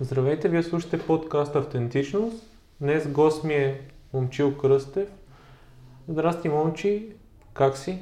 Здравейте, 0.00 0.48
вие 0.48 0.62
слушате 0.62 0.98
подкаст 0.98 1.56
Автентичност. 1.56 2.46
Днес 2.80 3.08
гост 3.08 3.44
ми 3.44 3.54
е 3.54 3.80
Момчил 4.12 4.56
Кръстев. 4.56 5.08
Здрасти, 6.08 6.48
Момчи. 6.48 7.08
Как 7.54 7.76
си? 7.76 7.98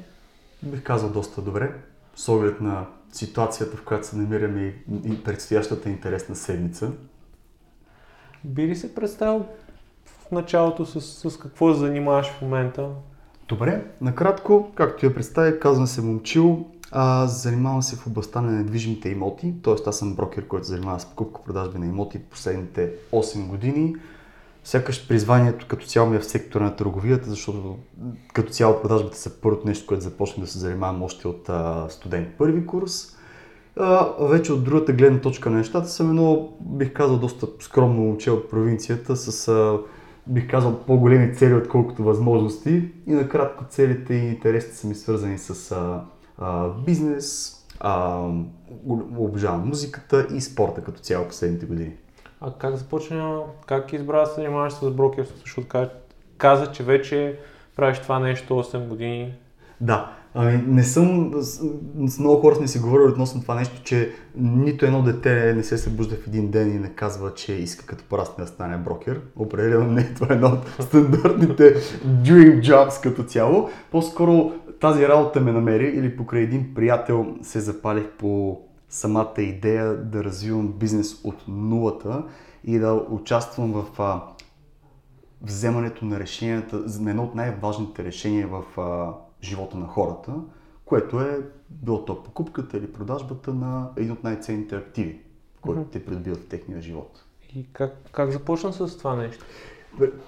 Бих 0.63 0.83
казал 0.83 1.09
доста 1.09 1.41
добре, 1.41 1.73
с 2.15 2.29
оглед 2.29 2.61
на 2.61 2.85
ситуацията, 3.11 3.77
в 3.77 3.83
която 3.83 4.07
се 4.07 4.15
намираме 4.15 4.73
и 5.05 5.23
предстоящата 5.23 5.89
интересна 5.89 6.35
седмица. 6.35 6.91
Би 8.43 8.67
ли 8.67 8.75
се 8.75 8.95
представил 8.95 9.45
в 10.05 10.31
началото 10.31 10.85
с, 10.85 11.01
с 11.01 11.37
какво 11.37 11.73
се 11.73 11.79
занимаваш 11.79 12.27
в 12.27 12.41
момента? 12.41 12.89
Добре, 13.47 13.85
накратко, 14.01 14.71
както 14.75 15.05
я 15.05 15.15
представя, 15.15 15.59
казвам 15.59 15.87
се 15.87 16.01
Момчил, 16.01 16.67
а, 16.97 17.27
занимавам 17.27 17.81
се 17.81 17.95
в 17.95 18.07
областта 18.07 18.41
на 18.41 18.51
недвижимите 18.51 19.09
имоти, 19.09 19.53
т.е. 19.63 19.73
аз 19.87 19.97
съм 19.97 20.15
брокер, 20.15 20.47
който 20.47 20.65
занимава 20.65 20.99
с 20.99 21.05
покупка-продажби 21.05 21.79
на 21.79 21.85
имоти 21.85 22.19
последните 22.19 22.91
8 23.11 23.47
години. 23.47 23.95
Сякаш 24.63 25.07
призванието 25.07 25.65
като 25.67 25.85
цяло 25.85 26.09
ми 26.09 26.15
е 26.15 26.19
в 26.19 26.25
сектора 26.25 26.63
на 26.63 26.75
търговията, 26.75 27.29
защото 27.29 27.77
като 28.33 28.53
цяло 28.53 28.81
продажбите 28.81 29.17
са 29.17 29.41
първото 29.41 29.67
нещо, 29.67 29.87
което 29.87 30.03
започнах 30.03 30.45
да 30.45 30.51
се 30.51 30.59
занимавам 30.59 31.03
още 31.03 31.27
от 31.27 31.49
а, 31.49 31.85
студент 31.89 32.27
първи 32.37 32.65
курс. 32.65 33.17
А, 33.77 34.09
вече 34.19 34.53
от 34.53 34.63
другата 34.63 34.93
гледна 34.93 35.21
точка 35.21 35.49
на 35.49 35.57
нещата 35.57 35.87
съм 35.87 36.09
едно, 36.09 36.49
бих 36.61 36.93
казал, 36.93 37.17
доста 37.17 37.47
скромно 37.59 38.01
момче 38.01 38.31
от 38.31 38.49
провинцията 38.49 39.15
с, 39.15 39.47
а, 39.47 39.79
бих 40.27 40.49
казал, 40.49 40.79
по-големи 40.79 41.35
цели, 41.35 41.53
отколкото 41.53 42.03
възможности. 42.03 42.83
И 43.07 43.11
накратко 43.11 43.63
целите 43.69 44.13
и 44.13 44.27
интересите 44.27 44.75
са 44.75 44.87
ми 44.87 44.95
свързани 44.95 45.37
с 45.37 45.71
а, 45.71 46.03
а, 46.37 46.69
бизнес, 46.69 47.55
а, 47.79 48.23
обожавам 49.17 49.67
музиката 49.67 50.27
и 50.33 50.41
спорта 50.41 50.83
като 50.83 50.99
цяло 50.99 51.27
последните 51.27 51.65
години. 51.65 51.93
А 52.41 52.53
как 52.53 52.75
започна, 52.75 53.39
как 53.65 53.93
избра 53.93 54.19
да 54.19 54.25
се 54.25 54.33
занимаваш 54.35 54.73
с 54.73 54.91
брокерство? 54.91 55.37
Защото 55.39 55.87
каза, 56.37 56.71
че 56.71 56.83
вече 56.83 57.39
правиш 57.75 57.99
това 57.99 58.19
нещо 58.19 58.53
8 58.53 58.87
години. 58.87 59.33
Да, 59.81 60.11
ами 60.33 60.63
не 60.67 60.83
съм, 60.83 61.31
с 62.07 62.19
много 62.19 62.41
хора 62.41 62.55
сме 62.55 62.67
си 62.67 62.79
говорили 62.79 63.07
относно 63.07 63.41
това 63.41 63.55
нещо, 63.55 63.81
че 63.83 64.11
нито 64.35 64.85
едно 64.85 65.01
дете 65.01 65.53
не 65.53 65.63
се 65.63 65.77
събужда 65.77 66.15
в 66.15 66.27
един 66.27 66.51
ден 66.51 66.75
и 66.75 66.79
не 66.79 66.89
казва, 66.89 67.33
че 67.33 67.53
иска 67.53 67.85
като 67.85 68.03
порасне 68.03 68.43
да 68.43 68.49
стане 68.49 68.77
брокер. 68.77 69.21
Определено 69.35 69.91
не 69.91 70.01
е 70.01 70.13
това 70.13 70.27
едно 70.35 70.47
от 70.47 70.67
стандартните 70.79 71.75
dream 72.05 72.61
jobs 72.61 73.03
като 73.03 73.23
цяло. 73.23 73.69
По-скоро 73.91 74.53
тази 74.79 75.07
работа 75.07 75.41
ме 75.41 75.51
намери 75.51 75.87
или 75.87 76.17
покрай 76.17 76.41
един 76.41 76.73
приятел 76.73 77.35
се 77.41 77.59
запалих 77.59 78.11
по 78.17 78.61
самата 78.89 79.33
идея 79.37 79.97
да 79.97 80.23
развивам 80.23 80.67
бизнес 80.67 81.21
от 81.23 81.47
нулата 81.47 82.23
и 82.63 82.79
да 82.79 82.93
участвам 82.93 83.73
в 83.73 84.01
а, 84.01 84.23
вземането 85.41 86.05
на 86.05 86.19
решенията, 86.19 86.83
на 86.99 87.09
едно 87.09 87.23
от 87.23 87.35
най-важните 87.35 88.03
решения 88.03 88.47
в 88.47 88.81
а, 88.81 89.13
живота 89.43 89.77
на 89.77 89.87
хората, 89.87 90.33
което 90.85 91.21
е 91.21 91.41
било 91.69 92.05
то 92.05 92.23
покупката 92.23 92.77
или 92.77 92.93
продажбата 92.93 93.53
на 93.53 93.89
един 93.97 94.11
от 94.11 94.23
най-ценните 94.23 94.75
активи, 94.75 95.21
които 95.61 95.81
mm-hmm. 95.81 95.91
те 95.91 96.05
придобиват 96.05 96.39
в 96.39 96.47
техния 96.47 96.81
живот. 96.81 97.25
И 97.55 97.65
как, 97.73 97.95
как 98.11 98.31
започна 98.31 98.73
с 98.73 98.97
това 98.97 99.15
нещо? 99.15 99.45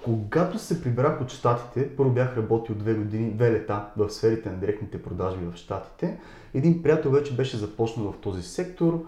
Когато 0.04 0.58
се 0.58 0.82
прибрах 0.82 1.20
от 1.20 1.30
Штатите, 1.30 1.96
първо 1.96 2.10
бях 2.10 2.36
работил 2.36 2.74
две 2.74 2.94
години, 2.94 3.30
две 3.30 3.52
лета 3.52 3.84
в 3.96 4.10
сферите 4.10 4.50
на 4.50 4.56
директните 4.56 5.02
продажби 5.02 5.46
в 5.46 5.56
Штатите. 5.56 6.20
Един 6.54 6.82
приятел 6.82 7.10
вече 7.10 7.36
беше 7.36 7.56
започнал 7.56 8.12
в 8.12 8.18
този 8.18 8.42
сектор. 8.42 9.04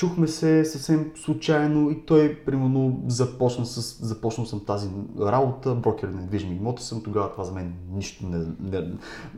Чухме 0.00 0.28
се 0.28 0.64
съвсем 0.64 1.10
случайно 1.14 1.90
и 1.90 2.06
той, 2.06 2.34
примерно, 2.46 3.02
започна 3.06 3.66
с, 3.66 4.06
започнал 4.06 4.46
съм 4.46 4.64
тази 4.64 4.88
работа, 5.20 5.74
брокер 5.74 6.08
на 6.08 6.20
недвижими 6.20 6.56
имоти 6.56 6.82
съм, 6.82 7.02
тогава 7.02 7.32
това 7.32 7.44
за 7.44 7.52
мен 7.52 7.74
нищо 7.92 8.26
не, 8.26 8.46
не, 8.60 8.88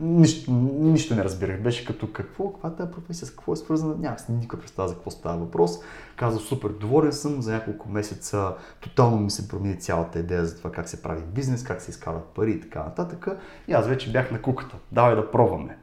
нищо, 0.01 0.51
нищо 0.51 1.15
не 1.15 1.23
разбирах. 1.23 1.61
Беше 1.61 1.85
като 1.85 2.11
какво, 2.11 2.53
каква 2.53 2.85
е 2.85 2.91
професия, 2.91 3.27
с 3.27 3.31
какво 3.31 3.53
е 3.53 3.55
свързана, 3.55 3.95
нямах 3.99 4.29
никаква 4.29 4.59
представа 4.59 4.87
за 4.87 4.93
какво 4.93 5.11
става 5.11 5.37
въпрос. 5.37 5.79
Казах 6.15 6.41
супер 6.41 6.69
доволен 6.69 7.13
съм, 7.13 7.41
за 7.41 7.53
няколко 7.53 7.89
месеца 7.89 8.53
тотално 8.81 9.17
ми 9.17 9.31
се 9.31 9.47
промени 9.47 9.79
цялата 9.79 10.19
идея 10.19 10.45
за 10.45 10.57
това 10.57 10.71
как 10.71 10.89
се 10.89 11.01
прави 11.01 11.23
бизнес, 11.35 11.63
как 11.63 11.81
се 11.81 11.91
изкарват 11.91 12.25
пари 12.25 12.51
и 12.51 12.61
така 12.61 12.83
нататък. 12.83 13.27
И 13.67 13.73
аз 13.73 13.87
вече 13.87 14.11
бях 14.11 14.31
на 14.31 14.41
куката, 14.41 14.75
давай 14.91 15.15
да 15.15 15.31
пробваме. 15.31 15.77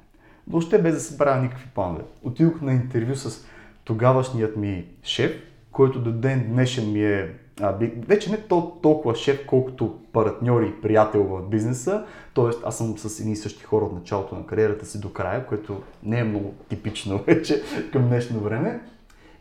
Въобще 0.48 0.82
без 0.82 0.94
да 0.94 1.00
се 1.00 1.18
правя 1.18 1.42
никакви 1.42 1.68
планове. 1.74 2.02
Отидох 2.22 2.60
на 2.60 2.72
интервю 2.72 3.14
с 3.14 3.44
тогавашният 3.90 4.56
ми 4.56 4.84
шеф, 5.02 5.42
който 5.72 6.00
до 6.00 6.12
ден 6.12 6.46
днешен 6.48 6.92
ми 6.92 7.04
е 7.04 7.34
а, 7.60 7.78
вече 8.08 8.30
не 8.30 8.38
тол- 8.38 8.82
толкова 8.82 9.14
шеф, 9.14 9.46
колкото 9.46 9.98
партньор 10.12 10.62
и 10.62 10.80
приятел 10.80 11.24
в 11.24 11.48
бизнеса. 11.48 12.04
Тоест, 12.34 12.62
аз 12.64 12.78
съм 12.78 12.98
с 12.98 13.20
едни 13.20 13.32
и 13.32 13.36
същи 13.36 13.64
хора 13.64 13.84
от 13.84 13.92
началото 13.92 14.34
на 14.34 14.46
кариерата 14.46 14.86
си 14.86 15.00
до 15.00 15.12
края, 15.12 15.46
което 15.46 15.82
не 16.02 16.18
е 16.18 16.24
много 16.24 16.54
типично 16.68 17.18
вече 17.26 17.62
към 17.92 18.08
днешно 18.08 18.40
време. 18.40 18.80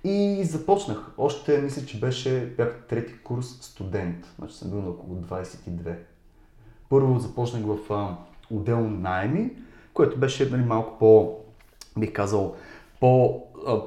И 0.03 0.43
започнах. 0.43 1.11
Още 1.17 1.61
мисля, 1.61 1.85
че 1.85 1.99
беше, 1.99 2.53
бях 2.57 2.85
трети 2.89 3.13
курс 3.23 3.47
студент. 3.61 4.33
Значи 4.39 4.55
съм 4.55 4.69
бил 4.69 4.81
на 4.81 4.89
около 4.89 5.15
22. 5.15 5.95
Първо 6.89 7.19
започнах 7.19 7.63
в 7.65 7.93
а, 7.93 8.15
отдел 8.51 8.89
найми, 8.89 9.51
което 9.93 10.17
беше 10.17 10.49
нали, 10.49 10.63
малко 10.63 10.99
по, 10.99 11.37
бих 11.97 12.13
казал, 12.13 12.55
по 12.99 13.43
а, 13.67 13.81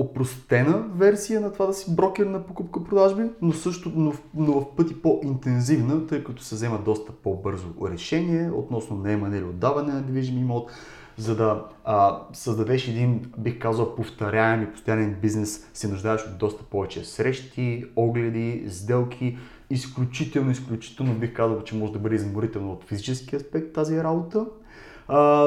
опростена 0.00 0.84
версия 0.94 1.40
на 1.40 1.52
това 1.52 1.66
да 1.66 1.72
си 1.72 1.96
брокер 1.96 2.26
на 2.26 2.46
покупка-продажби, 2.46 3.22
но 3.42 3.52
също 3.52 3.92
но, 3.96 4.12
но 4.34 4.52
в 4.52 4.76
пъти 4.76 5.02
по-интензивна, 5.02 6.06
тъй 6.06 6.24
като 6.24 6.42
се 6.42 6.54
взема 6.54 6.78
доста 6.84 7.12
по-бързо 7.12 7.66
решение 7.90 8.50
относно 8.50 8.96
наемане 8.96 9.36
или 9.36 9.44
отдаване 9.44 9.92
на 9.92 10.02
движим 10.02 10.38
имот, 10.38 10.70
за 11.16 11.36
да 11.36 11.64
а, 11.84 12.22
създадеш 12.32 12.88
един, 12.88 13.32
бих 13.38 13.58
казал, 13.58 13.94
повторяем 13.94 14.62
и 14.62 14.72
постоянен 14.72 15.18
бизнес, 15.22 15.70
се 15.74 15.88
нуждаеш 15.88 16.24
от 16.24 16.38
доста 16.38 16.64
повече 16.64 17.04
срещи, 17.04 17.84
огледи, 17.96 18.64
сделки. 18.68 19.38
Изключително, 19.70 20.50
изключително 20.50 21.14
бих 21.14 21.32
казал, 21.32 21.62
че 21.62 21.76
може 21.76 21.92
да 21.92 21.98
бъде 21.98 22.14
изморително 22.14 22.72
от 22.72 22.84
физически 22.84 23.36
аспект 23.36 23.72
тази 23.72 24.02
работа, 24.02 24.46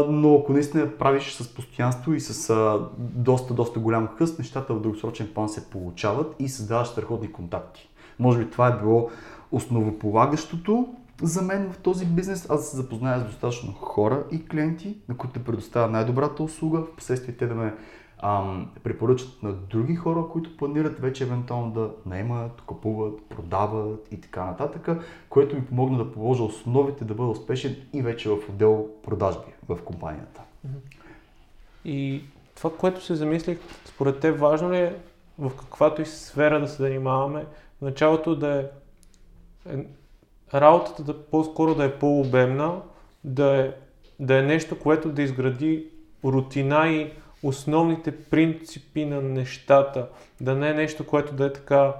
но 0.09 0.35
ако 0.35 0.53
наистина 0.53 0.97
правиш 0.97 1.33
с 1.33 1.53
постоянство 1.53 2.13
и 2.13 2.19
с 2.19 2.49
а, 2.49 2.79
доста, 2.99 3.53
доста 3.53 3.79
голям 3.79 4.07
хъст, 4.07 4.39
нещата 4.39 4.73
в 4.73 4.81
дългосрочен 4.81 5.29
план 5.33 5.49
се 5.49 5.69
получават 5.69 6.35
и 6.39 6.49
създаваш 6.49 6.87
страхотни 6.87 7.31
контакти. 7.31 7.89
Може 8.19 8.39
би 8.39 8.49
това 8.49 8.67
е 8.67 8.79
било 8.79 9.09
основополагащото 9.51 10.87
за 11.21 11.41
мен 11.41 11.71
в 11.71 11.77
този 11.77 12.05
бизнес. 12.05 12.49
Аз 12.49 12.69
се 12.69 12.77
запозная 12.77 13.19
с 13.19 13.23
достатъчно 13.23 13.73
хора 13.73 14.23
и 14.31 14.45
клиенти, 14.45 14.97
на 15.09 15.17
които 15.17 15.33
те 15.33 15.43
предоставя 15.43 15.87
най-добрата 15.87 16.43
услуга, 16.43 16.79
в 16.79 16.95
последствие 16.95 17.35
те 17.35 17.47
да 17.47 17.55
ме 17.55 17.73
ам, 18.23 18.69
препоръчат 18.83 19.43
на 19.43 19.53
други 19.53 19.95
хора, 19.95 20.25
които 20.31 20.57
планират 20.57 20.99
вече 20.99 21.23
евентуално 21.23 21.71
да 21.71 21.91
наемат, 22.05 22.61
купуват, 22.61 23.25
продават 23.29 24.07
и 24.11 24.21
така 24.21 24.45
нататък, 24.45 24.89
което 25.29 25.55
ми 25.55 25.65
помогна 25.65 25.97
да 25.97 26.11
положа 26.11 26.43
основите 26.43 27.05
да 27.05 27.13
бъда 27.13 27.29
успешен 27.29 27.75
и 27.93 28.01
вече 28.01 28.29
в 28.29 28.37
отдел 28.49 28.87
продажби 29.03 29.51
в 29.69 29.77
компанията. 29.85 30.41
И 31.85 32.21
това, 32.55 32.71
което 32.77 33.03
се 33.03 33.15
замислих, 33.15 33.59
според 33.85 34.19
те 34.19 34.31
важно 34.31 34.71
ли 34.71 34.77
е 34.77 34.95
в 35.39 35.51
каквато 35.59 36.01
и 36.01 36.05
сфера 36.05 36.59
да 36.59 36.67
се 36.67 36.83
занимаваме, 36.83 37.45
в 37.79 37.81
началото 37.81 38.35
да 38.35 38.69
е, 39.69 39.73
е 39.73 39.85
работата 40.53 41.03
да 41.03 41.25
по-скоро 41.25 41.75
да 41.75 41.85
е 41.85 41.99
по-обемна, 41.99 42.81
да 43.23 43.57
е, 43.57 43.71
да 44.19 44.39
е 44.39 44.41
нещо, 44.41 44.79
което 44.79 45.09
да 45.09 45.21
изгради 45.21 45.87
рутина 46.23 46.87
и 46.89 47.11
основните 47.43 48.11
принципи 48.17 49.05
на 49.05 49.21
нещата, 49.21 50.07
да 50.41 50.55
не 50.55 50.69
е 50.69 50.73
нещо, 50.73 51.05
което 51.05 51.33
да 51.33 51.45
е 51.45 51.53
така, 51.53 51.93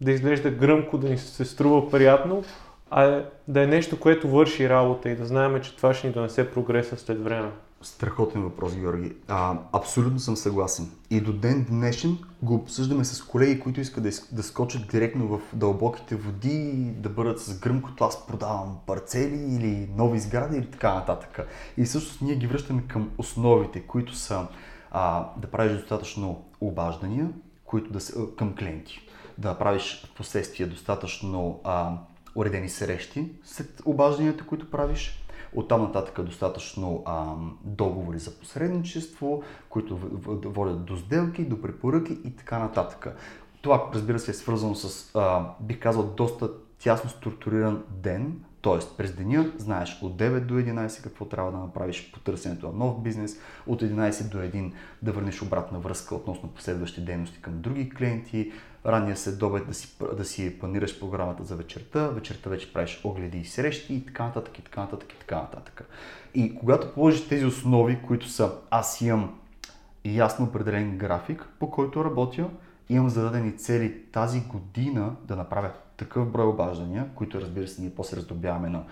да 0.00 0.10
изглежда 0.10 0.50
гръмко, 0.50 0.98
да 0.98 1.08
ни 1.08 1.18
се 1.18 1.44
струва 1.44 1.90
приятно, 1.90 2.44
а 2.90 3.04
е, 3.04 3.24
да 3.48 3.62
е 3.62 3.66
нещо, 3.66 4.00
което 4.00 4.28
върши 4.28 4.68
работа 4.68 5.10
и 5.10 5.16
да 5.16 5.26
знаем, 5.26 5.60
че 5.62 5.76
това 5.76 5.94
ще 5.94 6.06
ни 6.06 6.12
донесе 6.12 6.50
прогреса 6.50 6.96
след 6.96 7.24
време. 7.24 7.50
Страхотен 7.82 8.42
въпрос, 8.42 8.76
Георги. 8.76 9.12
А, 9.28 9.58
абсолютно 9.72 10.18
съм 10.18 10.36
съгласен. 10.36 10.90
И 11.10 11.20
до 11.20 11.32
ден 11.32 11.66
днешен 11.68 12.18
го 12.42 12.54
обсъждаме 12.54 13.04
с 13.04 13.22
колеги, 13.22 13.60
които 13.60 13.80
искат 13.80 14.02
да, 14.02 14.10
да 14.32 14.42
скочат 14.42 14.88
директно 14.90 15.26
в 15.26 15.40
дълбоките 15.52 16.16
води, 16.16 16.72
да 16.96 17.08
бъдат 17.08 17.40
с 17.40 17.58
гръмкото 17.58 18.04
аз 18.04 18.26
продавам 18.26 18.78
парцели 18.86 19.56
или 19.56 19.88
нови 19.96 20.18
сгради 20.18 20.56
или 20.56 20.66
така 20.66 20.94
нататък. 20.94 21.48
И 21.76 21.84
всъщност 21.84 22.22
ние 22.22 22.34
ги 22.34 22.46
връщаме 22.46 22.82
към 22.88 23.10
основите, 23.18 23.80
които 23.80 24.14
са 24.14 24.46
а, 24.92 25.28
да 25.36 25.50
правиш 25.50 25.72
достатъчно 25.72 26.44
обаждания, 26.60 27.30
които 27.64 27.92
да 27.92 28.00
са 28.00 28.26
към 28.36 28.54
клиенти, 28.56 29.08
да 29.38 29.58
правиш 29.58 30.04
в 30.06 30.14
последствие 30.14 30.66
достатъчно 30.66 31.60
а, 31.64 31.92
уредени 32.34 32.68
срещи 32.68 33.32
след 33.44 33.82
обажданията, 33.84 34.46
които 34.46 34.70
правиш, 34.70 35.22
Оттам 35.54 35.82
нататък 35.82 36.24
достатъчно 36.24 37.02
а, 37.06 37.34
договори 37.64 38.18
за 38.18 38.38
посредничество, 38.38 39.42
които 39.68 39.96
водят 40.44 40.84
до 40.84 40.96
сделки, 40.96 41.44
до 41.44 41.62
препоръки 41.62 42.18
и 42.24 42.36
така 42.36 42.58
нататък. 42.58 43.16
Това, 43.62 43.90
разбира 43.94 44.18
се, 44.18 44.30
е 44.30 44.34
свързано 44.34 44.74
с, 44.74 45.10
а, 45.14 45.46
бих 45.60 45.80
казал, 45.80 46.02
доста 46.16 46.50
тясно 46.78 47.10
структуриран 47.10 47.84
ден, 47.90 48.44
т.е. 48.62 48.96
през 48.96 49.12
деня 49.12 49.52
знаеш 49.58 49.98
от 50.02 50.16
9 50.16 50.40
до 50.40 50.54
11 50.54 51.02
какво 51.02 51.24
трябва 51.24 51.52
да 51.52 51.58
направиш 51.58 52.12
по 52.12 52.20
търсенето 52.20 52.66
на 52.66 52.72
нов 52.72 53.02
бизнес, 53.02 53.38
от 53.66 53.82
11 53.82 54.30
до 54.30 54.38
1 54.38 54.72
да 55.02 55.12
върнеш 55.12 55.42
обратна 55.42 55.78
връзка 55.78 56.14
относно 56.14 56.48
последващи 56.48 57.00
дейности 57.00 57.42
към 57.42 57.60
други 57.60 57.90
клиенти, 57.90 58.52
ранния 58.86 59.16
следобед 59.16 59.66
да 59.66 59.74
си, 59.74 59.96
да 60.16 60.24
си 60.24 60.58
планираш 60.58 61.00
програмата 61.00 61.44
за 61.44 61.56
вечерта, 61.56 62.08
вечерта 62.08 62.50
вече 62.50 62.72
правиш 62.72 63.00
огледи 63.04 63.38
и 63.38 63.44
срещи 63.44 63.94
и 63.94 64.06
така 64.06 64.24
нататък, 64.24 64.58
и 64.58 64.62
така 64.62 64.80
нататък, 64.80 65.12
и 65.12 65.18
така 65.18 65.36
нататък. 65.36 65.84
И 66.34 66.54
когато 66.54 66.94
положиш 66.94 67.28
тези 67.28 67.46
основи, 67.46 67.98
които 68.06 68.28
са 68.28 68.52
аз 68.70 69.00
имам 69.00 69.38
ясно 70.04 70.46
определен 70.46 70.98
график, 70.98 71.48
по 71.58 71.70
който 71.70 72.04
работя, 72.04 72.48
имам 72.88 73.08
зададени 73.08 73.56
цели 73.56 74.02
тази 74.12 74.40
година 74.40 75.16
да 75.24 75.36
направя 75.36 75.70
такъв 76.02 76.30
брой 76.30 76.46
обаждания, 76.46 77.08
които 77.14 77.40
разбира 77.40 77.68
се 77.68 77.80
ние 77.80 77.90
после 77.90 78.16
раздобяваме 78.16 78.68
на 78.68 78.84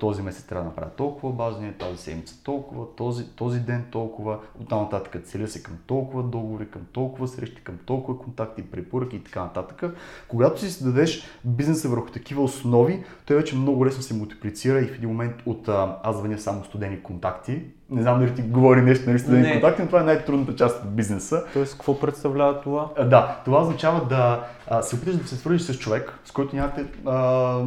този 0.00 0.22
месец 0.22 0.44
трябва 0.46 0.64
да 0.64 0.68
направя 0.68 0.90
толкова 0.90 1.28
обаждания, 1.28 1.74
тази 1.78 1.98
седмица 1.98 2.42
толкова, 2.44 2.86
този, 2.96 3.28
този 3.28 3.60
ден 3.60 3.84
толкова, 3.90 4.38
оттам 4.60 4.82
нататък 4.82 5.22
целя 5.24 5.48
се 5.48 5.62
към 5.62 5.78
толкова 5.86 6.22
договори, 6.22 6.70
към 6.70 6.82
толкова 6.92 7.28
срещи, 7.28 7.64
към 7.64 7.78
толкова 7.86 8.18
контакти, 8.18 8.70
препоръки 8.70 9.16
и 9.16 9.24
така 9.24 9.40
нататък. 9.40 9.96
Когато 10.28 10.60
си 10.60 10.84
дадеш 10.84 11.24
бизнеса 11.44 11.88
върху 11.88 12.10
такива 12.10 12.42
основи, 12.42 13.04
той 13.26 13.36
вече 13.36 13.56
много 13.56 13.86
лесно 13.86 14.02
се 14.02 14.14
мултиплицира 14.14 14.80
и 14.80 14.86
в 14.86 14.94
един 14.94 15.08
момент 15.08 15.34
от 15.46 15.68
аз 16.02 16.16
звъня 16.16 16.38
само 16.38 16.64
студени 16.64 17.02
контакти, 17.02 17.62
не 17.90 18.02
знам 18.02 18.18
дали 18.18 18.34
ти 18.34 18.42
говори 18.42 18.82
нещо, 18.82 19.04
нали 19.06 19.18
студени 19.18 19.52
контакти, 19.52 19.82
но 19.82 19.86
това 19.86 20.00
е 20.00 20.04
най-трудната 20.04 20.56
част 20.56 20.84
от 20.84 20.90
бизнеса. 20.90 21.44
Тоест, 21.52 21.72
какво 21.72 22.00
представлява 22.00 22.60
това? 22.60 22.88
А, 22.96 23.04
да, 23.04 23.40
това 23.44 23.60
означава 23.60 24.04
да 24.08 24.44
а, 24.70 24.82
се 24.82 24.96
опиташ 24.96 25.16
да 25.16 25.28
се 25.28 25.36
свържиш 25.36 25.62
с 25.62 25.78
човек, 25.78 26.18
с 26.24 26.30
който 26.30 26.56
нямате, 26.56 26.86
а, 27.06 27.58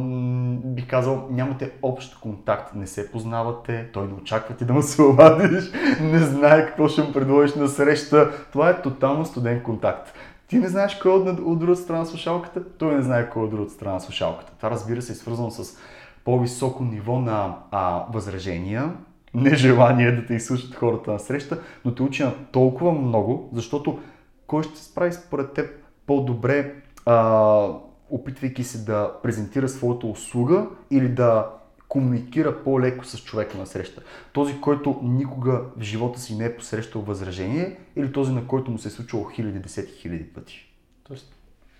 бих 0.64 0.86
казал, 0.86 1.28
нямате 1.30 1.72
общ 1.82 2.20
контакт, 2.20 2.74
не 2.74 2.86
се 2.86 3.10
познавате, 3.10 3.88
той 3.92 4.06
не 4.06 4.12
очаква 4.12 4.54
ти 4.54 4.64
да 4.64 4.72
му 4.72 4.82
се 4.82 5.02
обадиш, 5.02 5.64
не 6.00 6.18
знае 6.18 6.66
какво 6.66 6.88
ще 6.88 7.02
му 7.02 7.12
предложиш 7.12 7.54
на 7.54 7.68
среща. 7.68 8.30
Това 8.52 8.70
е 8.70 8.82
тотално 8.82 9.24
студен 9.24 9.62
контакт. 9.62 10.12
Ти 10.48 10.58
не 10.58 10.68
знаеш 10.68 10.94
кой 10.94 11.12
е 11.12 11.14
от, 11.14 11.38
от 11.38 11.58
другата 11.58 11.80
страна 11.80 11.98
на 11.98 12.06
слушалката, 12.06 12.62
той 12.78 12.94
не 12.94 13.02
знае 13.02 13.30
кой 13.30 13.42
е 13.42 13.44
от 13.44 13.50
другата 13.50 13.72
страна 13.72 13.94
на 13.94 14.00
слушалката. 14.00 14.52
Това 14.56 14.70
разбира 14.70 15.02
се 15.02 15.12
е 15.12 15.14
свързано 15.14 15.50
с 15.50 15.76
по-високо 16.24 16.84
ниво 16.84 17.18
на 17.18 17.54
а, 17.70 18.04
възражения, 18.12 18.92
нежелание 19.34 20.12
да 20.12 20.26
те 20.26 20.34
изслушат 20.34 20.74
хората 20.74 21.12
на 21.12 21.18
среща, 21.18 21.62
но 21.84 21.94
те 21.94 22.02
учи 22.02 22.22
на 22.22 22.34
толкова 22.52 22.92
много, 22.92 23.50
защото 23.52 23.98
кой 24.46 24.62
ще 24.62 24.78
се 24.78 24.84
справи 24.84 25.12
според 25.12 25.52
теб 25.52 25.70
по-добре, 26.06 26.74
а, 27.06 27.66
опитвайки 28.10 28.64
се 28.64 28.84
да 28.84 29.12
презентира 29.22 29.68
своята 29.68 30.06
услуга 30.06 30.66
или 30.90 31.08
да 31.08 31.50
комуникира 31.88 32.62
по-леко 32.64 33.04
с 33.04 33.24
човека 33.24 33.58
на 33.58 33.66
среща. 33.66 34.02
Този, 34.32 34.60
който 34.60 35.00
никога 35.02 35.62
в 35.76 35.82
живота 35.82 36.20
си 36.20 36.36
не 36.36 36.44
е 36.44 36.56
посрещал 36.56 37.02
възражение 37.02 37.76
или 37.96 38.12
този, 38.12 38.32
на 38.32 38.46
който 38.46 38.70
му 38.70 38.78
се 38.78 38.88
е 38.88 38.90
случило 38.90 39.24
хиляди, 39.24 39.58
десети 39.58 39.92
хиляди 39.92 40.24
пъти. 40.24 40.72
Тоест, 41.04 41.34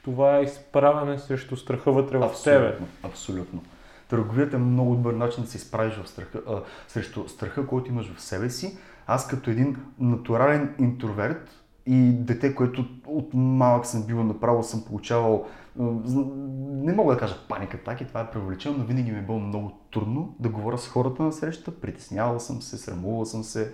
това 0.04 0.36
е 0.36 0.42
изправяне 0.42 1.18
срещу 1.18 1.56
страха 1.56 1.92
вътре 1.92 2.18
в 2.18 2.30
тебе. 2.44 2.78
Абсолютно. 3.02 3.62
Търговията 4.10 4.56
е 4.56 4.60
много 4.60 4.94
добър 4.94 5.14
начин 5.14 5.44
да 5.44 5.50
се 5.50 5.56
изправиш 5.56 5.94
в 5.94 6.08
страха, 6.08 6.40
а, 6.48 6.62
срещу 6.88 7.28
страха, 7.28 7.66
който 7.66 7.90
имаш 7.90 8.14
в 8.14 8.22
себе 8.22 8.50
си. 8.50 8.78
Аз 9.06 9.28
като 9.28 9.50
един 9.50 9.76
натурален 9.98 10.74
интроверт 10.78 11.59
и 11.90 12.12
дете, 12.12 12.54
което 12.54 12.84
от 13.06 13.30
малък 13.34 13.86
съм 13.86 14.06
бил 14.06 14.24
направо, 14.24 14.62
съм 14.62 14.84
получавал 14.84 15.46
не 15.76 16.92
мога 16.92 17.14
да 17.14 17.20
кажа 17.20 17.34
паника 17.48 17.76
атаки, 17.76 18.04
това 18.04 18.20
е 18.20 18.30
превеличено, 18.30 18.78
но 18.78 18.84
винаги 18.84 19.12
ми 19.12 19.18
е 19.18 19.22
било 19.22 19.38
много 19.38 19.72
трудно 19.92 20.34
да 20.40 20.48
говоря 20.48 20.78
с 20.78 20.88
хората 20.88 21.22
на 21.22 21.32
среща. 21.32 21.70
Притеснявал 21.80 22.40
съм 22.40 22.62
се, 22.62 22.78
срамувал 22.78 23.24
съм 23.24 23.44
се. 23.44 23.72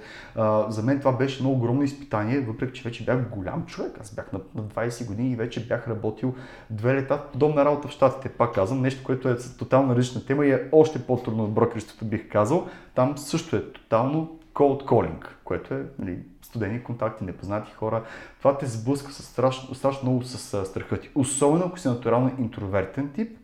За 0.69 0.83
мен 0.83 0.99
това 0.99 1.13
беше 1.13 1.43
много 1.43 1.57
огромно 1.57 1.83
изпитание, 1.83 2.41
въпреки 2.41 2.73
че 2.73 2.89
вече 2.89 3.05
бях 3.05 3.29
голям 3.29 3.67
човек. 3.67 3.99
Аз 4.01 4.15
бях 4.15 4.33
на 4.33 4.41
20 4.63 5.07
години 5.07 5.31
и 5.31 5.37
вече 5.37 5.67
бях 5.67 5.89
работил 5.89 6.35
две 6.71 6.95
лета 6.95 7.17
в 7.17 7.33
подобна 7.33 7.65
работа 7.65 7.89
в 7.89 7.91
Штатите. 7.91 8.29
Пак 8.29 8.55
казвам, 8.55 8.83
нещо, 8.83 9.05
което 9.05 9.29
е 9.29 9.37
тотално 9.59 9.97
различна 9.97 10.25
тема 10.25 10.47
и 10.47 10.53
е 10.53 10.69
още 10.73 11.07
по-трудно 11.07 11.45
от 11.45 11.55
брокерството, 11.55 12.05
бих 12.05 12.31
казал. 12.33 12.67
Там 12.95 13.19
също 13.19 13.57
е 13.57 13.73
тотално 13.73 14.39
cold 14.55 14.85
calling, 14.85 15.27
което 15.45 15.75
е 15.75 15.87
нали, 15.99 16.19
студени 16.47 16.83
контакти, 16.83 17.25
непознати 17.25 17.73
хора. 17.73 18.05
Това 18.39 18.59
те 18.59 18.67
сблъска 18.67 19.13
с 19.13 19.23
страшно, 19.23 19.75
страшно 19.75 20.03
много 20.03 20.23
с 20.23 20.67
страха 20.67 21.01
ти. 21.01 21.11
Особено 21.15 21.65
ако 21.67 21.79
си 21.79 21.89
натурално 21.89 22.33
интровертен 22.39 23.13
тип, 23.13 23.39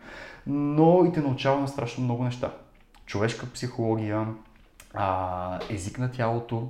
но 0.46 1.04
и 1.04 1.12
те 1.12 1.20
научава 1.20 1.60
на 1.60 1.69
страшно 1.69 2.04
много 2.04 2.25
неща. 2.25 2.52
Човешка 3.06 3.46
психология, 3.54 4.26
а, 4.94 5.60
език 5.70 5.99
на 5.99 6.10
тялото, 6.10 6.69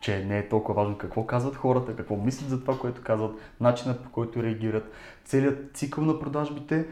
че 0.00 0.24
не 0.24 0.38
е 0.38 0.48
толкова 0.48 0.82
важно 0.82 0.98
какво 0.98 1.26
казват 1.26 1.56
хората, 1.56 1.96
какво 1.96 2.16
мислят 2.16 2.50
за 2.50 2.60
това, 2.60 2.78
което 2.78 3.02
казват, 3.02 3.36
начинът 3.60 4.04
по 4.04 4.10
който 4.10 4.42
реагират, 4.42 4.92
целият 5.24 5.76
цикъл 5.76 6.04
на 6.04 6.20
продажбите, 6.20 6.86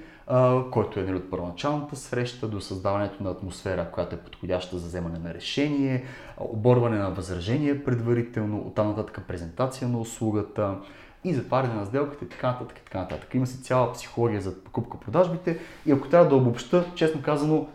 който 0.71 1.01
е 1.01 1.03
нали, 1.03 1.17
от 1.17 1.31
първоначалната 1.31 1.97
среща 1.97 2.49
до 2.49 2.61
създаването 2.61 3.23
на 3.23 3.31
атмосфера, 3.31 3.91
която 3.91 4.15
е 4.15 4.19
подходяща 4.19 4.79
за 4.79 4.87
вземане 4.87 5.19
на 5.19 5.35
решение, 5.35 6.05
оборване 6.39 6.99
на 6.99 7.11
възражение 7.11 7.85
предварително, 7.85 8.59
оттам 8.59 8.89
нататък 8.89 9.21
презентация 9.29 9.89
на 9.89 9.99
услугата 9.99 10.79
и 11.25 11.35
затваряне 11.35 11.75
на 11.75 11.87
сделките, 11.87 12.29
така 12.29 12.47
нататък, 12.47 12.81
така 12.85 12.99
нататък. 12.99 13.35
Има 13.35 13.47
си 13.47 13.63
цяла 13.63 13.93
психология 13.93 14.41
за 14.41 14.65
покупка-продажбите 14.65 15.59
и 15.87 15.93
ако 15.93 16.09
трябва 16.09 16.29
да 16.29 16.37
обобща, 16.37 16.85
честно 16.95 17.23
казано, 17.23 17.69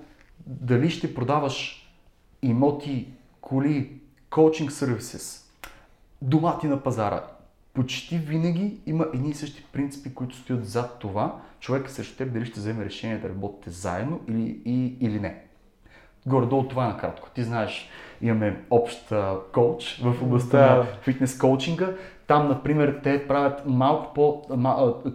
дали 0.46 0.90
ще 0.90 1.16
продаваш 1.16 1.88
имоти, 2.42 3.08
коли, 3.42 4.02
коучинг 4.30 4.72
сервисес, 4.72 5.52
домати 6.22 6.68
на 6.68 6.84
пазара 6.84 7.24
почти 7.80 8.18
винаги 8.18 8.78
има 8.86 9.08
едни 9.14 9.30
и 9.30 9.34
същи 9.34 9.66
принципи, 9.74 10.14
които 10.14 10.36
стоят 10.36 10.66
зад 10.66 10.98
това, 11.00 11.36
човек 11.60 11.90
срещу 11.90 12.18
теб 12.18 12.34
дали 12.34 12.46
ще 12.46 12.60
вземе 12.60 12.86
решение 12.86 13.18
да 13.18 13.30
работите 13.30 13.70
заедно 13.70 14.20
или, 14.28 14.62
и, 14.66 14.98
или 15.00 15.20
не. 15.20 15.42
Горе-долу 16.26 16.68
това 16.68 16.86
е 16.86 16.88
накратко. 16.88 17.30
Ти 17.36 17.44
знаеш, 17.44 17.90
имаме 18.22 18.62
общ 18.70 19.14
коуч 19.54 20.02
в 20.04 20.24
областта 20.24 20.76
на 20.76 20.84
фитнес 20.84 21.38
коучинга. 21.38 21.94
Там, 22.28 22.48
например, 22.48 23.00
те 23.04 23.28
правят 23.28 23.64
малко 23.66 24.14
по, 24.14 24.42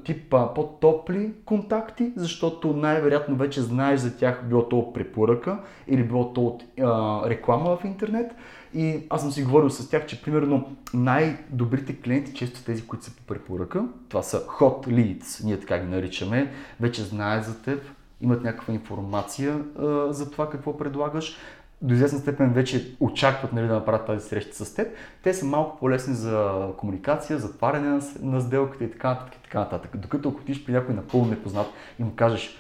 тип 0.05 0.31
по-топли 0.31 1.33
контакти, 1.45 2.13
защото 2.17 2.73
най-вероятно 2.73 3.37
вече 3.37 3.61
знаеш 3.61 4.01
за 4.01 4.17
тях 4.17 4.45
било 4.45 4.69
то 4.69 4.79
от 4.79 4.95
препоръка 4.95 5.61
или 5.89 6.03
било 6.03 6.33
то 6.33 6.47
от 6.47 6.65
а, 6.81 7.23
реклама 7.31 7.77
в 7.77 7.85
интернет. 7.85 8.33
И 8.75 9.07
аз 9.11 9.21
съм 9.21 9.31
си 9.31 9.45
говорил 9.45 9.71
с 9.71 9.91
тях, 9.91 10.07
че 10.07 10.23
примерно 10.23 10.77
най-добрите 10.95 12.01
клиенти, 12.01 12.35
често 12.35 12.65
тези, 12.65 12.87
които 12.87 13.05
са 13.05 13.17
по 13.17 13.23
препоръка, 13.23 13.85
това 14.09 14.23
са 14.23 14.47
hot 14.47 14.87
leads, 14.87 15.45
ние 15.45 15.61
така 15.61 15.79
ги 15.79 15.87
наричаме, 15.87 16.53
вече 16.81 17.03
знаят 17.03 17.45
за 17.45 17.63
теб, 17.63 17.83
имат 18.21 18.45
някаква 18.45 18.75
информация 18.75 19.59
а, 19.79 20.13
за 20.13 20.31
това 20.31 20.51
какво 20.51 20.77
предлагаш, 20.77 21.37
до 21.83 21.95
известна 21.95 22.19
степен 22.19 22.53
вече 22.53 22.97
очакват 23.01 23.53
нали, 23.53 23.67
да 23.67 23.75
направят 23.75 24.07
тази 24.07 24.29
среща 24.29 24.65
с 24.65 24.75
теб, 24.75 24.89
те 25.23 25.35
са 25.35 25.47
малко 25.47 25.79
по-лесни 25.79 26.15
за 26.15 26.69
комуникация, 26.77 27.39
затваряне 27.39 27.89
на, 27.89 28.01
на 28.21 28.41
сделката 28.41 28.85
и 28.85 28.91
така 28.91 29.09
нататък. 29.09 29.35
И 29.35 29.43
така 29.43 29.59
нататък. 29.59 29.97
Докато 29.97 30.29
ако 30.29 30.39
отидеш 30.39 30.65
при 30.65 30.73
някой 30.73 30.95
напълно 30.95 31.31
непознат 31.31 31.67
и 31.99 32.05
му 32.05 32.13
кажеш, 32.17 32.59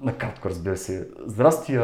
накратко 0.00 0.48
разбира 0.48 0.76
се, 0.76 1.08
здрасти, 1.26 1.78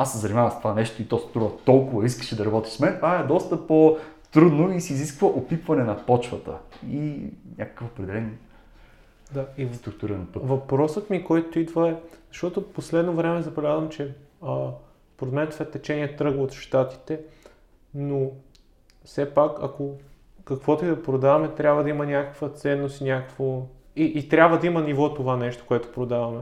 аз 0.00 0.12
се 0.12 0.18
занимавам 0.18 0.50
с 0.50 0.58
това 0.58 0.74
нещо 0.74 1.02
и 1.02 1.08
то 1.08 1.18
струва 1.18 1.50
толкова, 1.64 2.06
искаш 2.06 2.34
да 2.34 2.44
работиш 2.44 2.72
с 2.72 2.80
мен, 2.80 2.96
това 2.96 3.18
е 3.18 3.26
доста 3.26 3.66
по-трудно 3.66 4.72
и 4.72 4.80
се 4.80 4.92
изисква 4.92 5.28
опипване 5.28 5.84
на 5.84 6.06
почвата 6.06 6.58
и 6.90 7.22
някакъв 7.58 7.86
определен 7.86 8.38
да, 9.32 9.46
и 9.58 9.74
структурен 9.74 10.26
път. 10.32 10.42
Въпросът 10.46 11.10
ми, 11.10 11.24
който 11.24 11.58
идва 11.58 11.90
е, 11.90 11.94
защото 12.28 12.72
последно 12.72 13.12
време 13.12 13.42
забелязвам, 13.42 13.88
че 13.88 14.14
а, 14.42 14.68
според 15.14 15.32
мен 15.32 15.48
това 15.48 15.64
течение 15.64 16.16
тръгва 16.16 16.42
от 16.42 16.52
щатите, 16.52 17.20
но 17.94 18.30
все 19.04 19.34
пак, 19.34 19.52
ако 19.62 19.94
каквото 20.44 20.84
и 20.84 20.88
да 20.88 21.02
продаваме, 21.02 21.48
трябва 21.48 21.82
да 21.82 21.90
има 21.90 22.06
някаква 22.06 22.48
ценност 22.48 23.00
и 23.00 23.04
някакво... 23.04 23.62
И, 23.96 24.04
и 24.04 24.28
трябва 24.28 24.58
да 24.58 24.66
има 24.66 24.80
ниво 24.80 25.14
това 25.14 25.36
нещо, 25.36 25.64
което 25.68 25.92
продаваме. 25.92 26.40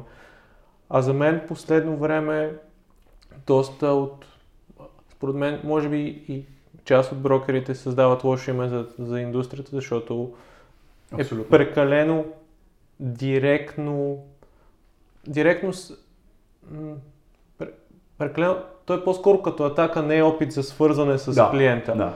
А 0.90 1.02
за 1.02 1.14
мен 1.14 1.44
последно 1.48 1.96
време 1.96 2.52
доста 3.46 3.86
от, 3.86 4.26
според 5.10 5.34
мен, 5.34 5.60
може 5.64 5.88
би 5.88 6.24
и 6.28 6.44
част 6.84 7.12
от 7.12 7.18
брокерите 7.18 7.74
създават 7.74 8.24
лошо 8.24 8.50
име 8.50 8.68
за, 8.68 8.86
за 8.98 9.20
индустрията, 9.20 9.70
защото 9.72 10.32
е 11.18 11.20
Абсолютно. 11.20 11.56
е 11.56 11.58
прекалено 11.58 12.24
директно, 13.00 14.24
директно 15.26 15.72
прекалено, 18.18 18.56
той 18.86 18.98
е 18.98 19.04
по-скоро 19.04 19.42
като 19.42 19.64
атака, 19.64 20.02
не 20.02 20.18
е 20.18 20.22
опит 20.22 20.52
за 20.52 20.62
свързане 20.62 21.18
с 21.18 21.34
да, 21.34 21.50
клиента. 21.50 21.94
Да. 21.96 22.14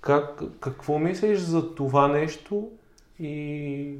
Как, 0.00 0.42
какво 0.60 0.98
мислиш 0.98 1.38
за 1.38 1.74
това 1.74 2.08
нещо 2.08 2.68
и 3.20 3.96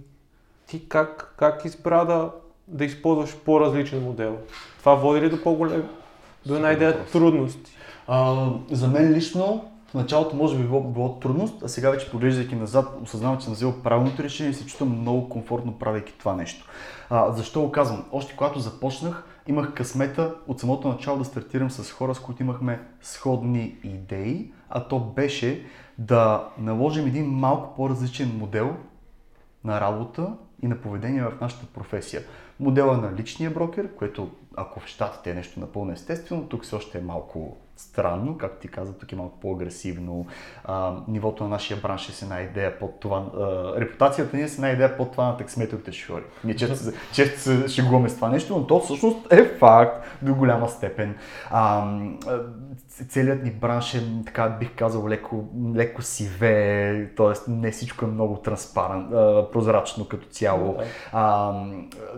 ти 0.67 0.89
как, 0.89 1.35
как 1.39 1.65
избра 1.65 2.05
да, 2.05 2.31
да 2.69 2.85
използваш 2.85 3.37
по-различен 3.37 4.03
модел? 4.03 4.39
Това 4.79 4.95
води 4.95 5.21
ли 5.21 5.31
до 5.31 5.43
по-голем, 5.43 5.89
до 6.47 6.55
една 6.55 6.73
идея 6.73 7.07
трудности? 7.07 7.77
А, 8.09 8.49
за 8.71 8.89
мен 8.89 9.13
лично 9.13 9.65
в 9.95 9.95
началото 9.95 10.37
може 10.37 10.57
би 10.57 10.63
било, 10.63 10.81
било 10.81 11.19
трудност, 11.19 11.63
а 11.63 11.69
сега 11.69 11.91
вече 11.91 12.11
поглеждайки 12.11 12.55
назад, 12.55 12.99
осъзнавам, 13.03 13.39
че 13.39 13.45
съм 13.45 13.55
взел 13.55 13.83
правилното 13.83 14.23
решение 14.23 14.51
и 14.51 14.55
се 14.55 14.67
чувствам 14.67 15.01
много 15.01 15.29
комфортно 15.29 15.79
правейки 15.79 16.19
това 16.19 16.35
нещо. 16.35 16.67
А, 17.11 17.33
защо 17.33 17.63
го 17.63 17.73
казвам? 17.73 18.05
Още 18.13 18.37
когато 18.37 18.59
започнах, 18.59 19.25
имах 19.47 19.75
късмета 19.75 20.35
от 20.49 20.61
самото 20.61 20.89
начало 20.89 21.19
да 21.19 21.25
стартирам 21.25 21.71
с 21.71 21.93
хора, 21.93 22.15
с 22.15 22.19
които 22.19 22.43
имахме 22.43 22.81
сходни 23.03 23.77
идеи, 23.85 24.53
а 24.71 24.85
то 24.85 24.99
беше 24.99 25.67
да 25.99 26.49
наложим 26.59 27.07
един 27.07 27.27
малко 27.27 27.75
по-различен 27.77 28.39
модел 28.39 28.77
на 29.65 29.81
работа 29.81 30.33
и 30.63 30.67
на 30.67 30.77
поведение 30.77 31.23
в 31.23 31.33
нашата 31.41 31.67
професия. 31.67 32.23
Модела 32.61 32.97
на 32.97 33.13
личния 33.17 33.51
брокер, 33.51 33.95
което 33.95 34.31
ако 34.57 34.81
в 34.81 34.87
щатите 34.87 35.31
е 35.31 35.35
нещо 35.35 35.61
напълно 35.61 35.93
естествено, 35.93 36.49
тук 36.49 36.65
все 36.65 36.77
още 36.77 36.99
е 36.99 37.03
малко 37.03 37.57
странно, 37.77 38.39
както 38.39 38.61
ти 38.61 38.69
каза, 38.69 38.99
тук 38.99 39.13
е 39.13 39.17
малко 39.17 39.41
по-агресивно. 39.41 40.27
А, 40.65 40.95
нивото 41.09 41.43
на 41.43 41.49
нашия 41.49 41.77
бранш 41.77 42.09
е 42.09 42.13
с 42.13 42.23
една 42.23 42.41
идея 42.41 42.79
под 42.79 43.01
това. 43.01 43.17
А, 43.37 43.81
репутацията 43.81 44.37
ни 44.37 44.43
е 44.43 44.49
с 44.49 44.55
една 44.55 44.71
идея 44.71 44.97
под 44.97 45.13
това 45.13 45.25
на 45.25 45.37
таксиметровите 45.37 45.93
шофьори. 45.93 46.25
Ние 46.45 46.57
често, 46.57 46.91
често 47.13 47.41
се 47.41 47.69
шегуваме 47.69 48.09
с 48.09 48.17
това 48.17 48.29
нещо, 48.29 48.59
но 48.59 48.67
то 48.67 48.81
всъщност 48.81 49.33
е 49.33 49.45
факт 49.45 50.07
до 50.23 50.35
голяма 50.35 50.69
степен. 50.69 51.17
А, 51.51 51.91
целият 53.09 53.45
ни 53.45 53.51
бранш 53.51 53.95
е, 53.95 54.03
така 54.27 54.49
бих 54.49 54.77
казал, 54.77 55.09
леко, 55.09 55.45
леко 55.75 56.03
сиве, 56.03 57.13
т.е. 57.17 57.51
не 57.51 57.71
всичко 57.71 58.05
е 58.05 58.09
много 58.09 58.37
транспарент, 58.37 59.11
прозрачно 59.53 60.09
като 60.09 60.29
цяло. 60.29 60.79
А, 61.13 61.55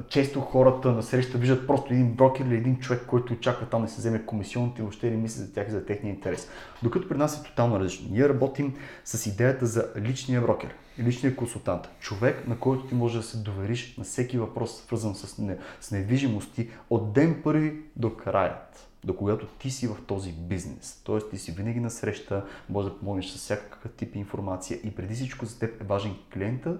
често 0.08 0.40
хората 0.40 0.92
на 0.92 1.02
среща 1.02 1.38
виждат 1.38 1.66
просто 1.66 1.92
един 1.92 2.12
брокер 2.12 2.44
или 2.44 2.54
един 2.54 2.78
човек, 2.78 3.02
който 3.06 3.32
очаква 3.32 3.66
там 3.66 3.82
да 3.82 3.88
се 3.88 3.96
вземе 3.96 4.26
комисионните 4.26 4.78
и 4.78 4.82
въобще 4.82 5.10
не 5.10 5.16
мисли 5.16 5.40
за 5.40 5.52
тях 5.52 5.68
и 5.68 5.70
за 5.70 5.86
техния 5.86 6.14
интерес. 6.14 6.48
Докато 6.82 7.08
при 7.08 7.16
нас 7.16 7.40
е 7.40 7.44
тотално 7.44 7.80
различно. 7.80 8.08
Ние 8.10 8.28
работим 8.28 8.74
с 9.04 9.26
идеята 9.26 9.66
за 9.66 9.88
личния 9.96 10.40
брокер, 10.40 10.74
личния 10.98 11.36
консултант. 11.36 11.88
Човек, 12.00 12.48
на 12.48 12.58
който 12.58 12.86
ти 12.86 12.94
можеш 12.94 13.16
да 13.16 13.22
се 13.22 13.36
довериш 13.36 13.96
на 13.98 14.04
всеки 14.04 14.38
въпрос, 14.38 14.82
свързан 14.86 15.14
с, 15.14 15.38
не, 15.38 15.58
с 15.80 15.90
недвижимости, 15.90 16.70
от 16.90 17.12
ден 17.12 17.40
първи 17.44 17.76
до 17.96 18.16
краят 18.16 18.85
до 19.06 19.16
когато 19.16 19.46
ти 19.46 19.70
си 19.70 19.86
в 19.86 19.96
този 20.06 20.32
бизнес. 20.32 21.02
Тоест 21.04 21.30
ти 21.30 21.38
си 21.38 21.52
винаги 21.52 21.80
на 21.80 21.90
среща, 21.90 22.44
може 22.68 22.88
да 22.88 22.98
помогнеш 22.98 23.30
с 23.30 23.36
всякакъв 23.36 23.92
тип 23.92 24.14
информация 24.14 24.78
и 24.84 24.94
преди 24.94 25.14
всичко 25.14 25.46
за 25.46 25.58
теб 25.58 25.80
е 25.80 25.84
важен 25.84 26.14
клиента 26.32 26.76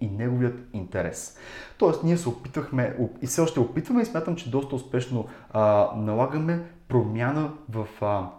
и 0.00 0.08
неговият 0.08 0.68
интерес. 0.72 1.38
Тоест 1.78 2.02
ние 2.02 2.16
се 2.16 2.28
опитвахме 2.28 2.96
и 3.22 3.26
все 3.26 3.40
още 3.40 3.60
опитваме 3.60 4.02
и 4.02 4.04
смятам, 4.04 4.36
че 4.36 4.50
доста 4.50 4.74
успешно 4.74 5.28
а, 5.50 5.92
налагаме 5.96 6.70
промяна 6.88 7.52
в 7.68 7.88
а, 8.00 8.30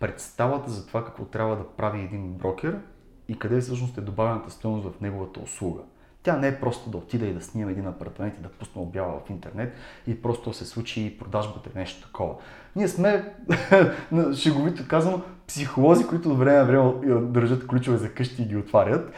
представата 0.00 0.70
за 0.70 0.86
това 0.86 1.04
какво 1.04 1.24
трябва 1.24 1.56
да 1.56 1.68
прави 1.68 2.00
един 2.00 2.32
брокер 2.32 2.80
и 3.28 3.38
къде 3.38 3.60
всъщност 3.60 3.98
е 3.98 4.00
добавената 4.00 4.50
стоеност 4.50 4.88
в 4.88 5.00
неговата 5.00 5.40
услуга. 5.40 5.80
Тя 6.24 6.36
не 6.36 6.48
е 6.48 6.60
просто 6.60 6.90
да 6.90 6.96
отида 6.96 7.26
и 7.26 7.34
да 7.34 7.40
снима 7.40 7.70
един 7.70 7.86
апартамент 7.86 8.34
и 8.38 8.42
да 8.42 8.48
пусне 8.48 8.82
обява 8.82 9.20
в 9.26 9.30
интернет 9.30 9.74
и 10.06 10.22
просто 10.22 10.52
се 10.52 10.64
случи 10.64 11.16
продажбата 11.18 11.70
или 11.70 11.78
нещо 11.78 12.06
такова. 12.06 12.34
Ние 12.76 12.88
сме, 12.88 13.34
шеговито 14.34 14.88
казано, 14.88 15.22
психолози, 15.46 16.06
които 16.06 16.30
от 16.30 16.38
време 16.38 16.58
на 16.58 16.64
време 16.64 16.92
държат 17.20 17.66
ключове 17.66 17.96
за 17.96 18.12
къщи 18.12 18.42
и 18.42 18.46
ги 18.46 18.56
отварят, 18.56 19.12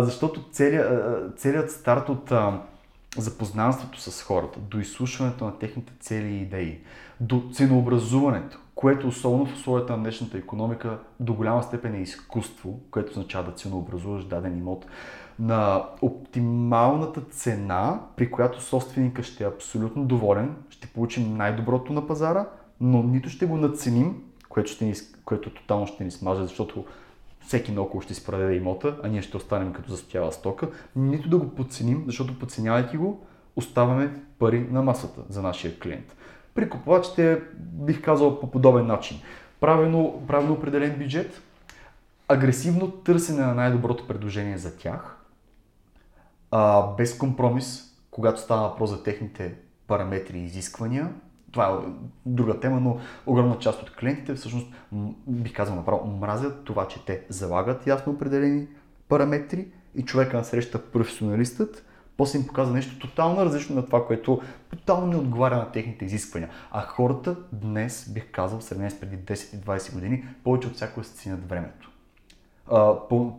защото 0.00 0.42
целият, 0.50 1.38
целият 1.38 1.70
старт 1.70 2.08
от 2.08 2.32
запознанството 3.16 4.00
с 4.00 4.22
хората, 4.22 4.60
до 4.60 4.78
изслушването 4.78 5.44
на 5.44 5.58
техните 5.58 5.92
цели 6.00 6.26
и 6.26 6.42
идеи, 6.42 6.80
до 7.20 7.42
ценообразуването, 7.52 8.58
което 8.74 9.08
особено 9.08 9.46
в 9.46 9.54
условията 9.54 9.92
на 9.92 9.98
днешната 9.98 10.38
економика 10.38 10.98
до 11.20 11.34
голяма 11.34 11.62
степен 11.62 11.94
е 11.94 12.02
изкуство, 12.02 12.80
което 12.90 13.10
означава 13.10 13.44
да 13.44 13.52
ценообразуваш 13.52 14.24
даден 14.24 14.58
имот, 14.58 14.86
на 15.38 15.84
оптималната 16.02 17.20
цена, 17.20 18.00
при 18.16 18.30
която 18.30 18.62
собственика 18.62 19.22
ще 19.22 19.44
е 19.44 19.48
абсолютно 19.48 20.04
доволен, 20.04 20.56
ще 20.70 20.86
получим 20.86 21.36
най-доброто 21.36 21.92
на 21.92 22.06
пазара, 22.06 22.46
но 22.80 23.02
нито 23.02 23.28
ще 23.28 23.46
го 23.46 23.56
надценим, 23.56 24.22
което, 24.48 24.70
ще 24.70 24.84
ни, 24.84 24.94
което 25.24 25.50
тотално 25.50 25.86
ще 25.86 26.04
ни 26.04 26.10
смаже, 26.10 26.42
защото 26.42 26.84
всеки 27.40 27.72
наоколо 27.72 28.00
ще 28.00 28.14
си 28.14 28.26
продаде 28.26 28.54
имота, 28.54 28.96
а 29.02 29.08
ние 29.08 29.22
ще 29.22 29.36
останем 29.36 29.72
като 29.72 29.90
застоява 29.90 30.32
стока, 30.32 30.68
нито 30.96 31.28
да 31.28 31.38
го 31.38 31.48
подценим, 31.48 32.04
защото 32.06 32.38
подценявайки 32.38 32.96
го, 32.96 33.26
оставяме 33.56 34.14
пари 34.38 34.66
на 34.70 34.82
масата 34.82 35.20
за 35.28 35.42
нашия 35.42 35.78
клиент. 35.78 36.16
При 36.54 36.70
купувачите 36.70 37.42
бих 37.58 38.02
казал 38.02 38.40
по 38.40 38.50
подобен 38.50 38.86
начин. 38.86 39.20
Правилно, 39.60 40.22
правилно 40.28 40.54
определен 40.54 40.98
бюджет, 40.98 41.42
агресивно 42.28 42.90
търсене 42.90 43.46
на 43.46 43.54
най-доброто 43.54 44.06
предложение 44.06 44.58
за 44.58 44.78
тях, 44.78 45.17
а, 46.50 46.94
без 46.94 47.18
компромис, 47.18 47.84
когато 48.10 48.40
става 48.40 48.68
въпрос 48.68 48.90
за 48.90 49.02
техните 49.02 49.54
параметри 49.86 50.38
и 50.38 50.44
изисквания. 50.44 51.12
Това 51.52 51.66
е 51.66 51.90
друга 52.26 52.60
тема, 52.60 52.80
но 52.80 52.98
огромна 53.26 53.58
част 53.58 53.82
от 53.82 53.96
клиентите 53.96 54.34
всъщност, 54.34 54.66
бих 55.26 55.54
казал 55.54 55.74
направо, 55.74 56.06
мразят 56.06 56.64
това, 56.64 56.88
че 56.88 57.04
те 57.04 57.24
залагат 57.28 57.86
ясно 57.86 58.12
определени 58.12 58.66
параметри 59.08 59.68
и 59.94 60.02
човека 60.02 60.36
на 60.36 60.44
среща 60.44 60.90
професионалистът 60.90 61.84
после 62.18 62.38
им 62.38 62.46
показва 62.46 62.74
нещо 62.74 62.98
тотално 62.98 63.44
различно 63.44 63.76
на 63.76 63.86
това, 63.86 64.06
което 64.06 64.40
тотално 64.70 65.06
не 65.06 65.16
отговаря 65.16 65.56
на 65.56 65.72
техните 65.72 66.04
изисквания. 66.04 66.50
А 66.70 66.82
хората 66.82 67.36
днес, 67.52 68.10
бих 68.14 68.30
казал, 68.30 68.60
сравнение 68.60 68.90
с 68.90 69.00
преди 69.00 69.16
10 69.16 69.56
и 69.56 69.60
20 69.60 69.94
години, 69.94 70.24
повече 70.44 70.68
от 70.68 70.74
всяко 70.74 71.04
се 71.04 71.14
ценят 71.14 71.48
времето 71.48 71.87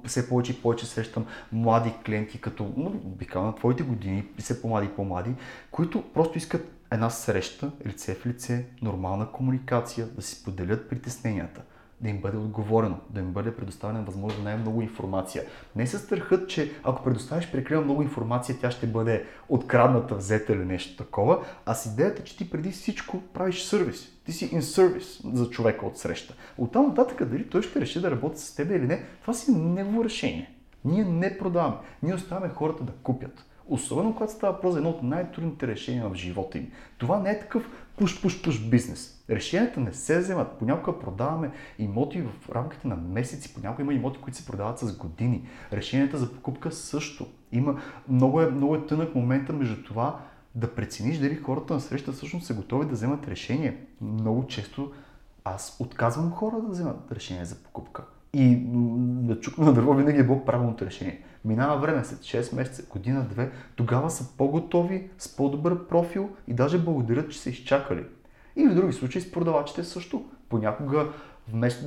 все 0.05 0.29
повече 0.29 0.51
и 0.51 0.61
повече 0.61 0.85
срещам 0.85 1.25
млади 1.51 1.93
клиенти, 2.05 2.41
като, 2.41 2.73
ну, 2.77 2.89
би 2.89 3.25
казал, 3.25 3.45
на 3.45 3.55
твоите 3.55 3.83
години, 3.83 4.25
все 4.39 4.61
по-млади 4.61 4.87
и 4.87 4.95
по-млади, 4.95 5.35
които 5.71 6.03
просто 6.13 6.37
искат 6.37 6.79
една 6.91 7.09
среща, 7.09 7.71
лице 7.85 8.15
в 8.15 8.25
лице, 8.25 8.65
нормална 8.81 9.31
комуникация, 9.31 10.07
да 10.07 10.21
си 10.21 10.43
поделят 10.43 10.89
притесненията 10.89 11.61
да 12.01 12.09
им 12.09 12.17
бъде 12.21 12.37
отговорено, 12.37 12.97
да 13.09 13.19
им 13.19 13.31
бъде 13.31 13.55
предоставена 13.55 14.03
възможно 14.03 14.43
най-много 14.43 14.81
информация. 14.81 15.43
Не 15.75 15.87
се 15.87 15.97
страхът, 15.97 16.49
че 16.49 16.71
ако 16.83 17.03
предоставиш 17.03 17.51
прекалено 17.51 17.85
много 17.85 18.01
информация, 18.01 18.57
тя 18.61 18.71
ще 18.71 18.87
бъде 18.87 19.25
открадната, 19.49 20.15
взета 20.15 20.53
или 20.53 20.65
нещо 20.65 21.03
такова, 21.03 21.45
а 21.65 21.73
с 21.73 21.85
идеята, 21.85 22.23
че 22.23 22.37
ти 22.37 22.49
преди 22.49 22.71
всичко 22.71 23.21
правиш 23.33 23.61
сервис. 23.61 24.07
Ти 24.25 24.31
си 24.31 24.51
in 24.51 24.59
service 24.59 25.33
за 25.33 25.49
човека 25.49 25.85
от 25.85 25.97
среща. 25.97 26.33
Оттам 26.57 26.87
нататък 26.87 27.25
дали 27.25 27.49
той 27.49 27.61
ще 27.61 27.81
реши 27.81 28.01
да 28.01 28.11
работи 28.11 28.39
с 28.39 28.55
теб 28.55 28.71
или 28.71 28.87
не, 28.87 29.03
това 29.21 29.33
си 29.33 29.51
негово 29.51 30.03
решение. 30.03 30.55
Ние 30.85 31.03
не 31.03 31.37
продаваме. 31.37 31.77
Ние 32.03 32.13
оставяме 32.13 32.53
хората 32.53 32.83
да 32.83 32.91
купят. 32.91 33.45
Особено 33.67 34.13
когато 34.13 34.33
става 34.33 34.53
въпрос 34.53 34.73
за 34.73 34.79
едно 34.79 34.89
от 34.89 35.03
най-трудните 35.03 35.67
решения 35.67 36.09
в 36.09 36.15
живота 36.15 36.57
им. 36.57 36.71
Това 36.97 37.19
не 37.19 37.31
е 37.31 37.39
такъв 37.39 37.69
пуш-пуш-пуш 37.99 38.69
бизнес. 38.69 39.23
Решенията 39.29 39.79
не 39.79 39.93
се 39.93 40.19
вземат. 40.19 40.59
Понякога 40.59 40.99
продаваме 40.99 41.51
имоти 41.79 42.21
в 42.21 42.49
рамките 42.49 42.87
на 42.87 42.95
месеци, 42.95 43.53
понякога 43.53 43.83
има 43.83 43.93
имоти, 43.93 44.19
които 44.19 44.37
се 44.37 44.45
продават 44.45 44.79
с 44.79 44.97
години. 44.97 45.47
Решенията 45.73 46.17
за 46.17 46.33
покупка 46.33 46.71
също. 46.71 47.27
Има, 47.51 47.81
много, 48.09 48.41
е, 48.41 48.51
много 48.51 48.75
е 48.75 48.85
тънък 48.85 49.15
момента 49.15 49.53
между 49.53 49.83
това 49.83 50.19
да 50.55 50.75
прецениш 50.75 51.17
дали 51.17 51.35
хората 51.35 51.73
на 51.73 51.79
среща 51.79 52.11
всъщност 52.11 52.45
са 52.45 52.53
готови 52.53 52.85
да 52.85 52.91
вземат 52.91 53.27
решение. 53.27 53.77
Много 54.01 54.47
често 54.47 54.91
аз 55.43 55.77
отказвам 55.79 56.31
хора 56.31 56.61
да 56.61 56.71
вземат 56.71 57.11
решение 57.11 57.45
за 57.45 57.55
покупка. 57.55 58.03
И 58.33 58.57
да 59.27 59.39
чукна 59.39 59.65
на 59.65 59.73
дърво 59.73 59.93
винаги 59.93 60.19
е 60.19 60.23
било 60.23 60.45
правилното 60.45 60.85
решение. 60.85 61.23
Минава 61.45 61.77
време, 61.77 62.05
след 62.05 62.19
6 62.19 62.55
месеца, 62.55 62.83
година, 62.89 63.25
две, 63.29 63.51
тогава 63.75 64.09
са 64.09 64.37
по-готови, 64.37 65.09
с 65.17 65.35
по-добър 65.35 65.87
профил 65.87 66.29
и 66.47 66.53
даже 66.53 66.83
благодарят, 66.83 67.31
че 67.31 67.39
са 67.39 67.49
изчакали. 67.49 68.05
И 68.55 68.67
в 68.67 68.75
други 68.75 68.93
случаи 68.93 69.21
с 69.21 69.31
продавачите 69.31 69.83
също. 69.83 70.25
Понякога 70.49 71.07
вместо 71.47 71.85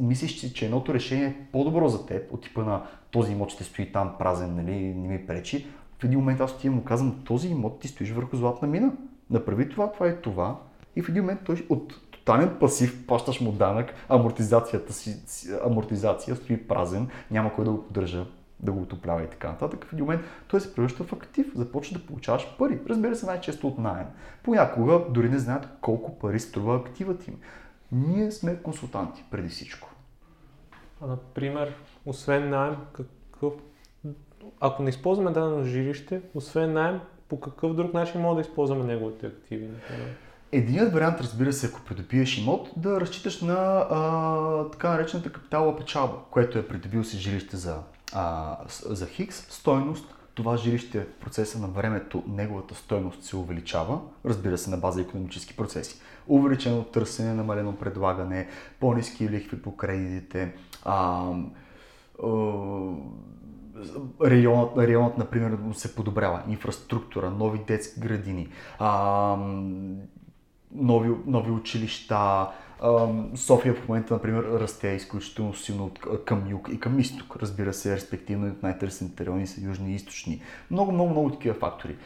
мислиш, 0.00 0.52
че 0.52 0.64
едното 0.64 0.94
решение 0.94 1.26
е 1.26 1.36
по-добро 1.52 1.88
за 1.88 2.06
теб, 2.06 2.32
от 2.32 2.42
типа 2.42 2.64
на 2.64 2.82
този 3.10 3.32
имот 3.32 3.50
ще 3.50 3.64
стои 3.64 3.92
там 3.92 4.14
празен, 4.18 4.56
нали, 4.56 4.94
не 4.94 5.08
ми 5.08 5.26
пречи, 5.26 5.66
в 6.00 6.04
един 6.04 6.18
момент 6.18 6.40
аз 6.40 6.58
ти 6.58 6.68
му 6.68 6.84
казвам, 6.84 7.22
този 7.24 7.48
имот 7.48 7.80
ти 7.80 7.88
стоиш 7.88 8.10
върху 8.10 8.36
златна 8.36 8.68
мина. 8.68 8.92
Направи 9.30 9.68
това, 9.68 9.92
това 9.92 10.06
е 10.06 10.16
това. 10.16 10.60
И 10.96 11.02
в 11.02 11.08
един 11.08 11.22
момент 11.22 11.40
той 11.44 11.66
от 11.68 12.10
тотален 12.10 12.56
пасив, 12.60 13.06
плащаш 13.06 13.40
му 13.40 13.52
данък, 13.52 13.94
амортизацията 14.08 14.92
си, 14.92 15.16
амортизация 15.64 16.36
стои 16.36 16.68
празен, 16.68 17.08
няма 17.30 17.54
кой 17.54 17.64
да 17.64 17.70
го 17.70 17.82
поддържа, 17.82 18.26
да 18.62 18.72
го 18.72 18.82
отоплява 18.82 19.22
и 19.22 19.30
така 19.30 19.48
нататък. 19.48 19.84
В 19.84 19.92
един 19.92 20.04
момент 20.04 20.22
той 20.48 20.60
се 20.60 20.74
превръща 20.74 21.04
в 21.04 21.12
актив, 21.12 21.52
започва 21.54 21.98
да 21.98 22.06
получаваш 22.06 22.56
пари. 22.58 22.80
Разбира 22.88 23.16
се, 23.16 23.26
най-често 23.26 23.68
от 23.68 23.78
найем. 23.78 24.06
Понякога 24.42 25.00
дори 25.10 25.28
не 25.28 25.38
знаят 25.38 25.68
колко 25.80 26.18
пари 26.18 26.40
струва 26.40 26.76
активът 26.76 27.28
им. 27.28 27.38
Ние 27.92 28.30
сме 28.30 28.62
консултанти 28.62 29.24
преди 29.30 29.48
всичко. 29.48 29.90
А, 31.00 31.06
например, 31.06 31.74
освен 32.06 32.50
найем, 32.50 32.76
какъв 32.92 33.52
ако 34.60 34.82
не 34.82 34.90
използваме 34.90 35.30
дадено 35.30 35.64
жилище, 35.64 36.22
освен 36.34 36.72
найем, 36.72 37.00
по 37.28 37.40
какъв 37.40 37.74
друг 37.74 37.94
начин 37.94 38.20
може 38.20 38.34
да 38.34 38.40
използваме 38.40 38.84
неговите 38.84 39.26
активи? 39.26 39.68
Единият 40.52 40.92
вариант, 40.92 41.20
разбира 41.20 41.52
се, 41.52 41.66
ако 41.66 41.80
придобиеш 41.80 42.38
имот, 42.38 42.70
да 42.76 43.00
разчиташ 43.00 43.40
на 43.40 43.86
а, 43.90 44.70
така 44.70 44.90
наречената 44.90 45.32
капиталова 45.32 45.76
печалба, 45.76 46.14
което 46.30 46.58
е 46.58 46.68
придобил 46.68 47.04
си 47.04 47.18
жилище 47.18 47.56
за, 47.56 47.78
а, 48.12 48.56
за 48.86 49.06
Хикс, 49.06 49.46
стойност. 49.54 50.14
Това 50.34 50.56
жилище 50.56 51.00
в 51.00 51.20
процеса 51.20 51.58
на 51.58 51.68
времето, 51.68 52.22
неговата 52.28 52.74
стойност 52.74 53.24
се 53.24 53.36
увеличава, 53.36 54.00
разбира 54.24 54.58
се, 54.58 54.70
на 54.70 54.76
база 54.76 55.00
економически 55.00 55.56
процеси. 55.56 56.00
Увеличено 56.28 56.84
търсене, 56.84 57.34
намалено 57.34 57.76
предлагане, 57.76 58.48
по-низки 58.80 59.30
лихви 59.30 59.62
по 59.62 59.76
кредитите, 59.76 60.54
а, 60.84 61.24
районът, 64.22 64.76
районът, 64.76 65.18
например, 65.18 65.58
се 65.72 65.94
подобрява, 65.94 66.42
инфраструктура, 66.48 67.30
нови 67.30 67.58
детски 67.66 68.00
градини, 68.00 68.48
а, 68.78 69.36
нови, 70.72 71.10
нови 71.26 71.50
училища. 71.50 72.48
София 73.34 73.74
в 73.74 73.88
момента, 73.88 74.14
например, 74.14 74.42
расте 74.42 74.88
изключително 74.88 75.54
силно 75.54 75.90
към 76.24 76.50
юг 76.50 76.68
и 76.72 76.80
към 76.80 76.98
изток. 76.98 77.36
Разбира 77.36 77.74
се, 77.74 77.96
респективно 77.96 78.46
от 78.46 78.62
най-търсените 78.62 79.26
райони 79.26 79.46
са 79.46 79.60
южни 79.60 79.92
и 79.92 79.94
източни. 79.94 80.42
Много, 80.70 80.92
много, 80.92 81.10
много 81.10 81.30
такива 81.30 81.54
фактори. 81.54 81.96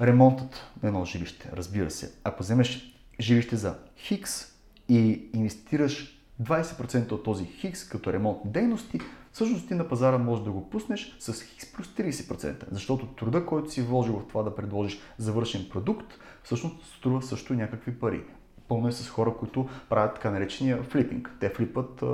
Ремонтът 0.00 0.70
на 0.82 0.88
едно 0.88 1.04
жилище, 1.04 1.50
разбира 1.52 1.90
се. 1.90 2.14
Ако 2.24 2.42
вземеш 2.42 2.94
жилище 3.20 3.56
за 3.56 3.78
Хикс 3.96 4.46
и 4.88 5.28
инвестираш 5.34 6.20
20% 6.42 7.12
от 7.12 7.24
този 7.24 7.44
Хикс 7.44 7.88
като 7.88 8.12
ремонтни 8.12 8.50
дейности, 8.50 9.00
всъщност 9.32 9.68
ти 9.68 9.74
на 9.74 9.88
пазара 9.88 10.18
можеш 10.18 10.44
да 10.44 10.50
го 10.50 10.70
пуснеш 10.70 11.16
с 11.18 11.42
Хикс 11.42 11.72
плюс 11.72 11.86
30%, 11.86 12.64
защото 12.70 13.06
труда, 13.06 13.46
който 13.46 13.70
си 13.70 13.82
вложил 13.82 14.18
в 14.18 14.28
това 14.28 14.42
да 14.42 14.54
предложиш 14.54 15.00
завършен 15.18 15.66
продукт, 15.70 16.18
всъщност 16.42 16.96
струва 16.96 17.22
също 17.22 17.54
някакви 17.54 17.98
пари. 17.98 18.24
Пълно 18.70 18.92
с 18.92 19.08
хора, 19.08 19.34
които 19.38 19.68
правят 19.88 20.14
така 20.14 20.30
наречения 20.30 20.82
флипинг. 20.82 21.36
Те 21.40 21.50
флипат 21.50 22.02
а, 22.02 22.06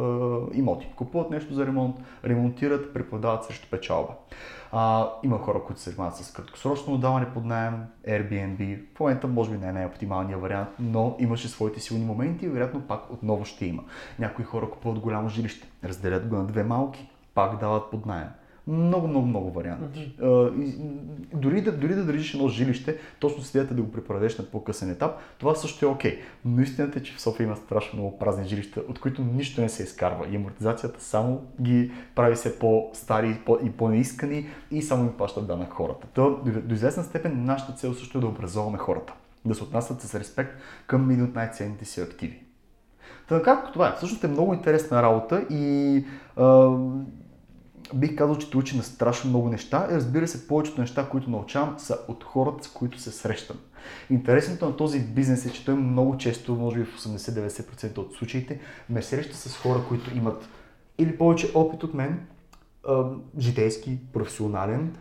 имоти. 0.53 0.89
Купуват 0.97 1.31
нещо 1.31 1.55
за 1.55 1.67
ремонт, 1.67 1.97
ремонтират, 2.25 2.95
препродават 2.95 3.45
срещу 3.45 3.71
печалба. 3.71 4.13
А, 4.73 5.11
има 5.23 5.39
хора, 5.39 5.63
които 5.67 5.81
се 5.81 5.91
занимават 5.91 6.17
с 6.17 6.33
краткосрочно 6.33 6.95
отдаване 6.95 7.27
под 7.35 7.45
найем, 7.45 7.85
Airbnb. 8.09 8.81
В 8.97 9.01
момента 9.01 9.27
може 9.27 9.51
би 9.51 9.59
не 9.59 9.69
е 9.69 9.73
най-оптималният 9.73 10.41
вариант, 10.41 10.69
но 10.79 11.17
имаше 11.19 11.49
своите 11.49 11.81
силни 11.81 12.05
моменти 12.05 12.47
и 12.47 12.49
вероятно 12.49 12.81
пак 12.81 13.13
отново 13.13 13.45
ще 13.45 13.67
има. 13.67 13.83
Някои 14.19 14.45
хора 14.45 14.71
купуват 14.71 14.99
голямо 14.99 15.29
жилище, 15.29 15.69
разделят 15.85 16.29
го 16.29 16.37
на 16.37 16.47
две 16.47 16.65
малки, 16.65 17.11
пак 17.35 17.61
дават 17.61 17.91
под 17.91 18.07
найем 18.07 18.29
много, 18.67 19.09
много, 19.09 19.27
много 19.27 19.51
варианти. 19.51 20.17
Mm-hmm. 20.21 21.11
дори, 21.35 21.61
да, 21.61 21.73
дори 21.73 21.95
да 21.95 22.05
държиш 22.05 22.35
едно 22.35 22.49
жилище, 22.49 22.99
точно 23.21 23.43
с 23.43 23.51
идеята 23.51 23.75
да 23.75 23.83
го 23.83 23.93
препарадеш 23.93 24.39
на 24.39 24.45
по-късен 24.45 24.91
етап, 24.91 25.17
това 25.39 25.55
също 25.55 25.87
е 25.87 25.89
окей. 25.89 26.13
Okay. 26.13 26.21
Но 26.45 26.63
истината 26.63 26.99
е, 26.99 27.03
че 27.03 27.15
в 27.15 27.21
София 27.21 27.45
има 27.45 27.57
страшно 27.57 27.99
много 27.99 28.19
празни 28.19 28.49
жилища, 28.49 28.83
от 28.89 28.99
които 28.99 29.23
нищо 29.23 29.61
не 29.61 29.69
се 29.69 29.83
изкарва. 29.83 30.27
И 30.29 30.37
амортизацията 30.37 31.01
само 31.01 31.43
ги 31.63 31.93
прави 32.15 32.35
все 32.35 32.59
по-стари 32.59 33.39
и 33.63 33.71
по-неискани 33.71 34.47
и 34.71 34.83
само 34.83 35.05
им 35.05 35.13
плащат 35.13 35.47
данък 35.47 35.73
хората. 35.73 36.07
То, 36.15 36.31
до, 36.45 36.61
до 36.61 36.75
известна 36.75 37.03
степен 37.03 37.45
нашата 37.45 37.73
цел 37.73 37.95
също 37.95 38.19
е 38.19 38.21
да 38.21 38.27
образоваме 38.27 38.79
хората. 38.79 39.13
Да 39.45 39.55
се 39.55 39.63
отнасят 39.63 40.01
с 40.01 40.15
респект 40.15 40.53
към 40.87 41.11
един 41.11 41.25
от 41.25 41.35
най-ценните 41.35 41.85
си 41.85 42.01
активи. 42.01 42.43
Та, 43.29 43.43
както 43.43 43.73
това 43.73 43.89
е, 43.89 43.97
всъщност 43.97 44.25
е 44.25 44.29
много 44.29 44.55
интересна 44.55 45.03
работа 45.03 45.47
и 45.51 46.05
а, 46.37 46.77
бих 47.95 48.17
казал, 48.17 48.39
че 48.39 48.51
те 48.51 48.57
учи 48.57 48.77
на 48.77 48.83
страшно 48.83 49.31
много 49.31 49.49
неща. 49.49 49.89
И 49.91 49.95
разбира 49.95 50.29
се, 50.29 50.49
повечето 50.49 50.81
неща, 50.81 51.09
които 51.09 51.31
научавам, 51.31 51.75
са 51.79 51.99
от 52.09 52.25
хората, 52.25 52.65
с 52.65 52.69
които 52.69 53.01
се 53.01 53.11
срещам. 53.13 53.57
Интересното 54.11 54.67
на 54.67 54.77
този 54.77 55.01
бизнес 55.01 55.47
е, 55.47 55.53
че 55.53 55.65
той 55.65 55.75
много 55.75 56.19
често, 56.19 56.55
може 56.55 56.79
би 56.79 56.85
в 56.85 56.99
80-90% 56.99 57.99
от 57.99 58.15
случаите, 58.15 58.61
ме 58.91 59.03
среща 59.03 59.37
с 59.37 59.57
хора, 59.57 59.85
които 59.89 60.17
имат 60.17 60.49
или 60.99 61.19
повече 61.19 61.51
опит 61.55 61.83
от 61.83 61.95
мен, 61.95 62.27
житейски, 63.39 63.99
професионален, 64.13 64.97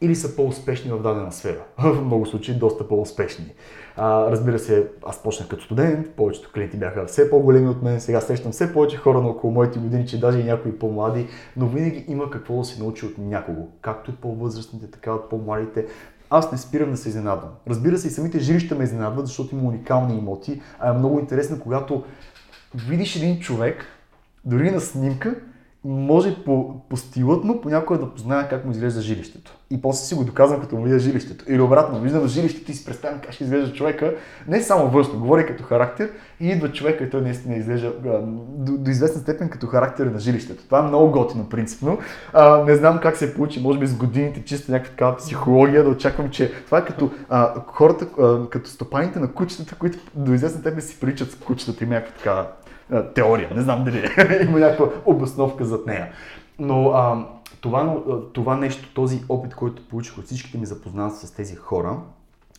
или 0.00 0.14
са 0.14 0.36
по-успешни 0.36 0.92
в 0.92 1.02
дадена 1.02 1.32
сфера. 1.32 1.64
В 1.78 2.04
много 2.04 2.26
случаи 2.26 2.54
доста 2.54 2.88
по-успешни. 2.88 3.52
А, 3.96 4.30
разбира 4.30 4.58
се, 4.58 4.88
аз 5.06 5.22
почнах 5.22 5.48
като 5.48 5.64
студент, 5.64 6.10
повечето 6.10 6.50
клиенти 6.54 6.76
бяха 6.76 7.06
все 7.06 7.30
по-големи 7.30 7.68
от 7.68 7.82
мен, 7.82 8.00
сега 8.00 8.20
срещам 8.20 8.52
все 8.52 8.72
повече 8.72 8.96
хора 8.96 9.20
на 9.20 9.28
около 9.28 9.52
моите 9.52 9.78
години, 9.78 10.06
че 10.06 10.20
даже 10.20 10.38
и 10.38 10.44
някои 10.44 10.78
по-млади, 10.78 11.26
но 11.56 11.66
винаги 11.66 12.04
има 12.08 12.30
какво 12.30 12.58
да 12.58 12.64
се 12.64 12.82
научи 12.82 13.06
от 13.06 13.18
някого, 13.18 13.68
както 13.80 14.10
и 14.10 14.14
по-възрастните, 14.14 14.90
така 14.90 15.12
от 15.12 15.30
по-младите. 15.30 15.86
Аз 16.30 16.52
не 16.52 16.58
спирам 16.58 16.90
да 16.90 16.96
се 16.96 17.08
изненадвам. 17.08 17.50
Разбира 17.68 17.98
се, 17.98 18.08
и 18.08 18.10
самите 18.10 18.38
жилища 18.38 18.74
ме 18.74 18.84
изненадват, 18.84 19.26
защото 19.26 19.54
има 19.54 19.68
уникални 19.68 20.18
имоти, 20.18 20.62
а 20.78 20.90
е 20.90 20.98
много 20.98 21.18
интересно, 21.18 21.60
когато 21.60 22.04
видиш 22.74 23.16
един 23.16 23.40
човек, 23.40 23.86
дори 24.44 24.70
на 24.70 24.80
снимка, 24.80 25.34
може 25.84 26.36
по, 26.44 26.80
по 26.88 26.96
стилът 26.96 27.44
му 27.44 27.60
понякога 27.60 27.98
да 27.98 28.10
познае 28.10 28.48
как 28.48 28.64
му 28.64 28.70
изглежда 28.70 29.00
жилището. 29.00 29.58
И 29.70 29.82
после 29.82 30.06
си 30.06 30.14
го 30.14 30.24
доказвам 30.24 30.60
като 30.60 30.76
му 30.76 30.82
видя 30.82 30.98
жилището. 30.98 31.44
Или 31.48 31.60
обратно, 31.60 32.00
виждам 32.00 32.26
жилището 32.26 32.70
и 32.70 32.74
си 32.74 32.84
представям 32.84 33.20
как 33.20 33.32
ще 33.32 33.44
изглежда 33.44 33.72
човека, 33.72 34.14
не 34.48 34.62
само 34.62 34.90
външно, 34.90 35.20
говори 35.20 35.46
като 35.46 35.64
характер 35.64 36.10
и 36.40 36.48
идва 36.48 36.72
човека 36.72 37.04
и 37.04 37.10
той 37.10 37.20
наистина 37.20 37.56
изглежда 37.56 37.92
до, 38.02 38.78
до 38.78 38.90
известна 38.90 39.20
степен 39.20 39.48
като 39.48 39.66
характер 39.66 40.06
на 40.06 40.18
жилището. 40.18 40.64
Това 40.64 40.78
е 40.78 40.82
много 40.82 41.10
готино 41.10 41.48
принципно. 41.48 41.98
А, 42.32 42.64
не 42.64 42.76
знам 42.76 42.98
как 43.02 43.16
се 43.16 43.34
получи, 43.34 43.60
може 43.60 43.78
би 43.78 43.86
с 43.86 43.96
годините, 43.96 44.44
чисто 44.44 44.72
някаква 44.72 44.90
такава 44.90 45.16
психология, 45.16 45.84
да 45.84 45.90
очаквам, 45.90 46.30
че 46.30 46.52
това 46.66 46.78
е 46.78 46.84
като 46.84 47.10
а, 47.28 47.54
хората, 47.66 48.06
а, 48.22 48.48
като 48.50 48.70
стопаните 48.70 49.18
на 49.18 49.32
кучетата, 49.32 49.74
които 49.74 49.98
до 50.14 50.32
известна 50.32 50.60
степен 50.60 50.82
си 50.82 51.00
приличат 51.00 51.30
с 51.30 51.34
кучетата 51.34 51.84
и 51.84 51.86
някаква 51.86 52.14
така 52.18 52.46
теория. 53.14 53.50
Не 53.54 53.62
знам 53.62 53.84
дали 53.84 54.08
има 54.48 54.58
някаква 54.58 54.88
обосновка 55.04 55.64
зад 55.64 55.86
нея. 55.86 56.12
Но 56.58 56.88
а, 56.88 57.26
това, 57.60 58.02
това 58.32 58.56
нещо, 58.56 58.94
този 58.94 59.20
опит, 59.28 59.54
който 59.54 59.88
получих 59.88 60.18
от 60.18 60.24
всичките 60.24 60.58
ми 60.58 60.66
запознанства 60.66 61.28
с 61.28 61.30
тези 61.30 61.56
хора, 61.56 61.98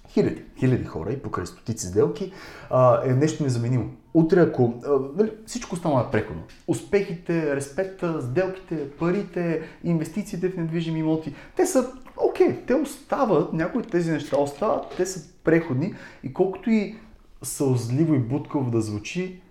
хиляди, 0.09 0.41
хиляди 0.59 0.85
хора 0.85 1.11
и 1.11 1.21
покрай 1.21 1.45
стотици 1.45 1.88
сделки, 1.88 2.31
а, 2.69 3.09
е 3.09 3.13
нещо 3.13 3.43
незаменимо. 3.43 3.89
Утре, 4.13 4.39
ако 4.39 4.73
а, 4.88 4.89
нали, 5.17 5.31
всичко 5.45 5.75
става 5.75 6.01
е 6.01 6.11
преходно, 6.11 6.43
успехите, 6.67 7.55
респекта, 7.55 8.21
сделките, 8.21 8.89
парите, 8.91 9.61
инвестициите 9.83 10.49
в 10.49 10.57
недвижими 10.57 10.99
имоти, 10.99 11.35
те 11.55 11.65
са 11.65 11.91
окей, 12.17 12.47
okay, 12.47 12.65
те 12.67 12.73
остават, 12.73 13.53
някои 13.53 13.81
от 13.81 13.91
тези 13.91 14.11
неща 14.11 14.38
остават, 14.38 14.93
те 14.97 15.05
са 15.05 15.33
преходни 15.43 15.93
и 16.23 16.33
колкото 16.33 16.69
и 16.69 16.95
сълзливо 17.43 18.13
и 18.13 18.19
будково 18.19 18.71
да 18.71 18.81
звучи, 18.81 19.41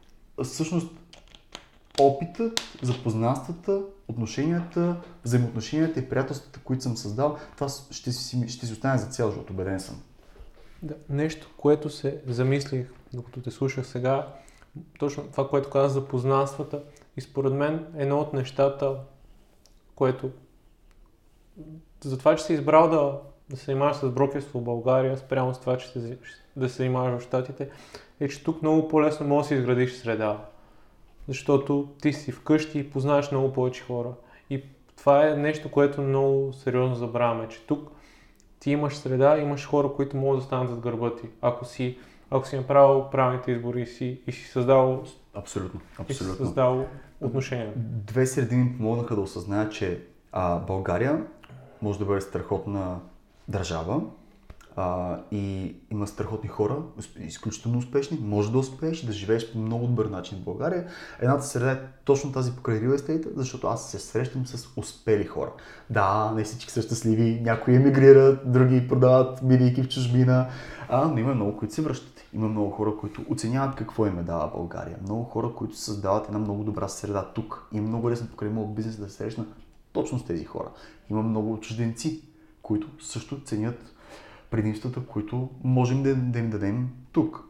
всъщност 0.43 0.93
опитът, 2.01 2.61
запознанствата, 2.83 3.83
отношенията, 4.09 4.97
взаимоотношенията 5.25 6.01
и 6.01 6.09
приятелствата, 6.09 6.61
които 6.65 6.83
съм 6.83 6.97
създал, 6.97 7.39
това 7.55 7.69
ще 7.91 8.13
си, 8.13 8.49
ще 8.49 8.67
си 8.67 8.73
остане 8.73 8.99
за 8.99 9.07
цял 9.07 9.31
живот, 9.31 9.51
убеден 9.51 9.81
съм. 9.81 10.03
Да, 10.83 10.95
нещо, 11.09 11.51
което 11.57 11.91
се 11.91 12.23
замислих, 12.27 12.93
докато 13.13 13.41
те 13.41 13.51
слушах 13.51 13.87
сега, 13.87 14.29
точно 14.99 15.23
това, 15.23 15.49
което 15.49 15.71
каза 15.71 15.95
за 15.95 16.09
познанствата 16.09 16.83
и 17.17 17.21
според 17.21 17.53
мен 17.53 17.87
едно 17.97 18.19
от 18.19 18.33
нещата, 18.33 18.97
което 19.95 20.31
за 22.05 22.19
това, 22.19 22.37
че 22.37 22.45
си 22.45 22.53
избрал 22.53 22.91
да, 22.91 23.21
да 23.51 23.57
се 23.57 23.65
занимаваш 23.65 23.97
с 23.97 24.11
брокерство 24.11 24.61
в 24.61 24.65
България, 24.65 25.17
спрямо 25.17 25.55
с 25.55 25.61
това, 25.61 25.79
че 25.79 25.89
се, 25.89 26.19
да 26.57 26.69
се 26.69 26.77
занимаваш 26.77 27.23
в 27.23 27.25
Штатите, 27.25 27.69
е, 28.21 28.29
че 28.29 28.45
тук 28.45 28.63
много 28.63 28.89
по-лесно 28.89 29.27
можеш 29.27 29.49
да 29.49 29.55
си 29.55 29.61
изградиш 29.61 29.93
среда. 29.93 30.45
Защото 31.29 31.89
ти 32.03 32.13
си 32.13 32.33
вкъщи 32.33 32.79
и 32.79 32.91
познаваш 32.91 33.31
много 33.31 33.53
повече 33.53 33.83
хора. 33.83 34.13
И 34.51 34.63
това 34.97 35.29
е 35.29 35.37
нещо, 35.37 35.71
което 35.71 36.03
много 36.03 36.53
сериозно 36.53 36.95
забравяме, 36.95 37.49
че 37.49 37.67
тук 37.67 37.91
ти 38.61 38.71
имаш 38.71 38.97
среда, 38.97 39.39
имаш 39.39 39.67
хора, 39.67 39.93
които 39.97 40.17
могат 40.17 40.41
да 40.41 40.45
станат 40.45 40.71
зад 40.71 40.81
гърба 40.81 41.17
ти. 41.17 41.29
Ако 41.41 41.65
си, 41.65 41.99
ако 42.31 42.47
си 42.47 42.57
направил 42.57 43.11
правилните 43.11 43.53
избори 43.53 43.83
и 43.83 43.87
си, 43.87 44.21
и 44.27 44.33
си 44.33 44.45
създал 44.45 45.05
Абсолютно, 45.35 45.81
абсолютно. 45.99 46.11
И 46.11 46.15
си 46.15 46.25
създал 46.25 46.87
отношения. 47.21 47.73
Две 47.77 48.27
средини 48.27 48.77
помогнаха 48.77 49.15
да 49.15 49.21
осъзнаят, 49.21 49.73
че 49.73 50.01
а, 50.33 50.59
България 50.59 51.27
може 51.83 51.99
да 51.99 52.05
бъде 52.05 52.21
страхотна 52.21 53.01
държава, 53.49 54.01
а, 54.77 55.19
и 55.31 55.77
има 55.91 56.07
страхотни 56.07 56.49
хора, 56.49 56.77
изключително 57.21 57.79
успешни, 57.79 58.19
може 58.23 58.53
да 58.53 58.59
успееш 58.59 59.03
да 59.03 59.13
живееш 59.13 59.53
по 59.53 59.59
много 59.59 59.87
добър 59.87 60.07
начин 60.07 60.39
в 60.39 60.45
България. 60.45 60.87
Едната 61.21 61.43
среда 61.43 61.73
е 61.73 61.81
точно 62.05 62.33
тази 62.33 62.53
покрай 62.53 62.81
real 62.81 62.97
estate, 62.97 63.33
защото 63.37 63.67
аз 63.67 63.91
се 63.91 63.99
срещам 63.99 64.47
с 64.47 64.69
успели 64.77 65.25
хора. 65.25 65.53
Да, 65.91 66.33
не 66.37 66.45
всички 66.45 66.73
са 66.73 66.83
щастливи, 66.83 67.41
някои 67.45 67.75
емигрират, 67.75 68.53
други 68.53 68.89
продават 68.89 69.41
бидейки 69.43 69.83
в 69.83 69.89
чужбина, 69.89 70.49
а, 70.89 71.09
но 71.09 71.19
има 71.19 71.35
много, 71.35 71.57
които 71.57 71.75
се 71.75 71.83
връщат. 71.83 72.21
Има 72.33 72.49
много 72.49 72.71
хора, 72.71 72.97
които 73.01 73.25
оценяват 73.31 73.77
какво 73.77 74.07
им 74.07 74.19
е 74.19 74.23
дава 74.23 74.51
България. 74.57 74.97
Много 75.03 75.25
хора, 75.25 75.51
които 75.57 75.77
създават 75.77 76.27
една 76.27 76.39
много 76.39 76.65
добра 76.65 76.89
среда 76.89 77.31
тук. 77.35 77.69
И 77.73 77.81
много 77.81 78.11
лесно 78.11 78.29
покрай 78.29 78.51
моят 78.51 78.75
бизнес 78.75 78.97
да 78.97 79.09
се 79.09 79.17
срещна 79.17 79.47
точно 79.93 80.19
с 80.19 80.25
тези 80.25 80.45
хора. 80.45 80.69
Има 81.11 81.23
много 81.23 81.61
чужденци, 81.61 82.23
които 82.65 82.89
също 83.01 83.41
ценят 83.45 83.95
предимствата, 84.51 85.01
които 85.01 85.51
можем 85.65 86.03
да, 86.03 86.15
да 86.15 86.39
им 86.39 86.51
дадем 86.51 86.89
тук. 87.13 87.45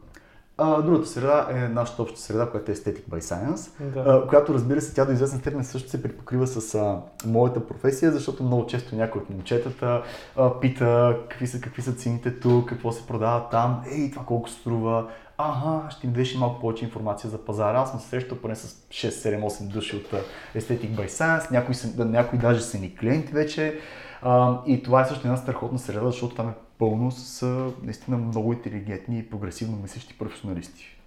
А, 0.57 0.81
другата 0.81 1.07
среда 1.07 1.47
е 1.51 1.69
нашата 1.69 2.01
обща 2.01 2.19
среда, 2.19 2.49
която 2.49 2.71
е 2.71 2.75
Aesthetic 2.75 3.09
by 3.09 3.19
Science, 3.19 3.91
Да. 3.93 3.99
а, 3.99 4.27
която 4.27 4.53
разбира 4.53 4.81
се, 4.81 4.93
тя 4.93 5.05
до 5.05 5.11
известна 5.11 5.39
степен 5.39 5.63
също 5.63 5.89
се 5.89 6.03
припокрива 6.03 6.47
с 6.47 6.75
а, 6.75 7.01
моята 7.25 7.67
професия, 7.67 8.11
защото 8.11 8.43
много 8.43 8.65
често 8.65 8.95
някой 8.95 9.21
от 9.21 9.29
момчетата 9.29 10.03
а, 10.35 10.59
пита 10.59 11.17
какви 11.29 11.47
са, 11.47 11.61
какви 11.61 11.81
са 11.81 11.93
цените 11.93 12.39
тук, 12.39 12.69
какво 12.69 12.91
се 12.91 13.07
продава 13.07 13.49
там, 13.49 13.83
ей, 13.91 14.11
това 14.11 14.25
колко 14.25 14.49
струва, 14.49 15.07
ага, 15.37 15.89
ще 15.89 16.07
им 16.07 16.13
дадеш 16.13 16.35
малко 16.35 16.61
повече 16.61 16.85
информация 16.85 17.29
за 17.29 17.37
пазара. 17.37 17.79
Аз 17.79 17.91
съм 17.91 17.99
се 17.99 18.09
срещал 18.09 18.37
поне 18.37 18.55
с 18.55 18.67
6, 18.89 19.09
7, 19.09 19.39
8 19.39 19.67
души 19.67 19.95
от 19.95 20.21
Aesthetic 20.55 20.95
by 20.95 21.07
Science, 21.07 21.51
някои, 21.51 21.75
са, 21.75 22.05
някои 22.05 22.39
даже 22.39 22.61
са 22.61 22.79
ни 22.79 22.95
клиенти 22.95 23.33
вече. 23.33 23.79
А, 24.27 24.61
и 24.65 24.83
това 24.83 25.01
е 25.01 25.05
също 25.05 25.27
една 25.27 25.37
страхотна 25.37 25.79
среда, 25.79 26.05
защото 26.05 26.35
там 26.35 26.49
е 26.49 26.53
пълно 26.77 27.11
с 27.11 27.47
наистина 27.83 28.17
много 28.17 28.53
интелигентни 28.53 29.19
и 29.19 29.29
прогресивно 29.29 29.77
мислещи 29.77 30.17
професионалисти. 30.17 30.97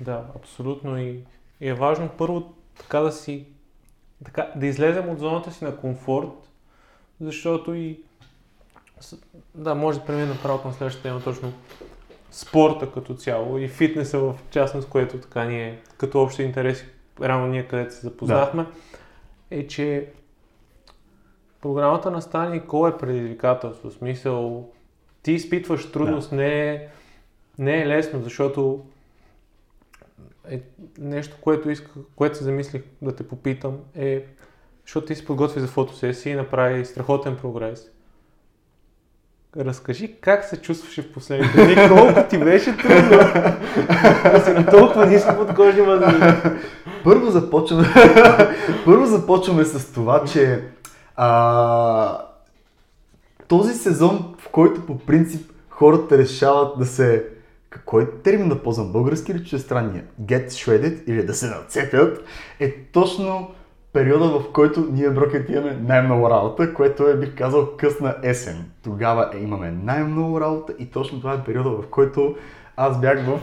Да, 0.00 0.24
абсолютно. 0.36 0.98
И, 0.98 1.20
и 1.60 1.68
е 1.68 1.74
важно 1.74 2.08
първо 2.18 2.52
така 2.78 3.00
да 3.00 3.12
си, 3.12 3.46
така, 4.24 4.52
да 4.56 4.66
излезем 4.66 5.08
от 5.08 5.18
зоната 5.18 5.52
си 5.52 5.64
на 5.64 5.76
комфорт, 5.76 6.50
защото 7.20 7.74
и 7.74 8.00
да, 9.54 9.74
може 9.74 9.98
да 9.98 10.04
преминем 10.04 10.28
направо 10.28 10.62
към 10.62 10.72
следващата 10.72 11.08
тема, 11.08 11.20
точно 11.20 11.52
спорта 12.30 12.92
като 12.92 13.14
цяло 13.14 13.58
и 13.58 13.68
фитнеса 13.68 14.18
в 14.18 14.34
частност, 14.50 14.88
което 14.88 15.18
така 15.18 15.44
ни 15.44 15.62
е 15.62 15.78
като 15.96 16.22
общи 16.22 16.42
интереси, 16.42 16.84
рано 17.20 17.46
ние 17.46 17.68
където 17.68 17.94
се 17.94 18.00
запознахме, 18.00 18.66
е, 19.50 19.66
че 19.66 20.08
програмата 21.62 22.10
на 22.10 22.22
Стани 22.22 22.50
Никола 22.50 22.88
е 22.88 22.98
предизвикателство. 22.98 23.90
В 23.90 23.92
смисъл, 23.92 24.68
ти 25.22 25.32
изпитваш 25.32 25.92
трудност, 25.92 26.32
не, 26.32 26.70
е, 26.70 26.88
не 27.58 27.82
е 27.82 27.86
лесно, 27.86 28.22
защото 28.22 28.84
е 30.50 30.60
нещо, 30.98 31.36
което, 31.40 31.70
иска, 31.70 31.90
което 32.16 32.38
се 32.38 32.44
замислих 32.44 32.82
да 33.02 33.16
те 33.16 33.28
попитам 33.28 33.78
е, 33.96 34.24
защото 34.84 35.06
ти 35.06 35.14
се 35.14 35.24
подготви 35.24 35.60
за 35.60 35.66
фотосесия 35.66 36.32
и 36.32 36.36
направи 36.36 36.84
страхотен 36.84 37.36
прогрес. 37.36 37.90
Разкажи 39.56 40.16
как 40.20 40.44
се 40.44 40.62
чувстваше 40.62 41.02
в 41.02 41.12
последните 41.12 41.64
дни, 41.64 41.88
колко 41.88 42.28
ти 42.30 42.38
беше 42.38 42.76
трудно 42.76 43.08
да 44.32 44.42
си 44.44 44.52
на 44.52 44.66
толкова 44.66 45.06
ниско 45.06 45.46
подкожни 45.46 45.82
мазнини. 45.82 46.32
Първо 47.04 47.30
започваме, 47.30 47.88
първо 48.84 49.06
започваме 49.06 49.64
с 49.64 49.92
това, 49.92 50.24
че 50.24 50.62
а, 51.20 52.18
този 53.48 53.74
сезон, 53.74 54.34
в 54.38 54.48
който 54.48 54.86
по 54.86 54.98
принцип 54.98 55.52
хората 55.68 56.18
решават 56.18 56.78
да 56.78 56.86
се... 56.86 57.26
Кой 57.84 58.02
е 58.02 58.06
термин 58.06 58.48
да 58.48 58.62
ползвам? 58.62 58.92
Български 58.92 59.32
или 59.32 59.38
чуждестранния? 59.38 60.04
Get 60.22 60.46
shredded 60.46 61.04
или 61.06 61.26
да 61.26 61.34
се 61.34 61.46
нацепят 61.46 62.24
е 62.60 62.72
точно 62.92 63.50
периода, 63.92 64.28
в 64.28 64.52
който 64.52 64.88
ние 64.92 65.10
брокет 65.10 65.48
имаме 65.48 65.78
най-много 65.86 66.30
работа, 66.30 66.74
което 66.74 67.08
е, 67.08 67.16
бих 67.16 67.34
казал, 67.34 67.76
късна 67.76 68.14
есен. 68.22 68.70
Тогава 68.84 69.30
е, 69.34 69.38
имаме 69.38 69.70
най-много 69.70 70.40
работа 70.40 70.74
и 70.78 70.86
точно 70.86 71.20
това 71.20 71.34
е 71.34 71.44
периода, 71.44 71.70
в 71.70 71.86
който 71.90 72.36
аз 72.76 73.00
бях 73.00 73.18
в 73.26 73.40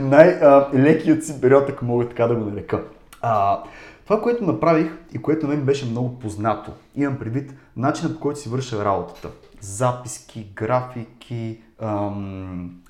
най-лекият 0.00 1.24
си 1.24 1.40
период, 1.40 1.68
ако 1.68 1.84
мога 1.84 2.08
така 2.08 2.26
да 2.26 2.34
го 2.34 2.50
нарека. 2.50 2.82
А, 3.22 3.62
това, 4.06 4.22
което 4.22 4.44
направих 4.44 4.92
и 5.14 5.18
което 5.18 5.46
мен 5.46 5.64
беше 5.64 5.86
много 5.86 6.18
познато, 6.18 6.72
имам 6.96 7.18
предвид 7.18 7.54
начинът 7.76 8.14
по 8.14 8.20
който 8.20 8.40
си 8.40 8.48
върша 8.48 8.84
работата. 8.84 9.30
Записки, 9.60 10.46
графики, 10.54 11.60
ам, 11.82 12.82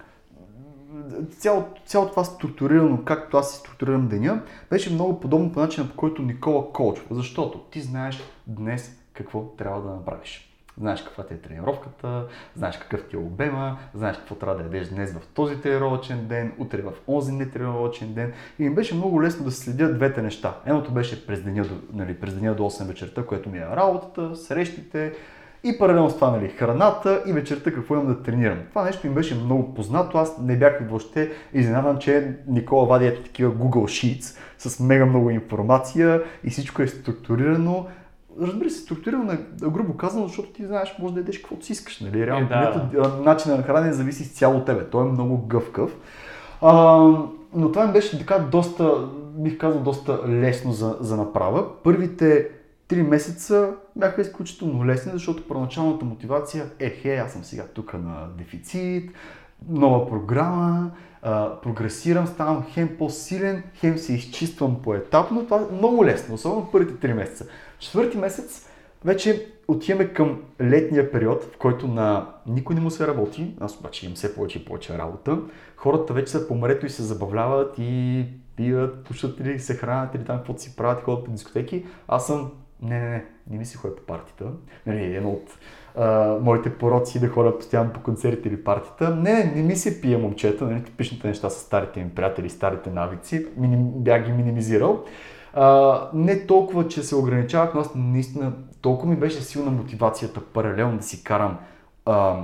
цяло, 1.39 1.65
цяло 1.87 2.09
това 2.09 2.25
структурирано, 2.25 3.05
както 3.05 3.37
аз 3.37 3.53
си 3.53 3.59
структурирам 3.59 4.09
деня, 4.09 4.43
беше 4.71 4.93
много 4.93 5.21
подобно 5.21 5.53
по 5.53 5.61
начина, 5.61 5.89
по 5.89 5.97
който 5.97 6.23
Никола 6.23 6.73
коучва. 6.73 7.07
Защото 7.11 7.59
ти 7.59 7.81
знаеш 7.81 8.23
днес 8.47 8.97
какво 9.13 9.43
трябва 9.43 9.83
да 9.83 9.91
направиш. 9.91 10.46
Знаеш 10.81 11.03
каква 11.03 11.25
ти 11.25 11.35
е 11.35 11.37
тренировката, 11.37 12.27
знаеш 12.55 12.77
какъв 12.77 13.09
ти 13.09 13.17
е 13.17 13.19
обема, 13.19 13.79
знаеш 13.95 14.17
какво 14.17 14.35
трябва 14.35 14.57
да 14.57 14.63
ядеш 14.63 14.89
днес 14.89 15.13
в 15.13 15.27
този 15.35 15.61
тренировъчен 15.61 16.27
ден, 16.27 16.53
утре 16.59 16.83
в 16.83 16.93
онзи 17.09 17.33
нетренировъчен 17.33 18.15
ден. 18.15 18.33
И 18.59 18.69
ми 18.69 18.75
беше 18.75 18.95
много 18.95 19.23
лесно 19.23 19.45
да 19.45 19.51
следя 19.51 19.95
двете 19.95 20.23
неща. 20.23 20.57
Едното 20.67 20.93
беше 20.93 21.27
през 21.27 21.43
деня, 21.43 21.65
нали, 21.93 22.15
през 22.15 22.35
деня 22.35 22.55
до 22.55 22.63
8 22.63 22.87
вечерта, 22.87 23.27
което 23.27 23.49
ми 23.49 23.59
е 23.59 23.67
работата, 23.67 24.37
срещите, 24.37 25.13
и 25.65 25.79
паралелно 25.79 26.11
с 26.11 26.15
това, 26.15 26.31
нали, 26.31 26.49
храната 26.49 27.23
и 27.27 27.33
вечерта 27.33 27.73
какво 27.73 27.95
имам 27.95 28.07
да 28.07 28.23
тренирам. 28.23 28.59
Това 28.69 28.85
нещо 28.85 29.07
ми 29.07 29.15
беше 29.15 29.35
много 29.35 29.75
познато. 29.75 30.19
Аз 30.19 30.39
не 30.39 30.59
бях 30.59 30.79
въобще 30.89 31.33
изненадан, 31.53 31.99
че 31.99 32.37
Никола 32.47 32.87
вади 32.87 33.07
ето 33.07 33.23
такива 33.23 33.53
Google 33.53 34.19
Sheets 34.19 34.39
с 34.59 34.81
мега 34.81 35.07
много 35.07 35.31
информация 35.31 36.23
и 36.45 36.51
всичко 36.51 36.83
е 36.83 36.87
структурирано. 36.87 37.87
Разбира 38.41 38.71
се, 38.71 38.79
структурирано 38.79 39.33
е 39.33 39.39
грубо 39.63 39.97
казано, 39.97 40.27
защото 40.27 40.49
ти 40.49 40.67
знаеш, 40.67 40.95
може 40.99 41.15
да 41.15 41.21
ядеш 41.21 41.39
каквото 41.39 41.67
си 41.67 41.73
искаш. 41.73 42.01
Нали? 42.01 42.27
Реално, 42.27 42.47
Е, 42.47 42.49
да. 42.49 42.61
метод, 42.61 43.23
начинът 43.25 43.59
на 43.59 43.65
хранене 43.65 43.93
зависи 43.93 44.23
изцяло 44.23 44.57
от 44.57 44.67
тебе. 44.67 44.85
Той 44.91 45.09
е 45.09 45.13
много 45.13 45.47
гъвкав. 45.47 45.97
А, 46.63 46.97
но 47.55 47.73
това 47.73 47.87
ми 47.87 47.93
беше 47.93 48.19
така 48.19 48.39
доста, 48.39 49.09
бих 49.37 49.59
казал, 49.59 49.81
доста 49.81 50.21
лесно 50.29 50.73
за, 50.73 50.97
за 51.01 51.17
направа. 51.17 51.65
Първите 51.85 52.49
три 52.89 53.03
месеца 53.03 53.71
бяха 53.97 54.21
изключително 54.21 54.87
лесни, 54.87 55.13
защото 55.15 55.49
първоначалната 55.49 56.05
мотивация 56.05 56.65
е, 56.79 56.91
хе, 56.91 57.17
аз 57.17 57.33
съм 57.33 57.45
сега 57.45 57.63
тук 57.75 57.95
на 57.95 58.27
дефицит, 58.39 59.11
нова 59.69 60.09
програма, 60.09 60.91
прогресирам, 61.63 62.27
ставам 62.27 62.65
хем 62.71 62.97
по-силен, 62.99 63.63
хем 63.75 63.99
се 63.99 64.13
изчиствам 64.13 64.83
поетапно. 64.83 65.45
Това 65.45 65.57
е 65.57 65.75
много 65.75 66.05
лесно, 66.05 66.35
особено 66.35 66.69
първите 66.73 67.01
три 67.01 67.15
месеца. 67.15 67.47
Четвърти 67.79 68.19
месец 68.19 68.69
вече 69.05 69.47
отиваме 69.69 70.13
към 70.13 70.43
летния 70.61 71.13
период, 71.13 71.45
в 71.45 71.59
който 71.59 71.89
на 71.89 72.27
никой 72.47 72.75
не 72.75 72.81
му 72.81 72.91
се 72.91 73.07
работи, 73.07 73.55
аз 73.61 73.79
обаче 73.79 74.07
имам 74.07 74.17
все 74.17 74.35
повече 74.35 74.59
и 74.59 74.65
повече 74.65 74.99
работа. 74.99 75.39
Хората 75.77 76.13
вече 76.13 76.33
са 76.33 76.49
по 76.49 76.55
морето 76.55 76.87
и 76.87 76.91
се 76.91 77.03
забавляват 77.03 77.75
и 77.79 78.25
пият, 78.57 79.05
пушат 79.05 79.41
или 79.41 79.61
се 79.61 79.75
хранят 79.75 80.15
или 80.15 80.25
там 80.25 80.37
каквото 80.37 80.63
си 80.63 80.77
правят, 80.77 81.03
ходят 81.03 81.25
по 81.25 81.31
дискотеки. 81.31 81.87
Аз 82.09 82.27
съм 82.27 82.53
не, 82.83 83.01
не, 83.01 83.09
не, 83.09 83.25
не 83.51 83.59
ми 83.59 83.67
си 83.67 83.77
ходя 83.77 83.97
по 83.97 84.03
партита. 84.03 84.45
Нали, 84.87 85.17
едно 85.17 85.31
от 85.31 85.51
а, 85.97 86.37
моите 86.43 86.79
пороци 86.79 87.21
да 87.21 87.29
ходя 87.29 87.59
постоянно 87.59 87.93
по 87.93 88.01
концерти 88.01 88.49
или 88.49 88.65
партита. 88.65 89.15
Не, 89.15 89.45
не, 89.45 89.63
ми 89.63 89.77
се 89.77 90.01
пия 90.01 90.19
момчета, 90.19 90.65
нали, 90.65 90.85
типичните 90.85 91.29
неща 91.29 91.51
с 91.51 91.59
старите 91.59 92.05
ми 92.05 92.11
приятели, 92.11 92.51
старите 92.51 92.91
навици, 92.91 93.47
миним, 93.57 93.91
бях 93.97 94.25
ги 94.27 94.33
минимизирал. 94.33 95.05
А, 95.55 96.01
не 96.15 96.47
толкова, 96.47 96.89
че 96.89 97.03
се 97.03 97.17
ограничавах, 97.17 97.75
но 97.75 97.81
аз 97.81 97.91
наистина 97.95 98.53
толкова 98.81 99.11
ми 99.11 99.17
беше 99.17 99.43
силна 99.43 99.71
мотивацията 99.71 100.41
паралелно 100.41 100.97
да 100.97 101.03
си 101.03 101.25
карам 101.25 101.59
а, 102.05 102.43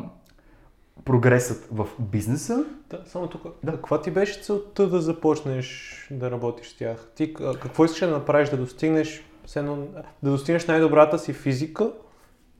прогресът 1.04 1.68
в 1.72 1.88
бизнеса. 1.98 2.64
Да, 2.90 3.00
само 3.06 3.26
тук. 3.26 3.42
Да. 3.62 3.72
Каква 3.72 4.00
ти 4.00 4.10
беше 4.10 4.40
целта 4.40 4.88
да 4.88 5.00
започнеш 5.00 5.96
да 6.10 6.30
работиш 6.30 6.68
с 6.68 6.76
тях? 6.76 7.08
Ти 7.16 7.34
какво 7.34 7.84
искаш 7.84 8.00
да 8.00 8.10
направиш, 8.10 8.48
да 8.48 8.56
достигнеш, 8.56 9.24
едно, 9.56 9.76
да 10.22 10.30
достигнеш 10.30 10.66
най-добрата 10.66 11.18
си 11.18 11.32
физика 11.32 11.90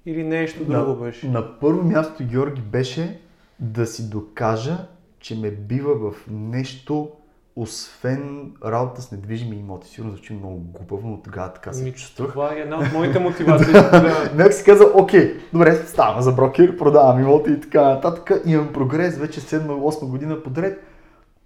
или 0.07 0.25
нещо 0.25 0.65
друго 0.65 0.91
на, 0.91 0.95
беше? 0.95 1.29
на 1.29 1.59
първо 1.61 1.83
място, 1.83 2.25
Георги, 2.25 2.61
беше 2.61 3.21
да 3.61 3.87
си 3.87 4.11
докажа, 4.11 4.87
че 5.21 5.37
ме 5.37 5.51
бива 5.51 6.11
в 6.11 6.27
нещо, 6.31 7.11
освен 7.57 8.53
работа 8.65 9.03
с 9.03 9.13
недвижими 9.13 9.57
имоти. 9.57 9.89
Сигурно 9.89 10.13
звучи 10.13 10.33
много 10.33 10.57
глупаво, 10.59 11.09
но 11.09 11.23
тогава 11.23 11.53
така 11.53 11.73
се 11.73 11.85
Ми, 11.85 11.93
чувствах. 11.93 12.31
това 12.31 12.55
е 12.55 12.59
една 12.59 12.79
от 12.79 12.93
моите 12.93 13.19
мотивации. 13.19 13.73
Бях 14.37 14.55
си 14.55 14.65
казал, 14.65 14.91
окей, 14.95 15.35
добре, 15.53 15.75
ставам 15.75 16.23
за 16.23 16.33
брокер, 16.33 16.77
продавам 16.77 17.21
имоти 17.21 17.51
и 17.51 17.61
така 17.61 17.83
нататък. 17.83 18.43
Имам 18.47 18.73
прогрес 18.73 19.19
вече 19.19 19.41
7-8 19.41 20.07
година 20.07 20.43
подред. 20.43 20.85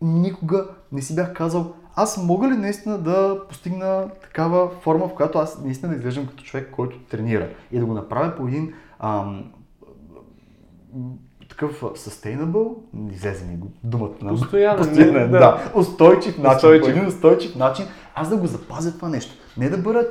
Никога 0.03 0.67
не 0.93 1.03
си 1.03 1.15
бях 1.15 1.33
казал, 1.33 1.75
аз 1.97 2.23
мога 2.23 2.49
ли 2.49 2.57
наистина 2.57 2.99
да 2.99 3.41
постигна 3.49 4.09
такава 4.23 4.71
форма, 4.71 5.09
в 5.09 5.15
която 5.15 5.39
аз 5.39 5.61
наистина 5.65 5.91
да 5.91 5.97
изглеждам 5.97 6.27
като 6.27 6.45
човек, 6.45 6.71
който 6.73 6.99
тренира 6.99 7.49
и 7.73 7.79
да 7.79 7.87
го 7.87 7.95
направя 7.95 8.37
по 8.37 8.49
един 8.49 8.73
ам, 8.99 9.45
такъв 11.49 11.81
sustainable, 11.81 12.75
излезе 13.13 13.45
ми 13.45 13.59
думата 13.85 14.15
на 14.23 14.31
Постоянен, 14.31 14.79
постоянен, 14.79 15.31
да. 15.31 15.39
да. 15.39 15.73
устойчив 15.75 16.39
начин, 16.39 16.57
Устойчив. 16.57 16.83
по 16.83 16.91
един 16.91 17.07
устойчив 17.09 17.57
начин, 17.57 17.87
аз 18.15 18.29
да 18.29 18.37
го 18.37 18.47
запазя 18.47 18.97
това 18.97 19.09
нещо. 19.09 19.35
Не 19.57 19.69
да 19.69 19.79
бъда 19.79 20.09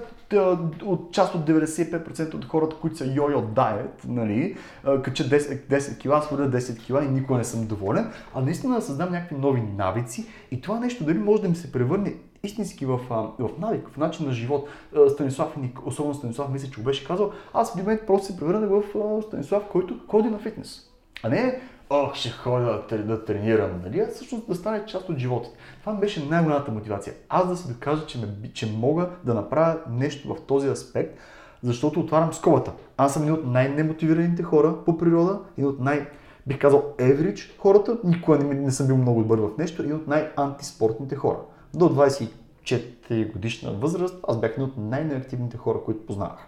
от 0.86 1.12
част 1.12 1.36
от 1.36 1.42
95% 1.48 2.34
от 2.34 2.46
хората, 2.46 2.76
които 2.76 2.98
са 2.98 3.06
йо-йо 3.06 3.42
диет, 3.42 4.06
нали, 4.08 4.58
а, 4.84 5.02
кача 5.02 5.24
10, 5.24 5.70
10 5.70 5.98
кила, 5.98 6.22
сваля 6.22 6.52
10 6.52 6.86
кила 6.86 7.04
и 7.04 7.08
никога 7.08 7.38
не 7.38 7.44
съм 7.44 7.68
доволен, 7.68 8.12
а 8.34 8.42
наистина 8.42 8.76
да 8.76 8.82
създам 8.82 9.12
някакви 9.12 9.36
нови 9.36 9.62
навици 9.62 10.26
и 10.52 10.62
това 10.62 10.80
нещо 10.80 11.04
дали 11.04 11.18
може 11.18 11.42
да 11.42 11.50
ми 11.50 11.56
се 11.56 11.72
превърне 11.72 12.14
истински 12.44 12.86
в, 12.86 13.00
в 13.40 13.50
навик, 13.60 13.90
в 13.90 13.98
начин 13.98 14.26
на 14.26 14.34
живот. 14.34 14.70
Станислав, 15.10 15.56
особено 15.86 16.16
Станислав, 16.16 16.50
мисля, 16.52 16.70
че 16.72 16.82
го 16.82 16.86
беше 16.86 17.08
казал, 17.08 17.32
аз 17.54 17.72
в 17.72 17.76
един 17.76 17.86
момент 17.86 18.02
просто 18.08 18.28
се 18.28 18.38
превърнах 18.38 18.70
в 18.70 19.22
Станислав, 19.22 19.64
който 19.72 20.00
ходи 20.08 20.30
на 20.30 20.40
фитнес. 20.40 20.90
А 21.24 21.30
не, 21.30 21.62
ох, 21.90 22.16
ще 22.16 22.30
ходя 22.30 22.84
да, 22.90 22.98
да 22.98 23.26
тренирам, 23.26 23.82
нали? 23.84 24.00
А 24.00 24.08
всъщност 24.08 24.48
да 24.48 24.56
стане 24.56 24.86
част 24.86 25.10
от 25.10 25.18
живота. 25.18 25.50
Това 25.80 25.94
беше 25.94 26.26
най-голямата 26.26 26.72
мотивация. 26.72 27.14
Аз 27.30 27.50
да 27.50 27.58
си 27.58 27.68
докажа, 27.68 28.06
че, 28.06 28.18
ме, 28.18 28.28
че 28.54 28.72
мога 28.78 29.10
да 29.24 29.34
направя 29.34 29.78
нещо 29.90 30.36
в 30.36 30.42
този 30.42 30.68
аспект, 30.68 31.18
защото 31.64 32.00
отварям 32.00 32.34
скобата. 32.34 32.72
Аз 32.98 33.14
съм 33.14 33.22
един 33.22 33.34
от 33.34 33.46
най-немотивираните 33.46 34.44
хора 34.44 34.76
по 34.86 34.98
природа, 34.98 35.40
един 35.58 35.70
от 35.70 35.80
най- 35.80 36.08
бих 36.48 36.60
казал 36.60 36.94
average 36.98 37.60
хората, 37.60 37.98
никога 38.04 38.38
не, 38.38 38.54
не 38.54 38.72
съм 38.72 38.88
бил 38.88 38.98
много 38.98 39.22
добър 39.22 39.40
в 39.40 39.58
нещо, 39.58 39.82
един 39.82 39.96
от 39.96 40.08
най-антиспортните 40.08 41.16
хора. 41.16 41.38
До 41.74 41.90
24 41.90 43.32
годишна 43.34 43.72
възраст 43.72 44.16
аз 44.28 44.40
бях 44.40 44.52
един 44.52 44.64
от 44.64 44.78
най-неактивните 44.78 45.58
хора, 45.58 45.80
които 45.86 46.06
познавах. 46.06 46.48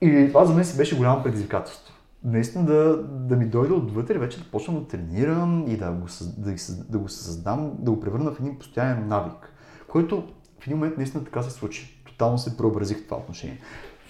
И 0.00 0.28
това 0.28 0.44
за 0.44 0.54
мен 0.54 0.64
си 0.64 0.76
беше 0.76 0.96
голямо 0.96 1.22
предизвикателство. 1.22 1.94
Наистина 2.24 2.64
да, 2.64 3.02
да 3.02 3.36
ми 3.36 3.46
дойде 3.46 3.72
отвътре, 3.72 4.18
вече 4.18 4.38
да 4.38 4.50
почна 4.50 4.80
да 4.80 4.86
тренирам 4.86 5.64
и 5.68 5.76
да 5.76 5.90
го, 5.90 6.06
да, 6.38 6.54
да 6.88 6.98
го 6.98 7.08
създам, 7.08 7.72
да 7.78 7.90
го 7.90 8.00
превърна 8.00 8.30
в 8.30 8.40
един 8.40 8.58
постоянен 8.58 9.08
навик, 9.08 9.52
който 9.88 10.22
в 10.60 10.66
един 10.66 10.78
момент 10.78 10.96
наистина 10.96 11.24
така 11.24 11.42
се 11.42 11.50
случи. 11.50 12.02
Тотално 12.06 12.38
се 12.38 12.56
преобразих 12.56 12.98
в 12.98 13.04
това 13.04 13.16
отношение 13.16 13.60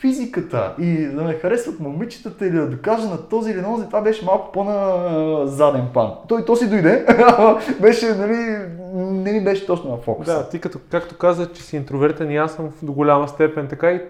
физиката 0.00 0.74
и 0.78 1.06
да 1.06 1.24
ме 1.24 1.34
харесват 1.34 1.80
момичетата 1.80 2.46
или 2.46 2.56
да 2.56 2.70
докажа 2.70 3.08
на 3.08 3.28
този 3.28 3.50
или 3.50 3.60
на 3.60 3.74
този, 3.74 3.86
това 3.86 4.00
беше 4.00 4.24
малко 4.24 4.52
по-на 4.52 5.46
заден 5.46 5.86
план. 5.92 6.12
Той 6.28 6.44
то 6.44 6.56
си 6.56 6.68
дойде, 6.68 7.06
беше, 7.80 8.14
нали, 8.14 8.58
не 8.94 9.32
ми 9.32 9.44
беше 9.44 9.66
точно 9.66 9.90
на 9.90 9.96
фокуса. 9.96 10.32
Да, 10.32 10.48
ти 10.48 10.60
като, 10.60 10.78
както 10.90 11.18
каза, 11.18 11.52
че 11.52 11.62
си 11.62 11.76
интровертен 11.76 12.30
и 12.30 12.36
аз 12.36 12.54
съм 12.54 12.70
до 12.82 12.92
голяма 12.92 13.28
степен 13.28 13.68
така 13.68 13.90
и 13.90 14.00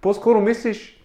по-скоро 0.00 0.40
мислиш 0.40 1.01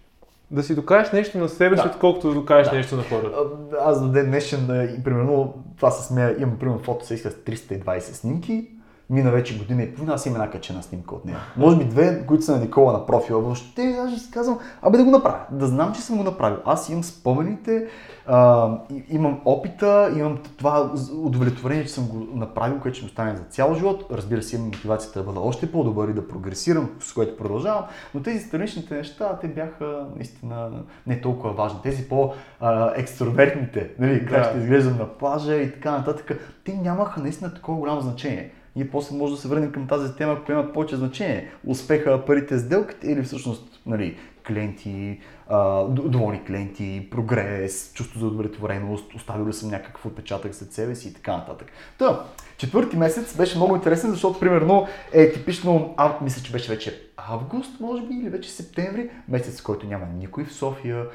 да 0.50 0.62
си 0.62 0.74
докажеш 0.74 1.12
нещо 1.12 1.38
на 1.38 1.48
себе 1.48 1.76
си, 1.76 1.82
да. 1.82 1.88
отколкото 1.88 2.28
да 2.28 2.34
докажеш 2.34 2.70
да. 2.70 2.76
нещо 2.76 2.96
на 2.96 3.02
хората. 3.02 3.38
Аз 3.80 4.02
до 4.02 4.08
ден 4.08 4.26
днешен, 4.26 4.66
примерно, 5.04 5.54
това 5.76 5.90
се 5.90 6.06
смея, 6.06 6.36
имам 6.38 6.58
примерно 6.58 6.78
фотосесия 6.78 7.30
с 7.30 7.34
320 7.34 7.98
снимки, 8.00 8.68
мина 9.10 9.30
вече 9.30 9.58
година 9.58 9.82
и 9.82 9.94
половина, 9.94 10.14
аз 10.14 10.26
имам 10.26 10.40
една 10.40 10.50
качена 10.50 10.82
снимка 10.82 11.14
от 11.14 11.24
нея. 11.24 11.38
Може 11.56 11.76
би 11.76 11.84
две, 11.84 12.26
които 12.26 12.44
са 12.44 12.52
на 12.52 12.58
Никола 12.58 12.92
на 12.92 13.06
профила, 13.06 13.40
въобще 13.40 13.92
даже 13.92 14.18
си 14.18 14.30
казвам, 14.30 14.58
абе 14.82 14.98
да 14.98 15.04
го 15.04 15.10
направя, 15.10 15.40
да 15.50 15.66
знам, 15.66 15.92
че 15.94 16.00
съм 16.00 16.16
го 16.16 16.22
направил. 16.22 16.58
Аз 16.64 16.88
имам 16.88 17.04
спомените, 17.04 17.86
а, 18.26 18.70
имам 19.08 19.40
опита, 19.44 20.12
имам 20.16 20.38
това 20.56 20.92
удовлетворение, 21.14 21.84
че 21.84 21.92
съм 21.92 22.06
го 22.06 22.26
направил, 22.34 22.80
което 22.80 22.96
ще 22.96 23.04
ми 23.04 23.08
остане 23.08 23.36
за 23.36 23.42
цял 23.42 23.74
живот. 23.74 24.04
Разбира 24.10 24.42
се, 24.42 24.56
имам 24.56 24.68
мотивацията 24.68 25.18
да 25.18 25.24
бъда 25.24 25.40
още 25.40 25.72
по-добър 25.72 26.08
и 26.08 26.12
да 26.12 26.28
прогресирам, 26.28 26.90
с 27.00 27.12
което 27.12 27.36
продължавам, 27.36 27.84
но 28.14 28.22
тези 28.22 28.44
страничните 28.44 28.94
неща, 28.94 29.38
те 29.40 29.48
бяха 29.48 30.06
наистина 30.16 30.70
не 31.06 31.20
толкова 31.20 31.52
важни. 31.52 31.78
Тези 31.82 32.08
по-екстровертните, 32.08 33.90
нали, 33.98 34.26
как 34.26 34.42
да. 34.42 34.44
ще 34.44 34.58
изглеждам 34.58 34.98
на 34.98 35.08
плажа 35.08 35.56
и 35.56 35.72
така 35.72 35.90
нататък, 35.90 36.40
те 36.64 36.74
нямаха 36.74 37.20
наистина 37.20 37.54
такова 37.54 37.78
голямо 37.78 38.00
значение 38.00 38.52
ние 38.78 38.90
после 38.90 39.16
може 39.16 39.34
да 39.34 39.40
се 39.40 39.48
върнем 39.48 39.72
към 39.72 39.86
тази 39.86 40.16
тема, 40.16 40.34
която 40.34 40.52
има 40.52 40.72
повече 40.72 40.96
значение. 40.96 41.50
Успеха, 41.66 42.24
парите, 42.26 42.58
сделките 42.58 43.06
или 43.12 43.22
всъщност 43.22 43.80
нали, 43.86 44.16
клиенти, 44.46 45.20
доволни 45.88 46.44
клиенти, 46.44 47.08
прогрес, 47.10 47.92
чувство 47.94 48.20
за 48.20 48.26
удовлетвореност, 48.26 49.14
оставил 49.14 49.52
съм 49.52 49.70
някакъв 49.70 50.06
отпечатък 50.06 50.54
след 50.54 50.72
себе 50.72 50.94
си 50.94 51.08
и 51.08 51.12
така 51.12 51.36
нататък. 51.36 51.68
Та, 51.98 52.24
четвърти 52.56 52.96
месец 52.96 53.36
беше 53.36 53.56
много 53.56 53.74
интересен, 53.74 54.10
защото 54.10 54.40
примерно 54.40 54.86
е 55.12 55.32
типично, 55.32 55.94
а, 55.96 56.16
мисля, 56.22 56.42
че 56.42 56.52
беше 56.52 56.72
вече 56.72 57.02
август, 57.16 57.80
може 57.80 58.02
би, 58.02 58.14
или 58.14 58.28
вече 58.28 58.50
септември, 58.50 59.10
месец, 59.28 59.62
който 59.62 59.86
няма 59.86 60.06
никой 60.18 60.44
в 60.44 60.52
София, 60.52 61.06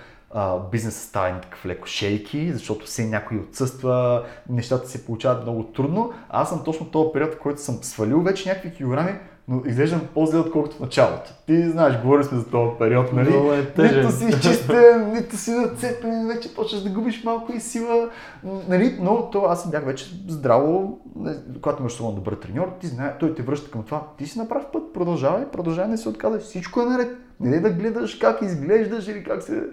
бизнесът 0.71 1.01
става 1.01 1.41
такъв 1.41 1.65
леко 1.65 1.87
шейки, 1.87 2.51
защото 2.53 2.85
все 2.85 3.05
някой 3.05 3.37
отсъства, 3.37 4.25
нещата 4.49 4.89
се 4.89 5.05
получават 5.05 5.43
много 5.43 5.63
трудно. 5.63 6.11
А 6.29 6.41
аз 6.41 6.49
съм 6.49 6.63
точно 6.65 6.85
този 6.85 7.09
период, 7.13 7.33
в 7.33 7.39
който 7.39 7.61
съм 7.61 7.79
свалил 7.81 8.21
вече 8.21 8.49
някакви 8.49 8.73
килограми, 8.73 9.11
но 9.47 9.61
изглеждам 9.65 10.01
по-зле, 10.13 10.39
отколкото 10.39 10.75
в 10.75 10.79
началото. 10.79 11.31
Ти 11.47 11.69
знаеш, 11.69 12.01
говорили 12.01 12.23
сме 12.23 12.37
за 12.37 12.45
този 12.45 12.77
период, 12.79 13.13
нали? 13.13 13.29
Много 13.29 13.53
е 13.53 13.65
тъжен. 13.65 14.05
Нито 14.05 14.11
си 14.11 14.25
изчистен, 14.25 15.13
нито 15.13 15.37
си 15.37 15.51
нацепен, 15.51 16.27
вече 16.27 16.55
почваш 16.55 16.81
да 16.81 16.89
губиш 16.89 17.23
малко 17.23 17.53
и 17.53 17.59
сила, 17.59 18.09
нали? 18.43 18.97
Но 19.01 19.29
то 19.29 19.45
аз 19.45 19.71
бях 19.71 19.85
вече 19.85 20.05
здраво, 20.27 20.99
когато 21.61 21.81
имаш 21.81 21.93
само 21.93 22.11
добър 22.11 22.33
треньор, 22.33 22.73
ти 22.79 22.87
знае, 22.87 23.17
той 23.19 23.35
те 23.35 23.41
връща 23.41 23.71
към 23.71 23.83
това. 23.83 24.03
Ти 24.17 24.27
си 24.27 24.39
направи 24.39 24.65
път, 24.73 24.93
продължавай, 24.93 25.45
продължавай, 25.45 25.91
не 25.91 25.97
се 25.97 26.09
отказвай, 26.09 26.39
всичко 26.39 26.81
е 26.81 26.85
наред. 26.85 27.17
Не 27.39 27.59
да 27.59 27.69
гледаш 27.69 28.15
как 28.15 28.41
изглеждаш 28.41 29.07
или 29.07 29.23
как 29.23 29.43
се 29.43 29.63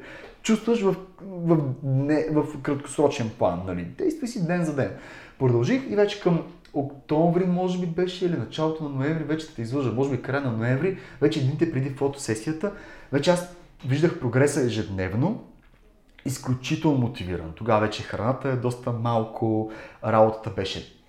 чувстваш 0.43 0.81
в, 0.81 0.97
в, 1.23 1.59
не, 1.83 2.27
в 2.31 2.63
краткосрочен 2.63 3.31
план. 3.39 3.63
Нали? 3.67 3.85
Действай 3.85 4.29
си 4.29 4.47
ден 4.47 4.65
за 4.65 4.77
ден. 4.77 4.91
Продължих 5.39 5.91
и 5.91 5.97
вече 5.97 6.21
към 6.21 6.43
октомври, 6.75 7.45
може 7.45 7.79
би 7.79 7.87
беше, 7.87 8.27
или 8.27 8.37
началото 8.37 8.85
на 8.85 8.91
ноември, 8.91 9.25
вече 9.25 9.47
да 9.47 9.55
те 9.55 9.63
излъжа, 9.63 9.93
може 9.93 10.11
би 10.11 10.23
края 10.23 10.43
на 10.43 10.53
ноември, 10.53 10.99
вече 11.21 11.47
дните 11.47 11.73
преди 11.73 11.91
фотосесията, 11.91 12.73
вече 13.13 13.31
аз 13.31 13.57
виждах 13.87 14.21
прогреса 14.21 14.61
ежедневно, 14.61 15.45
изключително 16.25 16.99
мотивиран. 16.99 17.53
Тогава 17.55 17.81
вече 17.81 18.03
храната 18.03 18.49
е 18.49 18.57
доста 18.57 18.93
малко, 18.93 19.71
работата 20.05 20.51
беше 20.51 21.01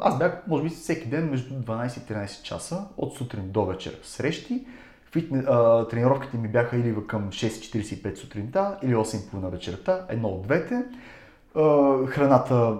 аз 0.00 0.18
бях, 0.18 0.42
може 0.46 0.62
би, 0.62 0.68
всеки 0.68 1.08
ден 1.08 1.30
между 1.30 1.54
12 1.54 1.98
и 1.98 2.14
13 2.14 2.42
часа, 2.42 2.84
от 2.96 3.16
сутрин 3.16 3.50
до 3.50 3.64
вечер 3.64 3.98
срещи. 4.02 4.66
Фитне, 5.16 5.44
а, 5.48 5.88
тренировките 5.88 6.36
ми 6.36 6.48
бяха 6.48 6.76
или 6.76 6.96
към 7.06 7.30
6.45 7.30 8.16
сутринта, 8.16 8.78
или 8.82 8.94
8.30 8.94 9.50
вечерта, 9.50 10.06
едно 10.08 10.28
от 10.28 10.42
двете. 10.42 10.82
А, 11.54 11.96
храната 12.06 12.76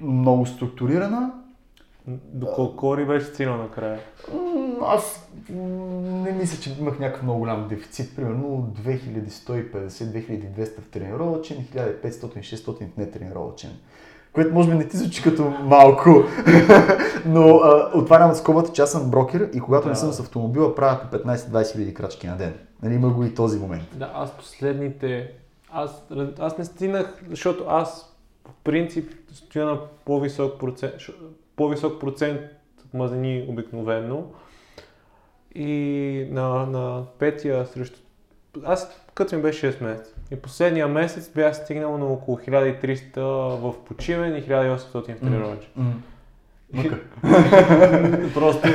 много 0.00 0.46
структурирана. 0.46 1.32
До 2.32 2.46
колко 2.46 2.88
ори 2.88 3.06
беше 3.06 3.26
стигнал 3.26 3.56
накрая? 3.56 3.98
Аз 4.82 5.28
не 5.50 6.32
мисля, 6.32 6.60
че 6.60 6.76
имах 6.80 6.98
някакъв 6.98 7.22
много 7.22 7.38
голям 7.38 7.68
дефицит. 7.68 8.16
Примерно 8.16 8.74
2150-2200 8.84 10.80
в 10.80 10.88
тренировачен, 10.90 11.56
1500-600 11.56 12.92
в 12.94 12.96
нетренировачен 12.96 13.70
което 14.32 14.54
може 14.54 14.70
би 14.70 14.74
не 14.74 14.88
ти 14.88 14.96
звучи 14.96 15.22
като 15.22 15.50
малко, 15.62 16.10
но 17.26 17.56
а, 17.56 17.90
отварям 17.94 18.34
скобата, 18.34 18.72
че 18.72 18.82
аз 18.82 18.92
съм 18.92 19.10
брокер 19.10 19.50
и 19.54 19.60
когато 19.60 19.84
да. 19.84 19.90
не 19.90 19.96
съм 19.96 20.12
с 20.12 20.20
автомобила, 20.20 20.74
правя 20.74 21.00
по 21.00 21.16
15-20 21.16 21.72
хиляди 21.72 21.94
крачки 21.94 22.26
на 22.26 22.36
ден. 22.36 22.54
Нали, 22.82 22.94
има 22.94 23.10
го 23.10 23.24
и 23.24 23.34
този 23.34 23.58
момент. 23.58 23.84
Да, 23.94 24.10
аз 24.14 24.36
последните... 24.36 25.32
Аз, 25.72 26.02
аз 26.38 26.58
не 26.58 26.64
стигнах, 26.64 27.22
защото 27.30 27.64
аз 27.68 28.16
по 28.44 28.50
принцип 28.64 29.12
стоя 29.32 29.66
на 29.66 29.80
по-висок 30.04 30.60
процент, 30.60 30.94
по-висок 31.56 32.00
процент 32.00 32.40
мазнини 32.94 33.46
обикновено. 33.48 34.24
И 35.54 36.28
на, 36.30 36.66
на 36.66 37.04
петия 37.18 37.66
срещу... 37.66 38.00
Аз 38.64 38.90
като 39.14 39.36
ми 39.36 39.42
беше 39.42 39.72
6 39.72 39.82
месеца. 39.82 40.10
И 40.30 40.36
последния 40.36 40.88
месец 40.88 41.30
бях 41.34 41.56
стигнал 41.56 41.98
на 41.98 42.06
около 42.06 42.38
1300 42.38 43.20
в 43.56 43.84
почивен 43.84 44.36
и 44.36 44.42
1800 44.42 45.16
в 45.16 45.20
тренировъчен. 45.20 45.70
Mm. 45.78 45.92
просто, 48.34 48.68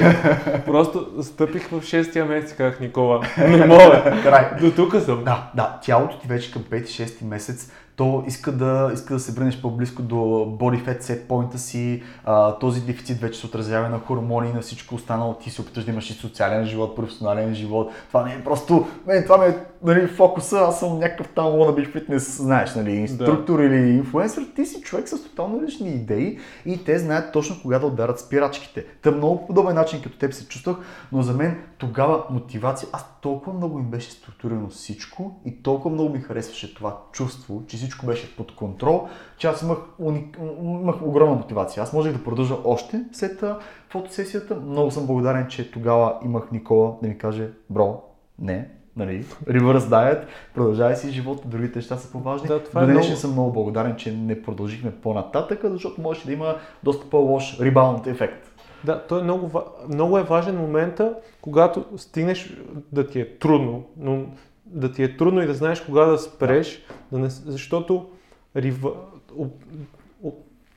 просто 0.66 1.24
стъпих 1.24 1.68
в 1.68 1.82
6-я 1.82 2.26
месец, 2.26 2.54
казах 2.54 2.80
Никола. 2.80 3.22
Не 3.38 3.66
мога. 3.66 4.22
Край. 4.24 4.50
До 4.62 4.72
тук 4.72 4.96
съм. 5.02 5.24
Да, 5.24 5.52
да. 5.56 5.80
Тялото 5.84 6.20
ти 6.20 6.28
вече 6.28 6.52
към 6.52 6.64
5-6 6.64 7.26
месец 7.26 7.72
то 7.96 8.24
иска 8.28 8.52
да, 8.52 8.92
иска 8.94 9.14
да 9.14 9.20
се 9.20 9.32
върнеш 9.32 9.62
по-близко 9.62 10.02
до 10.02 10.16
body 10.60 10.86
fat 10.86 11.02
set 11.02 11.28
point 11.28 11.56
си, 11.56 12.04
а, 12.26 12.60
този 12.60 12.82
дефицит 12.82 13.20
вече 13.20 13.40
се 13.40 13.46
отразява 13.46 13.90
на 13.90 14.00
хормони 14.00 14.50
и 14.50 14.54
на 14.54 14.62
всичко 14.62 14.96
останало, 14.96 15.34
ти 15.34 15.50
се 15.50 15.62
опиташ 15.62 15.84
да 15.84 15.92
имаш 15.92 16.10
и 16.10 16.14
социален 16.14 16.66
живот, 16.66 16.96
професионален 16.96 17.56
живот, 17.56 17.92
това 18.08 18.24
не 18.24 18.34
е 18.34 18.44
просто, 18.44 18.88
не, 19.08 19.24
това 19.24 19.38
ми 19.38 19.46
е 19.46 19.58
нали, 19.84 20.08
фокуса, 20.08 20.58
аз 20.58 20.80
съм 20.80 21.00
някакъв 21.00 21.28
там 21.28 21.46
wannabe 21.46 21.92
фитнес, 21.92 22.38
знаеш, 22.38 22.76
нали, 22.76 22.92
инструктор 22.92 23.60
да. 23.60 23.66
или 23.66 23.90
инфлуенсър, 23.90 24.44
ти 24.56 24.66
си 24.66 24.82
човек 24.82 25.10
с 25.10 25.24
тотално 25.24 25.64
лични 25.64 25.90
идеи 25.90 26.40
и 26.66 26.84
те 26.84 27.00
знаят 27.00 27.34
точно 27.34 27.62
кога 27.62 27.80
да 27.80 27.88
ударят 27.88 28.20
спирачките. 28.20 28.86
Та 29.02 29.12
много 29.12 29.48
подобен 29.48 29.76
начин 29.76 30.02
като 30.02 30.18
теб 30.18 30.34
се 30.34 30.48
чувствах, 30.48 30.78
но 31.12 31.22
за 31.22 31.34
мен 31.34 31.64
тогава 31.78 32.24
мотивация, 32.30 32.90
аз 32.92 33.06
толкова 33.22 33.54
много 33.54 33.80
им 33.80 33.86
беше 33.86 34.12
структурирано 34.12 34.70
всичко 34.70 35.40
и 35.46 35.64
толкова 35.64 35.96
много 35.96 36.10
ми 36.10 36.20
харесваше 36.20 36.76
това 36.76 36.98
чувство, 37.12 37.64
че 37.68 37.78
всичко 37.78 38.06
беше 38.06 38.36
под 38.36 38.56
контрол, 38.56 39.08
че 39.38 39.48
аз 39.48 39.62
имах, 39.62 39.78
уник... 40.00 40.38
имах 40.62 41.02
огромна 41.02 41.36
мотивация. 41.36 41.84
Аз 41.84 41.94
можех 41.94 42.14
да 42.14 42.24
продължа 42.24 42.56
още 42.66 43.04
след 43.12 43.44
фотосесията. 43.90 44.56
Много 44.56 44.92
съм 44.92 45.08
благодарен, 45.08 45.48
че 45.48 45.72
тогава 45.72 46.18
имах 46.26 46.52
Никола 46.52 46.96
да 47.02 47.08
ми 47.08 47.18
каже, 47.18 47.50
бро, 47.70 48.04
не, 48.40 48.70
нали, 48.98 49.26
reverse 49.48 49.80
diet, 49.80 50.26
продължавай 50.56 50.96
си 50.96 51.12
живота, 51.12 51.48
другите 51.48 51.80
неща 51.80 51.98
са 51.98 52.12
по-важни. 52.12 52.48
Да, 52.48 52.64
това 52.64 52.82
До 52.82 52.88
днешен 52.88 53.02
много... 53.02 53.20
съм 53.20 53.32
много 53.32 53.52
благодарен, 53.52 53.96
че 53.96 54.12
не 54.12 54.42
продължихме 54.42 54.92
по-нататък, 54.92 55.60
защото 55.64 56.02
може 56.02 56.26
да 56.26 56.34
има 56.34 56.56
доста 56.84 57.10
по-лош 57.10 57.60
ребаунд 57.60 58.08
ефект. 58.08 58.50
Да, 58.84 59.08
то 59.08 59.20
е 59.20 59.24
много, 59.24 59.62
много 59.90 60.18
е 60.18 60.24
важен 60.24 60.58
момента, 60.58 61.14
когато 61.42 61.86
стигнеш 61.98 62.58
да 62.92 63.08
ти 63.08 63.20
е 63.20 63.38
трудно, 63.38 63.84
но 63.98 64.26
да 64.66 64.92
ти 64.92 65.04
е 65.04 65.18
трудно 65.18 65.42
и 65.42 65.48
да 65.48 65.54
знаеш 65.54 65.82
кога 65.82 66.06
да 66.06 66.18
спреш, 66.18 66.86
да 67.12 67.20
не, 67.20 67.30
защото 67.30 68.10
рива, 68.56 68.92
о, 69.38 69.46
о, 70.24 70.32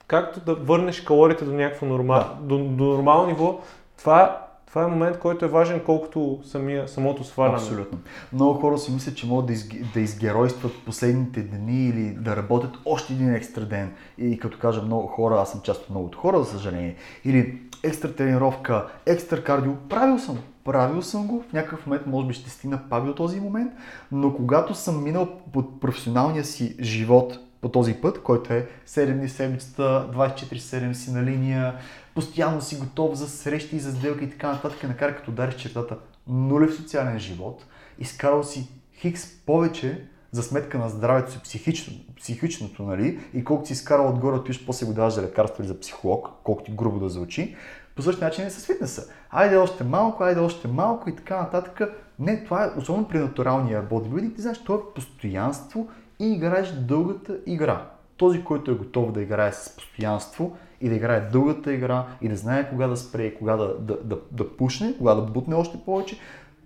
както 0.06 0.40
да 0.40 0.54
върнеш 0.54 1.00
калориите 1.00 1.44
до 1.44 1.52
някакво 1.52 1.86
нормал, 1.86 2.24
до, 2.40 2.58
до 2.58 2.84
нормално 2.84 3.26
ниво, 3.26 3.60
това, 3.98 4.45
това 4.76 4.84
е 4.84 4.90
момент, 4.90 5.18
който 5.18 5.44
е 5.44 5.48
важен 5.48 5.80
колкото 5.86 6.40
самия, 6.44 6.88
самото 6.88 7.24
сваляне. 7.24 7.56
Абсолютно. 7.56 7.98
Много 8.32 8.60
хора 8.60 8.78
си 8.78 8.92
мислят, 8.92 9.16
че 9.16 9.26
могат 9.26 9.46
да, 9.46 9.52
изге, 9.52 9.78
да 9.94 10.00
изгеройстват 10.00 10.72
последните 10.84 11.42
дни 11.42 11.88
или 11.88 12.10
да 12.10 12.36
работят 12.36 12.70
още 12.84 13.12
един 13.12 13.34
екстра 13.34 13.64
ден. 13.64 13.92
И 14.18 14.38
като 14.38 14.58
кажа 14.58 14.82
много 14.82 15.06
хора, 15.06 15.40
аз 15.40 15.50
съм 15.50 15.60
част 15.60 15.82
от 15.82 15.90
многото 15.90 16.18
хора, 16.18 16.38
за 16.38 16.50
съжаление. 16.50 16.96
Или 17.24 17.58
екстра 17.82 18.12
тренировка, 18.12 18.86
екстра 19.06 19.42
кардио. 19.42 19.72
Правил 19.88 20.18
съм. 20.18 20.38
Правил 20.64 21.02
съм 21.02 21.26
го. 21.26 21.44
В 21.50 21.52
някакъв 21.52 21.86
момент 21.86 22.06
може 22.06 22.26
би 22.26 22.34
ще 22.34 22.50
стигна 22.50 22.80
пак 22.90 23.04
до 23.04 23.14
този 23.14 23.40
момент. 23.40 23.72
Но 24.12 24.34
когато 24.34 24.74
съм 24.74 25.04
минал 25.04 25.28
под 25.52 25.80
професионалния 25.80 26.44
си 26.44 26.76
живот 26.80 27.38
по 27.60 27.68
този 27.68 27.94
път, 27.94 28.22
който 28.22 28.52
е 28.52 28.68
7 28.88 29.12
дни 29.12 29.28
седмицата, 29.28 30.08
24-7 30.14 30.92
си 30.92 31.12
на 31.12 31.22
линия, 31.22 31.74
постоянно 32.16 32.60
си 32.60 32.76
готов 32.76 33.14
за 33.14 33.28
срещи 33.28 33.76
и 33.76 33.80
за 33.80 33.92
сделки 33.92 34.24
и 34.24 34.30
така 34.30 34.52
нататък, 34.52 34.82
накара 34.82 35.16
като 35.16 35.30
удариш 35.30 35.54
чертата 35.54 35.96
нулев 36.26 36.76
социален 36.76 37.18
живот, 37.18 37.64
изкарал 37.98 38.44
си 38.44 38.68
хикс 38.94 39.26
повече 39.46 40.08
за 40.32 40.42
сметка 40.42 40.78
на 40.78 40.88
здравето 40.88 41.32
си, 41.32 41.40
психично, 41.44 41.92
психичното, 42.16 42.82
нали, 42.82 43.20
и 43.34 43.44
колкото 43.44 43.66
си 43.66 43.72
изкарал 43.72 44.08
отгоре, 44.08 44.36
отиваш 44.36 44.66
после 44.66 44.86
го 44.86 44.92
даваш 44.92 45.14
за 45.14 45.22
лекарство 45.22 45.62
или 45.62 45.68
за 45.68 45.80
психолог, 45.80 46.28
колкото 46.44 46.64
ти 46.64 46.76
грубо 46.76 46.98
да 46.98 47.08
звучи, 47.08 47.56
по 47.96 48.02
същия 48.02 48.28
начин 48.28 48.46
е 48.46 48.50
с 48.50 48.66
фитнеса. 48.66 49.12
Айде 49.30 49.56
още 49.56 49.84
малко, 49.84 50.22
айде 50.22 50.40
още 50.40 50.68
малко 50.68 51.10
и 51.10 51.16
така 51.16 51.36
нататък. 51.36 51.80
Не, 52.18 52.44
това 52.44 52.64
е, 52.64 52.78
особено 52.78 53.08
при 53.08 53.18
натуралния 53.18 53.82
бодибилдинг, 53.82 54.34
ти 54.34 54.42
знаеш, 54.42 54.64
това 54.64 54.74
е 54.78 54.94
постоянство 54.94 55.88
и 56.18 56.32
играеш 56.32 56.72
дългата 56.72 57.36
игра. 57.46 57.86
Този, 58.16 58.44
който 58.44 58.70
е 58.70 58.74
готов 58.74 59.12
да 59.12 59.22
играе 59.22 59.52
с 59.52 59.76
постоянство 59.76 60.56
и 60.80 60.88
да 60.88 60.94
играе 60.94 61.20
дългата 61.20 61.72
игра 61.72 62.06
и 62.22 62.28
да 62.28 62.36
знае 62.36 62.70
кога 62.70 62.86
да 62.86 62.96
спре, 62.96 63.34
кога 63.34 63.56
да, 63.56 63.78
да, 63.78 63.98
да, 64.04 64.18
да 64.32 64.56
пушне, 64.56 64.94
кога 64.98 65.14
да 65.14 65.22
бутне 65.22 65.54
още 65.54 65.78
повече, 65.84 66.18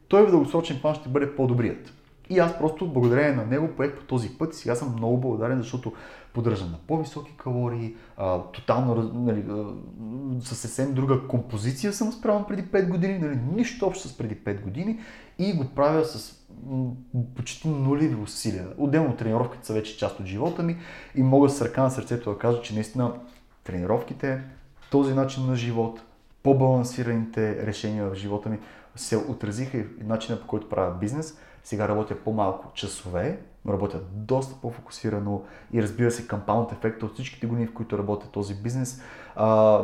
той 0.08 0.26
в 0.26 0.30
дългосрочен 0.30 0.78
план 0.80 0.94
ще 0.94 1.08
бъде 1.08 1.36
по-добрият. 1.36 1.92
И 2.30 2.38
аз 2.38 2.58
просто 2.58 2.92
благодарение 2.92 3.32
на 3.32 3.46
него 3.46 3.68
поех 3.76 3.96
по 3.96 4.04
този 4.04 4.38
път 4.38 4.54
и 4.54 4.56
сега 4.56 4.74
съм 4.74 4.94
много 4.96 5.20
благодарен, 5.20 5.58
защото 5.58 5.92
поддържам 6.34 6.70
на 6.70 6.78
по-високи 6.86 7.32
калории, 7.36 7.94
а, 8.16 8.42
тотално 8.42 9.10
нали, 9.14 9.44
а, 9.50 9.64
съвсем 10.40 10.94
друга 10.94 11.28
композиция 11.28 11.92
съм 11.92 12.12
спрямо 12.12 12.46
преди 12.46 12.62
5 12.62 12.88
години, 12.88 13.18
нали, 13.18 13.38
нищо 13.54 13.86
общо 13.86 14.08
с 14.08 14.18
преди 14.18 14.36
5 14.36 14.60
години 14.60 14.98
и 15.38 15.52
го 15.52 15.64
правя 15.64 16.04
с 16.04 16.40
почти 17.36 17.68
нулеви 17.68 18.14
усилия. 18.14 18.66
Отделно 18.78 19.16
тренировките 19.16 19.66
са 19.66 19.72
вече 19.72 19.98
част 19.98 20.20
от 20.20 20.26
живота 20.26 20.62
ми 20.62 20.76
и 21.14 21.22
мога 21.22 21.50
с 21.50 21.62
ръка 21.62 21.82
на 21.82 21.90
сърцето 21.90 22.30
да 22.30 22.38
кажа, 22.38 22.62
че 22.62 22.74
наистина 22.74 23.12
тренировките, 23.70 24.42
този 24.90 25.14
начин 25.14 25.46
на 25.46 25.56
живот, 25.56 26.02
по-балансираните 26.42 27.66
решения 27.66 28.10
в 28.10 28.14
живота 28.14 28.48
ми 28.48 28.58
се 28.96 29.16
отразиха 29.16 29.78
и 29.78 29.86
начина 30.04 30.40
по 30.40 30.46
който 30.46 30.68
правя 30.68 30.94
бизнес. 31.00 31.38
Сега 31.64 31.88
работя 31.88 32.14
по-малко 32.24 32.72
часове, 32.74 33.40
но 33.64 33.72
работя 33.72 34.00
доста 34.12 34.54
по-фокусирано 34.62 35.42
и 35.72 35.82
разбира 35.82 36.10
се, 36.10 36.26
кампаунт 36.26 36.72
ефекта 36.72 37.06
от 37.06 37.14
всичките 37.14 37.46
години, 37.46 37.66
в 37.66 37.74
които 37.74 37.98
работя 37.98 38.30
този 38.30 38.54
бизнес, 38.54 39.02
а, 39.36 39.80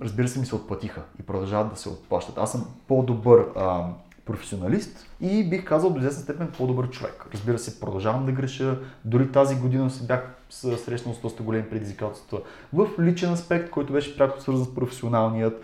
разбира 0.00 0.28
се, 0.28 0.40
ми 0.40 0.46
се 0.46 0.54
отплатиха 0.54 1.02
и 1.20 1.22
продължават 1.22 1.72
да 1.72 1.76
се 1.76 1.88
отплащат. 1.88 2.38
Аз 2.38 2.52
съм 2.52 2.66
по-добър 2.88 3.46
а, 3.56 3.86
професионалист 4.24 5.06
и 5.20 5.50
бих 5.50 5.64
казал 5.64 5.90
до 5.90 5.98
известна 5.98 6.22
степен 6.22 6.52
по-добър 6.58 6.90
човек. 6.90 7.26
Разбира 7.34 7.58
се, 7.58 7.80
продължавам 7.80 8.26
да 8.26 8.32
греша. 8.32 8.78
Дори 9.04 9.32
тази 9.32 9.56
година 9.56 9.90
се 9.90 10.06
бях 10.06 10.39
срещнал 10.50 11.14
с 11.14 11.20
доста 11.20 11.42
големи 11.42 11.70
предизвикателства 11.70 12.40
в 12.72 12.88
личен 13.00 13.32
аспект, 13.32 13.70
който 13.70 13.92
беше 13.92 14.16
пряко 14.16 14.40
свързан 14.40 14.64
с 14.64 14.74
професионалният. 14.74 15.62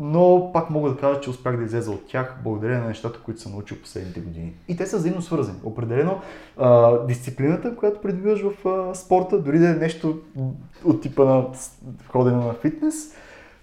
Но 0.00 0.50
пак 0.52 0.70
мога 0.70 0.90
да 0.90 0.96
кажа, 0.96 1.20
че 1.20 1.30
успях 1.30 1.56
да 1.56 1.64
излеза 1.64 1.90
от 1.90 2.06
тях 2.06 2.36
благодарение 2.44 2.80
на 2.80 2.88
нещата, 2.88 3.18
които 3.18 3.40
съм 3.40 3.52
научил 3.52 3.76
последните 3.82 4.20
години. 4.20 4.54
И 4.68 4.76
те 4.76 4.86
са 4.86 4.96
взаимно 4.96 5.22
свързани. 5.22 5.58
Определено 5.64 6.20
а, 6.56 6.98
дисциплината, 7.06 7.76
която 7.76 8.00
придобиваш 8.00 8.42
в 8.42 8.68
а, 8.68 8.94
спорта, 8.94 9.38
дори 9.38 9.58
да 9.58 9.68
е 9.68 9.74
нещо 9.74 10.18
от 10.84 11.02
типа 11.02 11.24
на 11.24 11.46
ходене 12.08 12.36
на 12.36 12.54
фитнес, 12.54 13.14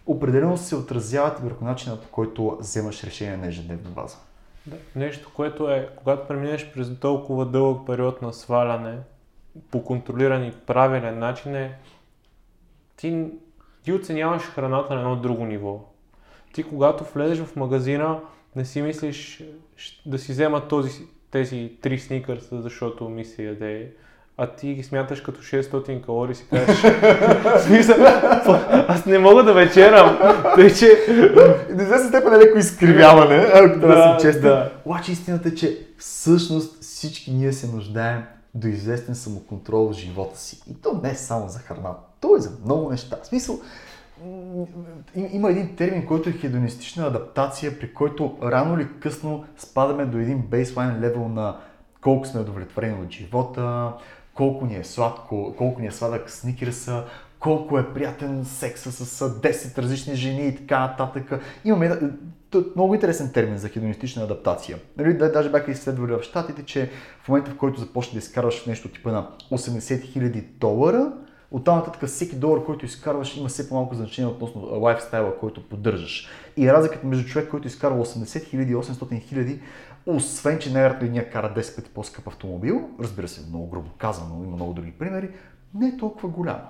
определено 0.06 0.58
се 0.58 0.76
отразяват 0.76 1.40
върху 1.40 1.66
начина 1.66 2.02
по 2.02 2.08
който 2.08 2.58
вземаш 2.60 3.04
решение 3.04 3.38
на 3.38 3.48
ежедневна 3.48 3.90
база. 3.90 4.18
Да. 4.66 4.76
Нещо, 4.96 5.32
което 5.36 5.70
е, 5.70 5.90
когато 5.96 6.28
преминеш 6.28 6.72
през 6.74 7.00
толкова 7.00 7.46
дълъг 7.46 7.88
период 7.88 8.22
на 8.22 8.34
сваляне, 8.34 8.98
по 9.72 9.84
контролиран 9.84 10.44
и 10.44 10.52
правилен 10.52 11.20
начин 11.20 11.56
е, 11.56 11.78
ти, 12.98 13.28
ти 13.84 13.94
оценяваш 13.94 14.44
храната 14.44 14.94
на 14.94 15.00
едно 15.00 15.16
друго 15.16 15.46
ниво. 15.46 15.80
Ти 16.54 16.64
когато 16.64 17.04
влезеш 17.04 17.46
в 17.46 17.56
магазина, 17.56 18.20
не 18.56 18.66
си 18.66 18.82
мислиш 18.82 19.44
да 20.06 20.20
си 20.20 20.32
взема 20.32 20.68
този, 20.68 21.02
тези 21.32 21.72
три 21.82 22.00
сникърса, 22.00 22.62
защото 22.62 23.10
ми 23.10 23.26
се 23.26 23.44
яде, 23.44 23.92
а 24.38 24.48
ти 24.48 24.74
ги 24.74 24.84
смяташ 24.84 25.22
като 25.22 25.42
600 25.42 26.06
калории 26.06 26.36
си 26.36 26.46
кажеш, 26.50 26.80
смисъл, 27.66 27.96
аз 28.88 29.06
не 29.06 29.20
мога 29.20 29.44
да 29.44 29.54
вечерам, 29.54 30.20
тъй 30.56 30.74
че... 30.74 30.88
До 31.74 31.84
известна 31.84 32.10
степен 32.10 32.34
е 32.34 32.38
леко 32.38 32.58
изкривяване, 32.58 33.48
ако 33.54 33.80
да, 33.80 33.88
да 33.88 34.04
съм 34.04 34.18
честен. 34.22 34.42
да. 34.42 34.72
Обаче 34.86 35.12
истината 35.12 35.50
е, 35.50 35.56
че 35.56 35.78
всъщност 35.98 36.82
всички 36.82 37.32
ние 37.32 37.54
се 37.54 37.68
нуждаем 37.68 38.24
до 38.56 38.68
известен 38.68 39.16
самоконтрол 39.16 39.90
в 39.90 39.94
живота 39.94 40.40
си. 40.40 40.62
И 40.72 40.74
то 40.74 41.00
не 41.04 41.10
е 41.10 41.16
само 41.16 41.50
за 41.50 41.60
храна, 41.60 41.96
то 42.20 42.36
е 42.36 42.40
за 42.40 42.52
много 42.66 42.90
неща. 42.90 43.18
В 43.24 43.28
смисъл, 43.28 43.60
има 45.32 45.50
един 45.50 45.76
термин, 45.76 46.06
който 46.06 46.30
е 46.30 46.34
хедонистична 46.34 47.06
адаптация, 47.06 47.80
при 47.80 47.94
който 47.94 48.38
рано 48.44 48.80
или 48.80 48.88
късно 49.00 49.46
спадаме 49.58 50.06
до 50.06 50.18
един 50.18 50.42
бейслайн 50.42 51.00
левел 51.00 51.28
на 51.28 51.58
колко 52.02 52.28
сме 52.28 52.42
удовлетворени 52.42 53.04
от 53.04 53.12
живота, 53.12 53.94
колко 54.34 54.66
ни 54.66 54.76
е 54.76 54.84
сладко, 54.84 55.56
колко 55.58 55.82
ни 55.82 55.88
е 55.88 55.92
сладък 55.92 56.30
сникерса, 56.30 57.06
колко 57.40 57.80
е 57.80 57.94
приятен 57.94 58.46
секса 58.46 58.92
с 58.92 59.30
10 59.30 59.78
различни 59.78 60.16
жени 60.16 60.48
и 60.48 60.56
така 60.56 60.80
нататък. 60.80 61.42
Имаме 61.66 62.00
т- 62.64 62.70
много 62.76 62.94
интересен 62.94 63.32
термин 63.32 63.58
за 63.58 63.70
хедонистична 63.70 64.24
адаптация. 64.24 64.78
Нали, 64.98 65.14
да- 65.18 65.32
даже 65.32 65.50
бяха 65.50 65.72
изследвали 65.72 66.12
в 66.12 66.24
щатите, 66.24 66.64
че 66.64 66.90
в 67.24 67.28
момента 67.30 67.52
в 67.52 67.58
който 67.58 67.80
започне 67.80 68.14
да 68.14 68.20
изкарваш 68.20 68.66
нещо 68.66 68.90
типа 68.90 69.12
на 69.12 69.28
80 69.52 69.80
000 70.18 70.44
долара, 70.60 71.12
оттам 71.52 71.76
нататък 71.76 72.10
всеки 72.10 72.36
долар, 72.36 72.64
който 72.64 72.86
изкарваш, 72.86 73.38
има 73.38 73.48
все 73.48 73.70
по-малко 73.70 73.96
значение 73.96 74.32
относно 74.32 74.80
лайфстайла, 74.80 75.38
който 75.38 75.70
поддържаш. 75.70 76.28
И 76.58 76.74
разликата 76.74 77.08
между 77.08 77.28
човек, 77.28 77.50
който 77.50 77.68
изкарва 77.68 78.06
80 78.06 78.24
000 78.26 78.72
и 78.72 78.76
800 78.76 79.34
000, 79.34 79.60
освен, 80.06 80.60
че 80.60 80.72
най-вероятно 80.74 81.06
едния 81.08 81.30
кара 81.30 81.54
10 81.58 81.76
пъти 81.76 81.90
по-скъп 81.90 82.28
автомобил, 82.28 82.90
разбира 83.00 83.28
се, 83.28 83.50
много 83.50 83.70
грубо 83.70 83.90
казано, 83.98 84.44
има 84.44 84.56
много 84.56 84.74
други 84.74 84.92
примери, 84.92 85.30
не 85.74 85.88
е 85.88 85.98
толкова 85.98 86.30
голяма. 86.30 86.62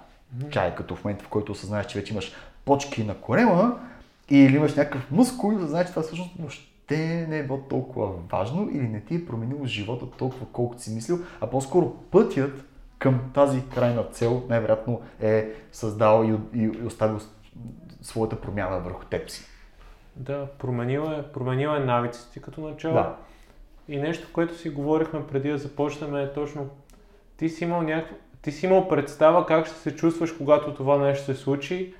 Чай 0.50 0.76
като 0.76 0.96
в 0.96 1.04
момента, 1.04 1.26
в 1.26 1.28
който 1.28 1.52
осъзнаеш, 1.52 1.86
че 1.86 2.00
вече 2.00 2.14
имаш 2.14 2.32
почки 2.66 3.04
на 3.04 3.16
корема 3.16 3.80
или 4.30 4.56
имаш 4.56 4.76
някакъв 4.76 5.12
мускул 5.12 5.54
и 5.54 5.56
осъзнаеш, 5.56 5.88
че 5.88 5.94
това 5.94 6.04
всъщност 6.04 6.32
въобще 6.40 7.28
не 7.30 7.40
е 7.40 7.44
било 7.44 7.60
толкова 7.60 8.12
важно 8.32 8.70
или 8.72 8.88
не 8.88 9.02
ти 9.02 9.16
е 9.16 9.26
променило 9.26 9.66
живота 9.66 10.06
толкова 10.18 10.46
колкото 10.52 10.82
си 10.82 10.96
мислил, 10.96 11.20
а 11.42 11.50
по-скоро 11.50 11.94
пътят 12.12 12.66
към 13.00 13.20
тази 13.34 13.70
крайна 13.70 14.04
цел 14.04 14.44
най-вероятно 14.50 15.02
е 15.22 15.52
създал 15.72 16.24
и, 16.54 16.60
и, 16.60 16.64
и 16.64 16.86
оставил 16.86 17.20
своята 18.02 18.42
промяна 18.42 18.80
върху 18.80 19.06
теб 19.06 19.30
си. 19.30 19.46
Да, 20.16 20.48
променила 20.60 21.18
е, 21.18 21.24
променила 21.24 21.78
е 21.78 21.80
навиците 21.80 22.40
като 22.40 22.62
начало. 22.62 22.94
Да. 22.94 23.16
И 23.88 23.98
нещо, 23.98 24.28
което 24.34 24.58
си 24.58 24.70
говорихме 24.70 25.28
преди 25.28 25.50
да 25.50 25.58
започнем 25.58 26.16
е 26.16 26.34
точно, 26.34 26.70
ти 27.38 27.50
си 27.50 27.64
имал 27.64 27.82
някаква, 27.82 28.18
ти 28.42 28.52
си 28.52 28.66
имал 28.66 28.88
представа 28.88 29.46
как 29.46 29.66
ще 29.66 29.76
се 29.76 29.96
чувстваш, 29.96 30.32
когато 30.32 30.74
това 30.74 30.98
нещо 30.98 31.26
се 31.26 31.36
случи 31.36 31.94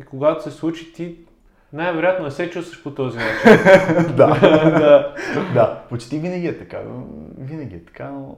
и 0.00 0.02
когато 0.02 0.42
се 0.42 0.50
случи 0.50 0.92
ти 0.92 1.18
най-вероятно 1.76 2.24
не 2.24 2.30
се 2.30 2.50
чувстваш 2.50 2.82
по 2.82 2.90
този 2.90 3.18
начин. 3.18 3.64
да. 4.16 4.26
да. 4.70 5.14
да, 5.54 5.82
почти 5.88 6.18
винаги 6.18 6.46
е 6.46 6.58
така. 6.58 6.78
Винаги 7.38 7.74
е 7.74 7.84
така, 7.84 8.10
но 8.10 8.36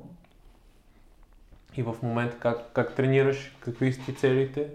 И 1.76 1.82
в 1.82 1.95
момента 2.03 2.36
как, 2.41 2.59
как 2.74 2.95
тренираш, 2.95 3.57
какви 3.61 3.93
са 3.93 4.01
ти 4.01 4.14
целите? 4.14 4.66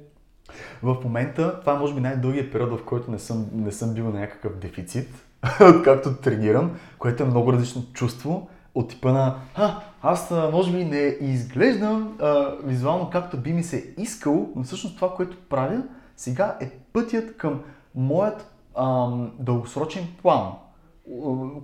в 0.83 0.97
момента 1.03 1.59
това 1.59 1.75
може 1.75 1.93
би 1.93 2.01
най-дългият 2.01 2.51
период, 2.51 2.79
в 2.79 2.85
който 2.85 3.11
не 3.11 3.19
съм, 3.19 3.49
не 3.53 3.71
съм 3.71 3.93
бил 3.93 4.09
на 4.09 4.19
някакъв 4.19 4.57
дефицит, 4.57 5.25
откакто 5.61 6.15
тренирам, 6.15 6.71
което 6.99 7.23
е 7.23 7.25
много 7.25 7.53
различно 7.53 7.85
чувство 7.93 8.49
от 8.75 8.89
типа 8.89 9.11
на 9.11 9.35
а, 9.55 9.79
аз 10.01 10.31
може 10.31 10.71
би 10.71 10.85
не 10.85 11.17
изглеждам 11.21 12.17
а, 12.21 12.55
визуално 12.63 13.09
както 13.09 13.37
би 13.37 13.53
ми 13.53 13.63
се 13.63 13.93
искал, 13.97 14.49
но 14.55 14.63
всъщност 14.63 14.95
това, 14.95 15.15
което 15.15 15.37
правя 15.49 15.83
сега 16.17 16.57
е 16.61 16.69
пътят 16.93 17.37
към 17.37 17.61
моят 17.95 18.52
ам, 18.77 19.31
дългосрочен 19.39 20.07
план, 20.21 20.53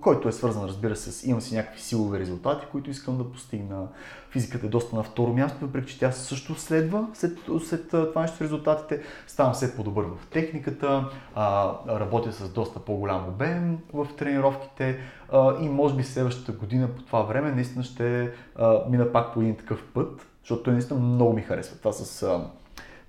който 0.01 0.27
е 0.29 0.31
свързан, 0.31 0.65
разбира 0.65 0.95
се, 0.95 1.11
с 1.11 1.23
имам 1.23 1.41
си 1.41 1.55
някакви 1.55 1.81
силови 1.81 2.19
резултати, 2.19 2.65
които 2.71 2.89
искам 2.89 3.17
да 3.17 3.31
постигна. 3.31 3.87
Физиката 4.31 4.65
е 4.65 4.69
доста 4.69 4.95
на 4.95 5.03
второ 5.03 5.33
място, 5.33 5.57
въпреки 5.61 5.91
че 5.91 5.99
тя 5.99 6.11
също 6.11 6.55
следва 6.55 7.07
след, 7.13 7.37
след 7.65 7.89
това 7.89 8.21
нещо 8.21 8.43
резултатите. 8.43 9.01
Ставам 9.27 9.53
все 9.53 9.75
по-добър 9.75 10.03
в 10.03 10.27
техниката, 10.27 11.09
а, 11.35 11.73
работя 11.87 12.31
с 12.31 12.49
доста 12.49 12.79
по-голям 12.79 13.27
обем 13.27 13.77
в 13.93 14.07
тренировките 14.17 14.99
а, 15.31 15.61
и 15.61 15.69
може 15.69 15.95
би 15.95 16.03
следващата 16.03 16.51
година 16.51 16.87
по 16.95 17.01
това 17.01 17.21
време 17.21 17.51
наистина 17.51 17.83
ще 17.83 18.31
а, 18.55 18.89
мина 18.89 19.11
пак 19.11 19.33
по 19.33 19.41
един 19.41 19.55
такъв 19.55 19.83
път, 19.93 20.27
защото 20.39 20.63
той 20.63 20.73
наистина 20.73 20.99
много 20.99 21.33
ми 21.33 21.41
харесва. 21.41 21.77
Това 21.77 21.91
с 21.91 22.23
а, 22.23 22.49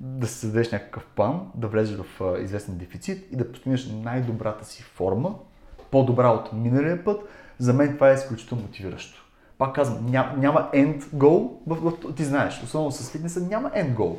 да 0.00 0.26
се 0.26 0.34
създадеш 0.34 0.72
някакъв 0.72 1.06
план, 1.16 1.50
да 1.54 1.68
влезеш 1.68 1.98
в 1.98 2.38
известен 2.42 2.76
дефицит 2.76 3.32
и 3.32 3.36
да 3.36 3.52
постигнеш 3.52 3.88
най-добрата 4.02 4.64
си 4.64 4.82
форма, 4.82 5.34
по-добра 5.90 6.28
от 6.28 6.52
миналия 6.52 7.04
път, 7.04 7.22
за 7.58 7.72
мен 7.72 7.94
това 7.94 8.10
е 8.10 8.14
изключително 8.14 8.62
мотивиращо. 8.62 9.26
Пак 9.58 9.74
казвам, 9.74 10.06
ням, 10.06 10.40
няма 10.40 10.70
end 10.74 11.02
goal, 11.02 12.14
ти 12.14 12.24
знаеш, 12.24 12.62
особено 12.62 12.90
с 12.90 13.10
фитнеса 13.10 13.40
няма 13.40 13.70
end 13.70 13.94
goal. 13.94 14.16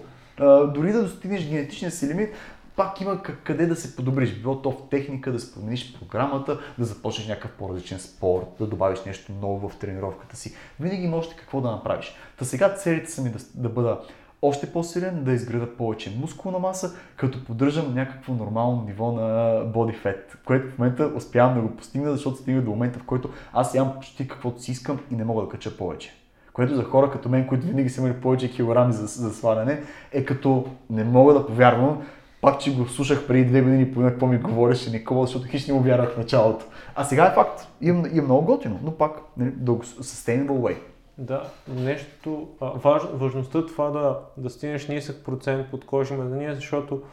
Дори 0.73 0.91
да 0.91 1.03
достигнеш 1.03 1.49
генетичния 1.49 1.91
си 1.91 2.07
лимит, 2.07 2.33
пак 2.75 3.01
има 3.01 3.23
къде 3.23 3.65
да 3.65 3.75
се 3.75 3.95
подобриш. 3.95 4.39
Било 4.39 4.61
то 4.61 4.71
в 4.71 4.89
техника, 4.89 5.31
да 5.31 5.39
спомениш 5.39 5.99
програмата, 5.99 6.59
да 6.79 6.85
започнеш 6.85 7.27
някакъв 7.27 7.51
по-различен 7.51 7.99
спорт, 7.99 8.45
да 8.59 8.67
добавиш 8.67 9.03
нещо 9.05 9.31
ново 9.41 9.69
в 9.69 9.77
тренировката 9.77 10.35
си. 10.35 10.55
Винаги 10.79 11.07
можеш 11.07 11.33
какво 11.33 11.61
да 11.61 11.71
направиш. 11.71 12.15
Та 12.37 12.45
сега 12.45 12.75
целите 12.75 13.11
са 13.11 13.21
ми 13.21 13.29
да, 13.29 13.39
да 13.55 13.69
бъда 13.69 14.01
още 14.41 14.71
по-силен, 14.71 15.23
да 15.23 15.33
изграда 15.33 15.75
повече 15.77 16.17
мускулна 16.21 16.59
маса, 16.59 16.95
като 17.15 17.45
поддържам 17.45 17.95
някакво 17.95 18.33
нормално 18.33 18.83
ниво 18.87 19.11
на 19.11 19.21
body 19.65 20.03
fat, 20.03 20.17
което 20.45 20.69
в 20.69 20.79
момента 20.79 21.11
успявам 21.15 21.55
да 21.55 21.61
го 21.61 21.75
постигна, 21.75 22.11
защото 22.11 22.37
стига 22.37 22.61
до 22.61 22.71
момента, 22.71 22.99
в 22.99 23.03
който 23.03 23.29
аз 23.53 23.75
ям 23.75 23.93
почти 23.95 24.27
каквото 24.27 24.61
си 24.61 24.71
искам 24.71 24.99
и 25.11 25.15
не 25.15 25.23
мога 25.23 25.43
да 25.43 25.49
кача 25.49 25.77
повече. 25.77 26.13
Което 26.53 26.75
за 26.75 26.83
хора 26.83 27.11
като 27.11 27.29
мен, 27.29 27.47
които 27.47 27.67
винаги 27.67 27.89
са 27.89 28.01
имали 28.01 28.13
повече 28.13 28.51
килограми 28.51 28.93
за, 28.93 29.05
за 29.05 29.33
сваляне, 29.33 29.83
е 30.11 30.25
като 30.25 30.65
не 30.89 31.03
мога 31.03 31.33
да 31.33 31.47
повярвам, 31.47 32.01
пак, 32.41 32.59
че 32.59 32.75
го 32.75 32.87
слушах 32.87 33.27
преди 33.27 33.45
две 33.45 33.61
години 33.61 33.83
и 33.83 33.93
какво 33.93 34.27
ми 34.27 34.37
говореше 34.37 34.91
Никола, 34.91 35.25
защото 35.25 35.47
хищ 35.47 35.67
не 35.67 35.73
му 35.73 35.79
вярвах 35.79 36.13
в 36.13 36.17
началото. 36.17 36.65
А 36.95 37.03
сега 37.03 37.25
е 37.25 37.33
факт. 37.33 37.67
Имам, 37.81 38.05
имам 38.11 38.25
много 38.25 38.45
готино, 38.45 38.79
но 38.83 38.91
пак 38.91 39.21
нали, 39.37 39.51
sustainable 39.51 40.47
way. 40.47 40.77
Да, 41.17 41.49
нещо, 41.67 42.49
важ, 42.61 43.03
важността 43.13 43.65
това 43.65 43.89
да, 43.89 44.19
да 44.37 44.49
стигнеш 44.49 44.87
нисък 44.87 45.25
процент 45.25 45.71
под 45.71 45.85
кожи 45.85 46.13
мазнини, 46.13 46.55
защото 46.55 47.03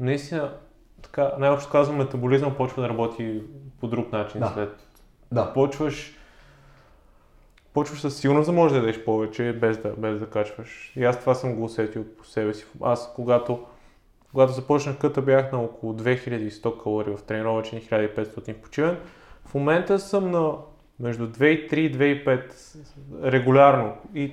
наистина, 0.00 0.52
така, 1.02 1.32
най-общо 1.38 1.70
казвам, 1.70 1.96
метаболизъм 1.96 2.54
почва 2.54 2.82
да 2.82 2.88
работи 2.88 3.42
по 3.80 3.86
друг 3.86 4.12
начин 4.12 4.40
Да. 4.40 4.52
след. 4.54 4.86
Да. 5.32 5.52
Почваш, 5.52 6.16
почваш 7.74 8.00
със 8.00 8.16
сигурност 8.16 8.46
да 8.46 8.52
можеш 8.52 8.72
да 8.72 8.78
ядеш 8.78 9.04
повече, 9.04 9.52
без 9.52 9.78
да, 9.78 9.88
без 9.98 10.18
да 10.18 10.30
качваш. 10.30 10.92
И 10.96 11.04
аз 11.04 11.20
това 11.20 11.34
съм 11.34 11.54
го 11.54 11.64
усетил 11.64 12.04
по 12.18 12.24
себе 12.24 12.54
си. 12.54 12.66
Аз, 12.82 13.12
когато, 13.14 13.66
когато 14.30 14.52
започнах 14.52 14.98
къта, 14.98 15.22
бях 15.22 15.52
на 15.52 15.60
около 15.60 15.92
2100 15.92 16.82
калории 16.82 17.16
в 17.16 17.22
тренировъчен 17.22 17.78
и 17.78 17.82
1500 17.82 18.54
в 18.54 18.60
почивен. 18.60 18.98
В 19.46 19.54
момента 19.54 19.98
съм 19.98 20.30
на 20.30 20.52
между 21.02 21.28
2,3 21.28 21.74
и 21.74 21.94
2,5 21.94 22.42
регулярно. 23.24 23.92
И, 24.14 24.32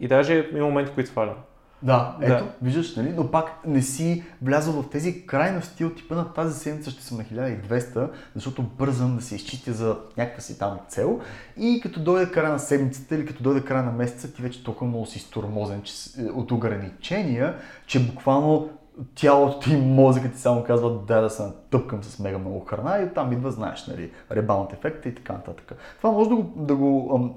и 0.00 0.08
даже 0.08 0.48
има 0.52 0.66
моменти, 0.66 0.92
които 0.92 1.10
свалям. 1.10 1.34
Да, 1.82 2.16
Да. 2.20 2.26
ето, 2.26 2.44
виждаш, 2.62 2.96
нали? 2.96 3.12
но 3.12 3.30
пак 3.30 3.66
не 3.66 3.82
си 3.82 4.24
влязъл 4.42 4.82
в 4.82 4.90
тези 4.90 5.26
крайности 5.26 5.84
от 5.84 5.96
типа 5.96 6.14
на 6.14 6.32
тази 6.32 6.58
седмица 6.58 6.90
ще 6.90 7.04
съм 7.04 7.18
на 7.18 7.24
1200, 7.24 8.08
защото 8.34 8.62
бързам 8.62 9.16
да 9.16 9.22
се 9.22 9.34
изчистя 9.34 9.72
за 9.72 9.96
някаква 10.16 10.40
си 10.40 10.58
там 10.58 10.78
цел 10.88 11.20
и 11.56 11.80
като 11.82 12.00
дойде 12.00 12.30
края 12.32 12.52
на 12.52 12.58
седмицата 12.58 13.14
или 13.14 13.26
като 13.26 13.42
дойде 13.42 13.64
края 13.64 13.82
на 13.82 13.92
месеца, 13.92 14.34
ти 14.34 14.42
вече 14.42 14.64
толкова 14.64 14.86
много 14.86 15.06
си 15.06 15.18
стормозен 15.18 15.82
че, 15.82 15.96
с- 15.96 16.30
от 16.34 16.52
ограничения, 16.52 17.54
че 17.86 18.06
буквално 18.06 18.70
тялото 19.14 19.58
ти 19.58 19.74
и 19.74 19.76
мозъкът 19.76 20.32
ти 20.32 20.38
само 20.38 20.64
казват 20.64 21.06
да, 21.06 21.20
да 21.20 21.30
се 21.30 21.42
натъпкам 21.42 22.02
с 22.02 22.18
мега 22.18 22.38
много 22.38 22.60
храна 22.60 22.98
и 22.98 23.04
оттам 23.04 23.32
идва, 23.32 23.50
знаеш, 23.50 23.86
нали, 23.86 24.10
ребаунт 24.32 24.72
ефекта 24.72 25.08
и 25.08 25.14
така 25.14 25.32
нататък. 25.32 25.72
Това 25.98 26.10
може 26.10 26.28
да 26.28 26.36
го, 26.36 26.52
да 26.56 26.76
го, 26.76 27.30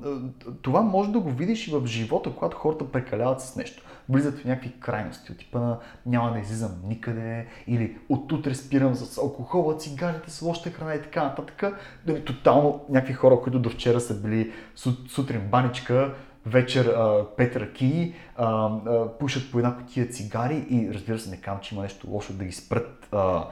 това 0.61 0.81
може 0.81 1.11
да 1.11 1.19
го 1.19 1.29
видиш 1.29 1.67
и 1.67 1.71
в 1.71 1.85
живота, 1.85 2.31
когато 2.33 2.57
хората 2.57 2.91
прекаляват 2.91 3.41
с 3.41 3.55
нещо. 3.55 3.83
Влизат 4.09 4.39
в 4.39 4.45
някакви 4.45 4.79
крайности, 4.79 5.31
от 5.31 5.37
типа 5.37 5.59
на 5.59 5.77
няма 6.05 6.31
да 6.33 6.39
излизам 6.39 6.71
никъде, 6.83 7.47
или 7.67 7.97
от 8.09 8.31
утре 8.31 8.55
спирам 8.55 8.95
с 8.95 9.17
алкохола, 9.17 9.77
цигарите, 9.77 10.31
с 10.31 10.41
лоша 10.41 10.69
храна 10.69 10.95
и 10.95 11.01
така 11.01 11.23
нататък. 11.23 11.63
Нали, 12.07 12.25
тотално 12.25 12.85
някакви 12.89 13.13
хора, 13.13 13.39
които 13.43 13.59
до 13.59 13.69
вчера 13.69 13.99
са 13.99 14.21
били 14.21 14.51
су- 14.77 15.09
сутрин 15.09 15.41
баничка, 15.51 16.13
вечер 16.45 16.85
а, 16.85 17.25
пет 17.37 17.55
ръки, 17.55 18.13
а, 18.35 18.45
а, 18.45 19.07
пушат 19.19 19.51
по 19.51 19.57
една 19.57 19.77
котия 19.77 20.09
цигари 20.09 20.65
и 20.69 20.93
разбира 20.93 21.19
се, 21.19 21.29
не 21.29 21.37
казвам, 21.37 21.61
че 21.61 21.75
има 21.75 21.83
нещо 21.83 22.07
лошо 22.09 22.33
да 22.33 22.45
ги 22.45 22.51
спрат 22.51 23.07
а, 23.11 23.47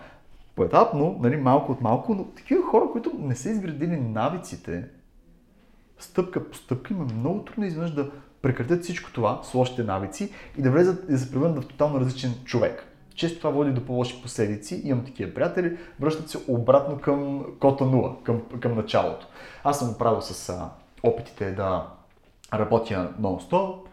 поетапно, 0.55 1.19
нали, 1.21 1.37
малко 1.37 1.71
от 1.71 1.81
малко, 1.81 2.15
но 2.15 2.25
такива 2.25 2.63
хора, 2.63 2.85
които 2.91 3.11
не 3.19 3.35
са 3.35 3.49
изградили 3.49 3.99
навиците, 3.99 4.87
стъпка 5.99 6.49
по 6.49 6.57
стъпка 6.57 6.93
им 6.93 7.01
е 7.01 7.13
много 7.13 7.43
трудно 7.43 7.65
изведнъж 7.65 7.91
да 7.91 8.11
прекратят 8.41 8.83
всичко 8.83 9.11
това 9.13 9.41
с 9.43 9.53
лошите 9.53 9.83
навици 9.83 10.31
и 10.57 10.61
да 10.61 10.71
влезат 10.71 11.03
и 11.09 11.11
да 11.11 11.17
се 11.17 11.31
превърнат 11.31 11.63
в 11.63 11.67
тотално 11.67 11.99
различен 11.99 12.33
човек. 12.45 12.85
Често 13.15 13.37
това 13.37 13.49
води 13.49 13.71
до 13.71 13.85
по-лоши 13.85 14.21
последици. 14.21 14.81
Имам 14.85 15.05
такива 15.05 15.33
приятели, 15.33 15.77
връщат 15.99 16.29
се 16.29 16.37
обратно 16.47 16.99
към 16.99 17.45
кота 17.59 17.85
нула, 17.85 18.15
към, 18.23 18.41
към 18.59 18.75
началото. 18.75 19.27
Аз 19.63 19.79
съм 19.79 19.91
го 19.91 19.97
правил 19.97 20.21
с 20.21 20.49
а, 20.49 20.69
опитите 21.03 21.51
да 21.51 21.87
работя 22.53 23.13
нон-стоп, 23.21 23.87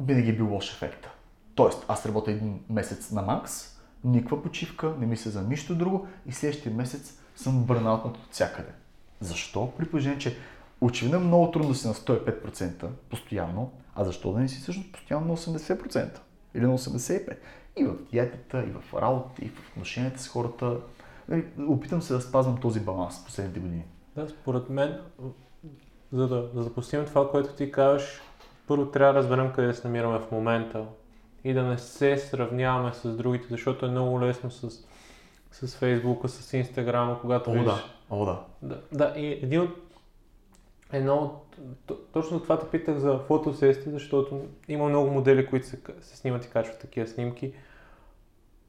винаги 0.00 0.30
е 0.30 0.36
бил 0.36 0.52
лош 0.52 0.72
ефекта. 0.72 1.12
Тоест, 1.54 1.84
аз 1.88 2.06
работя 2.06 2.30
един 2.30 2.60
месец 2.70 3.10
на 3.10 3.22
макс, 3.22 3.78
никаква 4.04 4.42
почивка, 4.42 4.94
не 4.98 5.06
мисля 5.06 5.30
за 5.30 5.42
нищо 5.42 5.74
друго 5.74 6.08
и 6.26 6.32
следващия 6.32 6.74
месец 6.74 7.20
съм 7.36 7.64
бърнаутнат 7.64 8.16
от 8.16 8.32
всякъде. 8.32 8.70
Защо? 9.20 9.72
При 9.78 9.84
положение, 9.84 10.18
че 10.18 10.36
очевидно 10.80 11.16
е 11.16 11.20
много 11.20 11.50
трудно 11.50 11.68
да 11.68 11.74
си 11.74 11.88
на 11.88 11.94
105% 11.94 12.86
постоянно, 13.10 13.72
а 13.94 14.04
защо 14.04 14.32
да 14.32 14.40
не 14.40 14.48
си 14.48 14.60
всъщност 14.60 14.92
постоянно 14.92 15.26
на 15.26 15.36
80% 15.36 16.18
или 16.54 16.66
на 16.66 16.78
85%? 16.78 17.36
И 17.76 17.84
в 17.84 17.96
диетата, 18.10 18.64
и 18.64 18.70
в 18.70 18.94
работа, 18.94 19.44
и 19.44 19.48
в 19.48 19.70
отношенията 19.70 20.22
с 20.22 20.28
хората. 20.28 20.76
Нали, 21.28 21.46
Опитам 21.68 22.02
се 22.02 22.12
да 22.12 22.20
спазвам 22.20 22.60
този 22.60 22.80
баланс 22.80 23.24
последните 23.24 23.60
години. 23.60 23.84
Да, 24.16 24.28
според 24.28 24.70
мен, 24.70 25.00
за 26.16 26.28
да, 26.28 26.48
за 26.54 26.64
да 26.64 26.74
постигнем 26.74 27.06
това, 27.06 27.30
което 27.30 27.52
ти 27.52 27.70
казваш, 27.70 28.20
първо 28.68 28.86
трябва 28.86 29.12
да 29.12 29.18
разберем 29.18 29.52
къде 29.52 29.74
се 29.74 29.88
намираме 29.88 30.18
в 30.18 30.30
момента 30.30 30.86
и 31.44 31.52
да 31.52 31.62
не 31.62 31.78
се 31.78 32.16
сравняваме 32.18 32.92
с 32.94 33.16
другите, 33.16 33.46
защото 33.50 33.86
е 33.86 33.90
много 33.90 34.20
лесно 34.20 34.50
с, 34.50 34.70
с 35.52 35.76
Фейсбука, 35.76 36.28
с 36.28 36.52
Инстаграма, 36.52 37.20
когато 37.20 37.50
виждаш... 37.50 37.80
О, 38.10 38.24
да. 38.24 38.40
Да, 38.62 38.80
да, 38.92 39.20
и 39.20 39.32
един 39.32 39.60
от... 39.60 39.70
Едно 40.92 41.14
от... 41.16 41.58
Точно 42.12 42.40
това 42.40 42.58
те 42.58 42.66
питах 42.66 42.98
за 42.98 43.18
фотосести, 43.18 43.90
защото 43.90 44.40
има 44.68 44.88
много 44.88 45.10
модели, 45.10 45.46
които 45.46 45.66
се, 45.66 45.80
се 46.00 46.16
снимат 46.16 46.44
и 46.44 46.50
качват 46.50 46.78
такива 46.78 47.06
снимки. 47.06 47.52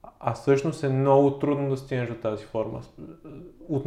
А- 0.03 0.09
А 0.19 0.33
всъщност 0.33 0.83
е 0.83 0.89
много 0.89 1.39
трудно 1.39 1.69
да 1.69 1.77
стигнеш 1.77 2.09
до 2.09 2.15
тази 2.15 2.45
форма. 2.45 2.81
От, 3.69 3.85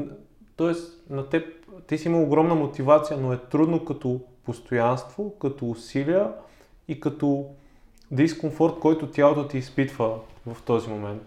тоест, 0.61 1.03
на 1.11 1.29
теб, 1.29 1.47
ти 1.87 1.99
си 1.99 2.09
има 2.09 2.19
огромна 2.19 2.55
мотивация, 2.55 3.17
но 3.17 3.33
е 3.33 3.37
трудно 3.37 3.85
като 3.85 4.21
постоянство, 4.45 5.35
като 5.39 5.71
усилия 5.71 6.33
и 6.89 7.01
като 7.01 7.47
дискомфорт, 8.11 8.79
който 8.81 9.11
тялото 9.11 9.49
ти 9.49 9.59
изпитва 9.59 10.19
в 10.47 10.63
този 10.63 10.89
момент. 10.89 11.23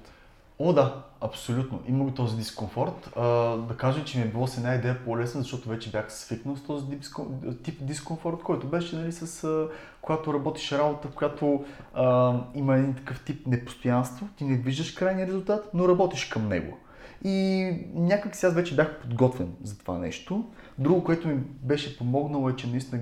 О, 0.59 0.73
да, 0.73 1.03
абсолютно. 1.21 1.79
Има 1.87 2.03
го 2.03 2.11
този 2.11 2.37
дискомфорт. 2.37 3.09
А, 3.15 3.23
да 3.57 3.77
кажа, 3.77 4.05
че 4.05 4.17
ми 4.17 4.23
е 4.23 4.27
било 4.27 4.47
с 4.47 4.57
една 4.57 4.75
идея 4.75 4.99
по-лесна, 5.05 5.41
защото 5.41 5.69
вече 5.69 5.91
бях 5.91 6.13
свикнал 6.13 6.55
с 6.55 6.63
този 6.63 6.85
тип 7.63 7.85
дискомфорт, 7.85 8.43
който 8.43 8.67
беше 8.67 8.95
нали, 8.95 9.11
с, 9.11 9.43
а, 9.43 9.67
когато 10.01 10.33
работиш 10.33 10.71
работа, 10.71 11.07
в 11.07 11.11
която 11.11 11.65
а, 11.93 12.35
има 12.55 12.75
един 12.75 12.93
такъв 12.93 13.23
тип 13.23 13.47
непостоянство, 13.47 14.27
ти 14.37 14.43
не 14.43 14.57
виждаш 14.57 14.91
крайния 14.91 15.27
резултат, 15.27 15.69
но 15.73 15.87
работиш 15.87 16.25
към 16.25 16.47
него. 16.47 16.77
И 17.23 17.67
някак 17.93 18.35
си 18.35 18.45
аз 18.45 18.53
вече 18.53 18.75
бях 18.75 18.99
подготвен 19.01 19.53
за 19.63 19.77
това 19.77 19.97
нещо. 19.97 20.45
Друго, 20.77 21.03
което 21.03 21.27
ми 21.27 21.35
беше 21.61 21.97
помогнало 21.97 22.49
е, 22.49 22.55
че 22.55 22.67
наистина 22.67 23.01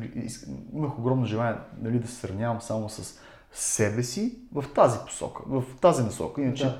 имах 0.73 0.99
огромно 0.99 1.25
желание 1.25 1.55
нали, 1.81 1.99
да 1.99 2.07
се 2.07 2.15
сравнявам 2.15 2.61
само 2.61 2.89
с 2.89 3.19
себе 3.51 4.03
си 4.03 4.39
в 4.53 4.65
тази 4.75 4.99
посока, 5.05 5.43
в 5.47 5.63
тази 5.81 6.03
насока. 6.03 6.41
Иначе 6.41 6.65
Да. 6.65 6.79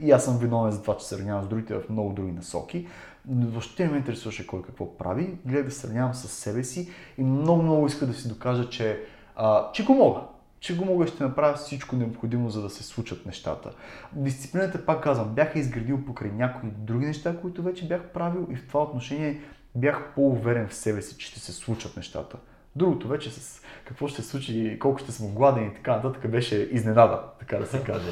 и 0.00 0.10
аз 0.10 0.24
съм 0.24 0.38
виновен 0.38 0.72
за 0.72 0.82
това, 0.82 0.96
че 0.96 1.04
се 1.04 1.14
сравнявам 1.14 1.44
с 1.44 1.48
другите 1.48 1.74
в 1.74 1.88
много 1.90 2.12
други 2.12 2.32
насоки. 2.32 2.86
Но 3.28 3.46
въобще 3.46 3.84
не 3.84 3.90
ме 3.90 3.98
интересуваше 3.98 4.46
кой 4.46 4.62
какво 4.62 4.96
прави. 4.98 5.38
Гледах 5.46 5.64
да 5.64 5.70
сравнявам 5.70 6.14
с 6.14 6.28
себе 6.28 6.64
си 6.64 6.90
и 7.18 7.22
много, 7.22 7.62
много 7.62 7.86
иска 7.86 8.06
да 8.06 8.14
си 8.14 8.28
докажа, 8.28 8.70
че, 8.70 9.00
а, 9.36 9.72
че 9.72 9.84
го 9.84 9.94
мога. 9.94 10.20
Че 10.64 10.76
го 10.76 10.84
мога 10.84 11.06
ще 11.06 11.24
направя 11.24 11.54
всичко 11.54 11.96
необходимо, 11.96 12.50
за 12.50 12.62
да 12.62 12.70
се 12.70 12.82
случат 12.82 13.26
нещата. 13.26 13.70
Дисциплината, 14.12 14.86
пак 14.86 15.02
казвам, 15.02 15.28
бях 15.34 15.56
изградил 15.56 16.04
покрай 16.06 16.30
някои 16.30 16.70
други 16.78 17.06
неща, 17.06 17.36
които 17.40 17.62
вече 17.62 17.88
бях 17.88 18.02
правил 18.02 18.46
и 18.50 18.56
в 18.56 18.68
това 18.68 18.82
отношение 18.82 19.40
бях 19.74 20.12
по-уверен 20.14 20.68
в 20.68 20.74
себе 20.74 21.02
си, 21.02 21.18
че 21.18 21.26
ще 21.26 21.40
се 21.40 21.52
случат 21.52 21.96
нещата. 21.96 22.36
Другото 22.76 23.08
вече 23.08 23.30
с 23.30 23.62
какво 23.84 24.08
ще 24.08 24.22
се 24.22 24.28
случи, 24.28 24.78
колко 24.80 24.98
ще 24.98 25.12
съм 25.12 25.34
гладен 25.34 25.64
и 25.64 25.74
така 25.74 25.96
нататък 25.96 26.30
беше 26.30 26.68
изненада, 26.72 27.20
така 27.38 27.56
да 27.56 27.66
се 27.66 27.82
каже. 27.82 28.10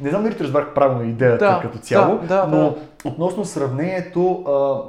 Не 0.00 0.10
знам 0.10 0.22
дали 0.22 0.38
разбрах 0.38 0.74
правилно 0.74 1.04
идеята 1.04 1.44
да, 1.44 1.60
като 1.62 1.78
цяло, 1.78 2.18
да, 2.18 2.26
да, 2.26 2.46
но 2.46 2.70
да. 2.70 3.08
относно 3.08 3.44
сравнението, 3.44 4.44
а, 4.46 4.82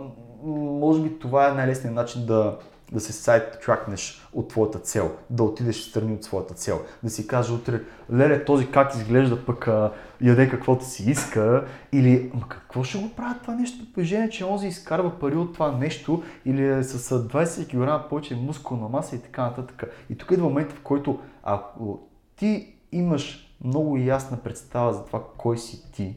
може 0.49 1.01
би 1.01 1.19
това 1.19 1.49
е 1.49 1.53
най-лесният 1.53 1.95
начин 1.95 2.25
да, 2.25 2.57
да 2.91 2.99
се 2.99 3.13
сайт 3.13 3.59
тракнеш 3.65 4.27
от 4.33 4.47
твоята 4.47 4.79
цел, 4.79 5.11
да 5.29 5.43
отидеш 5.43 5.81
в 5.81 5.89
страни 5.89 6.13
от 6.13 6.23
своята 6.23 6.53
цел, 6.53 6.81
да 7.03 7.09
си 7.09 7.27
кажеш 7.27 7.51
утре, 7.51 7.81
леле, 8.13 8.45
този 8.45 8.71
как 8.71 8.95
изглежда 8.95 9.45
пък 9.45 9.67
а, 9.67 9.91
яде 10.21 10.49
каквото 10.49 10.85
си 10.85 11.11
иска, 11.11 11.65
или 11.91 12.31
ма 12.33 12.49
какво 12.49 12.83
ще 12.83 12.97
го 12.97 13.09
правят 13.09 13.41
това 13.41 13.55
нещо, 13.55 13.93
положение, 13.93 14.29
че 14.29 14.45
онзи 14.45 14.67
изкарва 14.67 15.19
пари 15.19 15.35
от 15.35 15.53
това 15.53 15.71
нещо, 15.71 16.23
или 16.45 16.67
е 16.67 16.83
с 16.83 17.27
20 17.29 18.01
кг 18.03 18.09
повече 18.09 18.35
мускулна 18.35 18.89
маса 18.89 19.15
и 19.15 19.19
така 19.19 19.41
нататък. 19.41 19.83
И 20.09 20.17
тук 20.17 20.31
е 20.31 20.37
момент, 20.37 20.71
в 20.71 20.81
който 20.81 21.19
ако 21.43 22.07
ти 22.35 22.75
имаш 22.91 23.55
много 23.63 23.97
ясна 23.97 24.37
представа 24.37 24.93
за 24.93 25.05
това 25.05 25.23
кой 25.37 25.57
си 25.57 25.91
ти, 25.91 26.15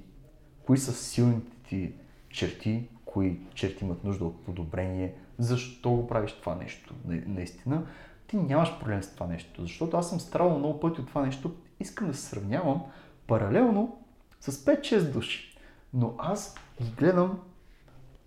кои 0.67 0.79
са 0.79 0.93
силните 0.93 1.51
ти 1.69 1.93
черти, 2.31 2.89
кои 3.05 3.41
черти 3.55 3.85
имат 3.85 4.05
нужда 4.05 4.25
от 4.25 4.45
подобрение, 4.45 5.15
защо 5.39 5.91
го 5.91 6.07
правиш 6.07 6.33
това 6.33 6.55
нещо 6.55 6.95
наистина, 7.07 7.83
ти 8.27 8.37
нямаш 8.37 8.79
проблем 8.79 9.03
с 9.03 9.15
това 9.15 9.27
нещо. 9.27 9.63
Защото 9.63 9.97
аз 9.97 10.09
съм 10.09 10.21
страдал 10.21 10.59
много 10.59 10.81
пъти 10.81 11.01
от 11.01 11.09
това 11.09 11.23
нещо, 11.23 11.55
искам 11.81 12.07
да 12.09 12.15
се 12.15 12.27
сравнявам 12.27 12.83
паралелно 13.27 13.99
с 14.41 14.53
5-6 14.53 15.13
души. 15.13 15.59
Но 15.95 16.15
аз 16.19 16.55
ги 16.83 16.91
гледам 16.91 17.39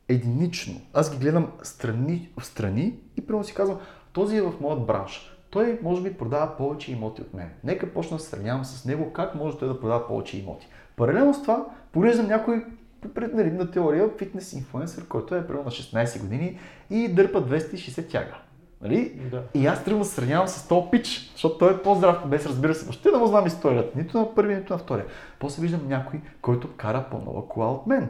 единично. 0.07 0.82
Аз 0.93 1.12
ги 1.12 1.18
гледам 1.18 1.51
страни 1.64 2.30
страни 2.41 2.99
и 3.18 3.28
прямо 3.28 3.43
си 3.43 3.53
казвам, 3.53 3.80
този 4.14 4.38
е 4.38 4.41
в 4.41 4.53
моят 4.62 4.86
бранш. 4.86 5.38
Той 5.49 5.80
може 5.84 6.01
би 6.01 6.18
продава 6.18 6.57
повече 6.57 6.91
имоти 6.91 7.22
от 7.22 7.34
мен. 7.34 7.49
Нека 7.64 7.93
почна 7.93 8.18
да 8.18 8.24
сравнявам 8.24 8.66
с 8.66 8.86
него 8.86 9.14
как 9.14 9.36
може 9.36 9.57
той 9.57 9.68
да 9.68 9.80
продава 9.80 10.07
повече 10.07 10.38
имоти. 10.38 10.68
Паралелно 10.95 11.34
с 11.34 11.41
това, 11.41 11.66
поглеждам 11.91 12.28
някой 12.28 12.66
преднаридна 13.10 13.72
теория 13.72 14.10
фитнес 14.18 14.54
инфлуенсър, 14.54 15.08
който 15.08 15.36
е 15.36 15.47
примерно 15.47 15.66
на 15.66 15.72
16 15.72 16.22
години 16.22 16.60
и 16.89 17.08
дърпа 17.08 17.45
260 17.45 18.10
тяга. 18.10 18.36
Нали? 18.82 19.10
Да. 19.32 19.43
И 19.54 19.68
аз 19.68 19.84
тръгвам 19.84 20.02
да 20.02 20.08
сравнявам 20.08 20.47
с 20.47 20.68
този 20.68 20.88
пич, 20.91 21.32
защото 21.32 21.58
той 21.58 21.74
е 21.74 21.78
по-здрав, 21.78 22.28
без 22.28 22.45
разбира 22.45 22.76
се, 22.76 22.86
въобще 22.86 23.12
да 23.12 23.20
му 23.20 23.28
знам 23.28 23.47
историята, 23.47 23.99
нито 23.99 24.20
на 24.20 24.36
първия, 24.36 24.60
нито 24.60 24.74
на 24.74 24.80
втория. 24.80 25.06
После 25.39 25.62
виждам 25.62 25.88
някой, 25.88 26.20
който 26.41 26.70
кара 26.78 27.06
по-нова 27.12 27.47
кола 27.47 27.72
от 27.72 27.88
мен. 27.88 28.10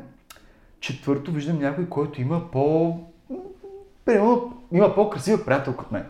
Четвърто 0.80 1.32
виждам 1.32 1.60
някой, 1.60 1.89
който 1.89 2.22
има 2.22 2.52
по... 2.52 2.98
Примерно, 4.06 4.62
има 4.72 4.96
по-красива 4.96 5.46
приятелка 5.46 5.84
от 5.84 5.92
мен. 5.92 6.06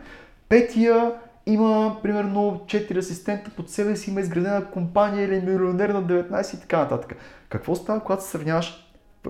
Петия 0.48 1.12
има 1.46 1.96
примерно 2.02 2.60
4 2.66 2.98
асистента 2.98 3.50
под 3.56 3.70
себе 3.70 3.96
си, 3.96 4.10
има 4.10 4.20
изградена 4.20 4.70
компания 4.70 5.24
или 5.24 5.40
милионер 5.40 5.88
на 5.88 6.04
19 6.04 6.56
и 6.56 6.60
така 6.60 6.78
нататък. 6.78 7.16
Какво 7.48 7.74
става, 7.74 8.00
когато 8.00 8.22
се 8.22 8.30
сравняваш 8.30 8.88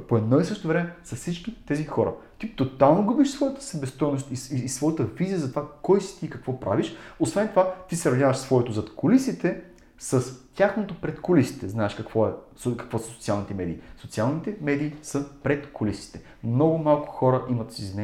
по 0.08 0.16
едно 0.16 0.40
и 0.40 0.44
също 0.44 0.68
време 0.68 0.92
с 1.04 1.16
всички 1.16 1.64
тези 1.66 1.84
хора? 1.84 2.12
Ти 2.38 2.56
тотално 2.56 3.06
губиш 3.06 3.30
своята 3.30 3.62
себестойност 3.62 4.30
и, 4.30 4.56
и, 4.56 4.64
и 4.64 4.68
своята 4.68 5.04
визия 5.04 5.38
за 5.38 5.50
това 5.50 5.66
кой 5.82 6.00
си 6.00 6.20
ти 6.20 6.26
и 6.26 6.30
какво 6.30 6.60
правиш. 6.60 6.96
Освен 7.20 7.48
това, 7.48 7.74
ти 7.88 7.96
сравняваш 7.96 8.36
своето 8.36 8.72
зад 8.72 8.94
колисите 8.94 9.62
с 9.98 10.40
тяхното 10.54 11.00
пред 11.00 11.20
колисите. 11.20 11.68
Знаеш 11.68 11.94
какво, 11.94 12.26
е, 12.26 12.30
какво 12.76 12.98
са 12.98 13.10
социалните 13.10 13.54
медии? 13.54 13.78
Социалните 13.96 14.56
медии 14.60 14.94
са 15.02 15.26
пред 15.42 15.72
колисите. 15.72 16.20
Много 16.44 16.78
малко 16.78 17.12
хора 17.12 17.44
имат 17.50 17.72
с 17.72 17.94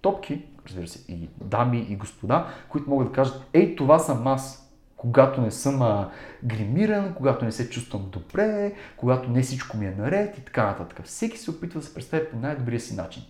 топки, 0.00 0.44
разбира 0.70 0.88
се, 0.88 1.12
и 1.12 1.28
дами, 1.44 1.86
и 1.88 1.96
господа, 1.96 2.46
които 2.68 2.90
могат 2.90 3.08
да 3.08 3.12
кажат, 3.12 3.42
ей, 3.52 3.76
това 3.76 3.98
съм 3.98 4.26
аз, 4.26 4.72
когато 4.96 5.40
не 5.40 5.50
съм 5.50 5.82
а, 5.82 6.10
гримиран, 6.44 7.14
когато 7.14 7.44
не 7.44 7.52
се 7.52 7.70
чувствам 7.70 8.08
добре, 8.12 8.72
когато 8.96 9.30
не 9.30 9.42
всичко 9.42 9.76
ми 9.76 9.86
е 9.86 9.94
наред 9.98 10.38
и 10.38 10.44
така 10.44 10.66
нататък. 10.66 11.06
Всеки 11.06 11.38
се 11.38 11.50
опитва 11.50 11.80
да 11.80 11.86
се 11.86 11.94
представи 11.94 12.30
по 12.30 12.36
най-добрия 12.36 12.80
си 12.80 12.96
начин. 12.96 13.22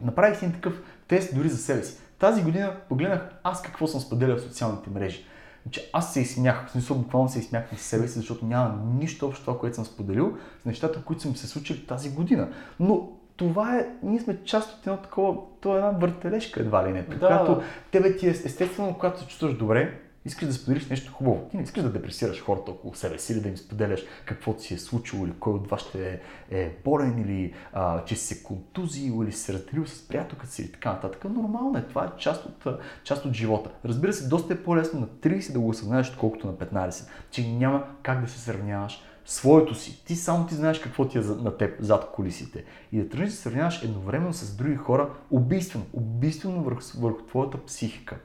Направих 0.00 0.38
си 0.38 0.52
такъв 0.52 0.82
тест 1.08 1.34
дори 1.34 1.48
за 1.48 1.56
себе 1.56 1.82
си. 1.82 1.98
Тази 2.18 2.42
година 2.42 2.76
погледнах 2.88 3.30
аз 3.42 3.62
какво 3.62 3.86
съм 3.86 4.00
споделял 4.00 4.36
в 4.36 4.42
социалните 4.42 4.90
мрежи. 4.90 5.24
Значи 5.62 5.90
аз 5.92 6.12
се 6.12 6.20
изсмях, 6.20 6.66
в 6.68 6.70
смисъл 6.70 6.96
буквално 6.98 7.28
се 7.28 7.38
изсмях 7.38 7.72
на 7.72 7.78
себе 7.78 8.08
си, 8.08 8.18
защото 8.18 8.46
няма 8.46 8.80
нищо 8.98 9.26
общо 9.26 9.44
това, 9.44 9.58
което 9.58 9.76
съм 9.76 9.84
споделил 9.84 10.36
с 10.62 10.64
нещата, 10.64 11.02
които 11.02 11.22
са 11.22 11.28
ми 11.28 11.36
се 11.36 11.46
случили 11.46 11.86
тази 11.86 12.10
година. 12.10 12.48
Но 12.80 13.12
това 13.36 13.78
е, 13.78 13.86
ние 14.02 14.20
сме 14.20 14.44
част 14.44 14.78
от 14.78 14.86
едно 14.86 14.98
такова, 14.98 15.36
то 15.60 15.74
е 15.74 15.76
една 15.76 15.90
въртележка 15.90 16.60
едва 16.60 16.88
ли 16.88 16.92
не. 16.92 17.02
Да, 17.02 17.18
когато 17.18 17.54
да. 17.54 17.62
тебе 17.90 18.16
ти 18.16 18.26
е 18.26 18.30
естествено, 18.30 18.94
когато 18.94 19.20
се 19.20 19.26
чувстваш 19.26 19.54
добре, 19.54 20.00
искаш 20.26 20.48
да 20.48 20.54
споделиш 20.54 20.88
нещо 20.88 21.12
хубаво. 21.12 21.48
Ти 21.50 21.56
не 21.56 21.62
искаш 21.62 21.82
да 21.82 21.92
депресираш 21.92 22.42
хората 22.42 22.70
около 22.70 22.94
себе 22.94 23.18
си 23.18 23.32
или 23.32 23.40
да 23.40 23.48
им 23.48 23.56
споделяш 23.56 24.04
какво 24.24 24.52
ти 24.52 24.74
е 24.74 24.78
случило 24.78 25.26
или 25.26 25.32
кой 25.40 25.52
от 25.52 25.70
вас 25.70 25.80
ще 25.80 26.10
е, 26.10 26.20
е 26.50 26.76
болен 26.84 27.18
или 27.18 27.54
а, 27.72 28.04
че 28.04 28.16
си 28.16 28.26
се 28.34 28.42
контузил 28.42 29.24
или 29.24 29.32
се 29.32 29.52
разделил 29.52 29.86
с 29.86 30.08
приятелката 30.08 30.52
си 30.52 30.62
и 30.62 30.72
така 30.72 30.92
нататък. 30.92 31.24
Нормално 31.24 31.78
е, 31.78 31.82
това 31.82 32.04
е 32.04 32.18
част 32.18 32.46
от, 32.46 32.80
част 33.04 33.24
от 33.24 33.32
живота. 33.32 33.70
Разбира 33.84 34.12
се, 34.12 34.28
доста 34.28 34.54
е 34.54 34.62
по-лесно 34.62 35.00
на 35.00 35.06
30 35.06 35.52
да 35.52 35.60
го 35.60 35.68
осъзнаеш, 35.68 36.10
отколкото 36.10 36.46
на 36.46 36.52
15, 36.52 37.08
че 37.30 37.48
няма 37.48 37.84
как 38.02 38.20
да 38.20 38.28
се 38.28 38.40
сравняваш 38.40 39.02
своето 39.26 39.74
си. 39.74 40.04
Ти 40.04 40.16
само 40.16 40.46
ти 40.46 40.54
знаеш 40.54 40.78
какво 40.78 41.08
ти 41.08 41.18
е 41.18 41.20
на 41.20 41.56
теб 41.56 41.80
зад 41.80 42.10
колисите. 42.14 42.64
И 42.92 43.02
да 43.02 43.08
тръгнеш 43.08 43.30
да 43.30 43.36
сравняваш 43.36 43.82
едновременно 43.82 44.32
с 44.32 44.56
други 44.56 44.76
хора, 44.76 45.10
убийствено, 45.30 45.84
убийствено 45.92 46.62
върху, 46.62 46.80
върху 47.00 47.22
твоята 47.22 47.64
психика. 47.64 48.16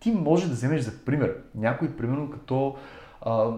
Ти 0.00 0.12
може 0.12 0.46
да 0.46 0.52
вземеш 0.52 0.80
за 0.80 1.04
пример 1.04 1.36
някой, 1.54 1.96
примерно 1.96 2.30
като 2.30 2.76
а, 3.20 3.50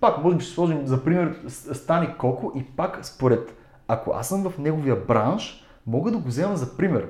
пак 0.00 0.22
може 0.24 0.36
би 0.36 0.44
ще 0.44 0.54
сложим 0.54 0.86
за 0.86 1.04
пример 1.04 1.40
Стани 1.48 2.14
Коко 2.18 2.52
и 2.56 2.64
пак 2.64 3.06
според 3.06 3.56
ако 3.92 4.10
аз 4.14 4.28
съм 4.28 4.50
в 4.50 4.58
неговия 4.58 4.96
бранш, 4.96 5.64
мога 5.86 6.10
да 6.10 6.18
го 6.18 6.28
взема 6.28 6.56
за 6.56 6.76
пример. 6.76 7.08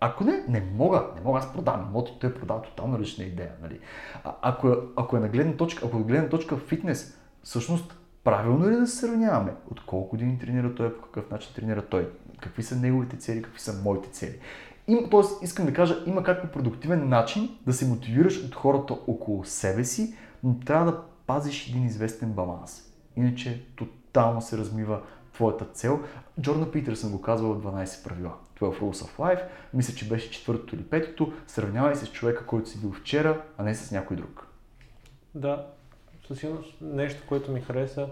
Ако 0.00 0.24
не, 0.24 0.44
не 0.48 0.60
мога, 0.74 1.06
не 1.16 1.20
мога, 1.20 1.38
аз 1.38 1.52
продам 1.52 1.86
имоти, 1.88 2.12
той 2.20 2.34
продава 2.34 2.62
тотално 2.62 2.98
различна 2.98 3.24
идея. 3.24 3.52
Нали? 3.62 3.80
А, 4.24 4.34
ако, 4.42 4.76
ако 4.96 5.16
е 5.16 5.20
на 5.20 5.28
гледна 5.28 5.56
точка, 5.56 5.86
ако 5.86 5.96
е 5.96 6.00
на 6.00 6.06
гледна 6.06 6.28
точка 6.28 6.56
фитнес, 6.56 7.18
всъщност 7.42 7.99
правилно 8.24 8.70
ли 8.70 8.76
да 8.76 8.86
се 8.86 8.96
сравняваме? 8.96 9.52
От 9.70 9.86
колко 9.86 10.08
години 10.08 10.38
тренира 10.38 10.74
той, 10.74 10.96
по 10.96 11.02
какъв 11.02 11.30
начин 11.30 11.52
тренира 11.54 11.82
той? 11.82 12.10
Какви 12.40 12.62
са 12.62 12.76
неговите 12.76 13.16
цели, 13.16 13.42
какви 13.42 13.60
са 13.60 13.82
моите 13.84 14.10
цели? 14.10 14.38
Им, 14.88 15.10
тоест, 15.10 15.42
искам 15.42 15.66
да 15.66 15.72
кажа, 15.72 16.02
има 16.06 16.22
как 16.22 16.52
продуктивен 16.52 17.08
начин 17.08 17.58
да 17.66 17.72
се 17.72 17.88
мотивираш 17.88 18.44
от 18.44 18.54
хората 18.54 18.92
около 19.06 19.44
себе 19.44 19.84
си, 19.84 20.14
но 20.44 20.60
трябва 20.60 20.92
да 20.92 21.02
пазиш 21.26 21.68
един 21.68 21.86
известен 21.86 22.32
баланс. 22.32 22.92
Иначе 23.16 23.66
тотално 23.76 24.42
се 24.42 24.58
размива 24.58 25.00
твоята 25.32 25.64
цел. 25.64 26.00
Джордан 26.40 26.70
Питърсън 26.70 27.12
го 27.12 27.22
казва 27.22 27.54
в 27.54 27.62
12 27.62 28.04
правила. 28.04 28.34
12 28.60 28.80
Rules 28.80 29.04
of 29.04 29.18
Life. 29.18 29.42
Мисля, 29.74 29.94
че 29.94 30.08
беше 30.08 30.30
четвъртото 30.30 30.74
или 30.74 30.82
петото. 30.82 31.32
Сравнявай 31.46 31.94
се 31.94 32.06
с 32.06 32.12
човека, 32.12 32.46
който 32.46 32.68
си 32.68 32.80
бил 32.80 32.92
вчера, 32.92 33.42
а 33.58 33.62
не 33.62 33.74
с 33.74 33.90
някой 33.90 34.16
друг. 34.16 34.46
Да, 35.34 35.66
със 36.30 36.38
сигурност 36.38 36.74
нещо, 36.80 37.22
което 37.28 37.52
ми 37.52 37.60
хареса, 37.60 38.08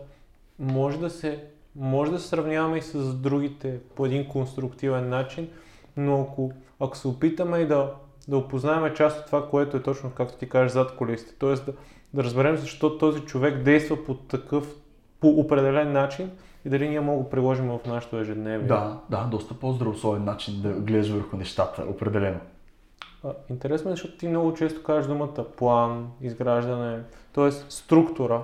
може 0.58 1.00
да 1.00 1.10
се, 1.10 1.44
може 1.76 2.10
да 2.10 2.18
се 2.18 2.28
сравняваме 2.28 2.78
и 2.78 2.82
с 2.82 3.14
другите 3.14 3.78
по 3.96 4.06
един 4.06 4.28
конструктивен 4.28 5.08
начин, 5.08 5.48
но 5.96 6.20
ако, 6.20 6.52
ако 6.80 6.96
се 6.96 7.08
опитаме 7.08 7.58
и 7.58 7.66
да, 7.66 7.94
да 8.28 8.36
опознаем 8.36 8.94
част 8.94 9.20
от 9.20 9.26
това, 9.26 9.48
което 9.48 9.76
е 9.76 9.82
точно, 9.82 10.10
както 10.10 10.38
ти 10.38 10.48
кажеш, 10.48 10.72
зад 10.72 10.96
колисите, 10.96 11.34
т.е. 11.34 11.54
Да, 11.54 11.72
да 12.14 12.24
разберем 12.24 12.56
защо 12.56 12.98
този 12.98 13.20
човек 13.20 13.62
действа 13.62 14.04
по 14.04 14.14
такъв, 14.14 14.74
по 15.20 15.28
определен 15.28 15.92
начин 15.92 16.30
и 16.64 16.68
дали 16.68 16.88
ние 16.88 17.00
мога 17.00 17.24
да 17.24 17.30
приложим 17.30 17.68
в 17.68 17.80
нашото 17.86 18.18
ежедневие. 18.18 18.66
Да, 18.66 19.00
да, 19.10 19.24
доста 19.24 19.54
по-здравословен 19.54 20.24
начин 20.24 20.62
да 20.62 20.72
гледаш 20.72 21.10
върху 21.10 21.36
нещата, 21.36 21.82
определено. 21.88 22.40
Интересно 23.50 23.90
е, 23.90 23.92
защото 23.92 24.16
ти 24.16 24.28
много 24.28 24.54
често 24.54 24.82
кажеш 24.82 25.06
думата 25.06 25.44
план, 25.56 26.10
изграждане, 26.20 26.98
т.е. 27.32 27.50
структура. 27.50 28.42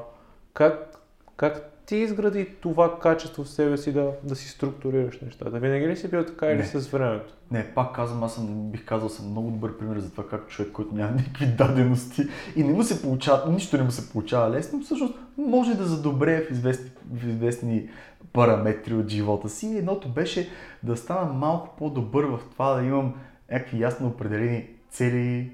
Как, 0.55 0.99
как 1.37 1.75
ти 1.87 1.97
изгради 1.97 2.55
това 2.61 2.99
качество 2.99 3.45
в 3.45 3.49
себе 3.49 3.77
си 3.77 3.93
да, 3.93 4.11
да 4.23 4.37
си 4.37 4.49
структурираш 4.49 5.21
нещата? 5.21 5.59
Винаги 5.59 5.89
ли 5.89 5.97
си 5.97 6.11
бил 6.11 6.25
така 6.25 6.47
или 6.47 6.65
с 6.65 6.89
времето? 6.89 7.35
Не, 7.51 7.75
пак 7.75 7.95
казвам, 7.95 8.25
аз 8.25 8.35
съм, 8.35 8.71
бих 8.71 8.85
казал, 8.85 9.09
съм 9.09 9.31
много 9.31 9.51
добър 9.51 9.79
пример 9.79 9.99
за 9.99 10.11
това 10.11 10.29
как 10.29 10.49
човек, 10.49 10.73
който 10.73 10.95
няма 10.95 11.13
никакви 11.17 11.47
дадености 11.47 12.23
и 12.57 12.65
не 12.65 12.73
му 12.73 12.83
се 12.83 13.03
получава, 13.03 13.53
нищо 13.53 13.77
не 13.77 13.83
му 13.83 13.91
се 13.91 14.11
получава 14.11 14.51
лесно, 14.51 14.83
всъщност 14.83 15.15
може 15.37 15.75
да 15.75 15.85
задобре 15.85 16.47
в 16.47 16.51
известни, 16.51 16.91
в 17.15 17.29
известни 17.29 17.89
параметри 18.33 18.95
от 18.95 19.09
живота 19.09 19.49
си. 19.49 19.79
Едното 19.79 20.09
беше 20.09 20.49
да 20.83 20.97
стана 20.97 21.33
малко 21.33 21.77
по-добър 21.79 22.25
в 22.25 22.41
това 22.53 22.75
да 22.75 22.83
имам 22.83 23.15
някакви 23.55 23.81
ясно 23.81 24.09
определени 24.09 24.69
цели, 24.91 25.53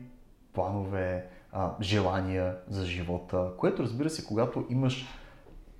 планове, 0.52 1.26
а, 1.52 1.70
желания 1.80 2.56
за 2.68 2.86
живота, 2.86 3.50
което 3.58 3.82
разбира 3.82 4.10
се, 4.10 4.26
когато 4.26 4.66
имаш 4.70 5.06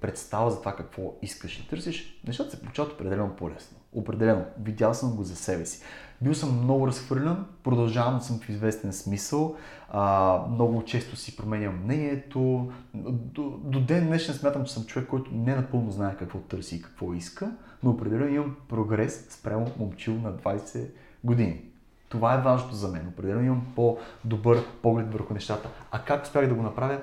представа 0.01 0.51
за 0.51 0.59
това 0.59 0.77
какво 0.77 1.15
искаш 1.23 1.59
и 1.59 1.69
търсиш, 1.69 2.21
нещата 2.27 2.51
се 2.51 2.61
получават 2.61 2.93
определено 2.93 3.37
по-лесно. 3.37 3.79
Определено. 3.93 4.45
Видял 4.63 4.95
съм 4.95 5.17
го 5.17 5.23
за 5.23 5.37
себе 5.37 5.67
си. 5.67 5.83
Бил 6.23 6.35
съм 6.35 6.63
много 6.63 6.87
разхвърлян, 6.87 7.47
продължавам 7.63 8.21
съм 8.21 8.39
в 8.39 8.49
известен 8.49 8.93
смисъл, 8.93 9.57
а, 9.91 10.39
много 10.51 10.85
често 10.85 11.17
си 11.17 11.37
променям 11.37 11.83
мнението. 11.85 12.73
До, 12.95 13.51
до 13.65 13.81
ден 13.81 14.07
днешен 14.07 14.35
смятам, 14.35 14.65
че 14.65 14.73
съм 14.73 14.85
човек, 14.85 15.09
който 15.09 15.31
не 15.35 15.57
напълно 15.57 15.91
знае 15.91 16.17
какво 16.17 16.39
търси 16.39 16.77
и 16.77 16.83
какво 16.83 17.15
иска, 17.15 17.53
но 17.83 17.91
определено 17.91 18.35
имам 18.35 18.57
прогрес 18.69 19.27
спрямо 19.31 19.67
момчил 19.79 20.15
на 20.15 20.33
20 20.33 20.91
години. 21.25 21.70
Това 22.11 22.35
е 22.35 22.43
важното 22.43 22.75
за 22.75 22.89
мен. 22.89 23.09
Определено 23.09 23.43
имам 23.43 23.67
по-добър 23.77 24.65
поглед 24.83 25.13
върху 25.13 25.35
нещата. 25.35 25.69
А 25.91 26.03
как 26.05 26.25
успях 26.25 26.49
да 26.49 26.55
го 26.55 26.63
направя? 26.63 27.01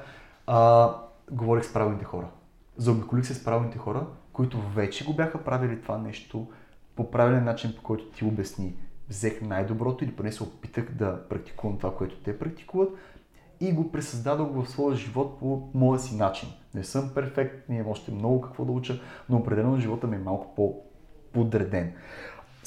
А, 0.48 0.94
говорих 1.32 1.66
с 1.66 1.74
правилните 1.74 2.06
хора. 2.06 2.28
Заобиколих 2.78 3.26
се 3.26 3.34
с 3.34 3.44
правилните 3.44 3.78
хора, 3.78 4.06
които 4.34 4.62
вече 4.62 5.06
го 5.06 5.14
бяха 5.14 5.44
правили 5.44 5.82
това 5.82 5.98
нещо 5.98 6.48
по 6.96 7.12
правилен 7.12 7.44
начин, 7.44 7.74
по 7.76 7.84
който 7.84 8.06
ти 8.06 8.26
обясни. 8.26 8.76
Взех 9.10 9.42
най-доброто 9.42 10.04
или 10.04 10.16
поне 10.16 10.32
се 10.32 10.44
опитах 10.44 10.92
да 10.92 11.28
практикувам 11.30 11.78
това, 11.78 11.96
което 11.96 12.16
те 12.16 12.40
практикуват 12.40 12.90
и 13.60 13.74
го 13.74 13.92
пресъздадох 13.92 14.50
в 14.52 14.70
своя 14.70 14.96
живот 14.96 15.40
по 15.40 15.70
моя 15.74 16.00
си 16.00 16.16
начин. 16.16 16.50
Не 16.74 16.84
съм 16.84 17.12
перфект, 17.16 17.70
имам 17.70 17.88
още 17.88 18.12
много 18.12 18.42
какво 18.42 18.66
да 18.66 18.72
уча, 18.72 19.02
но 19.30 19.38
определено 19.38 19.80
живота 19.80 20.08
ми 20.08 20.16
е 20.16 20.20
малко 20.20 20.56
по-подреден. 20.56 21.94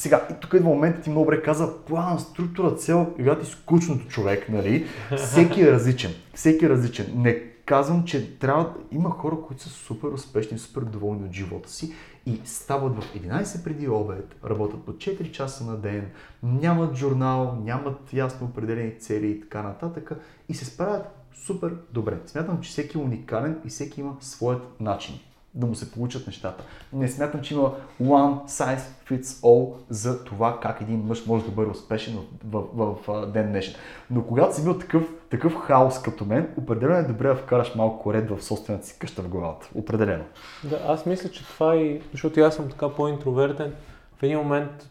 Сега, 0.01 0.26
и 0.30 0.34
тук 0.40 0.55
идва 0.55 0.68
моментът 0.68 1.05
ти 1.05 1.11
много 1.11 1.24
добре 1.24 1.42
каза, 1.42 1.84
план, 1.86 2.20
структура, 2.20 2.74
цел, 2.74 3.12
когато 3.16 3.44
ти 3.44 3.51
скучното 3.51 4.09
човек, 4.09 4.48
нали? 4.48 4.86
Всеки 5.16 5.62
е 5.62 5.72
различен. 5.72 6.11
Всеки 6.34 6.64
е 6.64 6.68
различен. 6.68 7.07
Не 7.16 7.34
казвам, 7.64 8.05
че 8.05 8.38
трябва 8.38 8.74
има 8.92 9.11
хора, 9.11 9.36
които 9.46 9.62
са 9.62 9.68
супер 9.68 10.09
успешни, 10.09 10.59
супер 10.59 10.80
доволни 10.80 11.24
от 11.24 11.32
живота 11.32 11.70
си 11.70 11.94
и 12.26 12.40
стават 12.44 12.96
в 12.96 13.14
11 13.14 13.64
преди 13.64 13.88
обед, 13.88 14.36
работят 14.44 14.84
по 14.84 14.92
4 14.92 15.30
часа 15.30 15.64
на 15.64 15.76
ден, 15.76 16.11
нямат 16.42 16.96
журнал, 16.96 17.59
нямат 17.64 18.12
ясно 18.12 18.46
определени 18.46 18.98
цели 18.98 19.26
и 19.26 19.40
така 19.40 19.62
нататък 19.62 20.12
и 20.48 20.55
се 20.55 20.64
справят 20.64 21.07
супер 21.34 21.74
добре. 21.92 22.18
Смятам, 22.26 22.61
че 22.61 22.70
всеки 22.70 22.98
е 22.98 23.01
уникален 23.01 23.59
и 23.64 23.68
всеки 23.68 24.01
има 24.01 24.16
своят 24.20 24.80
начин 24.80 25.14
да 25.55 25.66
му 25.66 25.74
се 25.74 25.92
получат 25.92 26.26
нещата. 26.26 26.64
Не 26.92 27.09
смятам, 27.09 27.40
че 27.40 27.55
има 27.55 27.72
one 28.03 28.48
size 28.48 28.80
fits 29.09 29.22
all 29.22 29.74
за 29.88 30.24
това 30.24 30.61
как 30.61 30.80
един 30.80 31.05
мъж 31.07 31.26
може 31.26 31.44
да 31.44 31.51
бъде 31.51 31.70
успешен 31.70 32.18
в, 32.44 32.62
в, 32.74 32.96
в, 33.07 33.26
ден 33.26 33.48
днешен. 33.48 33.74
Но 34.11 34.22
когато 34.24 34.57
си 34.57 34.64
бил 34.64 34.78
такъв, 34.78 35.03
такъв 35.30 35.55
хаос 35.55 36.03
като 36.03 36.24
мен, 36.24 36.48
определено 36.57 36.98
е 36.98 37.03
добре 37.03 37.28
да 37.28 37.34
вкараш 37.34 37.74
малко 37.74 38.14
ред 38.14 38.30
в 38.30 38.42
собствената 38.42 38.86
си 38.86 38.98
къща 38.98 39.22
в 39.22 39.28
главата. 39.28 39.68
Определено. 39.74 40.24
Да, 40.64 40.80
аз 40.86 41.07
мисля, 41.07 41.30
че 41.30 41.44
това 41.44 41.76
и, 41.76 42.03
защото 42.12 42.40
аз 42.40 42.55
съм 42.55 42.68
така 42.68 42.88
по-интровертен, 42.88 43.72
в 44.16 44.22
един 44.22 44.38
момент 44.38 44.90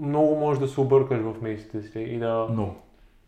много 0.00 0.36
може 0.36 0.60
да 0.60 0.68
се 0.68 0.80
объркаш 0.80 1.20
в 1.20 1.42
мислите 1.42 1.82
си 1.82 1.98
и 1.98 2.18
да... 2.18 2.46
Но. 2.50 2.74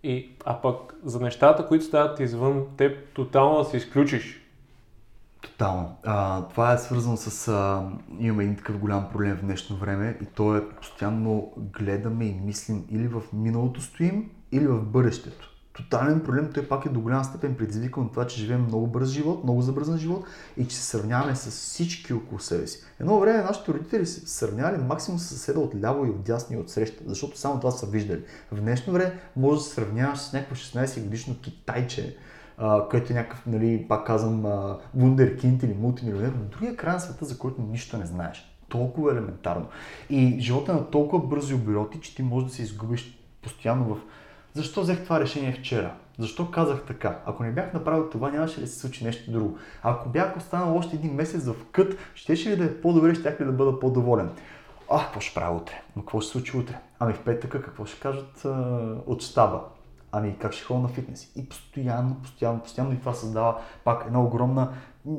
И, 0.03 0.31
а 0.45 0.61
пък 0.61 0.95
за 1.05 1.21
нещата, 1.21 1.67
които 1.67 1.85
стават 1.85 2.21
извън 2.21 2.67
теб, 2.77 3.13
тотално 3.15 3.59
да 3.59 3.65
се 3.65 3.77
изключиш 3.77 4.46
Тотално. 5.47 5.97
А, 6.05 6.43
това 6.49 6.73
е 6.73 6.79
свързано 6.79 7.17
с... 7.17 7.49
А, 7.49 7.89
имаме 8.19 8.43
един 8.43 8.57
такъв 8.57 8.79
голям 8.79 9.09
проблем 9.11 9.37
в 9.37 9.41
днешно 9.41 9.77
време 9.77 10.19
и 10.23 10.27
то 10.27 10.57
е 10.57 10.69
постоянно 10.69 11.53
гледаме 11.57 12.25
и 12.25 12.41
мислим 12.45 12.85
или 12.91 13.09
в 13.09 13.23
миналото 13.33 13.81
стоим, 13.81 14.31
или 14.53 14.67
в 14.67 14.81
бъдещето. 14.83 15.57
Тотален 15.73 16.21
проблем, 16.21 16.51
той 16.55 16.69
пак 16.69 16.87
е 16.87 16.89
до 16.89 17.01
голяма 17.01 17.25
степен 17.25 17.55
предизвикан 17.55 18.03
от 18.03 18.13
това, 18.13 18.27
че 18.27 18.41
живеем 18.41 18.65
много 18.65 18.87
бърз 18.87 19.09
живот, 19.09 19.45
много 19.45 19.63
забързан 19.63 19.99
живот 19.99 20.25
и 20.57 20.69
че 20.69 20.77
се 20.77 20.83
сравняваме 20.83 21.37
с 21.37 21.51
всички 21.51 22.13
около 22.13 22.41
себе 22.41 22.67
си. 22.67 22.85
Едно 23.01 23.21
време 23.21 23.43
нашите 23.43 23.73
родители 23.73 24.07
се 24.07 24.27
сравнявали 24.27 24.83
максимум 24.83 25.19
с 25.19 25.29
съседа 25.29 25.61
от 25.61 25.75
ляво 25.83 26.07
и 26.07 26.11
от 26.11 26.23
дясно 26.23 26.57
и 26.57 26.61
от 26.61 26.71
среща, 26.71 27.05
защото 27.07 27.39
само 27.39 27.61
това 27.61 27.71
са 27.71 27.87
виждали. 27.87 28.23
В 28.53 28.61
днешно 28.61 28.93
време 28.93 29.21
може 29.37 29.59
да 29.59 29.65
се 29.65 29.75
сравняваш 29.75 30.19
с 30.19 30.33
някакво 30.33 30.55
16 30.55 31.03
годишно 31.03 31.41
китайче, 31.41 32.17
uh, 32.61 32.89
който 32.91 33.13
е 33.13 33.17
някакъв, 33.17 33.47
нали, 33.47 33.87
пак 33.89 34.07
казвам, 34.07 34.43
uh, 34.43 34.79
вундеркинд 34.95 35.63
или 35.63 35.75
мултимилионер, 35.75 36.33
но 36.39 36.45
другия 36.45 36.77
край 36.77 36.93
на 36.93 37.01
света, 37.01 37.25
за 37.25 37.39
който 37.39 37.63
нищо 37.63 37.99
не 37.99 38.07
знаеш. 38.07 38.53
Толкова 38.69 39.13
елементарно. 39.13 39.67
И 40.11 40.37
живота 40.41 40.73
е 40.73 40.75
на 40.75 40.91
толкова 40.91 41.27
бързи 41.27 41.55
обороти, 41.55 42.01
че 42.01 42.15
ти 42.15 42.23
можеш 42.23 42.49
да 42.49 42.55
се 42.55 42.63
изгубиш 42.63 43.19
постоянно 43.43 43.95
в 43.95 43.99
защо 44.55 44.81
взех 44.81 45.05
това 45.05 45.21
решение 45.21 45.53
вчера? 45.53 45.95
Защо 46.19 46.51
казах 46.51 46.83
така? 46.87 47.19
Ако 47.27 47.43
не 47.43 47.53
бях 47.53 47.73
направил 47.73 48.11
това, 48.11 48.31
нямаше 48.31 48.61
ли 48.61 48.67
се 48.67 48.79
случи 48.79 49.05
нещо 49.05 49.31
друго? 49.31 49.59
Ако 49.83 50.09
бях 50.09 50.37
останал 50.37 50.77
още 50.77 50.97
един 50.97 51.15
месец 51.15 51.45
в 51.47 51.55
кът, 51.73 51.99
щеше 52.15 52.51
ли 52.51 52.57
да 52.57 52.65
е 52.65 52.81
по-добре, 52.81 53.15
щях 53.15 53.41
ли 53.41 53.45
да 53.45 53.53
бъда 53.53 53.81
по-доволен? 53.81 54.31
А, 54.91 55.05
какво 55.05 55.21
ще 55.21 55.35
правя 55.35 55.57
утре? 55.57 55.83
Но 55.97 56.03
какво 56.03 56.21
ще 56.21 56.33
случи 56.33 56.57
утре? 56.57 56.79
Ами 56.99 57.13
в 57.13 57.25
петъка 57.25 57.63
какво 57.63 57.87
ще 57.87 58.01
кажат 58.01 58.45
а, 58.45 58.49
от 59.07 59.23
щаба? 59.23 59.61
Ами 60.19 60.37
как 60.39 60.53
ще 60.53 60.65
ходя 60.65 60.81
на 60.81 60.89
фитнес? 60.89 61.33
И 61.37 61.49
постоянно, 61.49 62.15
постоянно, 62.15 62.61
постоянно 62.61 62.93
и 62.93 63.01
това 63.01 63.13
създава 63.15 63.61
пак 63.85 64.05
една 64.07 64.23
огромна... 64.23 64.73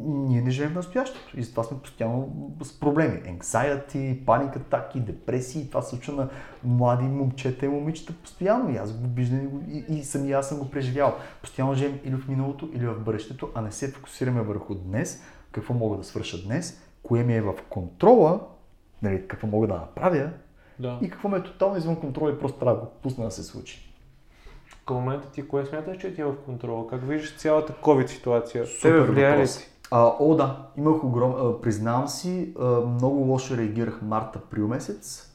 Ние 0.06 0.42
не 0.42 0.50
живеем 0.50 0.72
в 0.72 0.76
настоящето 0.76 1.40
и 1.40 1.44
затова 1.44 1.64
сме 1.64 1.80
постоянно 1.80 2.52
с 2.64 2.80
проблеми. 2.80 3.22
Anxiety, 3.40 4.26
паник 4.26 4.56
атаки, 4.56 5.00
депресии. 5.00 5.70
Това 5.70 5.82
се 5.82 5.90
случва 5.90 6.14
на 6.14 6.30
млади 6.64 7.06
момчета 7.06 7.66
и 7.66 7.70
момичета 7.70 8.14
постоянно. 8.14 8.70
И 8.74 8.78
аз 8.78 8.94
го 8.94 9.08
виждам 9.14 9.62
и, 9.70 9.86
и, 9.90 10.04
сами 10.04 10.32
аз 10.32 10.50
съм 10.50 10.58
го 10.58 10.72
преживял. 10.72 11.16
Постоянно 11.42 11.74
живеем 11.74 12.00
или 12.04 12.16
в 12.16 12.28
миналото, 12.28 12.70
или 12.74 12.88
в 12.88 13.00
бъдещето, 13.00 13.50
а 13.56 13.62
не 13.62 13.72
се 13.72 13.92
фокусираме 13.92 14.42
върху 14.42 14.76
днес, 14.76 15.24
какво 15.52 15.74
мога 15.74 15.98
да 15.98 16.04
свърша 16.04 16.44
днес, 16.46 16.82
кое 17.04 17.24
ми 17.24 17.36
е 17.36 17.42
в 17.42 17.54
контрола, 17.70 18.40
нали, 19.02 19.28
какво 19.28 19.48
мога 19.48 19.68
да 19.68 19.74
направя 19.74 20.30
Да. 20.80 21.00
и 21.02 21.10
какво 21.10 21.30
ме 21.30 21.38
е 21.38 21.44
тотално 21.44 21.78
извън 21.78 21.96
контрола 21.96 22.32
и 22.32 22.40
просто 22.40 22.60
трябва 22.60 22.76
да 22.76 22.82
го 22.82 22.92
пусна 23.02 23.26
да 23.26 23.32
се 23.32 23.44
случи. 23.44 23.87
Към 24.88 24.96
момента 24.96 25.28
ти 25.32 25.48
кое 25.48 25.66
смяташ, 25.66 25.98
че 25.98 26.16
ти 26.16 26.22
е 26.22 26.26
в 26.26 26.36
контрола? 26.46 26.88
Как 26.88 27.08
виждаш 27.08 27.38
цялата 27.38 27.74
COVID 27.74 28.08
ситуация? 28.08 28.66
Супер 28.66 28.90
Тебе 28.90 29.02
влияе 29.02 29.32
ли 29.32 29.36
въпрос. 29.36 29.58
ти? 29.58 29.70
А, 29.92 30.14
о, 30.20 30.36
да, 30.36 30.68
имах 30.78 31.04
огром... 31.04 31.36
а, 31.38 31.62
признавам 31.62 32.08
си, 32.08 32.54
а, 32.60 32.66
много 32.66 33.16
лошо 33.16 33.58
реагирах 33.58 34.02
март-април 34.02 34.68
месец 34.68 35.28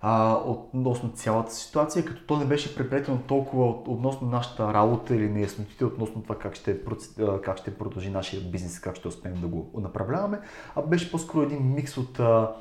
а, 0.00 0.40
относно 0.46 1.12
цялата 1.14 1.54
ситуация, 1.54 2.04
като 2.04 2.22
то 2.26 2.36
не 2.36 2.44
беше 2.44 2.76
преплетено 2.76 3.18
толкова 3.18 3.66
от, 3.66 3.88
относно 3.88 4.28
нашата 4.28 4.74
работа 4.74 5.14
или 5.14 5.28
неяснотите 5.28 5.84
относно 5.84 6.22
това 6.22 6.38
как 6.38 6.54
ще, 6.54 6.80
как 7.44 7.58
ще 7.58 7.74
продължи 7.78 8.10
нашия 8.10 8.42
бизнес, 8.42 8.80
как 8.80 8.96
ще 8.96 9.08
успеем 9.08 9.40
да 9.40 9.46
го 9.46 9.70
направляваме, 9.80 10.40
а 10.76 10.82
беше 10.82 11.10
по-скоро 11.10 11.42
един 11.42 11.74
микс 11.74 11.96
от 11.96 12.20
а, 12.20 12.52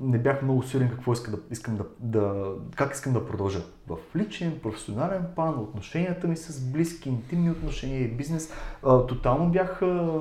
не 0.00 0.18
бях 0.18 0.42
много 0.42 0.62
сигурен 0.62 0.90
какво 0.90 1.12
иска 1.12 1.30
да, 1.30 1.38
искам 1.50 1.76
да, 1.76 1.84
да, 2.00 2.52
как 2.76 2.94
искам 2.94 3.12
да 3.12 3.26
продължа. 3.26 3.60
В 3.88 3.96
личен, 4.16 4.58
професионален 4.62 5.24
план, 5.34 5.58
отношенията 5.58 6.26
ми 6.26 6.36
с 6.36 6.60
близки, 6.72 7.08
интимни 7.08 7.50
отношения 7.50 8.00
и 8.00 8.08
бизнес. 8.08 8.52
А, 8.82 9.06
тотално 9.06 9.50
бях, 9.50 9.82
а, 9.82 10.20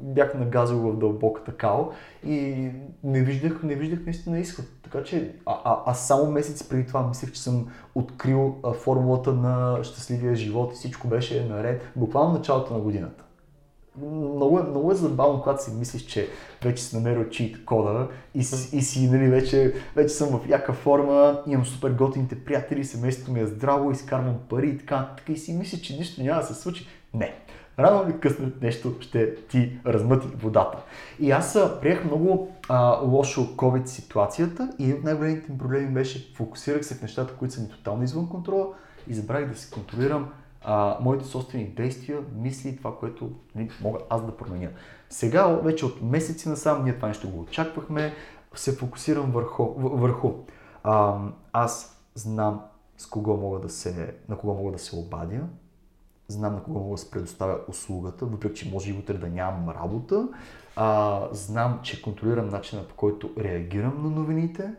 бях 0.00 0.34
нагазал 0.34 0.78
в 0.78 0.98
дълбоката 0.98 1.56
као 1.56 1.84
и 2.26 2.70
не 3.04 3.22
виждах, 3.22 3.62
не 3.62 3.74
виждах 3.74 4.04
наистина 4.04 4.38
изход. 4.38 4.64
Така 4.82 5.02
че 5.02 5.34
а, 5.46 5.60
а, 5.64 5.82
аз 5.86 6.06
само 6.06 6.30
месец 6.30 6.68
преди 6.68 6.86
това 6.86 7.06
мислех, 7.06 7.32
че 7.32 7.42
съм 7.42 7.66
открил 7.94 8.56
а, 8.64 8.72
формулата 8.72 9.32
на 9.32 9.78
щастливия 9.84 10.34
живот 10.34 10.72
и 10.72 10.76
всичко 10.76 11.08
беше 11.08 11.44
наред. 11.44 11.92
Буквално 11.96 12.32
началото 12.32 12.74
на 12.74 12.80
годината 12.80 13.24
много, 14.06 14.58
е- 14.58 14.62
много 14.62 14.92
е 14.92 14.94
забавно, 14.94 15.42
когато 15.42 15.64
си 15.64 15.70
мислиш, 15.70 16.02
че 16.02 16.28
вече 16.64 16.82
си 16.82 16.96
намерил 16.96 17.28
чит 17.28 17.64
кода 17.64 18.08
и, 18.34 18.38
и 18.72 18.82
си, 18.82 19.10
нали, 19.10 19.28
вече, 19.28 19.74
вече 19.96 20.14
съм 20.14 20.28
в 20.28 20.48
яка 20.48 20.72
форма, 20.72 21.42
имам 21.46 21.66
супер 21.66 21.90
готините 21.90 22.44
приятели, 22.44 22.84
семейството 22.84 23.32
ми 23.32 23.40
е 23.40 23.46
здраво, 23.46 23.90
изкарвам 23.90 24.34
пари 24.48 24.68
и 24.68 24.78
така, 24.78 25.08
така 25.16 25.32
и 25.32 25.36
си 25.36 25.52
мислиш, 25.52 25.80
че 25.80 25.96
нищо 25.96 26.22
няма 26.22 26.40
да 26.40 26.46
се 26.46 26.54
случи. 26.54 26.88
Не. 27.14 27.34
Рано 27.78 28.04
или 28.08 28.20
късно 28.20 28.50
нещо 28.62 28.94
ще 29.00 29.34
ти 29.34 29.78
размъти 29.86 30.26
водата. 30.26 30.78
И 31.20 31.30
аз 31.30 31.58
приех 31.80 32.04
много 32.04 32.56
а, 32.68 33.00
лошо 33.02 33.40
COVID 33.56 33.86
ситуацията 33.86 34.70
и 34.78 34.92
от 34.92 35.04
най-големите 35.04 35.52
ми 35.52 35.58
проблеми 35.58 35.94
беше 35.94 36.32
фокусирах 36.34 36.84
се 36.84 36.94
в 36.94 37.02
нещата, 37.02 37.34
които 37.34 37.54
са 37.54 37.60
ми 37.60 37.68
тотално 37.68 38.04
извън 38.04 38.28
контрола 38.28 38.66
и 39.08 39.14
забравих 39.14 39.48
да 39.48 39.56
се 39.56 39.70
контролирам 39.70 40.28
а, 40.70 40.96
моите 41.00 41.24
собствени 41.24 41.64
действия, 41.64 42.20
мисли, 42.36 42.76
това, 42.76 42.96
което 42.98 43.30
нали, 43.54 43.70
мога 43.82 43.98
аз 44.10 44.26
да 44.26 44.36
променя. 44.36 44.68
Сега, 45.10 45.46
вече 45.46 45.86
от 45.86 46.02
месеци 46.02 46.48
насам, 46.48 46.84
ние 46.84 46.94
това 46.94 47.08
нещо 47.08 47.30
го 47.30 47.40
очаквахме, 47.40 48.12
се 48.54 48.76
фокусирам 48.76 49.30
върху. 49.30 49.64
върху. 49.76 50.32
А, 50.84 51.18
аз 51.52 52.02
знам 52.14 52.64
с 52.98 53.06
кого 53.06 53.36
мога 53.36 53.60
да 53.60 53.68
се, 53.68 54.14
на 54.28 54.38
кого 54.38 54.54
мога 54.54 54.72
да 54.72 54.78
се 54.78 54.96
обадя, 54.96 55.40
знам 56.28 56.54
на 56.54 56.62
кого 56.62 56.80
мога 56.80 56.94
да 56.94 57.02
се 57.02 57.10
предоставя 57.10 57.58
услугата, 57.68 58.26
въпреки 58.26 58.54
че 58.54 58.70
може 58.70 58.90
и 58.90 58.98
утре 58.98 59.14
да 59.14 59.28
нямам 59.28 59.68
работа. 59.68 60.28
А, 60.76 61.20
знам, 61.32 61.80
че 61.82 62.02
контролирам 62.02 62.48
начина 62.48 62.88
по 62.88 62.94
който 62.94 63.30
реагирам 63.38 64.02
на 64.02 64.10
новините. 64.10 64.74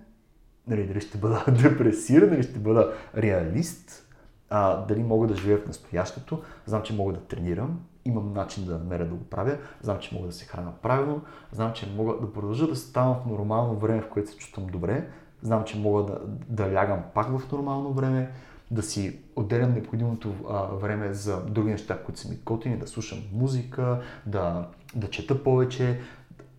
Нали, 0.68 0.88
дали 0.88 1.02
ще 1.02 1.18
бъда 1.18 1.46
депресиран, 1.62 2.30
дали 2.30 2.44
ще 2.44 2.60
бъда 2.60 2.94
реалист. 3.18 4.09
А, 4.50 4.86
дали 4.86 5.04
мога 5.04 5.28
да 5.28 5.36
живея 5.36 5.58
в 5.58 5.68
настоящето, 5.68 6.42
знам, 6.66 6.82
че 6.84 6.96
мога 6.96 7.14
да 7.14 7.20
тренирам, 7.20 7.80
имам 8.06 8.34
начин 8.34 8.66
да 8.66 8.78
намеря 8.78 9.06
да 9.06 9.16
го 9.16 9.24
правя, 9.24 9.58
знам, 9.82 10.00
че 10.00 10.16
мога 10.16 10.28
да 10.28 10.34
се 10.34 10.46
храня 10.46 10.72
правилно, 10.82 11.22
знам, 11.52 11.74
че 11.74 11.94
мога 11.96 12.14
да 12.22 12.34
продължа 12.34 12.68
да 12.68 12.76
ставам 12.76 13.16
в 13.16 13.26
нормално 13.26 13.76
време, 13.76 14.02
в 14.02 14.10
което 14.10 14.30
се 14.30 14.38
чувствам 14.38 14.68
добре, 14.68 15.08
знам, 15.42 15.64
че 15.64 15.80
мога 15.80 16.04
да, 16.04 16.20
да 16.48 16.74
лягам 16.74 17.04
пак 17.14 17.40
в 17.40 17.52
нормално 17.52 17.94
време, 17.94 18.32
да 18.72 18.84
си 18.84 19.20
отделям 19.36 19.74
необходимото 19.74 20.34
а, 20.50 20.64
време 20.64 21.14
за 21.14 21.42
други 21.46 21.72
неща, 21.72 22.04
които 22.04 22.20
са 22.20 22.30
ми 22.30 22.40
готини, 22.46 22.78
да 22.78 22.88
слушам 22.88 23.20
музика, 23.34 24.02
да, 24.26 24.68
да 24.96 25.10
чета 25.10 25.44
повече, 25.44 26.00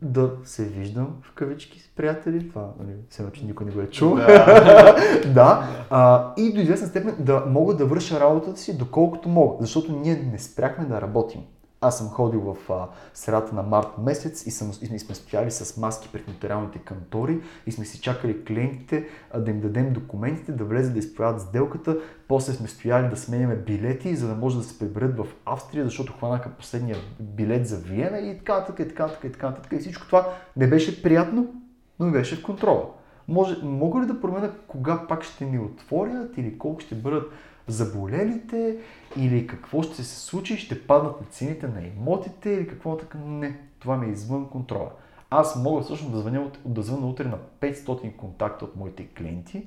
да 0.02 0.30
се 0.44 0.64
виждам 0.64 1.16
в 1.22 1.32
кавички 1.34 1.80
с 1.80 1.88
приятели. 1.88 2.48
Това, 2.48 2.70
нали, 2.80 2.96
все 3.10 3.32
че 3.32 3.44
никой 3.44 3.66
не 3.66 3.72
го 3.72 3.80
е 3.80 3.90
чул. 3.90 4.14
Да. 4.14 4.96
да. 5.34 5.68
А, 5.90 6.32
и 6.36 6.52
до 6.52 6.60
известна 6.60 6.88
степен 6.88 7.16
да 7.18 7.44
мога 7.46 7.74
да 7.74 7.86
върша 7.86 8.20
работата 8.20 8.60
си 8.60 8.78
доколкото 8.78 9.28
мога, 9.28 9.56
защото 9.60 9.92
ние 9.92 10.28
не 10.32 10.38
спряхме 10.38 10.84
да 10.84 11.00
работим. 11.00 11.40
Аз 11.82 11.98
съм 11.98 12.08
ходил 12.08 12.40
в 12.40 12.72
а, 12.72 12.88
средата 13.14 13.54
на 13.54 13.62
март 13.62 13.88
месец 13.98 14.46
и, 14.46 14.50
съм, 14.50 14.72
и 14.82 14.98
сме 14.98 15.14
стояли 15.14 15.50
с 15.50 15.76
маски 15.76 16.08
пред 16.12 16.28
нотариалните 16.28 16.78
кантори 16.78 17.40
и 17.66 17.72
сме 17.72 17.84
си 17.84 18.00
чакали 18.00 18.44
клиентите 18.44 19.08
а, 19.32 19.40
да 19.40 19.50
им 19.50 19.60
дадем 19.60 19.92
документите, 19.92 20.52
да 20.52 20.64
влезат 20.64 20.92
да 20.92 20.98
изправят 20.98 21.40
сделката. 21.40 21.96
После 22.28 22.52
сме 22.52 22.68
стояли 22.68 23.08
да 23.08 23.16
сменяме 23.16 23.56
билети, 23.56 24.16
за 24.16 24.28
да 24.28 24.34
може 24.34 24.58
да 24.58 24.64
се 24.64 24.78
приберат 24.78 25.16
в 25.16 25.26
Австрия, 25.44 25.84
защото 25.84 26.12
хванаха 26.12 26.50
последния 26.50 26.96
билет 27.20 27.66
за 27.66 27.76
Виена 27.76 28.18
и 28.18 28.38
така 28.38 28.58
нататък, 28.58 28.78
и 28.86 28.88
така 28.88 29.02
нататък, 29.02 29.24
и 29.24 29.32
така 29.32 29.50
нататък. 29.50 29.72
И 29.72 29.78
всичко 29.78 30.06
това 30.06 30.28
не 30.56 30.68
беше 30.68 31.02
приятно, 31.02 31.54
но 31.98 32.08
и 32.08 32.12
беше 32.12 32.36
в 32.36 32.42
контрола. 32.42 32.86
Може, 33.28 33.56
мога 33.62 34.00
ли 34.00 34.06
да 34.06 34.20
променя 34.20 34.50
кога 34.68 35.06
пак 35.08 35.22
ще 35.22 35.44
ни 35.44 35.58
отворят 35.58 36.38
или 36.38 36.58
колко 36.58 36.80
ще 36.80 36.94
бъдат 36.94 37.32
заболелите 37.72 38.76
или 39.16 39.46
какво 39.46 39.82
ще 39.82 40.02
се 40.02 40.20
случи, 40.20 40.56
ще 40.56 40.86
паднат 40.86 41.20
на 41.20 41.26
цените 41.26 41.68
на 41.68 41.82
имотите 41.82 42.50
или 42.50 42.68
какво 42.68 42.96
така. 42.96 43.18
Не, 43.18 43.58
това 43.78 43.96
ми 43.96 44.06
е 44.06 44.12
извън 44.12 44.48
контрола. 44.48 44.90
Аз 45.30 45.56
мога 45.56 45.82
всъщност 45.82 46.12
да 46.12 46.18
звъня, 46.18 46.50
да 46.64 46.82
звъня 46.82 47.06
утре 47.06 47.24
на 47.24 47.38
500 47.60 48.16
контакта 48.16 48.64
от 48.64 48.76
моите 48.76 49.06
клиенти 49.06 49.66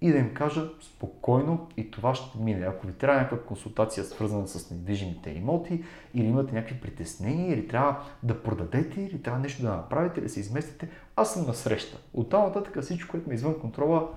и 0.00 0.12
да 0.12 0.18
им 0.18 0.34
кажа 0.34 0.68
спокойно 0.80 1.68
и 1.76 1.90
това 1.90 2.14
ще 2.14 2.38
мине. 2.38 2.66
Ако 2.66 2.86
ви 2.86 2.92
трябва 2.92 3.20
някаква 3.20 3.46
консултация 3.46 4.04
свързана 4.04 4.48
с 4.48 4.70
недвижимите 4.70 5.30
имоти 5.30 5.84
или 6.14 6.26
имате 6.26 6.54
някакви 6.54 6.80
притеснения 6.80 7.52
или 7.54 7.68
трябва 7.68 8.02
да 8.22 8.42
продадете 8.42 9.00
или 9.00 9.22
трябва 9.22 9.40
нещо 9.40 9.62
да 9.62 9.68
направите 9.68 10.20
да 10.20 10.28
се 10.28 10.40
изместите, 10.40 10.88
аз 11.16 11.34
съм 11.34 11.46
на 11.46 11.54
среща. 11.54 11.98
От 12.14 12.30
там 12.30 12.42
нататък 12.42 12.82
всичко, 12.82 13.10
което 13.10 13.28
ме 13.28 13.34
е 13.34 13.36
извън 13.36 13.60
контрола, 13.60 14.08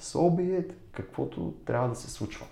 so 0.00 0.64
каквото 0.92 1.54
трябва 1.66 1.88
да 1.88 1.94
се 1.94 2.10
случва. 2.10 2.46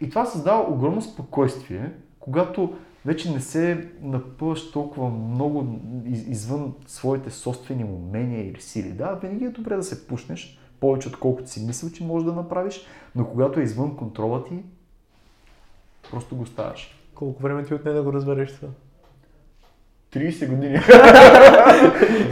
И 0.00 0.08
това 0.08 0.26
създава 0.26 0.72
огромно 0.72 1.02
спокойствие, 1.02 1.92
когато 2.20 2.74
вече 3.06 3.32
не 3.32 3.40
се 3.40 3.90
напъваш 4.00 4.70
толкова 4.70 5.10
много 5.10 5.80
извън 6.04 6.74
своите 6.86 7.30
собствени 7.30 7.84
умения 7.84 8.48
или 8.48 8.60
сили. 8.60 8.92
Да, 8.92 9.14
винаги 9.14 9.44
е 9.44 9.50
добре 9.50 9.76
да 9.76 9.82
се 9.82 10.06
пушнеш, 10.06 10.58
повече 10.80 11.08
отколкото 11.08 11.50
си 11.50 11.66
мислил, 11.66 11.90
че 11.90 12.04
можеш 12.04 12.26
да 12.26 12.32
направиш, 12.32 12.86
но 13.14 13.26
когато 13.26 13.60
е 13.60 13.62
извън 13.62 13.96
контрола 13.96 14.44
ти, 14.44 14.62
просто 16.10 16.36
го 16.36 16.46
ставаш. 16.46 17.04
Колко 17.14 17.42
време 17.42 17.64
ти 17.64 17.74
отне 17.74 17.92
да 17.92 18.02
го 18.02 18.12
разбереш 18.12 18.54
това? 18.54 18.68
30 20.14 20.48
години. 20.48 20.74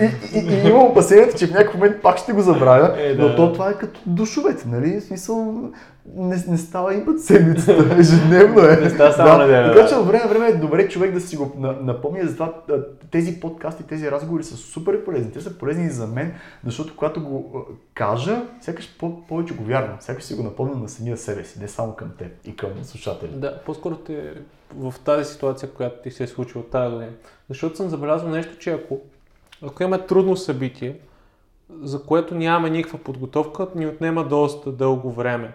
и, 0.01 0.39
и, 0.39 0.55
и, 0.55 0.69
имам 0.69 0.83
опасението, 0.83 1.39
че 1.39 1.47
в 1.47 1.51
някакъв 1.51 1.75
момент 1.75 2.03
пак 2.03 2.19
ще 2.19 2.33
го 2.33 2.41
забравя, 2.41 2.95
е, 2.99 3.15
да. 3.15 3.23
но 3.23 3.37
то 3.37 3.53
това 3.53 3.71
е 3.71 3.75
като 3.75 4.01
душовете, 4.07 4.69
нали? 4.69 5.01
В 5.01 5.05
смисъл, 5.05 5.55
не, 6.15 6.45
не 6.49 6.59
става 6.59 6.95
и 6.95 7.05
път 7.05 7.25
седмицата, 7.25 7.97
ежедневно 7.99 8.61
е. 8.61 8.77
Не 8.77 8.91
става 8.91 9.13
само 9.13 9.39
да. 9.39 9.47
неделя. 9.47 9.75
Така 9.75 9.89
че 9.89 9.95
от 9.95 10.07
време 10.07 10.29
време 10.29 10.47
е 10.47 10.53
добре 10.53 10.89
човек 10.89 11.13
да 11.13 11.21
си 11.21 11.37
го 11.37 11.53
напомня, 11.83 12.21
затова 12.27 12.55
тези 13.11 13.41
подкасти, 13.41 13.83
тези 13.83 14.11
разговори 14.11 14.45
са 14.45 14.57
супер 14.57 15.05
полезни. 15.05 15.33
Те 15.33 15.41
са 15.41 15.59
полезни 15.59 15.85
и 15.85 15.91
за 15.91 16.07
мен, 16.07 16.35
защото 16.65 16.97
когато 16.97 17.23
го 17.23 17.67
кажа, 17.95 18.43
сякаш 18.61 18.97
по- 18.99 19.27
повече 19.27 19.55
го 19.55 19.65
вярвам, 19.65 19.97
сякаш 20.01 20.25
си 20.25 20.35
го 20.35 20.43
напомня 20.43 20.75
на 20.75 20.89
самия 20.89 21.17
себе 21.17 21.45
си, 21.45 21.61
не 21.61 21.69
само 21.69 21.93
към 21.93 22.11
теб 22.19 22.29
и 22.45 22.57
към 22.57 22.71
слушатели. 22.83 23.31
Да, 23.35 23.61
по-скоро 23.67 23.97
те 23.97 24.35
в 24.75 24.95
тази 25.05 25.33
ситуация, 25.33 25.71
която 25.71 26.03
ти 26.03 26.11
се 26.11 26.25
е 26.25 26.27
случила 26.27 26.65
тази 26.65 26.95
година. 26.95 27.13
Защото 27.49 27.77
съм 27.77 27.89
забелязал 27.89 28.29
нещо, 28.29 28.59
че 28.59 28.71
ако, 28.71 29.01
ако 29.63 29.83
имаме 29.83 30.07
трудно 30.07 30.37
събитие, 30.37 30.97
за 31.83 32.03
което 32.03 32.35
нямаме 32.35 32.71
никаква 32.71 32.99
подготовка, 32.99 33.67
ни 33.75 33.87
отнема 33.87 34.25
доста 34.25 34.73
дълго 34.73 35.13
време. 35.13 35.53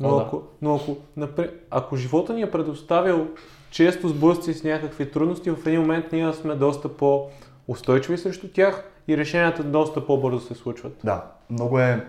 Но, 0.00 0.08
О, 0.08 0.20
ако, 0.20 0.36
да. 0.36 0.42
но 0.62 0.76
ако, 0.76 0.96
напред, 1.16 1.66
ако 1.70 1.96
живота 1.96 2.34
ни 2.34 2.42
е 2.42 2.50
предоставил 2.50 3.28
често 3.70 4.08
сблъсци 4.08 4.54
с 4.54 4.64
някакви 4.64 5.10
трудности, 5.10 5.50
в 5.50 5.66
един 5.66 5.80
момент 5.80 6.12
ние 6.12 6.32
сме 6.32 6.54
доста 6.54 6.88
по-устойчиви 6.88 8.18
срещу 8.18 8.48
тях 8.48 8.84
и 9.08 9.16
решенията 9.16 9.64
доста 9.64 10.06
по-бързо 10.06 10.40
се 10.40 10.54
случват. 10.54 10.96
Да, 11.04 11.24
много 11.50 11.78
е. 11.78 12.06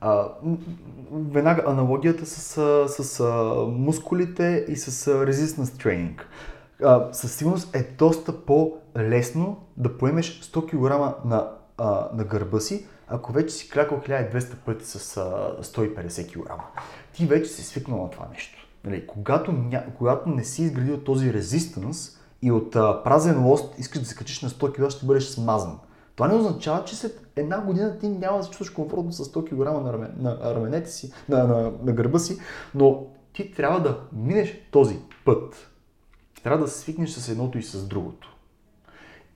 А, 0.00 0.28
веднага 1.12 1.62
аналогията 1.66 2.26
с, 2.26 2.38
с, 2.88 3.04
с 3.04 3.24
мускулите 3.68 4.64
и 4.68 4.76
с 4.76 5.10
resistance 5.10 5.82
тренинг. 5.82 6.28
Със 7.12 7.36
сигурност 7.36 7.76
е 7.76 7.82
доста 7.98 8.44
по-лесно 8.44 9.66
да 9.76 9.98
поемеш 9.98 10.40
100 10.40 10.66
кг 10.66 11.24
на, 11.24 11.50
а, 11.78 12.08
на 12.14 12.24
гърба 12.24 12.60
си, 12.60 12.86
ако 13.08 13.32
вече 13.32 13.54
си 13.54 13.70
клякал 13.70 13.98
1200 13.98 14.54
пъти 14.56 14.84
с 14.84 15.16
а, 15.16 15.62
150 15.62 16.32
кг 16.32 16.50
ти 17.12 17.26
вече 17.26 17.50
си 17.50 17.64
свикнал 17.64 18.02
на 18.02 18.10
това 18.10 18.28
нещо. 18.32 18.68
Нали, 18.84 19.06
когато, 19.06 19.52
ня... 19.52 19.84
когато 19.98 20.28
не 20.28 20.44
си 20.44 20.62
изградил 20.62 21.00
този 21.00 21.32
резистанс 21.32 22.18
и 22.42 22.52
от 22.52 22.76
а, 22.76 23.02
празен 23.02 23.46
лост 23.46 23.78
искаш 23.78 24.00
да 24.00 24.06
се 24.06 24.14
качиш 24.14 24.42
на 24.42 24.48
100 24.48 24.72
кг, 24.72 24.90
ще 24.90 25.06
бъдеш 25.06 25.24
смазан. 25.24 25.78
Това 26.14 26.28
не 26.28 26.34
означава, 26.34 26.84
че 26.84 26.96
след 26.96 27.26
една 27.36 27.60
година 27.60 27.98
ти 27.98 28.08
няма 28.08 28.38
да 28.38 28.44
се 28.44 28.50
чувстваш 28.50 28.70
комфортно 28.70 29.12
с 29.12 29.24
100 29.24 29.44
кг 29.44 29.84
на 30.20 30.54
раменете 30.54 30.90
си, 30.90 31.12
на, 31.28 31.44
на, 31.46 31.72
на 31.82 31.92
гърба 31.92 32.18
си, 32.18 32.38
но 32.74 33.06
ти 33.32 33.52
трябва 33.52 33.80
да 33.80 34.00
минеш 34.12 34.68
този 34.70 34.98
път. 35.24 35.70
Трябва 36.46 36.64
да 36.64 36.70
свикнеш 36.70 37.10
с 37.10 37.28
едното 37.28 37.58
и 37.58 37.62
с 37.62 37.86
другото. 37.86 38.35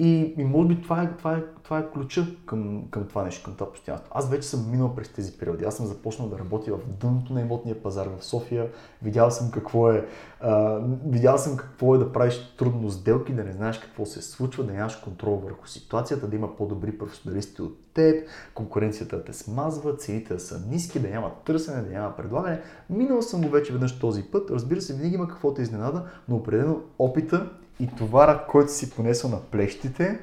И, 0.03 0.35
и 0.39 0.45
може 0.45 0.69
би 0.69 0.83
това 0.83 1.03
е, 1.03 1.17
това 1.17 1.37
е, 1.37 1.43
това 1.63 1.79
е 1.79 1.91
ключа 1.91 2.27
към, 2.47 2.83
към 2.91 3.05
това 3.05 3.25
нещо, 3.25 3.45
към 3.45 3.55
това 3.55 3.73
постоянство. 3.73 4.13
Аз 4.15 4.31
вече 4.31 4.49
съм 4.49 4.71
минал 4.71 4.95
през 4.95 5.09
тези 5.09 5.33
периоди. 5.33 5.65
Аз 5.65 5.77
съм 5.77 5.87
започнал 5.87 6.29
да 6.29 6.39
работя 6.39 6.75
в 6.75 6.87
дъното 7.01 7.33
на 7.33 7.41
имотния 7.41 7.83
пазар 7.83 8.09
в 8.19 8.25
София. 8.25 8.69
Видял 9.03 9.31
съм 9.31 9.51
какво 9.51 9.93
е, 9.93 10.07
а, 10.41 10.81
видял 11.07 11.39
съм 11.39 11.57
какво 11.57 11.95
е 11.95 11.99
да 11.99 12.13
правиш 12.13 12.55
трудно 12.59 12.91
сделки, 12.91 13.33
да 13.33 13.45
не 13.45 13.53
знаеш 13.53 13.79
какво 13.79 14.07
се 14.07 14.23
случва, 14.23 14.65
да 14.65 14.73
нямаш 14.73 14.97
контрол 14.97 15.37
върху 15.37 15.69
ситуацията, 15.69 16.29
да 16.29 16.37
има 16.37 16.57
по-добри 16.57 16.99
професионалисти 16.99 17.63
от 17.63 17.79
теб, 17.95 18.29
конкуренцията 18.55 19.17
да 19.17 19.25
те 19.25 19.33
смазва, 19.33 19.97
цените 19.97 20.35
да 20.35 20.41
са 20.41 20.61
ниски, 20.71 21.01
да 21.01 21.09
няма 21.09 21.33
търсене, 21.45 21.83
да 21.83 21.91
няма 21.91 22.17
предлагане. 22.17 22.61
Минал 22.91 23.23
съм 23.23 23.43
го 23.43 23.49
вече 23.49 23.73
веднъж 23.73 23.99
този 23.99 24.23
път. 24.23 24.51
Разбира 24.51 24.81
се, 24.81 24.95
винаги 24.95 25.15
има 25.15 25.29
какво 25.29 25.55
те 25.55 25.63
изненада, 25.63 26.05
но 26.29 26.37
определено 26.37 26.83
опита 26.99 27.51
и 27.81 27.87
товара, 27.87 28.45
който 28.49 28.73
си 28.73 28.91
понесъл 28.91 29.31
на 29.31 29.43
плещите, 29.43 30.19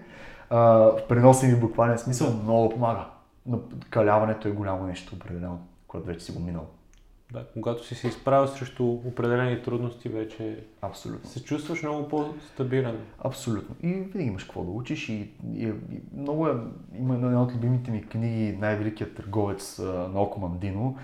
а, 0.49 0.59
в 0.67 1.01
преносен 1.09 1.51
и 1.51 1.59
буквален 1.59 1.97
смисъл, 1.97 2.33
много 2.43 2.69
помага. 2.69 3.05
Но 3.45 3.59
каляването 3.89 4.47
е 4.47 4.51
голямо 4.51 4.87
нещо 4.87 5.15
определено, 5.15 5.59
което 5.87 6.07
вече 6.07 6.25
си 6.25 6.31
го 6.31 6.39
минал. 6.39 6.65
Да, 7.33 7.45
когато 7.53 7.85
си 7.85 7.95
се 7.95 8.07
изправил 8.07 8.47
срещу 8.47 8.85
определени 8.85 9.63
трудности, 9.63 10.09
вече 10.09 10.63
Абсолютно. 10.81 11.29
се 11.29 11.43
чувстваш 11.43 11.83
много 11.83 12.07
по-стабилен. 12.07 12.97
Абсолютно. 13.19 13.75
И 13.83 13.87
винаги 13.87 14.29
имаш 14.29 14.43
какво 14.43 14.63
да 14.63 14.71
учиш. 14.71 15.09
И, 15.09 15.31
и, 15.53 15.63
и 15.67 16.01
много 16.17 16.47
е, 16.47 16.53
има 16.97 17.15
една 17.15 17.43
от 17.43 17.53
любимите 17.53 17.91
ми 17.91 18.03
книги, 18.03 18.57
най-великият 18.57 19.15
търговец 19.15 19.79
на 19.79 20.21
Око 20.21 20.39
Мандино, 20.39 20.97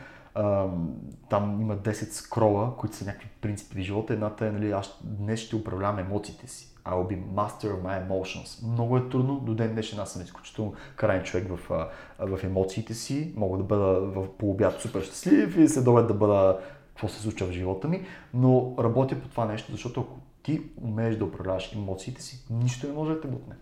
там 1.30 1.62
има 1.62 1.78
10 1.78 1.92
скрола, 1.92 2.78
които 2.78 2.96
са 2.96 3.06
някакви 3.06 3.30
принципи 3.42 3.76
в 3.76 3.84
живота. 3.84 4.14
Едната 4.14 4.48
е, 4.48 4.52
нали, 4.52 4.72
аз 4.72 5.00
днес 5.04 5.40
ще 5.40 5.56
управлявам 5.56 6.00
емоциите 6.00 6.48
си. 6.48 6.70
I 6.86 6.92
will 6.92 7.08
be 7.08 7.26
master 7.26 7.68
of 7.68 7.82
my 7.82 8.08
emotions. 8.08 8.72
Много 8.72 8.98
е 8.98 9.10
трудно. 9.10 9.40
До 9.40 9.54
ден 9.54 9.74
днешен 9.74 10.00
аз 10.00 10.14
съм 10.14 10.22
изключително 10.22 10.74
крайен 10.96 11.24
човек 11.24 11.48
в, 11.50 11.90
в 12.20 12.44
емоциите 12.44 12.94
си. 12.94 13.34
Мога 13.36 13.58
да 13.58 13.64
бъда 13.64 14.00
в 14.00 14.28
полубят 14.38 14.82
супер 14.82 15.02
щастлив 15.02 15.58
и 15.58 15.68
след 15.68 15.84
да 15.84 16.14
бъда 16.14 16.60
какво 16.88 17.08
се 17.08 17.22
случва 17.22 17.48
в 17.48 17.52
живота 17.52 17.88
ми, 17.88 18.06
но 18.34 18.76
работя 18.80 19.22
по 19.22 19.28
това 19.28 19.46
нещо, 19.46 19.72
защото 19.72 20.02
ако 20.02 20.20
ти 20.44 20.62
умееш 20.82 21.16
да 21.16 21.26
управляваш 21.26 21.74
емоциите 21.74 22.22
си, 22.22 22.46
нищо 22.50 22.88
не 22.88 22.94
може 22.94 23.14
да 23.14 23.22
те 23.22 23.28
бутне. 23.28 23.56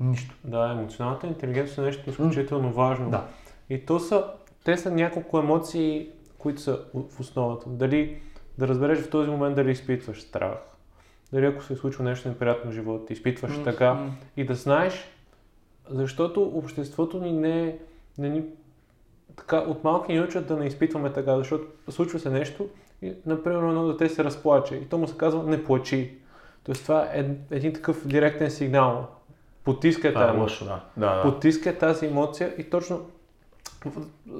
Нищо. 0.00 0.34
Да, 0.44 0.76
емоционалната 0.78 1.26
интелигентност 1.26 1.78
е 1.78 1.82
нещо 1.82 2.10
изключително 2.10 2.72
важно. 2.72 3.10
Да. 3.10 3.26
И 3.70 3.86
то 3.86 4.00
са 4.00 4.24
те 4.66 4.76
са 4.76 4.90
няколко 4.90 5.38
емоции, 5.38 6.08
които 6.38 6.60
са 6.60 6.80
в 6.94 7.20
основата. 7.20 7.68
Дали 7.68 8.20
да 8.58 8.68
разбереш 8.68 8.98
в 8.98 9.10
този 9.10 9.30
момент 9.30 9.56
дали 9.56 9.70
изпитваш 9.70 10.22
страх, 10.22 10.54
дали 11.32 11.46
ако 11.46 11.62
се 11.62 11.72
е 11.72 11.76
случва 11.76 12.04
нещо 12.04 12.28
неприятно 12.28 12.70
в 12.70 12.74
живота, 12.74 13.12
изпитваш 13.12 13.52
mm-hmm. 13.52 13.64
така 13.64 14.10
и 14.36 14.44
да 14.44 14.54
знаеш, 14.54 15.08
защото 15.90 16.42
обществото 16.42 17.20
ни 17.20 17.32
не, 17.32 17.78
не 18.18 18.28
ни 18.28 18.44
така, 19.36 19.58
от 19.58 19.84
малки 19.84 20.12
ни 20.12 20.20
учат 20.20 20.46
да 20.46 20.56
не 20.56 20.66
изпитваме 20.66 21.12
така, 21.12 21.36
защото 21.36 21.66
случва 21.90 22.18
се 22.18 22.30
нещо 22.30 22.68
и, 23.02 23.12
например, 23.26 23.58
едно 23.58 23.86
дете 23.86 24.08
се 24.08 24.24
разплаче 24.24 24.74
и 24.74 24.88
то 24.88 24.98
му 24.98 25.08
се 25.08 25.16
казва 25.16 25.42
не 25.42 25.64
плачи. 25.64 26.18
Тоест 26.64 26.82
това 26.82 27.08
е 27.12 27.36
един 27.50 27.72
такъв 27.72 28.06
директен 28.06 28.50
сигнал. 28.50 29.06
Потискай 29.64 30.12
Това 30.12 30.24
е 30.24 30.26
тази 30.26 30.38
емоция. 30.38 30.66
да. 30.66 30.80
да, 30.96 31.16
да. 31.16 31.22
Потискай 31.22 31.78
тази 31.78 32.06
емоция 32.06 32.54
и 32.58 32.70
точно 32.70 33.00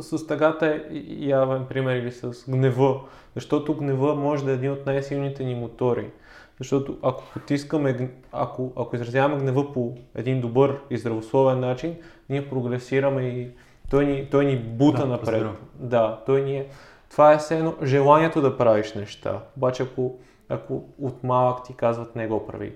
с 0.01 0.27
тъгата 0.27 0.67
е 0.67 0.83
явен 1.19 1.67
пример 1.69 1.97
или 1.97 2.13
с 2.13 2.51
гнева. 2.51 3.01
Защото 3.35 3.75
гнева 3.77 4.15
може 4.15 4.45
да 4.45 4.51
е 4.51 4.55
един 4.55 4.73
от 4.73 4.87
най-силните 4.87 5.45
ни 5.45 5.55
мотори. 5.55 6.11
Защото 6.59 6.99
ако 7.03 7.25
потискаме, 7.33 8.11
ако, 8.33 8.73
ако 8.77 8.97
изразяваме 8.97 9.41
гнева 9.43 9.73
по 9.73 9.95
един 10.15 10.41
добър 10.41 10.81
и 10.91 10.99
здравословен 10.99 11.61
начин, 11.61 11.97
ние 12.29 12.49
прогресираме 12.49 13.23
и 13.23 13.51
той 13.91 14.07
ни, 14.07 14.29
той 14.31 14.45
ни 14.45 14.57
бута 14.57 14.99
Да, 15.03 15.07
напред. 15.07 15.29
разбирам. 15.29 15.57
Да, 15.75 16.23
той 16.27 16.43
ни 16.43 16.57
е... 16.57 16.67
Това 17.11 17.33
е 17.33 17.39
все 17.39 17.59
едно 17.59 17.75
желанието 17.83 18.41
да 18.41 18.59
правиш 18.59 18.95
неща. 18.95 19.41
Обаче 19.57 19.83
ако, 19.83 20.19
ако 20.49 20.85
от 21.01 21.25
малък 21.25 21.65
ти 21.65 21.75
казват 21.75 22.17
не 22.17 22.27
го 22.27 22.47
прави, 22.47 22.73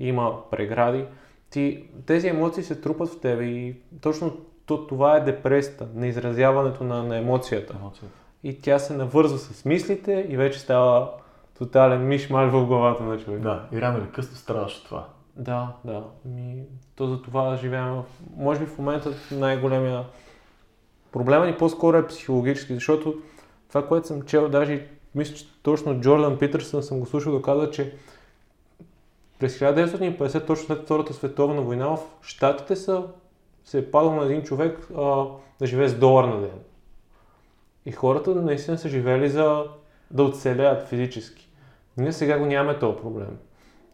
има 0.00 0.50
прегради, 0.50 1.04
ти, 1.50 1.88
тези 2.06 2.28
емоции 2.28 2.62
се 2.62 2.80
трупат 2.80 3.08
в 3.08 3.20
тебе 3.20 3.44
и 3.44 3.76
точно 4.00 4.36
то, 4.68 4.86
това 4.86 5.16
е 5.16 5.20
депресията, 5.20 5.86
неизразяването 5.94 6.84
на, 6.84 7.02
на 7.02 7.16
емоцията. 7.16 7.74
Емоцията. 7.80 8.14
И 8.44 8.60
тя 8.60 8.78
се 8.78 8.96
навързва 8.96 9.38
с 9.38 9.64
мислите 9.64 10.26
и 10.28 10.36
вече 10.36 10.60
става 10.60 11.10
тотален 11.58 12.06
мишмаш 12.06 12.52
в 12.52 12.66
главата 12.66 13.02
на 13.02 13.18
човек. 13.18 13.40
Да, 13.40 13.64
и 13.72 13.80
рано 13.80 13.98
или 13.98 14.10
късно 14.12 14.36
страдаш 14.36 14.78
от 14.78 14.84
това. 14.84 15.06
Да, 15.36 15.72
да. 15.84 16.02
Ми, 16.24 16.62
то 16.96 17.06
за 17.06 17.22
това 17.22 17.56
живеем 17.56 17.86
в... 17.86 18.04
Може 18.36 18.60
би 18.60 18.66
в 18.66 18.78
момента 18.78 19.12
най-големия 19.32 20.04
проблема 21.12 21.46
ни 21.46 21.56
по-скоро 21.56 21.96
е 21.96 22.06
психологически, 22.06 22.74
защото 22.74 23.14
това, 23.68 23.86
което 23.86 24.06
съм 24.06 24.22
чел, 24.22 24.48
даже 24.48 24.86
мисля, 25.14 25.34
че 25.34 25.62
точно 25.62 26.00
Джордан 26.00 26.38
Питърсън 26.38 26.82
съм 26.82 27.00
го 27.00 27.06
слушал 27.06 27.32
да 27.32 27.42
казва, 27.42 27.70
че 27.70 27.94
през 29.38 29.58
1950, 29.58 30.46
точно 30.46 30.66
след 30.66 30.84
Втората 30.84 31.14
световна 31.14 31.62
война, 31.62 31.86
в 31.86 31.98
Штатите 32.22 32.76
са, 32.76 33.04
се 33.68 33.78
е 33.78 33.90
падал 33.90 34.14
на 34.14 34.24
един 34.24 34.42
човек 34.42 34.88
а, 34.98 35.24
да 35.60 35.66
живее 35.66 35.88
с 35.88 35.98
долар 35.98 36.24
на 36.24 36.40
ден. 36.40 36.58
И 37.86 37.92
хората 37.92 38.34
наистина 38.34 38.78
са 38.78 38.88
живели 38.88 39.28
за 39.28 39.64
да 40.10 40.22
оцелеят 40.22 40.88
физически. 40.88 41.48
Ние 41.96 42.12
сега 42.12 42.38
го 42.38 42.46
нямаме 42.46 42.78
този 42.78 42.98
проблем. 42.98 43.38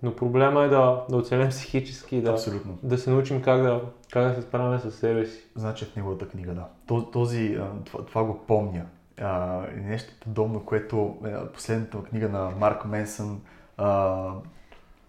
Но 0.03 0.17
проблема 0.17 0.63
е 0.63 0.69
да, 0.69 1.05
да 1.11 1.17
оцелем 1.17 1.49
психически 1.49 2.17
и 2.17 2.23
да, 2.23 2.31
Абсолютно. 2.31 2.79
да 2.83 2.99
се 2.99 3.11
научим 3.11 3.43
как 3.43 3.63
да, 3.63 3.81
как 4.13 4.29
да 4.29 4.35
се 4.35 4.43
справяме 4.43 4.79
с 4.79 4.91
себе 4.91 5.27
си. 5.27 5.45
Значи 5.55 5.85
в 5.85 5.97
неговата 5.97 6.29
книга, 6.29 6.55
да. 6.55 6.67
То- 6.87 7.11
Този, 7.11 7.59
това, 7.85 8.05
това 8.05 8.25
го 8.25 8.39
помня. 8.47 8.83
А, 9.21 9.63
нещо 9.77 10.13
подобно, 10.21 10.65
което 10.65 11.17
е, 11.27 11.47
последната 11.55 12.03
книга 12.03 12.29
на 12.29 12.51
Марк 12.59 12.85
Менсън 12.85 13.41
а, 13.77 14.29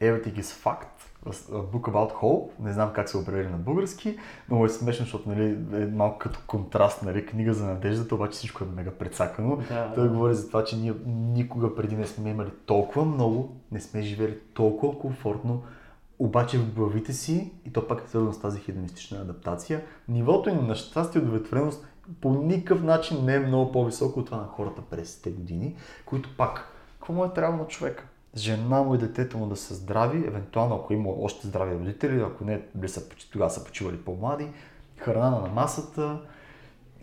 Everything 0.01 0.41
is 0.41 0.63
Fact, 0.63 0.85
book 1.33 1.89
about 1.89 2.13
hope, 2.13 2.49
не 2.59 2.73
знам 2.73 2.91
как 2.93 3.09
се 3.09 3.17
го 3.17 3.25
превели 3.25 3.47
на 3.47 3.57
български, 3.57 4.17
но 4.49 4.65
е 4.65 4.69
смешно, 4.69 5.05
защото 5.05 5.29
нали, 5.29 5.57
е 5.83 5.85
малко 5.85 6.19
като 6.19 6.39
контраст, 6.47 7.03
нали, 7.03 7.25
книга 7.25 7.53
за 7.53 7.65
надеждата, 7.65 8.15
обаче 8.15 8.31
всичко 8.31 8.63
е 8.63 8.67
мега 8.75 8.91
прецакано. 8.91 9.57
Да, 9.69 9.93
Той 9.95 10.03
да. 10.03 10.09
говори 10.09 10.33
за 10.33 10.47
това, 10.47 10.63
че 10.63 10.77
ние 10.77 10.93
никога 11.07 11.75
преди 11.75 11.95
не 11.95 12.07
сме 12.07 12.29
имали 12.29 12.51
толкова 12.65 13.05
много, 13.05 13.55
не 13.71 13.79
сме 13.79 14.01
живели 14.01 14.39
толкова 14.53 14.99
комфортно, 14.99 15.63
обаче 16.19 16.57
в 16.57 16.73
главите 16.73 17.13
си, 17.13 17.51
и 17.65 17.73
то 17.73 17.87
пак 17.87 18.03
е 18.05 18.09
свързано 18.09 18.33
с 18.33 18.41
тази 18.41 18.59
хедонистична 18.59 19.21
адаптация, 19.21 19.81
нивото 20.07 20.49
им 20.49 20.67
на 20.67 20.75
щастие 20.75 21.21
и 21.21 21.23
удовлетвореност 21.23 21.87
по 22.21 22.29
никакъв 22.33 22.83
начин 22.83 23.25
не 23.25 23.35
е 23.35 23.39
много 23.39 23.71
по-високо 23.71 24.19
от 24.19 24.25
това 24.25 24.37
на 24.37 24.47
хората 24.47 24.81
през 24.89 25.21
тези 25.21 25.35
години, 25.35 25.75
които 26.05 26.29
пак, 26.37 26.67
какво 26.93 27.13
му 27.13 27.25
е 27.25 27.33
трябвало 27.33 27.63
на 27.63 27.67
човека? 27.67 28.07
Жена 28.37 28.81
му 28.81 28.95
и 28.95 28.97
детето 28.97 29.37
му 29.37 29.45
да 29.45 29.55
са 29.55 29.75
здрави, 29.75 30.27
евентуално 30.27 30.75
ако 30.75 30.93
има 30.93 31.09
още 31.09 31.47
здрави 31.47 31.75
родители, 31.75 32.21
ако 32.21 32.43
не, 32.43 32.61
били 32.75 32.89
са, 32.89 33.09
тогава 33.31 33.49
са 33.49 33.63
почивали 33.63 33.97
по-млади, 33.97 34.47
храна 34.97 35.29
на 35.29 35.47
масата, 35.47 36.19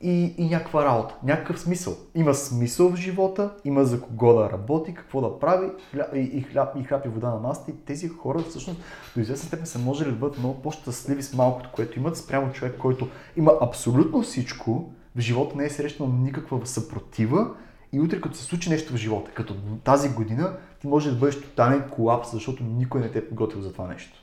и, 0.02 0.34
и 0.38 0.48
някаква 0.48 0.84
работа, 0.84 1.14
някакъв 1.22 1.60
смисъл. 1.60 1.96
Има 2.14 2.34
смисъл 2.34 2.90
в 2.90 2.96
живота, 2.96 3.54
има 3.64 3.84
за 3.84 4.00
кого 4.00 4.32
да 4.32 4.50
работи, 4.50 4.94
какво 4.94 5.20
да 5.20 5.38
прави 5.38 5.70
и, 6.14 6.18
и, 6.18 6.42
хляб, 6.42 6.76
и 6.76 6.84
хляб 6.84 7.06
и 7.06 7.08
вода 7.08 7.30
на 7.30 7.40
масата 7.40 7.70
и 7.70 7.74
тези 7.74 8.08
хора 8.08 8.38
всъщност 8.38 8.80
до 9.14 9.20
известна 9.20 9.46
степен 9.46 9.66
са 9.66 9.78
можели 9.78 10.10
да 10.10 10.16
бъдат 10.16 10.38
много 10.38 10.62
по-щастливи 10.62 11.22
с 11.22 11.34
малкото, 11.34 11.70
което 11.74 11.98
имат 11.98 12.16
спрямо 12.16 12.52
човек, 12.52 12.78
който 12.78 13.08
има 13.36 13.52
абсолютно 13.60 14.22
всичко, 14.22 14.92
в 15.16 15.20
живота 15.20 15.56
не 15.56 15.64
е 15.64 15.70
срещнал 15.70 16.08
никаква 16.08 16.66
съпротива 16.66 17.50
и 17.92 18.00
утре 18.00 18.20
като 18.20 18.36
се 18.36 18.44
случи 18.44 18.70
нещо 18.70 18.92
в 18.92 18.96
живота, 18.96 19.30
като 19.30 19.54
тази 19.84 20.08
година, 20.08 20.56
ти 20.80 20.86
може 20.86 21.10
да 21.10 21.16
бъдеш 21.16 21.40
тотален 21.40 21.90
колапс, 21.90 22.32
защото 22.32 22.64
никой 22.64 23.00
не 23.00 23.10
те 23.10 23.18
е 23.18 23.28
подготвил 23.28 23.62
за 23.62 23.72
това 23.72 23.86
нещо. 23.86 24.18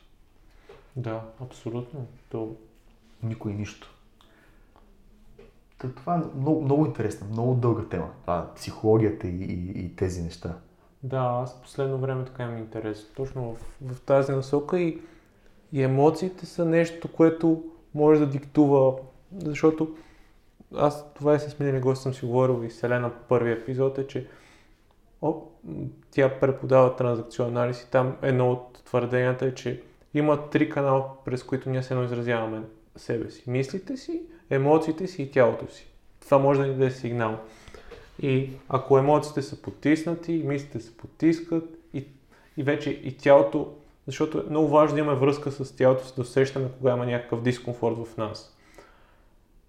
Да, 0.96 1.22
абсолютно. 1.42 2.08
То... 2.30 2.56
Никой 3.24 3.54
нищо. 3.54 3.96
Та, 5.78 5.90
това 5.90 6.16
е 6.16 6.38
много, 6.40 6.62
много 6.62 6.86
интересна, 6.86 7.28
много 7.28 7.54
дълга 7.54 7.84
тема. 7.84 8.10
Това 8.22 8.40
е 8.40 8.56
психологията 8.56 9.28
и, 9.28 9.44
и, 9.44 9.86
и 9.86 9.96
тези 9.96 10.22
неща. 10.22 10.58
Да, 11.04 11.40
аз 11.44 11.62
последно 11.62 11.98
време 11.98 12.26
така 12.26 12.44
имам 12.44 12.58
интерес. 12.58 13.08
Точно 13.16 13.54
в, 13.54 13.58
в 13.94 14.02
тази 14.02 14.32
насока 14.32 14.80
и, 14.80 15.02
и 15.72 15.84
емоциите 15.84 16.46
са 16.46 16.66
нещо, 16.66 17.08
което 17.08 17.64
може 17.94 18.20
да 18.20 18.30
диктува, 18.30 18.94
защото 19.38 19.96
аз 20.76 21.14
това 21.14 21.36
и 21.36 21.40
с 21.40 21.60
минали 21.60 21.80
гост 21.80 22.02
съм 22.02 22.14
си 22.14 22.26
говорил 22.26 22.64
и 22.64 22.70
Селена 22.70 23.10
по 23.10 23.20
първия 23.28 23.54
епизод 23.54 23.98
е, 23.98 24.08
че 24.08 24.28
о, 25.22 25.42
тя 26.12 26.40
преподава 26.40 26.96
транзакционен 26.96 27.58
анализ 27.58 27.82
и 27.82 27.92
там 27.92 28.16
едно 28.22 28.52
от 28.52 28.82
твърденията 28.86 29.46
е, 29.46 29.56
че 29.56 29.82
има 30.14 30.50
три 30.50 30.70
канала, 30.70 31.06
през 31.26 31.44
които 31.44 31.70
ние 31.70 31.84
се 31.84 31.94
едно 31.94 32.06
изразяваме 32.06 32.62
себе 32.96 33.32
си. 33.32 33.44
Мислите 33.48 33.98
си, 33.98 34.22
емоциите 34.50 35.08
си 35.08 35.24
и 35.24 35.32
тялото 35.32 35.74
си. 35.74 35.88
Това 36.22 36.38
може 36.38 36.60
да 36.60 36.68
ни 36.68 36.74
даде 36.74 36.92
сигнал. 36.92 37.38
И 38.22 38.50
ако 38.70 38.98
емоциите 38.98 39.42
са 39.42 39.62
потиснати, 39.62 40.44
мислите 40.46 40.80
се 40.80 40.98
потискат 40.98 41.64
и, 41.94 42.08
и 42.58 42.64
вече 42.64 42.90
и 42.90 43.18
тялото, 43.18 43.74
защото 44.08 44.40
е 44.40 44.50
много 44.50 44.68
важно 44.68 44.96
да 44.96 45.02
имаме 45.02 45.20
връзка 45.20 45.52
с 45.52 45.76
тялото 45.76 46.06
си, 46.06 46.14
да 46.16 46.22
усещаме 46.22 46.70
кога 46.78 46.94
има 46.94 47.06
някакъв 47.06 47.42
дискомфорт 47.42 47.96
в 48.06 48.18
нас. 48.18 48.58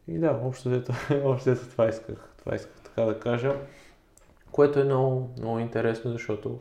И 0.09 0.19
да, 0.19 0.41
общо 0.45 0.69
взето, 0.69 0.93
общо 1.25 1.51
взето 1.51 1.71
това 1.71 1.89
исках, 1.89 2.33
това 2.39 2.55
исках 2.55 2.81
така 2.85 3.03
да 3.03 3.21
кажа, 3.21 3.57
което 4.53 4.81
е 4.81 4.85
много, 4.85 5.31
много 5.39 5.59
интересно, 5.59 6.11
защото 6.11 6.59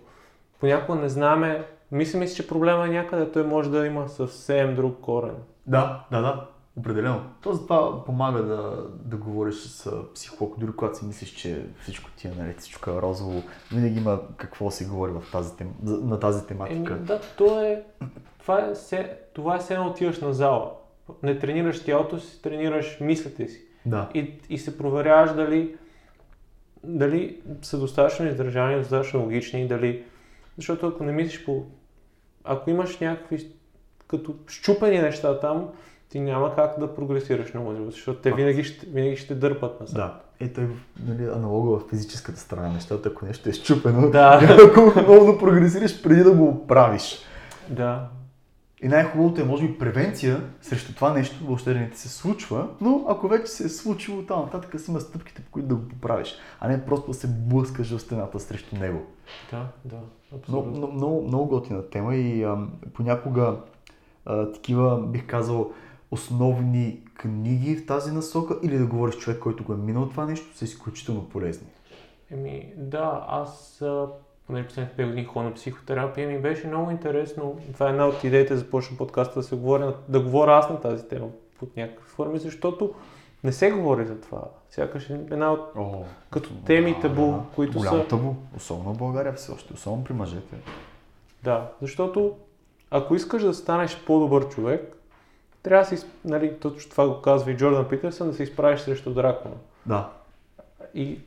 понякога 0.60 1.00
не 1.00 1.10
знаме, 1.10 1.66
мислим 1.92 2.28
си, 2.28 2.36
че 2.36 2.48
проблема 2.48 2.86
е 2.86 2.90
някъде, 2.90 3.32
той 3.32 3.44
може 3.44 3.72
да 3.72 3.86
има 3.86 4.10
съвсем 4.10 4.76
друг 4.76 4.98
корен. 5.02 5.36
Да, 5.68 6.06
да, 6.12 6.22
да. 6.22 6.48
Определено. 6.78 7.22
То 7.42 7.54
затова 7.54 8.06
помага 8.06 8.44
да, 8.44 8.88
да 9.06 9.18
говориш 9.18 9.56
с 9.56 9.92
психолог, 10.14 10.60
дори 10.60 10.72
когато 10.72 10.98
си 10.98 11.06
мислиш, 11.06 11.30
че 11.30 11.66
всичко 11.82 12.10
ти 12.18 12.28
е 12.28 12.32
наред, 12.32 12.60
всичко 12.60 12.90
е 12.90 13.02
розово, 13.02 13.44
винаги 13.72 14.00
има 14.00 14.20
какво 14.38 14.72
се 14.72 14.86
говори 14.86 15.12
в 15.12 15.24
тази 15.32 15.54
на 15.84 16.20
тази 16.20 16.48
тематика. 16.48 16.94
Еми, 16.94 17.06
да, 17.06 17.22
то 17.38 17.64
е, 17.64 17.84
това 18.40 18.60
е, 18.60 18.74
все, 18.74 19.18
това 19.34 19.56
е 19.56 19.60
все 19.60 19.74
едно 19.74 19.88
отиваш 19.88 20.22
на 20.22 20.34
зала. 20.34 20.72
Не 21.24 21.40
тренираш 21.40 21.84
тялото 21.84 22.20
си, 22.20 22.42
тренираш 22.42 22.98
мислите 23.02 23.48
си. 23.48 23.62
Да. 23.86 24.10
И, 24.14 24.34
и 24.50 24.58
се 24.58 24.78
проверяваш 24.78 25.34
дали, 25.34 25.76
дали 26.84 27.42
са 27.62 27.80
достатъчно 27.80 28.28
издържани, 28.28 28.80
достатъчно 28.80 29.22
логични, 29.22 29.68
дали... 29.68 30.04
Защото 30.58 30.88
ако 30.88 31.04
не 31.04 31.12
мислиш 31.12 31.46
по... 31.46 31.66
Ако 32.44 32.70
имаш 32.70 33.00
някакви 33.00 33.52
като 34.08 34.36
щупени 34.48 35.00
неща 35.00 35.40
там, 35.40 35.68
ти 36.10 36.20
няма 36.20 36.56
как 36.56 36.80
да 36.80 36.96
прогресираш 36.96 37.54
много, 37.54 37.92
защото 37.92 38.22
те 38.22 38.32
винаги 38.32 38.64
ще, 38.64 38.86
винаги 38.86 39.18
ще 39.18 39.36
дърпат 39.36 39.80
назад. 39.80 39.96
Да. 39.96 40.20
Ето 40.40 40.62
е 40.62 40.68
нали, 41.08 41.24
аналога 41.24 41.80
в 41.80 41.90
физическата 41.90 42.40
страна 42.40 42.68
на 42.68 42.74
нещата, 42.74 43.10
ако 43.10 43.26
нещо 43.26 43.50
е 43.50 43.54
щупено, 43.54 44.10
Да. 44.12 44.42
няма 44.42 44.74
колко 44.74 45.00
много 45.00 45.32
да 45.32 45.38
прогресираш 45.38 46.04
преди 46.04 46.24
да 46.24 46.32
го 46.32 46.48
оправиш. 46.48 47.20
Да. 47.70 48.08
И 48.82 48.88
най-хубавото 48.88 49.42
е, 49.42 49.44
може 49.44 49.68
би, 49.68 49.78
превенция 49.78 50.42
срещу 50.62 50.94
това 50.96 51.14
нещо 51.14 51.46
въобще 51.46 51.74
да 51.74 51.80
не 51.80 51.90
ти 51.90 51.98
се 51.98 52.10
случва, 52.10 52.68
но 52.82 53.06
ако 53.08 53.28
вече 53.28 53.52
се 53.52 53.66
е 53.66 53.70
случило, 53.70 54.24
там 54.24 54.42
нататък 54.42 54.82
си 54.82 54.92
има 54.92 55.00
стъпките, 55.00 55.42
по 55.42 55.52
които 55.52 55.68
да 55.68 55.76
го 55.76 55.88
поправиш, 55.88 56.36
а 56.60 56.68
не 56.68 56.86
просто 56.86 57.08
да 57.08 57.14
се 57.14 57.28
блъскаш 57.28 57.96
в 57.96 58.00
стената 58.00 58.40
срещу 58.40 58.76
него. 58.76 59.02
Да, 59.52 59.68
да, 59.86 59.98
абсолютно. 60.36 60.72
много, 60.72 60.94
много, 60.94 61.28
много 61.28 61.46
готина 61.46 61.90
тема 61.90 62.16
и 62.16 62.44
ам, 62.44 62.72
понякога 62.94 63.56
а, 64.26 64.52
такива, 64.52 65.08
бих 65.08 65.28
казал, 65.28 65.72
основни 66.12 67.00
книги 67.14 67.76
в 67.76 67.86
тази 67.86 68.12
насока 68.12 68.60
или 68.64 68.78
да 68.78 68.86
говориш 68.86 69.18
човек, 69.18 69.40
който 69.40 69.64
го 69.64 69.74
е 69.74 69.78
минал 69.78 70.10
това 70.10 70.26
нещо, 70.26 70.58
са 70.58 70.66
изключително 70.66 71.30
полезни. 71.30 71.68
Еми, 72.32 72.74
да, 72.78 73.26
аз 73.28 73.84
а, 74.50 74.52
поне 74.52 74.68
последните 74.68 75.02
5 75.02 75.06
години 75.06 75.26
ходя 75.26 75.46
на 75.46 75.54
психотерапия 75.54 76.28
ми 76.28 76.40
беше 76.40 76.68
много 76.68 76.92
интересно. 76.92 77.60
Това 77.74 77.88
е 77.88 77.90
една 77.90 78.08
от 78.08 78.24
идеите 78.24 78.54
да 78.54 78.60
започна 78.60 78.98
подкаста 78.98 79.40
да 79.40 79.44
се 79.44 79.56
говоря, 79.56 79.96
да 80.08 80.20
говоря 80.20 80.58
аз 80.58 80.70
на 80.70 80.82
тази 80.82 81.08
тема 81.08 81.28
под 81.60 81.78
някакви 81.78 82.06
форми, 82.10 82.40
защото 82.40 82.94
не 83.44 83.52
се 83.52 83.72
говори 83.72 84.06
за 84.06 84.22
това. 84.22 84.42
Сякаш 84.70 85.10
е 85.10 85.14
една 85.14 85.52
от 85.52 85.72
О, 85.78 86.04
като 86.32 86.50
теми 86.66 87.02
табу, 87.02 87.34
които 87.56 87.78
Голямо 87.78 88.02
са... 88.02 88.08
табу, 88.08 88.34
особено 88.58 88.94
в 88.94 88.98
България 88.98 89.34
все 89.34 89.52
още, 89.52 89.74
особено 89.74 90.04
при 90.04 90.14
мъжете. 90.14 90.56
Да, 91.44 91.72
защото 91.82 92.38
ако 92.92 93.16
искаш 93.16 93.44
да 93.44 93.54
станеш 93.54 94.04
по-добър 94.06 94.50
човек, 94.50 94.96
трябва 95.64 95.90
да 95.90 95.98
си, 95.98 96.06
нали, 96.26 96.60
точно 96.60 96.92
това 96.92 97.08
го 97.08 97.22
казва 97.22 97.52
и 97.52 97.58
Джордан 97.58 97.88
Питерсън, 97.88 98.28
да 98.28 98.34
се 98.34 98.44
изправиш 98.44 98.80
срещу 98.80 99.14
дракона. 99.14 99.56
Да, 99.86 100.10
И 100.94 101.20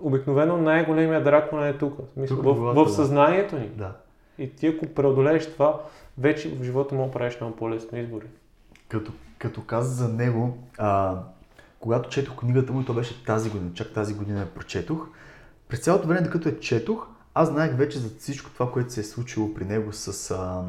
обикновено 0.00 0.56
най-големия 0.56 1.24
дракон 1.24 1.66
е 1.66 1.78
тук, 1.78 1.98
смисъл, 2.12 2.36
Тук 2.36 2.44
в, 2.44 2.54
в 2.54 2.84
в 2.84 2.92
съзнанието 2.92 3.58
ни. 3.58 3.68
да. 3.68 3.92
И 4.38 4.56
ти 4.56 4.66
ако 4.66 4.86
преодолееш 4.86 5.52
това, 5.52 5.80
вече 6.18 6.48
в 6.48 6.64
живота 6.64 6.94
му 6.94 7.10
правиш 7.10 7.40
много 7.40 7.56
по-лесно 7.56 7.98
избори. 7.98 8.26
Като, 8.88 9.12
като 9.38 9.62
каза 9.62 9.94
за 9.94 10.14
него, 10.14 10.58
а, 10.78 11.18
когато 11.80 12.08
четох 12.08 12.36
книгата 12.36 12.72
му, 12.72 12.80
и 12.80 12.84
то 12.84 12.94
беше 12.94 13.24
тази 13.24 13.50
година, 13.50 13.70
чак 13.74 13.92
тази 13.92 14.14
година 14.14 14.40
я 14.40 14.46
прочетох, 14.54 15.08
през 15.68 15.80
цялото 15.80 16.08
време, 16.08 16.20
докато 16.20 16.48
я 16.48 16.60
четох, 16.60 17.06
аз 17.34 17.48
знаех 17.48 17.76
вече 17.76 17.98
за 17.98 18.08
всичко 18.18 18.50
това, 18.50 18.72
което 18.72 18.92
се 18.92 19.00
е 19.00 19.04
случило 19.04 19.54
при 19.54 19.64
него 19.64 19.92
с 19.92 20.30
а, 20.30 20.64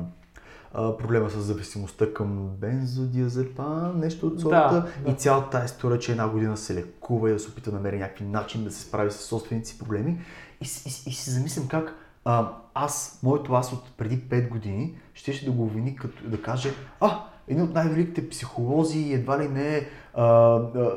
а, 0.74 0.98
проблема 0.98 1.30
с 1.30 1.40
зависимостта 1.40 2.14
към 2.14 2.48
бензодиазепам, 2.48 4.00
нещо 4.00 4.28
от 4.28 4.42
сорта. 4.42 4.70
Да, 4.72 4.88
да. 5.06 5.12
И 5.12 5.16
цялата 5.16 5.50
тази 5.50 5.66
история, 5.66 6.00
че 6.00 6.12
една 6.12 6.30
година 6.30 6.58
се 6.58 6.76
лекува 6.76 7.30
и 7.30 7.34
да 7.34 7.40
се 7.40 7.50
опита 7.50 7.72
да 7.72 7.78
намери 7.78 8.00
някакви 8.00 8.26
начин 8.26 8.64
да 8.64 8.72
се 8.72 8.82
справи 8.82 9.12
с 9.12 9.16
собствените 9.16 9.68
си 9.68 9.80
проблеми. 9.80 10.22
И, 10.62 10.66
и, 10.66 11.10
и 11.10 11.14
си 11.14 11.30
замислям 11.30 11.68
как 11.68 11.96
а, 12.26 12.52
аз, 12.74 13.20
моето 13.24 13.54
аз 13.54 13.74
от 13.74 13.92
преди 13.98 14.22
5 14.22 14.50
години, 14.50 14.98
щеше 15.14 15.46
да 15.46 15.52
го 15.52 15.64
обвини 15.64 15.96
като 15.96 16.30
да 16.30 16.42
каже, 16.42 16.74
а, 17.00 17.24
един 17.48 17.64
от 17.64 17.74
най-великите 17.74 18.30
психолози, 18.30 19.14
едва 19.14 19.40
ли 19.40 19.48
не 19.48 19.88
а, 20.14 20.24
а, 20.24 20.92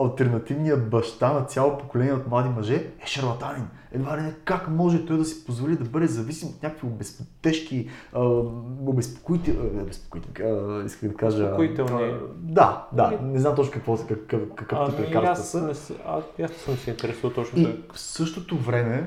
альтернативният 0.00 0.90
баща 0.90 1.32
на 1.32 1.44
цяло 1.44 1.78
поколение 1.78 2.12
от 2.12 2.28
млади 2.28 2.48
мъже, 2.48 2.74
е 2.74 3.06
шарлатанин. 3.06 3.68
Едва 3.92 4.18
ли 4.18 4.22
не 4.22 4.34
как 4.44 4.68
може 4.68 5.06
той 5.06 5.18
да 5.18 5.24
си 5.24 5.44
позволи 5.44 5.76
да 5.76 5.84
бъде 5.84 6.06
зависим 6.06 6.48
от 6.48 6.62
някакви 6.62 6.88
тежки, 7.42 7.88
а, 8.12 8.20
обезпокоите, 8.86 9.56
а, 9.60 9.82
обезпокоите, 9.82 10.42
а, 10.42 10.82
исках 10.86 11.10
да 11.10 11.16
кажа... 11.16 11.44
Успокоителни. 11.44 12.14
Да, 12.36 12.86
да, 12.92 13.18
не 13.22 13.38
знам 13.38 13.54
точно 13.54 13.72
какво, 13.72 13.96
какъв, 13.96 14.40
какъв 14.54 14.88
тип 14.88 14.94
Ами, 14.98 15.06
лекарства 15.06 15.32
аз, 15.32 15.78
са. 15.78 15.94
аз, 16.06 16.24
аз 16.42 16.50
съм 16.50 16.76
се 16.76 16.90
интересувал 16.90 17.34
точно 17.34 17.58
И 17.58 17.66
в 17.92 18.00
същото 18.00 18.56
време, 18.58 19.06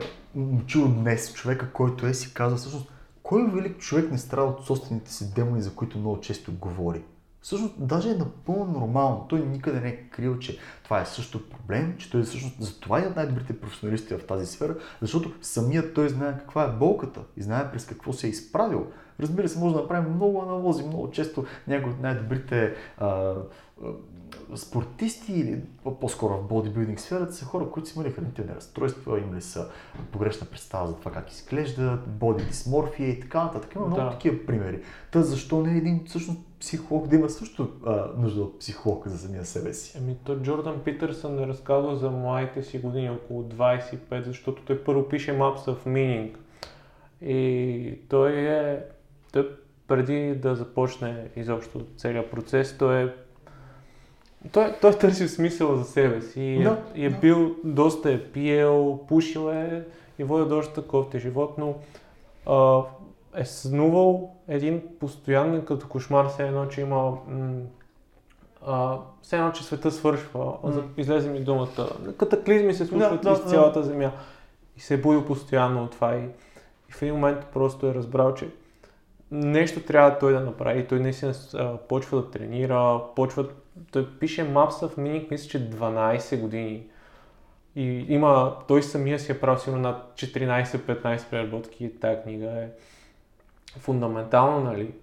чул 0.65 0.87
днес 0.87 1.33
човека, 1.33 1.71
който 1.73 2.07
е, 2.07 2.13
си 2.13 2.33
каза 2.33 2.55
всъщност, 2.55 2.92
кой 3.23 3.51
велик 3.51 3.77
човек 3.77 4.11
не 4.11 4.17
страда 4.17 4.47
от 4.47 4.65
собствените 4.65 5.13
си 5.13 5.33
демони, 5.33 5.61
за 5.61 5.75
които 5.75 5.97
много 5.97 6.19
често 6.19 6.51
говори? 6.51 7.03
Всъщност, 7.41 7.73
даже 7.77 8.09
е 8.09 8.15
напълно 8.15 8.79
нормално. 8.79 9.25
Той 9.29 9.39
никъде 9.39 9.79
не 9.79 9.89
е 9.89 10.09
крил, 10.09 10.39
че 10.39 10.57
това 10.83 11.01
е 11.01 11.05
също 11.05 11.49
проблем, 11.49 11.95
че 11.97 12.11
той 12.11 12.21
е 12.21 12.23
всъщност 12.23 12.61
за 12.61 12.79
това 12.79 12.99
е 12.99 13.07
от 13.07 13.15
най-добрите 13.15 13.59
професионалисти 13.59 14.13
в 14.13 14.25
тази 14.27 14.45
сфера, 14.45 14.75
защото 15.01 15.31
самият 15.41 15.93
той 15.93 16.09
знае 16.09 16.37
каква 16.37 16.63
е 16.63 16.71
болката 16.71 17.21
и 17.37 17.41
знае 17.41 17.71
през 17.71 17.85
какво 17.85 18.13
се 18.13 18.27
е 18.27 18.29
изправил. 18.29 18.87
Разбира 19.19 19.49
се, 19.49 19.59
може 19.59 19.75
да 19.75 19.81
направим 19.81 20.13
много 20.13 20.41
аналози, 20.41 20.83
много 20.83 21.11
често 21.11 21.45
някои 21.67 21.91
от 21.91 21.99
най-добрите 21.99 22.75
а, 22.97 23.33
спортисти 24.55 25.33
или 25.33 25.61
по- 25.83 25.99
по-скоро 25.99 26.37
в 26.37 26.47
бодибилдинг 26.47 26.99
сферата 26.99 27.33
са 27.33 27.45
хора, 27.45 27.69
които 27.71 27.89
са 27.89 27.99
имали 27.99 28.13
хранителни 28.13 28.55
разстройства, 28.55 29.19
имали 29.19 29.41
са 29.41 29.67
погрешна 30.11 30.47
представа 30.47 30.87
за 30.87 30.95
това 30.95 31.11
как 31.11 31.31
изглеждат, 31.31 32.07
боди 32.07 32.45
дисморфия 32.45 33.09
и 33.09 33.19
така 33.19 33.43
нататък. 33.43 33.75
Има 33.75 33.85
много 33.85 34.01
Да. 34.01 34.09
такива 34.09 34.45
примери. 34.45 34.81
Та 35.11 35.21
защо 35.21 35.61
не 35.61 35.73
е 35.73 35.77
един 35.77 36.03
всъщност 36.05 36.39
психолог 36.59 37.07
да 37.07 37.15
има 37.15 37.29
също 37.29 37.69
а, 37.85 38.07
нужда 38.17 38.41
от 38.41 38.59
психолог 38.59 39.07
за 39.07 39.17
самия 39.17 39.45
себе 39.45 39.73
си? 39.73 39.97
Ами 39.97 40.15
то 40.23 40.35
Джордан 40.35 40.79
Питърсън 40.79 41.39
е 41.39 41.47
разказал 41.47 41.95
за 41.95 42.11
младите 42.11 42.63
си 42.63 42.79
години, 42.79 43.09
около 43.09 43.43
25, 43.43 44.21
защото 44.21 44.63
той 44.65 44.83
първо 44.83 45.09
пише 45.09 45.31
Maps 45.31 45.57
of 45.59 45.77
Meaning. 45.85 46.35
И 47.21 47.99
той 48.09 48.31
е, 48.33 48.79
той 49.33 49.49
преди 49.87 50.35
да 50.35 50.55
започне 50.55 51.27
изобщо 51.35 51.85
целият 51.97 52.31
процес, 52.31 52.77
той 52.77 53.03
е 53.03 53.13
той, 54.51 54.73
той 54.81 54.93
търси 54.93 55.27
смисъл 55.27 55.75
за 55.75 55.83
себе 55.83 56.21
си 56.21 56.41
и 56.41 56.61
е, 56.61 56.63
Да, 56.63 56.81
и 56.95 57.05
е 57.05 57.09
да. 57.09 57.17
бил, 57.17 57.55
доста 57.63 58.11
е 58.11 58.23
пиел, 58.23 58.99
пушил 59.07 59.49
е 59.49 59.83
и 60.19 60.23
води 60.23 60.49
доста 60.49 60.81
кофти 60.81 61.19
живот, 61.19 61.55
но 61.57 61.75
а, 62.45 62.81
е 63.35 63.45
сънувал 63.45 64.31
един 64.47 64.81
постоянен 64.99 65.65
като 65.65 65.87
кошмар, 65.87 66.27
все 66.27 66.47
едно, 66.47 66.65
че 66.65 66.81
има 66.81 67.17
м, 67.27 67.61
а, 68.67 68.97
все 69.21 69.37
едно, 69.37 69.51
че 69.51 69.63
света 69.63 69.91
свършва, 69.91 70.57
за, 70.63 70.83
излезе 70.97 71.29
ми 71.29 71.39
думата, 71.39 71.89
катаклизми 72.17 72.73
се 72.73 72.85
случват 72.85 73.21
Да, 73.21 73.29
да, 73.29 73.37
из 73.37 73.43
да. 73.43 73.49
цялата 73.49 73.83
земя. 73.83 74.11
И 74.77 74.79
се 74.79 74.93
е 74.93 74.97
будил 74.97 75.25
постоянно 75.25 75.83
от 75.83 75.91
това 75.91 76.15
и, 76.15 76.23
и 76.89 76.91
в 76.91 77.01
един 77.01 77.13
момент 77.13 77.45
просто 77.53 77.87
е 77.87 77.93
разбрал, 77.93 78.33
че 78.33 78.49
нещо 79.31 79.81
трябва 79.83 80.19
той 80.19 80.33
да 80.33 80.39
направи. 80.39 80.79
И 80.79 80.85
той 80.87 80.99
наистина 80.99 81.33
почва 81.89 82.21
да 82.21 82.31
тренира, 82.31 83.01
почва... 83.15 83.45
Той 83.91 84.09
пише 84.19 84.41
Maps 84.41 84.69
of 84.69 84.97
Meaning, 84.97 85.31
мисля, 85.31 85.49
че 85.49 85.69
12 85.69 86.39
години. 86.39 86.83
И 87.75 88.05
има, 88.09 88.55
той 88.67 88.83
самия 88.83 89.19
си 89.19 89.31
е 89.31 89.39
правил 89.39 89.59
сигурно 89.59 89.81
над 89.81 90.13
14-15 90.15 91.29
преработки. 91.29 91.91
Тая 92.01 92.23
книга 92.23 92.45
е 92.45 92.69
фундаментална, 93.79 94.59
нали? 94.59 94.93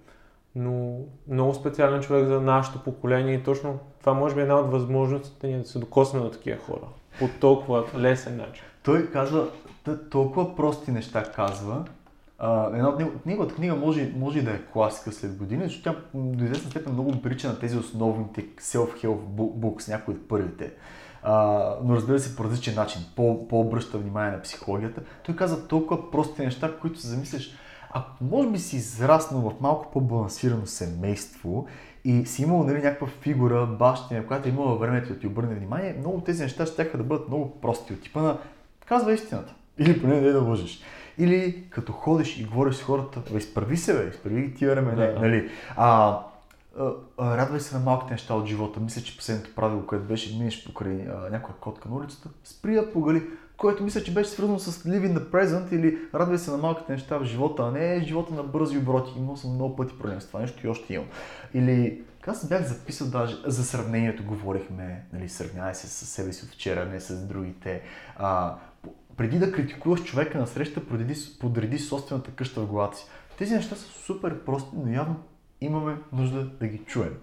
Но 0.54 0.98
много 1.28 1.54
специален 1.54 2.02
човек 2.02 2.26
за 2.26 2.40
нашето 2.40 2.82
поколение 2.82 3.34
и 3.34 3.42
точно 3.42 3.78
това 4.00 4.14
може 4.14 4.34
би 4.34 4.40
е 4.40 4.42
една 4.42 4.60
от 4.60 4.70
възможностите 4.70 5.46
ни 5.46 5.58
да 5.58 5.64
се 5.64 5.78
докоснем 5.78 6.22
до 6.22 6.30
такива 6.30 6.58
хора. 6.58 6.86
По 7.18 7.28
толкова 7.40 7.84
лесен 7.98 8.36
начин. 8.36 8.64
Той 8.82 9.10
казва 9.10 9.48
толкова 10.10 10.56
прости 10.56 10.90
неща 10.90 11.22
казва. 11.22 11.84
Една 12.43 12.88
от 12.88 12.99
него- 12.99 13.12
неговата 13.26 13.55
книга 13.55 13.74
може, 13.74 14.12
може 14.16 14.43
да 14.43 14.51
е 14.51 14.62
класика 14.72 15.12
след 15.12 15.36
години, 15.36 15.64
защото 15.64 15.82
тя 15.82 15.97
до 16.14 16.45
известна 16.45 16.70
степен 16.70 16.93
много 16.93 17.22
прилича 17.22 17.49
на 17.49 17.59
тези 17.59 17.78
основните 17.78 18.47
self-help 18.47 19.18
books, 19.36 19.88
някои 19.88 20.14
от 20.14 20.28
първите. 20.28 20.72
А, 21.22 21.64
но 21.84 21.97
разбира 21.97 22.18
се 22.18 22.36
по 22.36 22.45
различен 22.45 22.74
начин, 22.74 23.03
по, 23.16 23.49
по-обръща 23.49 23.99
внимание 23.99 24.30
на 24.30 24.43
психологията. 24.43 25.01
Той 25.22 25.36
каза 25.36 25.68
толкова 25.68 26.11
прости 26.11 26.43
неща, 26.43 26.72
които 26.80 27.01
се 27.01 27.09
замислиш, 27.09 27.57
ако 27.91 28.24
може 28.24 28.49
би 28.49 28.59
си 28.59 28.76
израснал 28.76 29.41
в 29.41 29.61
малко 29.61 29.91
по-балансирано 29.93 30.66
семейство 30.66 31.66
и 32.05 32.26
си 32.26 32.43
имал 32.43 32.64
нали, 32.64 32.82
някаква 32.82 33.07
фигура, 33.07 33.66
бащина, 33.66 34.26
която 34.26 34.49
е 34.49 34.51
имала 34.51 34.76
времето 34.76 35.09
да 35.09 35.18
ти 35.18 35.26
обърне 35.26 35.55
внимание, 35.55 35.97
много 35.99 36.16
от 36.16 36.24
тези 36.24 36.43
неща 36.43 36.66
ще 36.66 36.84
да 36.84 37.03
бъдат 37.05 37.28
много 37.28 37.61
прости 37.61 37.93
от 37.93 38.01
типа 38.01 38.22
на 38.22 38.38
казва 38.86 39.12
истината. 39.12 39.55
Или 39.78 40.01
поне 40.01 40.20
не 40.20 40.30
да 40.30 40.41
лъжеш. 40.41 40.82
Или 41.20 41.64
като 41.70 41.92
ходиш 41.92 42.38
и 42.38 42.44
говориш 42.44 42.74
с 42.74 42.82
хората, 42.82 43.20
бе, 43.32 43.38
изправи 43.38 43.76
се, 43.76 43.98
бе, 43.98 44.08
изправи 44.10 44.42
ги 44.42 44.54
тия 44.54 44.76
рамене, 44.76 45.06
Да, 45.06 45.12
да. 45.12 45.20
нали? 45.20 45.50
А, 45.76 46.18
а, 46.78 46.92
а, 47.18 47.36
радвай 47.36 47.60
се 47.60 47.74
на 47.78 47.84
малките 47.84 48.12
неща 48.12 48.34
от 48.34 48.46
живота. 48.46 48.80
Мисля, 48.80 49.02
че 49.02 49.16
последното 49.16 49.54
правило, 49.54 49.86
което 49.86 50.04
беше, 50.04 50.38
минеш 50.38 50.64
покрай 50.64 51.06
а, 51.08 51.30
някоя 51.30 51.54
котка 51.60 51.88
на 51.88 51.96
улицата, 51.96 52.28
спри 52.44 52.74
я 52.74 52.92
погали, 52.92 53.22
което 53.56 53.84
мисля, 53.84 54.02
че 54.02 54.14
беше 54.14 54.30
свързано 54.30 54.58
с 54.58 54.82
living 54.82 55.18
the 55.18 55.30
present 55.30 55.72
или 55.72 55.98
радвай 56.14 56.38
се 56.38 56.50
на 56.50 56.56
малките 56.56 56.92
неща 56.92 57.18
в 57.18 57.24
живота, 57.24 57.62
а 57.62 57.70
не 57.70 58.04
живота 58.04 58.34
на 58.34 58.42
бързи 58.42 58.78
обороти. 58.78 59.12
Имал 59.18 59.36
съм 59.36 59.54
много 59.54 59.76
пъти 59.76 59.98
проблем 59.98 60.20
с 60.20 60.26
това 60.26 60.40
нещо 60.40 60.66
и 60.66 60.70
още 60.70 60.94
имам. 60.94 61.06
Или 61.54 62.02
аз 62.26 62.48
бях 62.48 62.66
записал 62.66 63.06
даже 63.06 63.36
за 63.46 63.64
сравнението, 63.64 64.24
говорихме, 64.24 65.04
нали, 65.12 65.28
сравнявай 65.28 65.74
се 65.74 65.86
с 65.86 66.06
себе 66.06 66.32
си 66.32 66.44
от 66.44 66.50
вчера, 66.50 66.86
не 66.86 67.00
с 67.00 67.26
другите. 67.26 67.82
А, 68.16 68.56
преди 69.16 69.38
да 69.38 69.52
критикуваш 69.52 70.04
човека 70.04 70.38
на 70.38 70.46
среща, 70.46 70.86
подреди, 70.86 71.14
подреди 71.40 71.78
собствената 71.78 72.30
къща 72.30 72.60
в 72.60 72.66
главата 72.66 72.96
си. 72.96 73.04
Тези 73.38 73.54
неща 73.54 73.76
са 73.76 73.84
супер 73.84 74.44
прости, 74.44 74.76
но 74.76 74.92
явно 74.92 75.16
имаме 75.60 75.96
нужда 76.12 76.44
да 76.44 76.66
ги 76.66 76.78
чуем. 76.78 77.18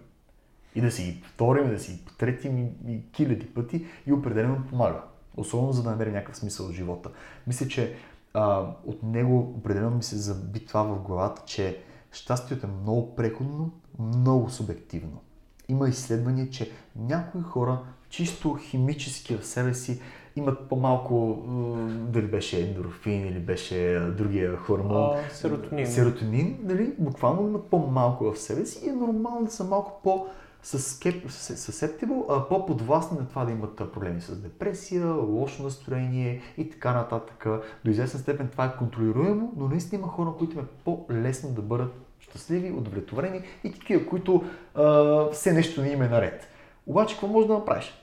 И 0.75 0.81
да 0.81 0.91
си 0.91 1.03
ги 1.03 1.21
повторим, 1.21 1.69
да 1.69 1.79
си 1.79 1.91
ги 1.91 2.05
потретим 2.05 2.57
и, 2.57 2.71
и 2.87 3.01
хиляди 3.15 3.45
пъти 3.45 3.85
и 4.07 4.13
определено 4.13 4.63
помага. 4.69 5.01
Особено 5.37 5.73
за 5.73 5.83
да 5.83 5.89
намери 5.89 6.11
някакъв 6.11 6.37
смисъл 6.37 6.67
в 6.67 6.71
живота. 6.71 7.09
Мисля, 7.47 7.67
че 7.67 7.95
а, 8.33 8.65
от 8.85 9.03
него 9.03 9.53
определено 9.57 9.89
ми 9.89 10.03
се 10.03 10.15
заби 10.15 10.65
това 10.65 10.83
в 10.83 11.01
главата, 11.01 11.41
че 11.45 11.81
щастието 12.17 12.65
е 12.65 12.69
много 12.81 13.15
преходно, 13.15 13.71
много 13.99 14.49
субективно. 14.49 15.21
Има 15.69 15.89
изследвания, 15.89 16.49
че 16.49 16.71
някои 16.95 17.41
хора 17.41 17.79
чисто 18.09 18.53
химически 18.55 19.35
в 19.35 19.45
себе 19.45 19.73
си 19.73 20.01
имат 20.35 20.69
по-малко, 20.69 21.43
дали 21.87 22.27
беше 22.27 22.67
ендорфин 22.67 23.27
или 23.27 23.39
беше 23.39 23.99
другия 24.17 24.57
хормон. 24.57 25.17
А, 25.17 25.29
серотонин. 25.29 25.87
Серотонин, 25.87 26.59
нали, 26.63 26.93
буквално 26.99 27.47
имат 27.47 27.65
по-малко 27.65 28.31
в 28.31 28.39
себе 28.39 28.65
си 28.65 28.85
и 28.85 28.89
е 28.89 28.93
нормално 28.93 29.45
да 29.45 29.51
са 29.51 29.63
малко 29.63 30.01
по 30.03 30.27
susceptible, 30.63 32.47
по-подвластни 32.49 33.17
на 33.17 33.27
това 33.27 33.45
да 33.45 33.51
имат 33.51 33.75
проблеми 33.75 34.21
с 34.21 34.35
депресия, 34.41 35.07
лошо 35.13 35.63
настроение 35.63 36.41
и 36.57 36.69
така 36.69 36.93
нататък. 36.93 37.47
До 37.85 37.91
известна 37.91 38.19
степен 38.19 38.47
това 38.47 38.65
е 38.65 38.77
контролируемо, 38.77 39.53
но 39.57 39.67
наистина 39.67 39.99
има 39.99 40.11
хора, 40.11 40.33
които 40.37 40.57
им 40.57 40.63
е 40.63 40.67
по-лесно 40.85 41.49
да 41.49 41.61
бъдат 41.61 42.06
щастливи, 42.29 42.71
удовлетворени 42.71 43.41
и 43.63 43.71
такива, 43.71 44.05
които 44.05 44.43
а, 44.75 45.29
все 45.31 45.53
нещо 45.53 45.81
не 45.81 45.89
им 45.89 46.01
е 46.01 46.07
наред. 46.07 46.47
Обаче 46.87 47.15
какво 47.15 47.27
можеш 47.27 47.47
да 47.47 47.53
направиш? 47.53 47.93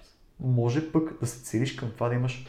може 0.40 0.92
пък 0.92 1.20
да 1.20 1.26
се 1.26 1.42
целиш 1.42 1.74
към 1.74 1.90
това 1.90 2.08
да 2.08 2.14
имаш, 2.14 2.46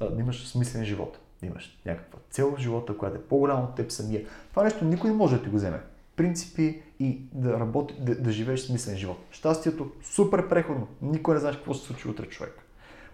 да 0.00 0.20
имаш 0.20 0.48
смислен 0.48 0.84
живот. 0.84 1.18
Да 1.40 1.46
имаш 1.46 1.78
някаква 1.86 2.18
цел 2.30 2.56
в 2.56 2.60
живота, 2.60 2.96
която 2.96 3.16
е 3.16 3.22
по-голяма 3.22 3.62
от 3.62 3.74
теб 3.74 3.92
самия. 3.92 4.26
Това 4.50 4.64
нещо 4.64 4.84
никой 4.84 5.10
не 5.10 5.16
може 5.16 5.36
да 5.36 5.42
ти 5.42 5.48
го 5.48 5.56
вземе. 5.56 5.80
Принципи 6.16 6.82
и 7.00 7.20
да, 7.32 7.60
работи, 7.60 7.94
да, 8.00 8.14
да 8.14 8.32
живееш 8.32 8.60
смислен 8.60 8.96
живот. 8.96 9.18
Щастието 9.30 9.90
супер 10.02 10.48
преходно. 10.48 10.88
Никой 11.02 11.34
не 11.34 11.40
знаеш 11.40 11.56
какво 11.56 11.74
се 11.74 11.86
случи 11.86 12.08
утре 12.08 12.26
човек. 12.26 12.65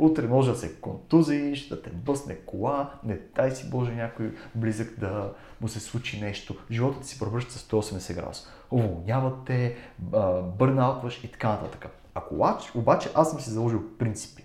Утре 0.02 0.26
може 0.26 0.50
да 0.50 0.56
се 0.58 0.74
контузиш, 0.74 1.68
да 1.68 1.82
те 1.82 1.90
бъсне 1.90 2.36
кола, 2.36 2.90
не 3.04 3.18
дай 3.34 3.50
си 3.50 3.70
Боже 3.70 3.92
някой 3.92 4.34
близък 4.54 4.98
да 4.98 5.32
му 5.60 5.68
се 5.68 5.80
случи 5.80 6.20
нещо. 6.20 6.56
Животът 6.70 7.04
си 7.04 7.18
превръща 7.18 7.52
с 7.52 7.68
180 7.68 8.14
градуса. 8.14 8.48
Уволняват 8.70 9.34
те, 9.46 9.76
бърнаутваш 10.58 11.24
и 11.24 11.32
така 11.32 11.48
нататък. 11.48 11.86
Ако 12.14 12.34
обаче 12.74 13.10
аз 13.14 13.30
съм 13.30 13.40
си 13.40 13.50
заложил 13.50 13.82
принципи. 13.98 14.44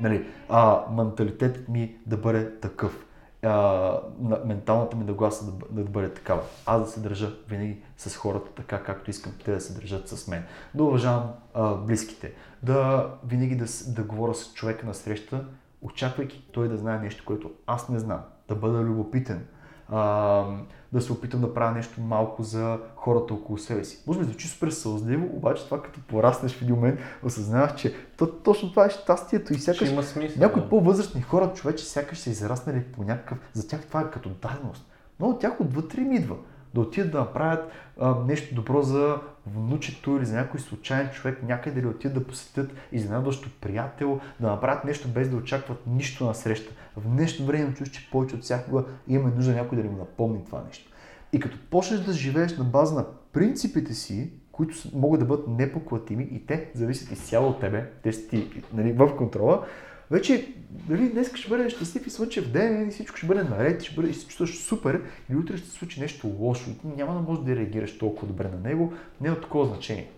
Нали, 0.00 0.26
а, 0.48 0.84
менталитетът 0.90 1.68
ми 1.68 1.96
да 2.06 2.16
бъде 2.16 2.60
такъв. 2.60 3.06
А, 3.42 4.00
менталната 4.44 4.96
ми 4.96 5.04
нагласа 5.04 5.44
да, 5.44 5.82
да 5.82 5.90
бъде 5.90 6.14
такава. 6.14 6.42
Аз 6.66 6.82
да 6.82 6.88
се 6.88 7.00
държа 7.00 7.32
винаги 7.48 7.82
с 7.96 8.16
хората 8.16 8.50
така, 8.56 8.82
както 8.82 9.10
искам 9.10 9.32
те 9.44 9.52
да 9.52 9.60
се 9.60 9.74
държат 9.74 10.08
с 10.08 10.28
мен. 10.28 10.44
Да 10.74 10.84
уважавам 10.84 11.32
а, 11.54 11.74
близките. 11.74 12.32
Да 12.64 13.10
винаги 13.26 13.56
да, 13.56 13.64
да 13.88 14.02
говоря 14.02 14.34
с 14.34 14.54
човека 14.54 14.86
на 14.86 14.94
среща, 14.94 15.44
очаквайки 15.82 16.48
той 16.52 16.68
да 16.68 16.76
знае 16.76 16.98
нещо, 16.98 17.24
което 17.26 17.50
аз 17.66 17.88
не 17.88 17.98
знам. 17.98 18.20
Да 18.48 18.54
бъда 18.54 18.78
любопитен 18.78 19.46
а, 19.88 20.44
да 20.92 21.00
се 21.00 21.12
опитам 21.12 21.40
да 21.40 21.54
правя 21.54 21.72
нещо 21.72 22.00
малко 22.00 22.42
за 22.42 22.78
хората 22.96 23.34
около 23.34 23.58
себе 23.58 23.84
си. 23.84 24.02
Може 24.06 24.18
би 24.18 24.24
звучи 24.24 24.48
супер 24.48 24.70
сълзливо, 24.70 25.36
обаче 25.36 25.64
това 25.64 25.82
като 25.82 26.00
пораснеш 26.00 26.52
в 26.52 26.62
един 26.62 26.74
момент, 26.74 27.00
осъзнаваш, 27.22 27.74
че 27.74 27.94
то, 28.16 28.26
точно 28.26 28.70
това 28.70 28.86
е 28.86 28.90
щастието 28.90 29.52
и 29.52 29.58
сякаш 29.58 29.90
има 29.90 30.02
смисъл, 30.02 30.40
някои 30.40 30.62
да. 30.62 30.68
по-възрастни 30.68 31.22
хора, 31.22 31.52
човече, 31.54 31.84
сякаш 31.84 32.18
са 32.18 32.30
израснали 32.30 32.84
по 32.84 33.02
някакъв, 33.02 33.38
за 33.52 33.68
тях 33.68 33.86
това 33.86 34.00
е 34.00 34.10
като 34.10 34.28
даденост. 34.28 34.90
Но 35.20 35.26
от 35.26 35.40
тях 35.40 35.60
отвътре 35.60 36.00
им 36.00 36.12
идва 36.12 36.36
да 36.74 36.80
отидат 36.80 37.12
да 37.12 37.18
направят 37.18 37.70
а, 38.00 38.14
нещо 38.26 38.54
добро 38.54 38.82
за 38.82 39.16
внучето 39.46 40.16
или 40.16 40.24
за 40.24 40.36
някой 40.36 40.60
случайен 40.60 41.10
човек, 41.10 41.42
някъде 41.42 41.80
да 41.80 41.88
отидат 41.88 42.14
да 42.14 42.26
посетят 42.26 42.72
изненадващо 42.92 43.50
приятел, 43.60 44.20
да 44.40 44.46
направят 44.46 44.84
нещо 44.84 45.08
без 45.08 45.28
да 45.28 45.36
очакват 45.36 45.86
нищо 45.86 46.24
на 46.26 46.34
среща. 46.34 46.74
В 46.96 47.08
днешно 47.08 47.46
време 47.46 47.74
чуш, 47.74 47.90
че 47.90 48.10
повече 48.10 48.34
от 48.34 48.42
всякога 48.42 48.84
имаме 49.08 49.34
нужда 49.34 49.52
някой 49.52 49.78
да 49.78 49.84
ни 49.84 49.90
напомни 49.90 50.44
това 50.44 50.62
нещо. 50.66 50.90
И 51.32 51.40
като 51.40 51.58
почнеш 51.70 52.00
да 52.00 52.12
живееш 52.12 52.56
на 52.56 52.64
база 52.64 52.94
на 52.94 53.06
принципите 53.32 53.94
си, 53.94 54.32
които 54.52 54.74
могат 54.94 55.20
да 55.20 55.26
бъдат 55.26 55.48
непоклатими 55.48 56.28
и 56.32 56.46
те 56.46 56.70
зависят 56.74 57.10
изцяло 57.10 57.48
от 57.48 57.60
тебе, 57.60 57.90
те 58.02 58.12
си 58.12 58.28
ти 58.28 58.62
нали, 58.72 58.92
в 58.92 59.16
контрола, 59.16 59.66
вече 60.14 60.54
дали 60.70 61.08
днес 61.08 61.34
ще 61.34 61.48
бъде 61.48 61.70
щастлив 61.70 62.06
и 62.06 62.10
слънчев 62.10 62.50
ден 62.50 62.88
и 62.88 62.90
всичко 62.90 63.16
ще 63.16 63.26
бъде 63.26 63.42
наред, 63.42 63.82
ще 63.82 63.94
бъде 63.94 64.08
и 64.08 64.14
се 64.14 64.26
чувстваш 64.26 64.58
супер 64.58 65.02
и 65.30 65.36
утре 65.36 65.56
ще 65.56 65.68
се 65.68 65.72
случи 65.72 66.00
нещо 66.00 66.32
лошо. 66.38 66.70
Няма 66.96 67.14
да 67.14 67.20
можеш 67.20 67.44
да 67.44 67.56
реагираш 67.56 67.98
толкова 67.98 68.28
добре 68.28 68.48
на 68.48 68.68
него, 68.68 68.92
не 69.20 69.28
е 69.28 69.32
от 69.32 69.42
такова 69.42 69.66
значение. 69.66 70.10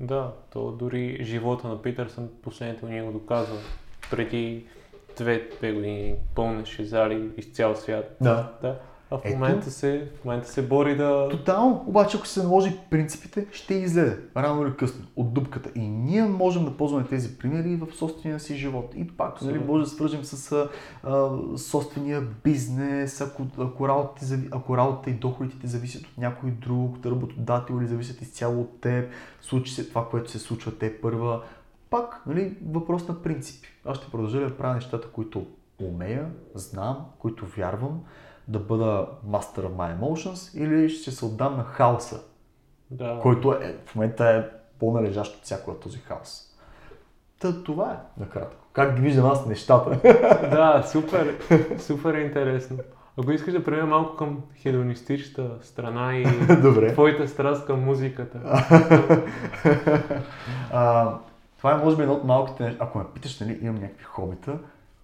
Да, 0.00 0.32
то 0.52 0.72
дори 0.72 1.18
живота 1.24 1.68
на 1.68 1.82
Питърсън 1.82 2.28
последните 2.42 2.80
години 2.80 3.02
го 3.02 3.12
доказва. 3.12 3.56
Преди 4.10 4.66
две-две 5.18 5.72
години 5.72 6.14
пълнеше 6.34 6.84
зали 6.84 7.30
из 7.36 7.52
цял 7.52 7.76
свят. 7.76 8.16
Да. 8.20 8.52
да. 8.62 8.80
А 9.12 9.18
в 9.18 9.24
момента, 9.32 9.70
се, 9.70 10.08
в 10.20 10.24
момента 10.24 10.48
се 10.48 10.68
бори 10.68 10.96
да... 10.96 11.28
Тотално, 11.30 11.84
обаче 11.86 12.16
ако 12.16 12.26
се 12.26 12.42
наложи 12.42 12.78
принципите, 12.90 13.46
ще 13.52 13.74
излезе 13.74 14.18
рано 14.36 14.62
или 14.62 14.76
късно 14.76 15.04
от 15.16 15.34
дупката. 15.34 15.70
И 15.74 15.80
ние 15.80 16.22
можем 16.22 16.64
да 16.64 16.76
ползваме 16.76 17.06
тези 17.06 17.38
примери 17.38 17.76
в 17.76 17.96
собствения 17.96 18.40
си 18.40 18.56
живот. 18.56 18.92
И 18.96 19.06
пак, 19.08 19.42
нали, 19.42 19.58
може 19.58 19.84
да 19.84 19.90
свържем 19.90 20.24
с 20.24 20.68
а, 21.04 21.30
собствения 21.56 22.22
бизнес, 22.44 23.20
ако, 23.20 23.46
ако, 23.58 23.88
работите, 23.88 24.38
ако 24.50 24.76
работата 24.76 25.10
и 25.10 25.14
доходите 25.14 25.66
зависят 25.66 26.02
от 26.02 26.18
някой 26.18 26.50
друг, 26.50 26.98
да 26.98 27.10
работодател 27.10 27.74
или 27.80 27.86
зависят 27.86 28.22
изцяло 28.22 28.60
от 28.60 28.80
теб, 28.80 29.10
случи 29.40 29.72
се 29.72 29.88
това, 29.88 30.08
което 30.08 30.30
се 30.30 30.38
случва 30.38 30.78
те 30.78 31.00
първа. 31.00 31.42
Пак, 31.90 32.22
нали, 32.26 32.56
въпрос 32.70 33.08
на 33.08 33.22
принципи. 33.22 33.68
Аз 33.84 33.96
ще 33.96 34.10
продължа 34.10 34.40
да 34.40 34.56
правя 34.56 34.74
нещата, 34.74 35.08
които 35.08 35.46
умея, 35.80 36.30
знам, 36.54 37.06
които 37.18 37.46
вярвам 37.46 38.00
да 38.48 38.58
бъда 38.58 39.06
master 39.26 39.60
of 39.60 39.70
my 39.70 39.98
emotions 39.98 40.58
или 40.58 40.88
ще 40.88 41.10
се 41.10 41.24
отдам 41.24 41.56
на 41.56 41.64
хаоса, 41.64 42.20
да. 42.90 43.18
който 43.22 43.52
е, 43.52 43.76
в 43.86 43.94
момента 43.94 44.28
е 44.28 44.42
по-належащ 44.78 45.36
от 45.36 45.42
всяко 45.42 45.74
този 45.74 45.98
хаос. 45.98 46.42
Та, 47.40 47.62
това 47.62 47.92
е 47.92 48.20
накратко. 48.20 48.66
Как 48.72 48.94
ги 48.94 49.00
виждам 49.00 49.30
аз 49.30 49.46
нещата? 49.46 49.90
да, 50.50 50.82
супер, 50.86 51.38
супер 51.78 52.14
интересно. 52.14 52.78
Ако 53.18 53.30
искаш 53.30 53.52
да 53.52 53.64
преминем 53.64 53.88
малко 53.88 54.16
към 54.16 54.42
хедонистичната 54.62 55.50
страна 55.62 56.16
и 56.16 56.24
Добре. 56.62 56.92
твоята 56.92 57.28
страст 57.28 57.66
към 57.66 57.84
музиката. 57.84 58.38
а, 60.72 61.14
това 61.58 61.72
е 61.72 61.76
може 61.76 61.96
би 61.96 62.02
едно 62.02 62.14
от 62.14 62.24
малките 62.24 62.62
неща. 62.62 62.84
Ако 62.84 62.98
ме 62.98 63.04
питаш, 63.14 63.40
нали, 63.40 63.58
имам 63.62 63.74
някакви 63.74 64.04
хобита, 64.04 64.58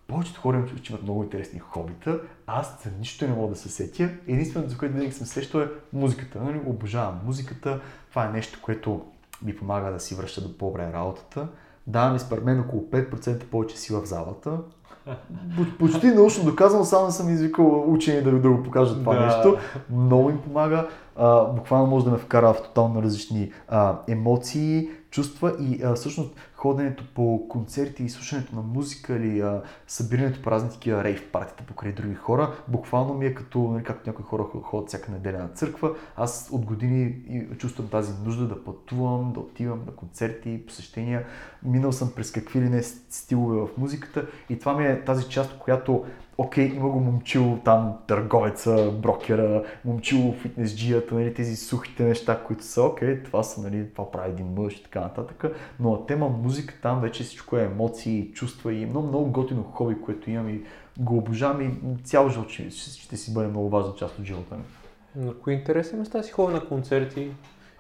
повечето 0.08 0.40
хора 0.40 0.56
имат, 0.56 0.82
че 0.82 0.92
имат 0.92 1.02
много 1.02 1.22
интересни 1.22 1.58
хобита. 1.58 2.20
Аз 2.46 2.82
за 2.84 2.90
нищо 2.98 3.26
не 3.28 3.34
мога 3.34 3.48
да 3.48 3.56
се 3.56 3.68
сетя. 3.68 4.10
Единственото, 4.28 4.70
за 4.70 4.78
което 4.78 4.94
винаги 4.94 5.12
съм 5.12 5.26
сещал 5.26 5.58
е 5.58 5.68
музиката. 5.92 6.42
Нали? 6.42 6.60
Обожавам 6.66 7.20
музиката. 7.24 7.80
Това 8.10 8.24
е 8.26 8.32
нещо, 8.32 8.58
което 8.62 9.02
ми 9.42 9.56
помага 9.56 9.92
да 9.92 10.00
си 10.00 10.14
връща 10.14 10.40
до 10.40 10.58
по-добре 10.58 10.92
работата. 10.92 11.48
Дава 11.86 12.12
ми 12.12 12.18
според 12.18 12.44
мен 12.44 12.60
около 12.60 12.82
5% 12.82 13.44
повече 13.44 13.78
сила 13.78 14.00
в 14.00 14.06
залата. 14.06 14.58
Почти 15.78 16.06
научно 16.06 16.44
доказано, 16.44 16.84
само 16.84 17.10
съм 17.10 17.28
извикал 17.28 17.92
учени 17.92 18.22
да, 18.22 18.30
да 18.30 18.50
го 18.50 18.62
покажа 18.62 18.94
това 18.94 19.14
да. 19.14 19.26
нещо. 19.26 19.56
Много 19.90 20.30
им 20.30 20.42
помага. 20.42 20.88
А, 21.16 21.44
буквално 21.44 21.86
може 21.86 22.04
да 22.04 22.10
ме 22.10 22.18
вкара 22.18 22.52
в 22.54 22.62
тотално 22.62 23.02
различни 23.02 23.52
а, 23.68 23.98
емоции, 24.08 24.88
чувства 25.18 25.56
и 25.60 25.82
а, 25.82 25.94
всъщност 25.94 26.36
ходенето 26.54 27.04
по 27.14 27.48
концерти 27.48 28.04
и 28.04 28.08
слушането 28.08 28.56
на 28.56 28.62
музика 28.62 29.16
или 29.16 29.40
а, 29.40 29.62
събирането 29.86 30.42
по 30.42 30.50
разни 30.50 30.70
такива 30.70 31.04
рейв 31.04 31.30
партията 31.32 31.64
покрай 31.64 31.92
други 31.92 32.14
хора, 32.14 32.54
буквално 32.68 33.14
ми 33.14 33.26
е 33.26 33.34
като, 33.34 33.58
нали, 33.58 33.84
както 33.84 34.10
някои 34.10 34.24
хора 34.24 34.44
ходят 34.62 34.88
всяка 34.88 35.12
неделя 35.12 35.38
на 35.38 35.48
църква, 35.48 35.94
аз 36.16 36.48
от 36.52 36.64
години 36.64 37.14
чувствам 37.58 37.88
тази 37.88 38.12
нужда 38.24 38.46
да 38.46 38.64
пътувам, 38.64 39.32
да 39.32 39.40
отивам 39.40 39.80
на 39.86 39.92
концерти, 39.92 40.66
посещения. 40.66 41.26
Минал 41.62 41.92
съм 41.92 42.12
през 42.16 42.32
какви 42.32 42.60
ли 42.60 42.68
не 42.68 42.82
стилове 42.82 43.60
в 43.60 43.68
музиката 43.78 44.26
и 44.48 44.58
това 44.58 44.74
ми 44.76 44.86
е 44.86 45.04
тази 45.04 45.28
част, 45.28 45.58
която 45.58 46.04
окей, 46.38 46.70
okay, 46.70 46.76
има 46.76 46.88
го 46.88 47.00
момчило 47.00 47.58
там, 47.64 47.98
търговеца, 48.06 48.92
брокера, 48.92 49.64
момчило, 49.84 50.32
фитнесджията, 50.32 51.14
нали, 51.14 51.34
тези 51.34 51.56
сухите 51.56 52.02
неща, 52.04 52.42
които 52.46 52.64
са 52.64 52.82
окей, 52.82 53.08
okay, 53.08 53.24
това 53.24 53.42
са, 53.42 53.62
нали, 53.62 53.90
това 53.92 54.10
прави 54.10 54.30
един 54.30 54.46
мъж 54.46 54.74
и 54.74 54.82
така 54.82 55.00
нататък. 55.00 55.44
Но 55.80 55.90
на 55.90 56.06
тема 56.06 56.28
музика 56.28 56.74
там 56.82 57.00
вече 57.00 57.24
всичко 57.24 57.56
е 57.56 57.64
емоции, 57.64 58.30
чувства 58.32 58.74
и 58.74 58.86
много, 58.86 59.08
много 59.08 59.30
готино 59.30 59.62
хоби, 59.62 60.00
което 60.00 60.30
имам 60.30 60.48
и 60.48 60.62
го 60.98 61.18
обожавам 61.18 61.60
и 61.60 62.02
цял 62.04 62.28
живот 62.28 62.48
ще, 62.48 62.70
ще 62.70 63.16
си 63.16 63.34
бъде 63.34 63.48
много 63.48 63.68
важна 63.68 63.94
част 63.94 64.18
от 64.18 64.24
живота 64.24 64.56
ми. 64.56 64.64
На 65.24 65.34
кои 65.34 65.54
интересни 65.54 65.98
места 65.98 66.22
си 66.22 66.32
ходя 66.32 66.52
на 66.52 66.68
концерти? 66.68 67.30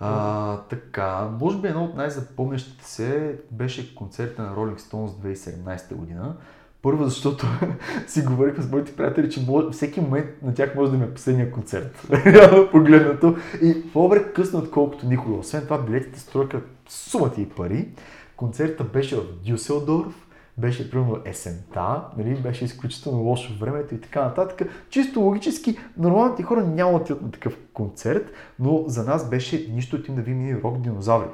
А, 0.00 0.56
така, 0.56 1.30
може 1.40 1.58
би 1.58 1.68
едно 1.68 1.84
от 1.84 1.94
най-запомнящите 1.94 2.84
се 2.84 3.38
беше 3.50 3.94
концерта 3.94 4.42
на 4.42 4.56
Rolling 4.56 4.78
Stones 4.78 5.36
2017 5.36 5.94
година. 5.94 6.36
Първо, 6.82 7.04
защото 7.04 7.46
си 8.06 8.22
говорихме 8.22 8.64
с 8.64 8.70
моите 8.70 8.96
приятели, 8.96 9.30
че 9.30 9.44
може, 9.46 9.70
всеки 9.70 10.00
момент 10.00 10.26
на 10.42 10.54
тях 10.54 10.74
може 10.74 10.90
да 10.90 10.98
ми 10.98 11.04
е 11.04 11.14
последния 11.14 11.52
концерт. 11.52 12.08
Реално 12.26 12.70
погледнато. 12.70 13.36
И 13.62 13.92
по-добре 13.92 14.32
късно, 14.32 14.58
отколкото 14.58 15.06
никога. 15.06 15.36
Освен 15.36 15.62
това, 15.62 15.78
билетите 15.78 16.20
стройка 16.20 16.60
сумати 16.88 17.42
и 17.42 17.48
пари. 17.48 17.88
Концертът 18.36 18.92
беше 18.92 19.16
в 19.16 19.22
Дюселдорф, 19.46 20.28
беше 20.58 20.90
примерно 20.90 21.18
есента, 21.24 22.02
нали, 22.18 22.34
беше 22.34 22.64
изключително 22.64 23.22
лошо 23.22 23.58
времето 23.60 23.94
и 23.94 24.00
така 24.00 24.24
нататък. 24.24 24.68
Чисто 24.90 25.20
логически, 25.20 25.78
нормалните 25.96 26.42
хора 26.42 26.64
няма 26.64 26.90
да 26.90 26.96
отидат 26.96 27.22
на 27.22 27.30
такъв 27.30 27.58
концерт, 27.72 28.32
но 28.58 28.84
за 28.86 29.04
нас 29.04 29.30
беше 29.30 29.70
нищо 29.74 29.96
от 29.96 30.08
им 30.08 30.14
да 30.14 30.22
видим 30.22 30.60
рок 30.64 30.80
динозаври. 30.80 31.28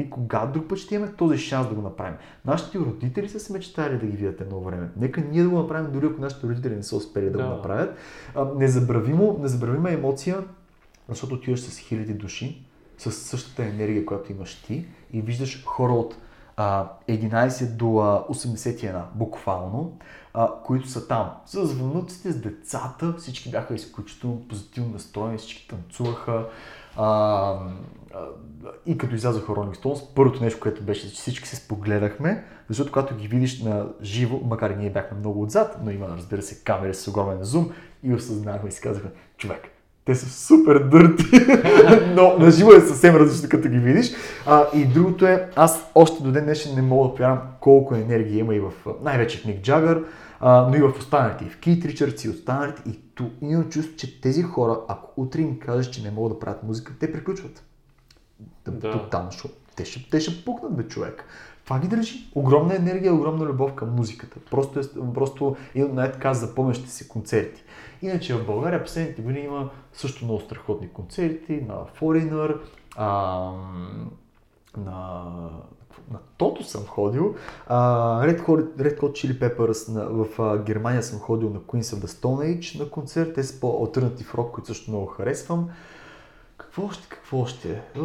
И 0.00 0.10
кога 0.10 0.46
друг 0.46 0.68
път 0.68 0.78
ще 0.78 0.94
имаме 0.94 1.12
този 1.12 1.38
шанс 1.38 1.68
да 1.68 1.74
го 1.74 1.82
направим? 1.82 2.14
Нашите 2.44 2.78
родители 2.78 3.28
са 3.28 3.40
се 3.40 3.52
мечтали 3.52 3.98
да 3.98 4.06
ги 4.06 4.16
видят 4.16 4.40
едно 4.40 4.60
време. 4.60 4.88
Нека 4.96 5.20
ние 5.20 5.42
да 5.42 5.48
го 5.48 5.58
направим, 5.58 5.92
дори 5.92 6.06
ако 6.06 6.20
нашите 6.20 6.46
родители 6.46 6.76
не 6.76 6.82
са 6.82 6.96
успели 6.96 7.30
да, 7.30 7.38
да. 7.38 7.44
го 7.44 7.50
направят. 7.50 7.96
А, 8.34 8.46
незабравимо, 8.56 9.38
незабравима 9.42 9.90
емоция, 9.90 10.38
защото 11.08 11.34
отиваш 11.34 11.60
с 11.60 11.78
хиляди 11.78 12.14
души, 12.14 12.64
с 12.98 13.12
същата 13.12 13.64
енергия, 13.64 14.06
която 14.06 14.32
имаш 14.32 14.54
ти 14.54 14.86
и 15.12 15.20
виждаш 15.20 15.64
хора 15.64 15.92
от 15.92 16.16
а, 16.56 16.88
11 17.08 17.76
до 17.76 17.98
а, 17.98 18.26
81, 18.34 19.02
буквално, 19.14 19.98
а, 20.34 20.50
които 20.64 20.88
са 20.88 21.08
там. 21.08 21.30
С 21.46 21.60
внуците, 21.60 22.32
с 22.32 22.40
децата, 22.40 23.14
всички 23.18 23.50
бяха 23.50 23.74
изключително 23.74 24.48
позитивно 24.48 24.90
настроени, 24.92 25.38
всички 25.38 25.68
танцуваха. 25.68 26.46
А, 26.96 27.58
и 28.86 28.98
като 28.98 29.14
излязоха 29.14 29.52
Rolling 29.52 29.76
Stones, 29.76 30.14
първото 30.14 30.44
нещо, 30.44 30.60
което 30.60 30.82
беше, 30.82 31.08
че 31.08 31.14
всички 31.14 31.48
се 31.48 31.56
спогледахме, 31.56 32.44
защото 32.68 32.92
когато 32.92 33.16
ги 33.16 33.28
видиш 33.28 33.62
на 33.62 33.86
живо, 34.02 34.40
макар 34.44 34.70
и 34.70 34.76
ние 34.76 34.90
бяхме 34.90 35.18
много 35.18 35.42
отзад, 35.42 35.76
но 35.84 35.90
има, 35.90 36.08
разбира 36.08 36.42
се, 36.42 36.64
камери 36.64 36.94
с 36.94 37.08
огромен 37.08 37.38
зум 37.44 37.70
и 38.02 38.14
осъзнахме 38.14 38.68
и 38.68 38.72
си 38.72 38.80
казахме, 38.80 39.10
човек, 39.36 39.60
те 40.04 40.14
са 40.14 40.46
супер 40.46 40.78
дърти, 40.78 41.24
но 42.14 42.38
на 42.38 42.50
живо 42.50 42.72
е 42.72 42.80
съвсем 42.80 43.16
различно, 43.16 43.48
като 43.48 43.68
ги 43.68 43.78
видиш. 43.78 44.12
А, 44.46 44.66
и 44.74 44.84
другото 44.84 45.26
е, 45.26 45.48
аз 45.56 45.90
още 45.94 46.22
до 46.22 46.32
ден 46.32 46.44
днешен 46.44 46.74
не 46.74 46.82
мога 46.82 47.08
да 47.08 47.14
повярвам 47.14 47.40
колко 47.60 47.94
енергия 47.94 48.38
има 48.38 48.54
и 48.54 48.60
в, 48.60 48.72
най-вече 49.02 49.38
в 49.38 49.44
Ник 49.44 49.62
Джагър, 49.62 50.02
а, 50.40 50.68
но 50.68 50.76
и 50.76 50.80
в 50.80 50.98
останалите, 50.98 51.44
и 51.44 51.48
в 51.48 51.60
Кит 51.60 51.84
Ричардс 51.84 52.24
и 52.24 52.28
останалите. 52.28 52.82
И 52.86 53.00
то 53.14 53.30
имам 53.42 53.68
чувство, 53.68 53.96
че 53.96 54.20
тези 54.20 54.42
хора, 54.42 54.80
ако 54.88 55.20
утре 55.20 55.40
им 55.40 55.58
кажеш, 55.58 55.90
че 55.90 56.02
не 56.02 56.10
могат 56.10 56.32
да 56.32 56.38
правят 56.38 56.62
музика, 56.62 56.92
те 57.00 57.12
приключват. 57.12 57.64
Да. 58.68 58.92
Тотално, 58.92 59.30
защото 59.30 59.54
те 59.76 59.84
ще, 59.84 60.10
те 60.10 60.20
ще 60.20 60.44
пукнат, 60.44 60.76
бе, 60.76 60.88
човек. 60.88 61.24
Това 61.64 61.78
ги 61.78 61.88
държи. 61.88 62.30
Огромна 62.34 62.76
енергия, 62.76 63.14
огромна 63.14 63.44
любов 63.44 63.74
към 63.74 63.94
музиката. 63.94 64.38
Просто, 64.50 64.80
е, 64.80 64.82
просто 65.14 65.56
е 65.74 65.84
най-така 65.84 66.34
запомнящи 66.34 66.90
се 66.90 67.08
концерти. 67.08 67.62
Иначе 68.02 68.34
в 68.34 68.46
България 68.46 68.84
последните 68.84 69.22
години 69.22 69.44
има 69.44 69.70
също 69.92 70.24
много 70.24 70.40
страхотни 70.40 70.88
концерти 70.88 71.64
на 71.68 71.74
Foreigner, 72.00 72.56
а, 72.96 73.50
на, 74.76 75.24
на 76.10 76.18
Тото 76.38 76.64
съм 76.64 76.86
ходил, 76.86 77.34
а, 77.66 77.78
Red, 78.26 78.40
Hot, 78.40 78.64
Red 78.76 79.00
Hot 79.00 79.10
Chili 79.10 79.38
Peppers 79.38 79.92
на, 79.92 80.04
в 80.04 80.38
а, 80.38 80.58
Германия 80.58 81.02
съм 81.02 81.18
ходил 81.18 81.50
на 81.50 81.60
Queens 81.60 81.96
of 81.96 82.04
the 82.04 82.06
Stone 82.06 82.58
Age 82.58 82.78
на 82.78 82.90
концерт, 82.90 83.34
те 83.34 83.42
са 83.42 83.60
по-алтернатив 83.60 84.34
рок, 84.34 84.54
които 84.54 84.66
също 84.66 84.90
много 84.90 85.06
харесвам. 85.06 85.70
Какво 86.56 86.84
още, 86.84 87.08
какво 87.08 87.38
още? 87.38 87.82
О, 87.98 88.02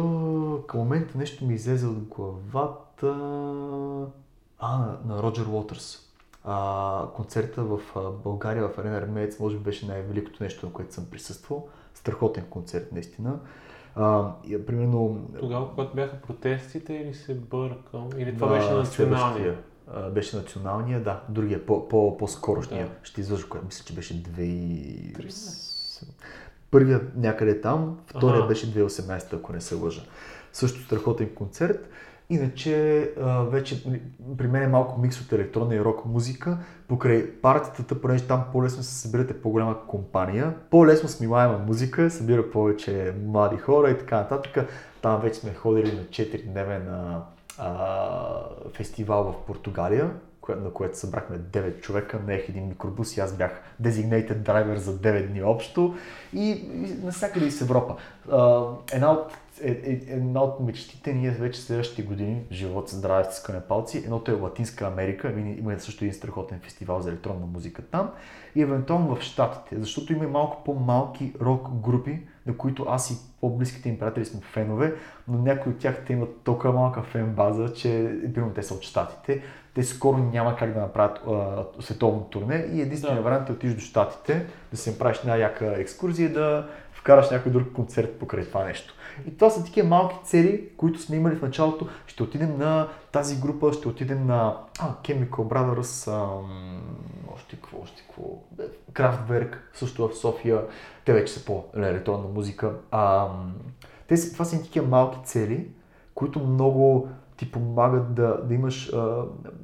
към 0.66 0.80
момента 0.80 1.18
нещо 1.18 1.44
ми 1.44 1.54
излезе 1.54 1.86
от 1.86 1.98
главата. 1.98 3.06
А, 4.58 4.78
на, 4.78 4.98
на 5.06 5.22
Роджер 5.22 5.46
Уотърс. 5.46 5.98
А, 6.44 7.06
концерта 7.16 7.64
в 7.64 7.80
България, 8.24 8.68
в 8.68 8.78
Арена 8.78 8.96
Армеец, 8.96 9.38
може 9.38 9.56
би 9.56 9.62
беше 9.62 9.86
най-великото 9.86 10.42
нещо, 10.42 10.66
на 10.66 10.72
което 10.72 10.94
съм 10.94 11.06
присъствал. 11.10 11.68
Страхотен 11.94 12.44
концерт, 12.50 12.92
наистина. 12.92 13.38
А, 13.96 14.32
и, 14.48 14.66
примерно... 14.66 15.26
Тогава, 15.40 15.70
когато 15.70 15.94
бяха 15.94 16.16
протестите 16.16 16.94
или 16.94 17.14
се 17.14 17.34
бъркам? 17.34 18.08
Или 18.18 18.34
това 18.34 18.48
беше 18.48 18.70
националния? 18.70 19.56
беше 20.10 20.36
националния, 20.36 21.02
да. 21.02 21.22
Другия, 21.28 21.66
по, 21.66 21.88
по, 21.88 22.16
по-скорошния. 22.16 22.86
Да. 22.86 22.92
Ще 23.02 23.20
излъжа, 23.20 23.48
което 23.48 23.66
мисля, 23.66 23.84
че 23.84 23.94
беше 23.94 24.22
2000... 24.22 26.04
Първият 26.70 27.16
някъде 27.16 27.60
там, 27.60 27.98
втория 28.06 28.38
ага. 28.38 28.48
беше 28.48 28.74
2018, 28.74 29.32
ако 29.32 29.52
не 29.52 29.60
се 29.60 29.74
лъжа. 29.74 30.02
Също 30.52 30.82
страхотен 30.82 31.34
концерт. 31.34 31.88
Иначе 32.30 33.10
вече 33.50 33.84
при 34.38 34.46
мен 34.46 34.62
е 34.62 34.68
малко 34.68 35.00
микс 35.00 35.20
от 35.20 35.32
електронна 35.32 35.74
и 35.74 35.80
рок 35.80 36.04
музика. 36.04 36.58
Покрай 36.88 37.30
партията, 37.32 38.00
понеже 38.00 38.26
там 38.26 38.44
по-лесно 38.52 38.82
се 38.82 38.94
събирате 38.94 39.42
по-голяма 39.42 39.86
компания, 39.86 40.54
по-лесно 40.70 41.08
смилаема 41.08 41.58
музика, 41.58 42.10
събира 42.10 42.50
повече 42.50 43.14
млади 43.26 43.56
хора 43.56 43.90
и 43.90 43.98
така 43.98 44.16
нататък. 44.16 44.68
Там 45.02 45.20
вече 45.20 45.40
сме 45.40 45.54
ходили 45.54 45.92
на 45.92 46.02
4-дневен 46.02 47.20
фестивал 48.74 49.24
в 49.24 49.46
Португалия, 49.46 50.10
на 50.48 50.70
което 50.70 50.98
събрахме 50.98 51.38
9 51.38 51.80
човека, 51.80 52.20
наех 52.26 52.48
един 52.48 52.68
микробус 52.68 53.16
и 53.16 53.20
аз 53.20 53.32
бях 53.32 53.62
designated 53.82 54.36
driver 54.36 54.76
за 54.76 54.98
9 54.98 55.26
дни 55.26 55.42
общо 55.42 55.94
и, 56.34 56.50
и 56.50 57.04
навсякъде 57.04 57.46
из 57.46 57.60
Европа. 57.60 57.96
една 58.92 59.12
от 59.12 59.32
е, 59.62 59.70
е, 59.70 60.14
една 60.14 60.42
от 60.42 60.60
мечтите 60.60 61.12
ни 61.12 61.26
е 61.26 61.30
вече 61.30 61.60
следващите 61.60 62.02
години, 62.02 62.42
живот, 62.52 62.88
здраве, 62.88 63.24
стискане 63.24 63.60
палци. 63.60 63.98
Едното 63.98 64.30
е 64.30 64.34
Латинска 64.34 64.86
Америка, 64.86 65.34
има 65.58 65.80
също 65.80 66.04
един 66.04 66.14
страхотен 66.14 66.60
фестивал 66.60 67.00
за 67.00 67.08
електронна 67.08 67.46
музика 67.46 67.82
там 67.82 68.10
и 68.54 68.62
евентуално 68.62 69.16
в 69.16 69.22
Штатите, 69.22 69.80
защото 69.80 70.12
има 70.12 70.28
малко 70.28 70.64
по-малки 70.64 71.32
рок 71.40 71.68
групи, 71.68 72.20
на 72.46 72.56
които 72.56 72.86
аз 72.88 73.10
и 73.10 73.14
по-близките 73.40 73.88
им 73.88 73.98
приятели 73.98 74.24
сме 74.24 74.40
фенове, 74.40 74.94
но 75.28 75.38
някои 75.38 75.72
от 75.72 75.78
тях 75.78 76.04
те 76.06 76.12
имат 76.12 76.40
толкова 76.44 76.72
малка 76.72 77.02
фен 77.02 77.34
база, 77.34 77.72
че 77.72 78.18
примерно 78.34 78.54
те 78.54 78.62
са 78.62 78.74
от 78.74 78.82
Штатите, 78.82 79.42
те 79.74 79.82
скоро 79.82 80.18
няма 80.18 80.56
как 80.56 80.74
да 80.74 80.80
направят 80.80 81.20
а, 81.28 81.64
световно 81.82 82.20
турне 82.20 82.66
и 82.72 82.80
единственият 82.80 83.24
да. 83.24 83.30
вариант 83.30 83.48
е 83.48 83.52
да 83.52 83.56
отидеш 83.56 83.74
до 83.74 83.80
Штатите, 83.80 84.46
да 84.70 84.76
си 84.76 84.90
направиш 84.90 85.18
една 85.18 85.36
яка 85.36 85.74
екскурзия 85.76 86.28
и 86.28 86.32
да 86.32 86.68
вкараш 86.92 87.30
някой 87.30 87.52
друг 87.52 87.72
концерт 87.72 88.18
покрай 88.18 88.44
това 88.44 88.64
нещо. 88.64 88.94
И 89.26 89.36
това 89.36 89.50
са 89.50 89.64
такива 89.64 89.88
малки 89.88 90.16
цели, 90.24 90.68
които 90.76 91.02
сме 91.02 91.16
имали 91.16 91.36
в 91.36 91.42
началото. 91.42 91.88
Ще 92.06 92.22
отидем 92.22 92.58
на 92.58 92.88
тази 93.12 93.40
група, 93.40 93.72
ще 93.72 93.88
отидем 93.88 94.26
на 94.26 94.56
а, 94.80 94.94
Chemical 95.02 95.30
Brothers, 95.30 96.12
ам, 96.12 96.82
още 97.34 97.56
какво, 97.56 97.80
още 97.82 98.02
какво, 98.02 98.22
Kraftwerk, 98.92 99.56
също 99.74 100.08
в 100.08 100.16
София. 100.16 100.62
Те 101.04 101.12
вече 101.12 101.32
са 101.32 101.44
по 101.44 101.64
електронна 101.76 102.28
музика. 102.28 102.74
Ам, 102.90 103.54
те, 104.08 104.32
това 104.32 104.44
са 104.44 104.62
такива 104.62 104.86
малки 104.86 105.18
цели, 105.24 105.68
които 106.14 106.40
много 106.40 107.08
ти 107.40 107.52
помагат 107.52 108.14
да, 108.14 108.40
да, 108.44 108.54
имаш, 108.54 108.90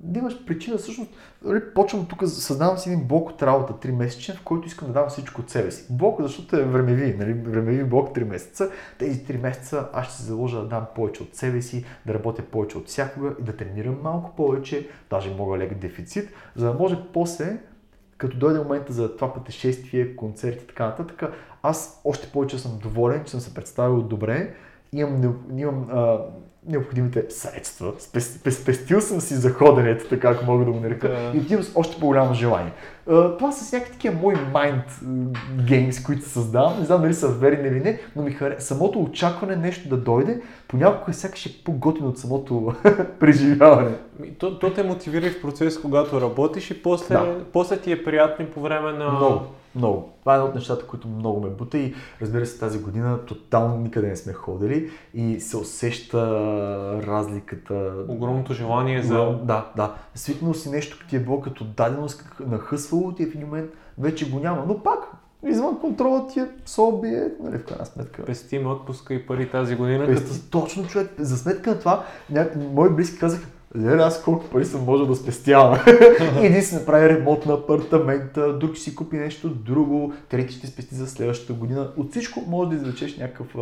да 0.01 0.19
имаш 0.19 0.45
причина. 0.47 0.79
Всъщност, 0.79 1.11
нали, 1.45 1.61
почвам 1.75 2.07
тук, 2.07 2.29
създавам 2.29 2.79
си 2.79 2.89
един 2.89 3.05
блок 3.05 3.31
от 3.31 3.43
работа 3.43 3.89
3 3.89 3.91
месечен, 3.91 4.37
в 4.37 4.43
който 4.43 4.67
искам 4.67 4.89
да 4.89 4.95
дам 4.95 5.09
всичко 5.09 5.41
от 5.41 5.51
себе 5.51 5.71
си. 5.71 5.87
Блок, 5.91 6.23
защото 6.23 6.57
е 6.57 6.65
времеви, 6.65 7.17
нали, 7.19 7.33
времеви 7.33 7.85
блок 7.85 8.17
3 8.17 8.25
месеца. 8.25 8.71
Тези 8.99 9.25
3 9.25 9.43
месеца 9.43 9.89
аз 9.93 10.07
ще 10.07 10.15
се 10.15 10.23
заложа 10.23 10.61
да 10.61 10.69
дам 10.69 10.87
повече 10.95 11.23
от 11.23 11.35
себе 11.35 11.63
си, 11.63 11.85
да 12.07 12.15
работя 12.15 12.43
повече 12.43 12.79
от 12.79 12.89
всякога 12.89 13.35
и 13.41 13.43
да 13.43 13.57
тренирам 13.57 13.99
малко 14.03 14.37
повече, 14.37 14.89
даже 15.11 15.35
мога 15.35 15.59
лек 15.59 15.75
дефицит, 15.79 16.31
за 16.55 16.67
да 16.67 16.79
може 16.79 16.99
после 17.13 17.59
като 18.19 18.39
дойде 18.39 18.59
момента 18.59 18.93
за 18.93 19.17
това 19.17 19.35
пътешествие, 19.35 20.17
концерти 20.17 20.65
и 20.65 20.67
така 20.67 20.87
нататък, 20.87 21.23
аз 21.63 22.01
още 22.05 22.29
повече 22.33 22.59
съм 22.59 22.79
доволен, 22.83 23.25
че 23.25 23.31
съм 23.31 23.41
се 23.41 23.55
представил 23.55 24.03
добре, 24.03 24.55
имам, 24.93 25.37
имам 25.57 25.89
а, 25.91 26.19
необходимите 26.69 27.25
средства. 27.29 27.93
Спестил 28.51 29.01
съм 29.01 29.21
си 29.21 29.35
за 29.35 29.51
ходенето, 29.51 30.09
така 30.09 30.31
ако 30.31 30.45
мога 30.45 30.65
да 30.65 30.73
го 30.73 30.81
нарека. 30.81 31.09
Да. 31.09 31.33
И 31.35 31.41
отивам 31.41 31.65
с 31.65 31.73
още 31.75 32.01
по-голямо 32.01 32.35
желание. 32.35 32.73
Това 33.07 33.53
са 33.53 33.77
някакви 33.77 33.93
такива 33.93 34.15
мои 34.15 34.35
майнд 34.53 34.85
геймс, 35.67 36.03
които 36.03 36.29
създавам. 36.29 36.79
Не 36.79 36.85
знам 36.85 37.03
дали 37.03 37.15
са 37.15 37.29
верни 37.29 37.69
или 37.69 37.81
не, 37.81 38.01
но 38.17 38.23
ми 38.23 38.31
хареса. 38.31 38.67
Самото 38.67 39.03
очакване 39.03 39.57
нещо 39.57 39.89
да 39.89 39.97
дойде, 39.97 40.41
понякога 40.69 41.15
сякаш 41.15 41.47
е 41.47 41.65
по-готино 41.65 42.09
от 42.09 42.19
самото 42.19 42.75
преживяване. 43.21 43.95
То, 44.39 44.59
то 44.59 44.73
те 44.73 44.83
мотивира 44.83 45.31
в 45.31 45.41
процес, 45.43 45.81
когато 45.81 46.21
работиш 46.21 46.71
и 46.71 46.83
после, 46.83 47.15
да. 47.15 47.45
после 47.53 47.81
ти 47.81 47.93
е 47.93 48.05
приятно 48.05 48.45
и 48.45 48.51
по 48.51 48.61
време 48.61 48.93
на... 48.93 49.13
Много. 49.13 49.41
Много. 49.77 50.13
Това 50.21 50.35
е 50.35 50.37
едно 50.37 50.49
от 50.49 50.55
нещата, 50.55 50.87
които 50.87 51.09
много 51.09 51.41
ме 51.41 51.49
бута 51.49 51.79
и 51.79 51.95
разбира 52.23 52.47
се 52.47 52.59
тази 52.59 52.79
година 52.79 53.19
тотално 53.27 53.77
никъде 53.77 54.09
не 54.09 54.17
сме 54.17 54.33
ходили 54.33 54.91
и 55.15 55.41
се 55.41 55.57
усеща 55.57 56.19
разликата. 57.07 57.93
Огромното 58.09 58.55
желание 58.55 59.03
за... 59.03 59.39
Да, 59.43 59.71
да. 59.77 59.95
Свикнал 60.15 60.55
си 60.55 60.71
нещо 60.71 61.07
ти 61.09 61.17
е 61.17 61.21
било 61.21 61.41
като 61.41 61.65
даденост, 61.65 62.25
ти 63.17 63.23
е 63.23 63.27
в 63.27 63.35
един 63.35 63.47
момент, 63.47 63.71
вече 63.99 64.31
го 64.31 64.39
няма, 64.39 64.65
но 64.69 64.83
пак 64.83 64.99
извън 65.47 65.81
контрола 65.81 66.27
ти 66.27 66.41
е 66.41 66.47
соби, 66.67 67.09
е, 67.09 67.29
нали, 67.43 67.59
в 67.59 67.65
крайна 67.65 67.87
сметка. 67.87 68.25
Пестим 68.25 68.67
отпуска 68.67 69.15
и 69.15 69.27
пари 69.27 69.51
тази 69.51 69.77
година. 69.77 70.07
Пести, 70.07 70.31
като... 70.31 70.63
Точно 70.63 70.87
човек, 70.87 71.11
за 71.19 71.37
сметка 71.37 71.71
на 71.71 71.79
това, 71.79 72.05
ня... 72.31 72.49
мои 72.73 72.91
близки 72.91 73.19
казаха, 73.19 73.47
Леле, 73.77 74.03
аз 74.03 74.23
колко 74.23 74.45
пари 74.45 74.65
съм 74.65 74.85
може 74.85 75.07
да 75.07 75.17
спестявам. 75.17 75.79
Един 76.43 76.63
си 76.63 76.75
направи 76.75 77.09
ремонт 77.09 77.47
на 77.47 77.53
апартамента, 77.53 78.59
друг 78.59 78.79
си 78.79 78.95
купи 78.95 79.17
нещо 79.17 79.49
друго, 79.49 80.13
трети 80.29 80.55
ще 80.55 80.67
спести 80.67 80.95
за 80.95 81.07
следващата 81.07 81.53
година. 81.53 81.93
От 81.97 82.11
всичко 82.11 82.45
може 82.47 82.71
да 82.71 82.77
извлечеш 82.77 83.17
някакъв 83.17 83.57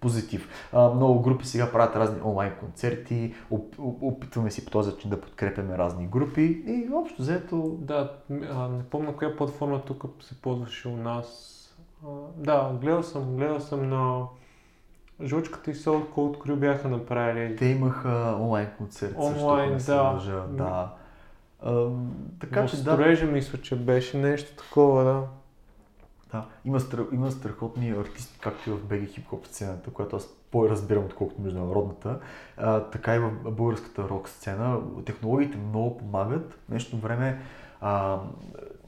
позитив. 0.00 0.48
А, 0.72 0.88
много 0.88 1.22
групи 1.22 1.46
сега 1.46 1.72
правят 1.72 1.96
разни 1.96 2.20
онлайн 2.24 2.52
концерти, 2.60 3.34
оп, 3.50 3.74
опитваме 3.78 4.50
си 4.50 4.64
по 4.64 4.70
този 4.70 4.90
начин 4.90 5.10
да 5.10 5.20
подкрепяме 5.20 5.78
разни 5.78 6.06
групи 6.06 6.62
и 6.66 6.88
общо 6.94 7.22
взето... 7.22 7.76
Да, 7.80 8.12
а, 8.50 8.68
не 8.68 8.82
помня 8.82 9.16
коя 9.16 9.36
платформа 9.36 9.82
тук 9.82 10.04
се 10.20 10.42
ползваше 10.42 10.88
у 10.88 10.96
нас. 10.96 11.54
А, 12.06 12.08
да, 12.36 12.72
гледал 12.80 13.02
съм, 13.02 13.36
гледал 13.36 13.60
съм 13.60 13.88
на 13.88 14.26
Жучката 15.24 15.70
и 15.70 15.74
Soul 15.74 16.08
Cold 16.08 16.38
Crew 16.38 16.56
бяха 16.56 16.88
направили. 16.88 17.56
Те 17.56 17.66
имаха 17.66 18.36
онлайн 18.40 18.68
концерт. 18.78 19.14
Онлайн, 19.18 19.78
да. 19.86 20.02
Лъжа. 20.02 20.46
да. 20.50 20.94
А, 21.62 21.86
така 22.40 22.66
че 22.66 22.84
да. 22.84 23.26
Мисля, 23.32 23.60
че 23.60 23.76
беше 23.76 24.16
нещо 24.16 24.56
такова, 24.56 25.04
да. 25.04 25.22
Да, 26.32 26.46
има, 26.64 26.80
стра... 26.80 27.06
има 27.12 27.30
страхотни 27.30 27.90
артисти, 27.90 28.38
както 28.40 28.70
и 28.70 28.72
в 28.72 28.84
БГ 28.84 29.08
хип-хоп 29.08 29.46
сцената, 29.46 29.90
която 29.90 30.16
аз 30.16 30.28
по-разбирам, 30.50 31.04
отколкото 31.04 31.42
международната, 31.42 32.20
а, 32.56 32.80
така 32.80 33.14
и 33.14 33.18
в 33.18 33.30
българската 33.50 34.08
рок 34.08 34.28
сцена. 34.28 34.80
Технологиите 35.06 35.58
много 35.58 35.98
помагат. 35.98 36.52
В 36.52 36.68
днешно 36.68 36.98
време 36.98 37.42
а, 37.80 38.18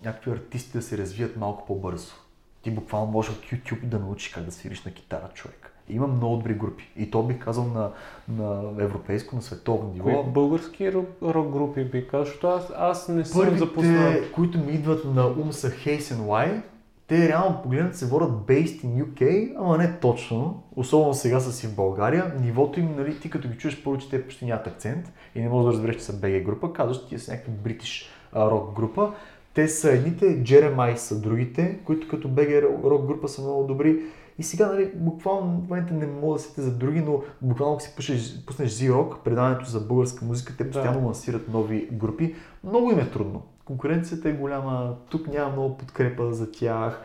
някакви 0.05 0.31
артисти 0.31 0.73
да 0.73 0.83
се 0.83 0.99
развият 0.99 1.37
малко 1.37 1.67
по-бързо. 1.67 2.15
Ти 2.62 2.71
буквално 2.71 3.12
можеш 3.12 3.33
от 3.33 3.45
YouTube 3.45 3.85
да 3.85 3.99
научиш 3.99 4.29
как 4.29 4.45
да 4.45 4.53
свириш 4.53 4.85
на 4.85 4.93
китара 4.93 5.29
човек 5.35 5.73
Има 5.89 6.07
много 6.07 6.37
добри 6.37 6.55
групи. 6.55 6.91
И 6.97 7.11
то 7.11 7.23
бих 7.23 7.45
казал 7.45 7.65
на, 7.65 7.91
на 8.29 8.83
европейско, 8.83 9.37
на 9.37 9.43
световно 9.43 9.93
ниво. 9.93 10.23
Кои 10.23 10.33
български 10.33 10.93
рок, 10.93 11.07
рок 11.23 11.51
групи 11.51 11.85
би 11.85 12.09
казал, 12.09 12.25
защото 12.25 12.47
аз, 12.47 12.73
аз 12.77 13.09
не 13.09 13.25
съм 13.25 13.41
Първите, 13.41 13.59
запознал. 13.59 14.12
които 14.35 14.59
ми 14.59 14.73
идват 14.73 15.05
на 15.05 15.27
ум 15.27 15.53
са 15.53 15.71
Haze 15.71 16.01
and 16.01 16.21
Why. 16.21 16.62
Те 17.11 17.28
реално 17.28 17.62
погледнат 17.62 17.97
се 17.97 18.07
водят 18.07 18.31
based 18.31 18.85
in 18.85 19.05
UK, 19.05 19.53
ама 19.59 19.78
не 19.78 19.99
точно. 20.01 20.62
Особено 20.77 21.15
сега 21.15 21.41
са 21.41 21.53
си 21.53 21.66
в 21.66 21.74
България. 21.74 22.35
Нивото 22.41 22.81
им, 22.81 22.95
нали, 22.97 23.20
ти 23.20 23.31
като 23.31 23.49
ги 23.49 23.59
чуеш 23.59 23.85
първо, 23.85 23.99
че 23.99 24.11
те 24.11 24.23
почти 24.23 24.45
нямат 24.45 24.66
акцент 24.66 25.12
и 25.35 25.43
не 25.43 25.49
можеш 25.49 25.66
да 25.66 25.73
разбереш, 25.73 25.97
че 25.97 26.03
са 26.03 26.12
BG 26.12 26.43
група, 26.43 26.73
казваш, 26.73 27.07
тия 27.07 27.19
са 27.19 27.32
някаква 27.32 27.53
бритиш 27.65 28.11
рок 28.37 28.77
група. 28.77 29.12
Те 29.55 29.69
са 29.69 29.93
едните, 29.93 30.45
Jeremiah 30.45 30.97
са 30.97 31.20
другите, 31.20 31.78
които 31.85 32.09
като 32.09 32.28
BG 32.28 32.62
рок 32.85 33.07
група 33.07 33.28
са 33.28 33.43
много 33.43 33.65
добри. 33.66 34.03
И 34.39 34.43
сега, 34.43 34.66
нали, 34.66 34.91
буквално 34.95 35.61
в 35.61 35.69
момента 35.69 35.95
не 35.95 36.07
мога 36.07 36.32
да 36.35 36.43
сетя 36.43 36.62
за 36.62 36.70
други, 36.77 37.01
но 37.01 37.23
буквално 37.43 37.74
ако 37.74 37.82
си 37.82 37.93
пуснеш, 37.97 38.45
пуснеш 38.47 38.70
Z-Rock, 38.70 39.19
предаването 39.24 39.70
за 39.70 39.81
българска 39.81 40.24
музика, 40.24 40.55
те 40.59 40.70
постоянно 40.70 41.01
Да. 41.01 41.07
лансират 41.07 41.49
нови 41.49 41.89
групи. 41.93 42.35
Много 42.65 42.91
им 42.91 42.99
е 42.99 43.11
трудно. 43.11 43.43
Конкуренцията 43.71 44.29
е 44.29 44.33
голяма, 44.33 44.97
тук 45.11 45.29
няма 45.29 45.53
много 45.53 45.77
подкрепа 45.77 46.33
за 46.33 46.53
тях. 46.53 47.03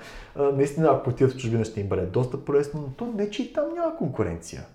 Наистина, 0.54 0.88
ако 0.92 1.10
отидат 1.10 1.34
в 1.34 1.38
чужбина, 1.38 1.66
ще 1.66 1.82
им 1.82 1.88
бъде 1.88 2.06
доста 2.06 2.46
полезно, 2.46 2.82
но 2.82 2.88
то 2.88 3.14
не, 3.18 3.30
че 3.30 3.44
и 3.44 3.54
там 3.54 3.64
няма 3.76 3.98
конкуренция. 3.98 4.66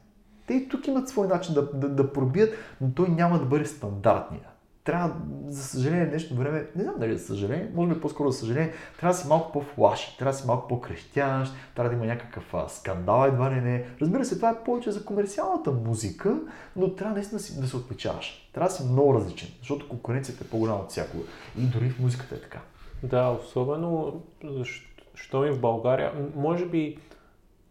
Те 0.46 0.54
и 0.54 0.68
тук 0.68 0.86
имат 0.86 1.08
свой 1.08 1.26
начин 1.26 1.54
да, 1.54 1.72
да, 1.72 1.88
да 1.88 2.12
пробият, 2.12 2.54
но 2.80 2.90
той 2.94 3.08
няма 3.08 3.38
да 3.38 3.44
бъде 3.44 3.64
стандартния. 3.64 4.49
Трябва, 4.84 5.14
за 5.48 5.62
съжаление, 5.62 6.06
днешно 6.06 6.36
време, 6.36 6.66
не 6.76 6.82
знам 6.82 6.94
дали 6.98 7.18
за 7.18 7.26
съжаление, 7.26 7.70
може 7.74 7.94
би 7.94 8.00
по-скоро 8.00 8.30
за 8.30 8.38
съжаление, 8.38 8.72
трябва 8.98 9.14
да 9.14 9.20
си 9.20 9.28
малко 9.28 9.52
по-флаши, 9.52 10.16
трябва 10.18 10.32
да 10.32 10.38
си 10.38 10.46
малко 10.46 10.68
по-крещящ, 10.68 11.52
трябва 11.74 11.90
да 11.90 11.96
има 11.96 12.06
някакъв 12.06 12.54
а, 12.54 12.68
скандал 12.68 13.26
едва 13.26 13.50
ли 13.50 13.60
не. 13.60 13.86
Разбира 14.00 14.24
се, 14.24 14.36
това 14.36 14.50
е 14.50 14.64
повече 14.64 14.90
за 14.90 15.04
комерциалната 15.04 15.70
музика, 15.72 16.36
но 16.76 16.94
трябва 16.94 17.14
наистина 17.14 17.38
да, 17.38 17.44
си, 17.44 17.60
да 17.60 17.66
се 17.66 17.76
отличаваш. 17.76 18.50
Трябва 18.54 18.68
да 18.68 18.74
си 18.74 18.84
много 18.84 19.14
различен, 19.14 19.48
защото 19.58 19.88
конкуренцията 19.88 20.44
е 20.44 20.48
по-голяма 20.48 20.78
от 20.78 20.90
всякога. 20.90 21.24
И 21.58 21.62
дори 21.62 21.90
в 21.90 21.98
музиката 21.98 22.34
е 22.34 22.40
така. 22.40 22.60
Да, 23.02 23.28
особено 23.28 24.22
защо 24.44 25.44
и 25.44 25.50
в 25.50 25.60
България. 25.60 26.12
Може 26.36 26.66
би 26.66 26.98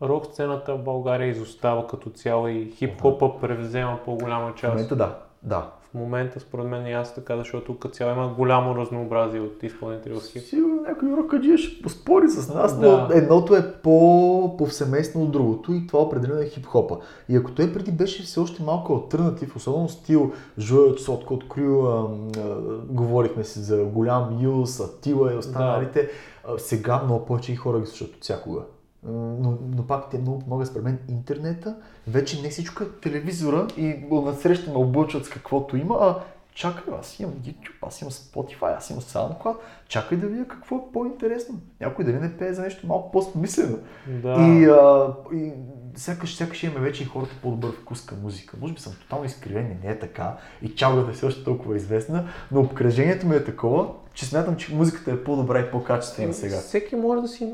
рок 0.01 0.25
сцената 0.25 0.75
в 0.75 0.83
България 0.83 1.27
изостава 1.27 1.87
като 1.87 2.09
цяло 2.09 2.47
и 2.47 2.71
хип-хопа 2.71 3.39
превзема 3.41 3.99
по-голяма 4.05 4.51
В 4.51 4.55
част. 4.55 4.73
момента 4.73 4.95
да, 4.95 5.19
да. 5.43 5.71
В 5.91 5.93
момента 5.93 6.39
според 6.39 6.67
мен 6.67 6.85
е 6.85 6.91
ясно 6.91 7.15
така, 7.15 7.37
защото 7.37 7.77
като 7.77 7.95
цяло 7.95 8.11
има 8.11 8.33
голямо 8.37 8.75
разнообразие 8.75 9.41
от 9.41 9.63
изпълнители 9.63 10.13
в 10.13 10.21
хип. 10.31 10.41
Сигурно 10.43 10.81
някой 10.81 11.09
рокаджия 11.11 11.57
ще 11.57 11.81
поспори 11.81 12.29
с 12.29 12.53
нас, 12.53 12.79
Да. 12.79 13.07
но 13.09 13.15
едното 13.15 13.55
е 13.55 13.73
по 13.83 14.55
повсеместно 14.57 15.21
от 15.21 15.31
другото 15.31 15.73
и 15.73 15.87
това 15.87 15.99
определено 15.99 16.41
е 16.41 16.45
хип-хопа. 16.49 16.97
И 17.29 17.35
ако 17.35 17.51
той 17.51 17.73
преди 17.73 17.91
беше 17.91 18.23
все 18.23 18.39
още 18.39 18.63
малко 18.63 18.93
альтернатив, 18.93 19.55
особено 19.55 19.89
стил 19.89 20.31
Жует, 20.59 20.99
Сотко 20.99 21.33
от 21.33 21.49
Крю, 21.49 21.87
ам, 21.87 22.27
а, 22.37 22.41
говорихме 22.89 23.43
си 23.43 23.59
за 23.59 23.83
голям 23.83 24.37
Юс, 24.41 24.79
Атила 24.79 25.33
и 25.33 25.37
останалите, 25.37 26.09
а, 26.47 26.57
сега 26.57 27.01
много 27.03 27.25
повече 27.25 27.51
и 27.51 27.55
хора 27.55 27.79
ги 27.79 27.85
слушат 27.85 28.15
от 28.15 28.23
всякога. 28.23 28.61
Но, 29.03 29.57
но 29.75 29.87
пак 29.87 30.09
те 30.09 30.17
много 30.17 30.39
помага 30.39 30.65
според 30.65 30.83
мен 30.83 30.99
интернета. 31.09 31.75
Вече 32.07 32.41
не 32.41 32.49
всичко 32.49 32.83
е 32.83 32.91
телевизора 33.01 33.67
и 33.77 33.95
насреща 34.11 34.71
ме 34.71 34.77
облъчват 34.77 35.25
с 35.25 35.29
каквото 35.29 35.77
има, 35.77 35.97
а 36.01 36.19
чакай, 36.53 36.93
аз 36.99 37.19
имам 37.19 37.33
YouTube, 37.33 37.87
аз 37.87 38.01
имам 38.01 38.11
Spotify, 38.11 38.77
аз 38.77 38.89
имам 38.89 39.01
SoundCloud, 39.01 39.55
чакай 39.87 40.17
да 40.17 40.27
видя 40.27 40.47
какво 40.47 40.75
е 40.75 40.93
по-интересно. 40.93 41.59
Някой 41.81 42.05
дали 42.05 42.19
не 42.19 42.37
пее 42.37 42.53
за 42.53 42.61
нещо 42.61 42.87
малко 42.87 43.11
по-смислено. 43.11 43.77
Да. 44.07 44.33
И, 44.39 44.65
а, 44.65 45.13
и 45.33 45.51
сякаш, 45.95 46.35
сякаш 46.35 46.63
имаме 46.63 46.79
вече 46.79 47.03
и 47.03 47.05
хората 47.05 47.35
по-добър 47.41 47.71
вкус 47.71 48.05
към 48.05 48.21
музика. 48.21 48.57
Може 48.61 48.73
би 48.73 48.79
съм 48.79 48.93
тотално 49.01 49.25
изкривен 49.25 49.65
и 49.65 49.85
не 49.85 49.91
е 49.91 49.99
така. 49.99 50.37
И 50.61 50.75
чалгата 50.75 51.11
е 51.11 51.13
все 51.13 51.25
още 51.25 51.43
толкова 51.43 51.75
известна, 51.75 52.27
но 52.51 52.59
обкръжението 52.59 53.27
ми 53.27 53.35
е 53.35 53.43
такова, 53.43 53.87
че 54.13 54.25
смятам, 54.25 54.55
че 54.55 54.75
музиката 54.75 55.11
е 55.11 55.23
по-добра 55.23 55.59
и 55.59 55.71
по-качествена 55.71 56.33
сега. 56.33 56.57
Всеки 56.57 56.95
може 56.95 57.21
да 57.21 57.27
си... 57.27 57.53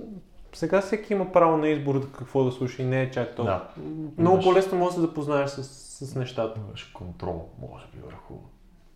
Сега 0.55 0.81
всеки 0.81 1.13
има 1.13 1.31
право 1.31 1.57
на 1.57 1.67
избор 1.67 1.99
да 1.99 2.07
какво 2.07 2.43
да 2.43 2.51
слуша 2.51 2.81
и 2.81 2.85
не 2.85 3.01
е 3.01 3.11
чак 3.11 3.35
толкова. 3.35 3.61
Да. 3.77 3.81
Много 4.17 4.35
Имаш- 4.37 4.43
по-лесно 4.45 4.77
можеш 4.77 4.95
да 4.95 5.01
се 5.01 5.07
запознаеш 5.07 5.49
с, 5.49 5.63
с 6.05 6.15
нещата. 6.15 6.59
Имаш 6.67 6.83
контрол, 6.83 7.49
може 7.61 7.85
би, 7.93 7.99
върху 8.05 8.33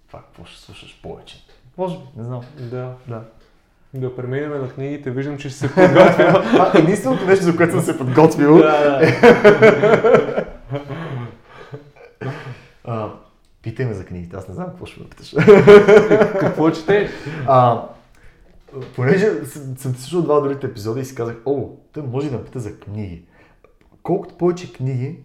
това, 0.08 0.20
какво 0.20 0.46
ще 0.46 0.62
слушаш 0.62 1.00
повече. 1.04 1.38
Може 1.78 1.98
би, 1.98 2.04
не 2.18 2.24
знам. 2.24 2.42
Да. 2.60 2.94
Да. 3.08 3.22
Да 3.94 4.16
преминем 4.16 4.62
на 4.62 4.70
книгите, 4.70 5.12
виждам, 5.12 5.38
че 5.38 5.50
ще 5.50 5.58
се 5.60 5.68
подготвя. 5.76 6.44
А, 6.60 6.78
единственото 6.80 7.26
нещо, 7.26 7.46
за 7.46 7.58
което 7.58 7.72
съм 7.74 7.82
се 7.82 7.98
подготвил, 7.98 8.58
да, 8.58 9.02
а, 12.84 13.10
питай 13.62 13.86
ме 13.86 13.94
за 13.94 14.06
книгите, 14.06 14.36
аз 14.36 14.48
не 14.48 14.54
знам 14.54 14.68
какво 14.68 14.86
ще 14.86 15.00
ме 15.00 15.10
питаш. 15.10 15.36
Какво 16.40 16.72
четеш? 16.72 17.10
А, 17.48 17.82
понеже 18.96 19.46
съм, 19.46 19.96
слушал 19.96 20.22
два 20.22 20.40
другите 20.40 20.68
епизоди 20.68 21.02
и 21.02 21.06
си 21.06 21.16
казах, 21.16 21.38
о, 21.46 21.70
той 21.92 22.04
може 22.04 22.30
да 22.30 22.38
ме 22.38 22.44
пита 22.44 22.60
за 22.60 22.80
книги. 22.80 23.26
Колкото 24.04 24.38
повече 24.38 24.74
книги 24.74 25.20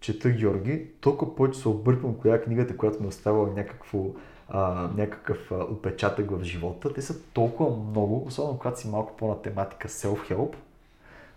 чета 0.00 0.30
Георги, 0.30 0.86
толкова 1.00 1.36
повече 1.36 1.60
се 1.60 1.68
обърквам 1.68 2.14
коя 2.14 2.34
е 2.34 2.42
книгата, 2.42 2.76
която 2.76 3.00
ми 3.00 3.04
е 3.04 3.08
оставила 3.08 3.48
някакво, 3.56 4.06
а, 4.48 4.90
някакъв 4.96 5.52
а, 5.52 5.54
отпечатък 5.54 6.30
в 6.30 6.42
живота. 6.42 6.92
Те 6.92 7.02
са 7.02 7.22
толкова 7.32 7.76
много, 7.76 8.24
особено 8.26 8.58
когато 8.58 8.80
си 8.80 8.88
малко 8.88 9.16
по-на 9.16 9.42
тематика 9.42 9.88
self-help. 9.88 10.54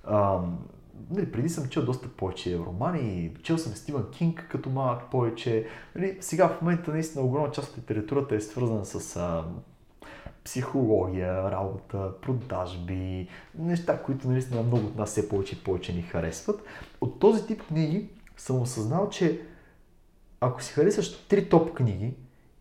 А, 0.03 0.39
нали, 1.11 1.31
преди 1.31 1.49
съм 1.49 1.69
чел 1.69 1.85
доста 1.85 2.07
повече 2.07 2.57
романи, 2.57 3.33
чел 3.43 3.57
съм 3.57 3.73
Стивън 3.73 4.05
Кинг 4.11 4.47
като 4.51 4.69
малък 4.69 5.01
повече. 5.11 5.67
Нали, 5.95 6.17
сега 6.19 6.47
в 6.47 6.61
момента 6.61 6.91
наистина 6.91 7.25
огромна 7.25 7.51
част 7.51 7.71
от 7.71 7.77
литературата 7.77 8.35
е 8.35 8.41
свързана 8.41 8.85
с 8.85 9.15
а, 9.15 9.45
психология, 10.43 11.51
работа, 11.51 12.11
продажби, 12.21 13.27
неща, 13.57 14.01
които 14.03 14.29
наистина 14.29 14.63
много 14.63 14.85
от 14.85 14.95
нас 14.95 15.09
все 15.09 15.29
повече 15.29 15.55
и 15.55 15.63
повече 15.63 15.93
ни 15.93 16.01
харесват. 16.01 16.63
От 17.01 17.19
този 17.19 17.47
тип 17.47 17.61
книги 17.67 18.09
съм 18.37 18.61
осъзнал, 18.61 19.09
че 19.09 19.41
ако 20.41 20.63
си 20.63 20.73
харесаш 20.73 21.27
три 21.27 21.49
топ 21.49 21.73
книги 21.73 22.13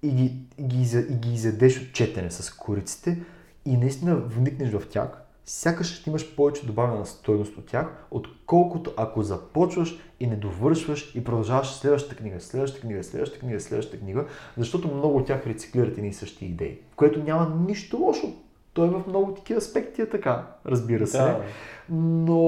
и 0.02 0.10
ги, 0.10 0.34
и 0.58 0.62
ги, 0.62 0.98
и 0.98 1.14
ги 1.14 1.34
изядеш 1.34 1.80
от 1.80 1.92
четене 1.92 2.30
с 2.30 2.56
кориците 2.56 3.22
и 3.64 3.76
наистина 3.76 4.16
вникнеш 4.16 4.72
в 4.72 4.88
тях, 4.88 5.27
сякаш 5.48 5.94
ще 5.94 6.10
имаш 6.10 6.36
повече 6.36 6.66
добавена 6.66 7.06
стойност 7.06 7.56
от 7.56 7.66
тях, 7.66 8.06
отколкото 8.10 8.92
ако 8.96 9.22
започваш 9.22 9.98
и 10.20 10.26
не 10.26 10.36
довършваш 10.36 11.14
и 11.14 11.24
продължаваш 11.24 11.68
следващата 11.68 12.16
книга, 12.16 12.40
следващата 12.40 12.80
книга, 12.80 13.04
следващата 13.04 13.40
книга, 13.40 13.60
следващата 13.60 13.98
книга, 13.98 14.26
защото 14.56 14.94
много 14.94 15.18
от 15.18 15.26
тях 15.26 15.46
рециклират 15.46 15.98
едни 15.98 16.08
и 16.08 16.12
същи 16.12 16.46
идеи, 16.46 16.78
в 16.92 16.96
което 16.96 17.22
няма 17.22 17.56
нищо 17.68 17.96
лошо. 17.96 18.32
Той 18.72 18.88
в 18.88 19.02
много 19.08 19.34
такива 19.34 19.58
аспекти 19.58 20.02
е 20.02 20.08
така, 20.08 20.46
разбира 20.66 21.06
се. 21.06 21.18
Да. 21.18 21.42
Но 21.90 22.42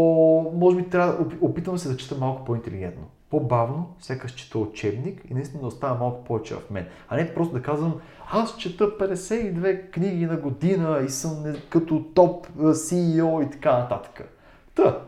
може 0.54 0.76
би 0.76 0.88
трябва, 0.88 1.24
опи- 1.24 1.38
опитвам 1.40 1.78
се 1.78 1.88
да 1.88 1.96
чета 1.96 2.14
малко 2.14 2.44
по-интелигентно. 2.44 3.02
По-бавно, 3.30 3.94
сякаш 4.00 4.32
чета 4.32 4.58
учебник 4.58 5.22
и 5.30 5.34
наистина 5.34 5.60
да 5.60 5.66
остава 5.66 5.94
малко 5.94 6.24
повече 6.24 6.54
в 6.54 6.70
мен. 6.70 6.86
А 7.08 7.16
не 7.16 7.34
просто 7.34 7.54
да 7.54 7.62
казвам, 7.62 8.00
аз 8.30 8.56
чета 8.56 8.84
52 8.84 9.90
книги 9.90 10.26
на 10.26 10.36
година 10.36 11.02
и 11.06 11.08
съм 11.08 11.42
не, 11.42 11.60
като 11.70 12.04
топ 12.14 12.46
CEO 12.58 13.46
и 13.46 13.50
така 13.50 13.78
нататък. 13.78 14.34
Та, 14.74 14.98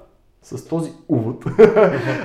с 0.42 0.68
този 0.68 0.92
увод. 1.08 1.44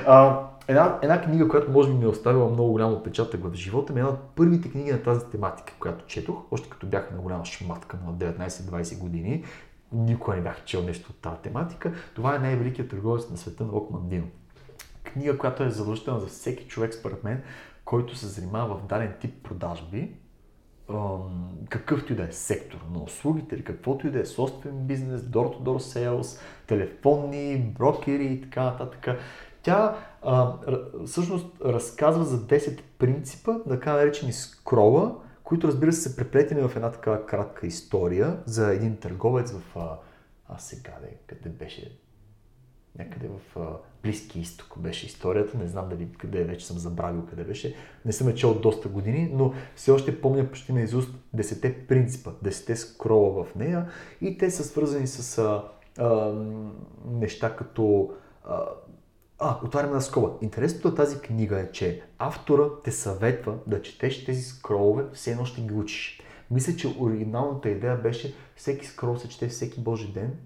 а, 0.06 0.40
една, 0.68 0.98
една 1.02 1.22
книга, 1.22 1.48
която 1.48 1.70
може 1.70 1.90
би 1.90 1.98
ми 1.98 2.04
е 2.04 2.08
оставила 2.08 2.50
много 2.50 2.72
голям 2.72 2.92
отпечатък 2.92 3.44
в 3.44 3.54
живота 3.54 3.92
ми, 3.92 4.00
е 4.00 4.02
една 4.02 4.12
от 4.12 4.20
първите 4.36 4.70
книги 4.70 4.92
на 4.92 5.02
тази 5.02 5.26
тематика, 5.26 5.72
която 5.80 6.06
четох, 6.06 6.36
още 6.50 6.70
като 6.70 6.86
бях 6.86 7.10
на 7.10 7.18
голяма 7.18 7.44
шматка 7.44 7.98
на 8.06 8.12
19-20 8.12 8.98
години. 8.98 9.44
Никога 9.92 10.36
не 10.36 10.42
бях 10.42 10.64
чел 10.64 10.82
нещо 10.82 11.10
от 11.10 11.16
тази 11.16 11.36
тематика. 11.42 11.92
Това 12.14 12.36
е 12.36 12.38
най-великият 12.38 12.90
търговец 12.90 13.30
на 13.30 13.36
света 13.36 13.64
на 13.64 13.72
Окмандино. 13.72 14.26
Книга, 15.04 15.38
която 15.38 15.62
е 15.62 15.70
задължителна 15.70 16.20
за 16.20 16.26
всеки 16.26 16.68
човек, 16.68 16.94
според 16.94 17.24
мен, 17.24 17.42
който 17.84 18.16
се 18.16 18.26
занимава 18.26 18.74
в 18.74 18.86
даден 18.86 19.14
тип 19.20 19.42
продажби, 19.42 20.16
какъвто 21.68 22.12
и 22.12 22.16
да 22.16 22.22
е 22.22 22.32
сектор 22.32 22.78
на 22.92 23.02
услугите 23.02 23.54
или 23.54 23.64
каквото 23.64 24.06
и 24.06 24.10
да 24.10 24.20
е 24.20 24.26
собствен 24.26 24.86
бизнес, 24.86 25.20
door-to-door 25.20 25.78
sales, 25.78 26.40
телефонни, 26.66 27.74
брокери 27.78 28.24
и 28.24 28.40
така 28.40 28.64
нататък. 28.64 29.18
Тя 29.62 29.96
а, 30.22 30.54
всъщност 31.06 31.60
разказва 31.64 32.24
за 32.24 32.46
10 32.46 32.80
принципа, 32.98 33.52
така 33.68 33.92
наречени 33.92 34.32
скрола, 34.32 35.16
които 35.44 35.68
разбира 35.68 35.92
се 35.92 36.00
са 36.00 36.16
преплетени 36.16 36.68
в 36.68 36.76
една 36.76 36.92
такава 36.92 37.26
кратка 37.26 37.66
история 37.66 38.38
за 38.46 38.72
един 38.72 38.96
търговец 38.96 39.52
в... 39.52 39.76
А, 39.76 39.98
а 40.48 40.58
сега 40.58 40.92
де, 41.00 41.16
къде 41.26 41.48
беше? 41.48 41.98
Някъде 42.98 43.28
в 43.28 43.58
а, 43.58 43.76
Близки 44.02 44.40
изток 44.40 44.78
беше 44.78 45.06
историята, 45.06 45.58
не 45.58 45.68
знам 45.68 45.88
дали 45.88 46.08
къде 46.18 46.44
вече 46.44 46.66
съм 46.66 46.78
забравил 46.78 47.26
къде 47.26 47.44
беше. 47.44 47.74
Не 48.04 48.12
съм 48.12 48.34
чел 48.34 48.50
от 48.50 48.62
доста 48.62 48.88
години, 48.88 49.30
но 49.32 49.52
все 49.76 49.90
още 49.90 50.20
помня 50.20 50.46
почти 50.46 50.72
на 50.72 50.80
изуст 50.80 51.14
10 51.36 51.86
принципа, 51.86 52.30
10 52.44 52.74
скрола 52.74 53.44
в 53.44 53.54
нея 53.54 53.88
и 54.20 54.38
те 54.38 54.50
са 54.50 54.64
свързани 54.64 55.06
с 55.06 55.38
а, 55.38 55.64
а, 55.98 56.32
неща 57.06 57.56
като 57.56 58.10
а, 58.44 58.60
А, 59.40 59.58
отваряме 59.64 59.92
на 59.92 60.02
скоба. 60.02 60.30
Интересното 60.40 60.88
на 60.88 60.94
тази 60.94 61.20
книга 61.20 61.60
е, 61.60 61.72
че 61.72 62.02
автора 62.18 62.64
те 62.84 62.92
съветва 62.92 63.58
да 63.66 63.82
четеш 63.82 64.24
тези 64.24 64.42
скролове, 64.42 65.04
все 65.12 65.30
едно 65.30 65.44
ще 65.44 65.60
ги 65.60 65.74
учиш. 65.74 66.20
Мисля, 66.50 66.76
че 66.76 66.94
оригиналната 66.98 67.68
идея 67.68 67.96
беше 67.96 68.34
всеки 68.56 68.86
скрол 68.86 69.16
се 69.16 69.28
чете 69.28 69.48
всеки 69.48 69.80
божи 69.80 70.12
ден, 70.12 70.36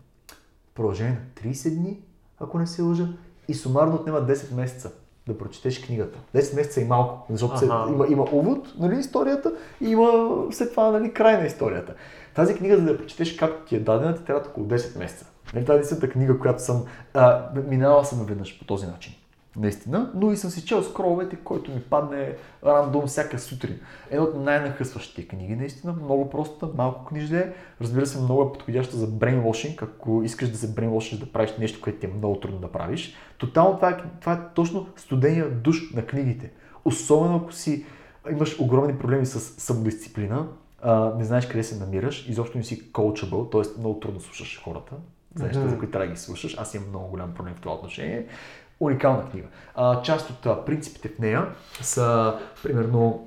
продължение 0.75 1.13
на 1.13 1.51
30 1.53 1.75
дни, 1.75 2.01
ако 2.39 2.59
не 2.59 2.67
се 2.67 2.83
лъжа, 2.83 3.09
и 3.53 3.55
сумарно 3.55 3.95
отнема 3.95 4.19
10 4.19 4.55
месеца 4.55 4.91
да 5.27 5.39
прочетеш 5.39 5.87
книгата. 5.87 6.19
10 6.37 6.57
месеца 6.57 6.81
и 6.81 6.85
малко, 6.85 7.27
защото 7.31 7.59
се, 7.59 7.65
има, 7.65 8.07
има 8.09 8.25
увод, 8.33 8.73
нали, 8.79 8.99
историята 8.99 9.53
и 9.81 9.91
има 9.91 10.33
след 10.51 10.71
това 10.71 10.91
нали, 10.91 11.13
край 11.13 11.39
на 11.39 11.47
историята. 11.47 11.95
Тази 12.35 12.55
книга, 12.55 12.77
за 12.77 12.83
да 12.83 12.91
я 12.91 12.99
прочетеш 12.99 13.37
както 13.37 13.65
ти 13.67 13.77
е 13.77 13.81
дадена, 13.81 14.15
ти 14.15 14.25
трябва 14.25 14.49
около 14.49 14.67
10 14.67 14.99
месеца. 14.99 15.27
Нали, 15.55 15.67
е 15.69 15.73
единствената 15.73 16.09
книга, 16.09 16.39
която 16.39 16.63
съм 16.63 16.85
а, 17.15 17.49
минала 17.69 18.05
съм 18.05 18.27
веднъж 18.27 18.59
по 18.59 18.65
този 18.65 18.87
начин. 18.87 19.15
Наистина, 19.57 20.11
но 20.15 20.33
и 20.33 20.37
съм 20.37 20.51
си 20.51 20.65
чел 20.65 20.83
скроловете, 20.83 21.37
който 21.37 21.71
ми 21.71 21.81
падне 21.81 22.37
рандом 22.67 23.07
всяка 23.07 23.39
сутрин. 23.39 23.81
Едно 24.11 24.25
от 24.25 24.45
най-нахъсващите 24.45 25.29
книги, 25.29 25.57
наистина, 25.57 25.93
много 25.93 26.31
проста, 26.31 26.69
малко 26.77 27.05
книжде. 27.05 27.53
Разбира 27.81 28.07
се, 28.07 28.21
много 28.21 28.43
е 28.43 28.53
подходяща 28.53 28.97
за 28.97 29.07
брейнвошинг, 29.07 29.83
ако 29.83 30.23
искаш 30.23 30.49
да 30.49 30.59
се 30.59 30.75
брейнвошиш 30.75 31.19
да 31.19 31.33
правиш 31.33 31.57
нещо, 31.59 31.81
което 31.83 31.99
ти 31.99 32.07
е 32.07 32.11
много 32.17 32.41
трудно 32.41 32.59
да 32.59 32.73
правиш. 32.73 33.15
Тотално 33.39 33.77
това 33.77 33.91
е, 33.91 33.97
това 34.21 34.33
е 34.33 34.55
точно 34.55 34.87
студения 34.97 35.51
душ 35.51 35.93
на 35.95 36.07
книгите. 36.07 36.51
Особено 36.85 37.37
ако 37.37 37.53
си 37.53 37.85
имаш 38.31 38.61
огромни 38.61 38.99
проблеми 38.99 39.27
с 39.27 39.41
самодисциплина, 39.41 40.47
а, 40.83 41.15
не 41.19 41.25
знаеш 41.25 41.47
къде 41.47 41.65
се 41.65 41.79
намираш, 41.79 42.29
изобщо 42.29 42.59
не 42.59 42.65
си 42.65 42.93
coachable, 42.93 43.53
т.е. 43.53 43.81
много 43.81 44.01
трудно 44.01 44.21
слушаш 44.21 44.63
хората, 44.65 44.93
за 45.35 45.47
неща, 45.47 45.69
за 45.69 45.79
които 45.79 45.93
трябва 45.93 46.07
да 46.07 46.13
ги 46.13 46.19
слушаш. 46.19 46.57
Аз 46.59 46.75
имам 46.75 46.89
много 46.89 47.09
голям 47.09 47.35
проблем 47.35 47.55
в 47.55 47.61
това 47.61 47.75
отношение. 47.75 48.27
Уникална 48.83 49.31
книга. 49.31 49.47
А, 49.75 50.03
част 50.03 50.31
от 50.31 50.67
принципите 50.67 51.09
в 51.09 51.19
нея 51.19 51.47
са, 51.81 52.35
примерно, 52.63 53.27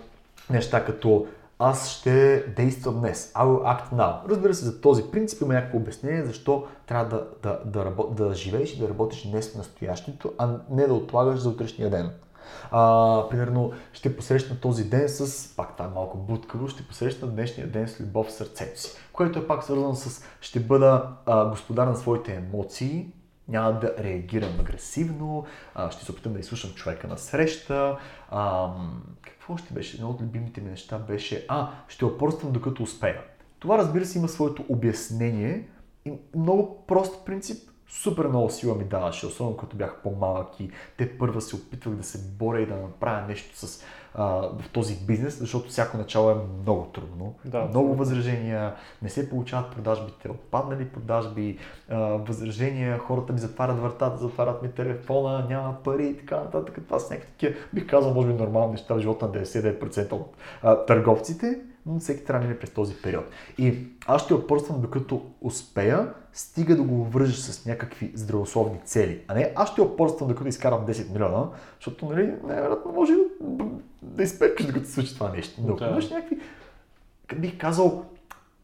неща 0.49 0.85
като 0.85 1.27
аз 1.59 1.89
ще 1.89 2.45
действам 2.55 2.99
днес. 2.99 3.33
I 3.33 3.45
will 3.45 3.63
act 3.63 3.93
now. 3.93 4.29
Разбира 4.29 4.53
се, 4.53 4.65
за 4.65 4.81
този 4.81 5.03
принцип 5.11 5.41
има 5.41 5.53
някакво 5.53 5.77
обяснение, 5.77 6.23
защо 6.23 6.67
трябва 6.87 7.09
да, 7.09 7.27
да, 7.43 7.59
да, 7.65 7.85
рабо, 7.85 8.03
да 8.03 8.33
живееш 8.33 8.73
и 8.73 8.79
да 8.79 8.89
работиш 8.89 9.27
днес 9.27 9.53
в 9.53 9.57
настоящето, 9.57 10.33
а 10.37 10.49
не 10.69 10.87
да 10.87 10.93
отлагаш 10.93 11.39
за 11.39 11.49
утрешния 11.49 11.89
ден. 11.89 12.11
А, 12.71 13.23
примерно, 13.29 13.71
ще 13.93 14.15
посрещна 14.15 14.59
този 14.59 14.83
ден 14.89 15.09
с, 15.09 15.47
пак 15.55 15.77
това 15.77 15.85
е 15.85 15.93
малко 15.95 16.17
буткаво, 16.17 16.67
ще 16.67 16.87
посрещна 16.87 17.27
днешния 17.27 17.67
ден 17.67 17.87
с 17.87 18.01
любов 18.01 18.27
в 18.27 18.31
сърцето 18.31 18.81
си, 18.81 18.91
което 19.13 19.39
е 19.39 19.47
пак 19.47 19.63
свързано 19.63 19.95
с 19.95 20.23
ще 20.41 20.59
бъда 20.59 21.07
а, 21.25 21.49
господар 21.49 21.87
на 21.87 21.95
своите 21.95 22.35
емоции, 22.35 23.07
няма 23.47 23.79
да 23.79 23.95
реагирам 23.99 24.59
агресивно, 24.59 25.45
а, 25.75 25.91
ще 25.91 26.05
се 26.05 26.11
опитам 26.11 26.33
да 26.33 26.39
изслушам 26.39 26.71
човека 26.71 27.07
на 27.07 27.17
среща. 27.17 27.97
А, 28.29 28.71
какво 29.21 29.57
ще 29.57 29.73
беше? 29.73 29.97
Едно 29.97 30.09
от 30.09 30.21
любимите 30.21 30.61
ми 30.61 30.69
неща 30.69 30.97
беше, 30.99 31.45
а, 31.47 31.69
ще 31.87 32.05
опорствам 32.05 32.51
докато 32.51 32.83
успея. 32.83 33.21
Това 33.59 33.77
разбира 33.77 34.05
се 34.05 34.17
има 34.17 34.27
своето 34.27 34.65
обяснение 34.69 35.67
и 36.05 36.13
много 36.35 36.85
прост 36.87 37.25
принцип, 37.25 37.69
супер 37.87 38.27
много 38.27 38.49
сила 38.49 38.75
ми 38.75 38.83
даваше, 38.83 39.25
особено 39.25 39.57
като 39.57 39.77
бях 39.77 40.01
по-малък 40.03 40.59
и 40.59 40.71
те 40.97 41.17
първа 41.17 41.41
се 41.41 41.55
опитвах 41.55 41.95
да 41.95 42.03
се 42.03 42.19
боря 42.37 42.61
и 42.61 42.65
да 42.65 42.75
направя 42.75 43.27
нещо 43.27 43.57
с, 43.57 43.83
а, 44.17 44.25
в 44.59 44.69
този 44.73 44.95
бизнес, 44.95 45.39
защото 45.39 45.69
всяко 45.69 45.97
начало 45.97 46.29
е 46.29 46.35
много 46.61 46.85
трудно. 46.85 47.35
Да, 47.45 47.65
много 47.65 47.95
възражения, 47.95 48.73
не 49.01 49.09
се 49.09 49.29
получават 49.29 49.71
продажбите, 49.71 50.29
отпаднали 50.29 50.85
продажби, 50.85 51.57
а, 51.89 51.97
възражения, 51.99 52.97
хората 52.97 53.33
ми 53.33 53.39
затварят 53.39 53.79
вратата, 53.79 54.17
затварят 54.17 54.61
ми 54.63 54.71
телефона, 54.71 55.45
няма 55.49 55.75
пари 55.83 56.07
и 56.07 56.17
така 56.17 56.35
нататък. 56.35 56.79
Това 56.87 56.99
са 56.99 57.13
някакви 57.13 57.31
такива, 57.31 57.55
бих 57.73 57.87
казал, 57.87 58.13
може 58.13 58.27
би 58.27 58.33
нормални 58.33 58.71
неща 58.71 58.95
в 58.95 58.99
живота 58.99 59.25
на 59.25 59.31
99% 59.31 60.11
от 60.11 60.35
а, 60.63 60.85
търговците, 60.85 61.59
но 61.85 61.99
всеки 61.99 62.25
трябва 62.25 62.41
да 62.41 62.47
мине 62.47 62.59
през 62.59 62.69
този 62.69 62.95
период. 62.95 63.25
И 63.57 63.87
аз 64.07 64.21
ще 64.21 64.33
опърствам 64.33 64.81
докато 64.81 65.21
успея, 65.41 66.13
стига 66.33 66.75
да 66.75 66.83
го 66.83 67.03
вържа 67.03 67.35
с 67.35 67.65
някакви 67.65 68.11
здравословни 68.15 68.79
цели. 68.85 69.21
А 69.27 69.33
не 69.33 69.53
аз 69.55 69.71
ще 69.71 69.81
опърствам 69.81 70.29
докато 70.29 70.47
изкарам 70.47 70.85
10 70.87 71.13
милиона, 71.13 71.49
защото 71.79 72.05
нали, 72.05 72.33
най-вероятно 72.43 72.91
може 72.91 73.13
да, 74.05 74.23
изперкаш 74.23 74.65
докато 74.65 74.85
се 74.85 74.91
случи 74.91 75.13
това 75.13 75.31
нещо. 75.31 75.61
Но 75.61 75.69
ако 75.73 75.79
Да. 75.83 75.89
имаш 75.89 76.09
някакви, 76.09 76.37
как 77.27 77.41
бих 77.41 77.57
казал, 77.57 78.05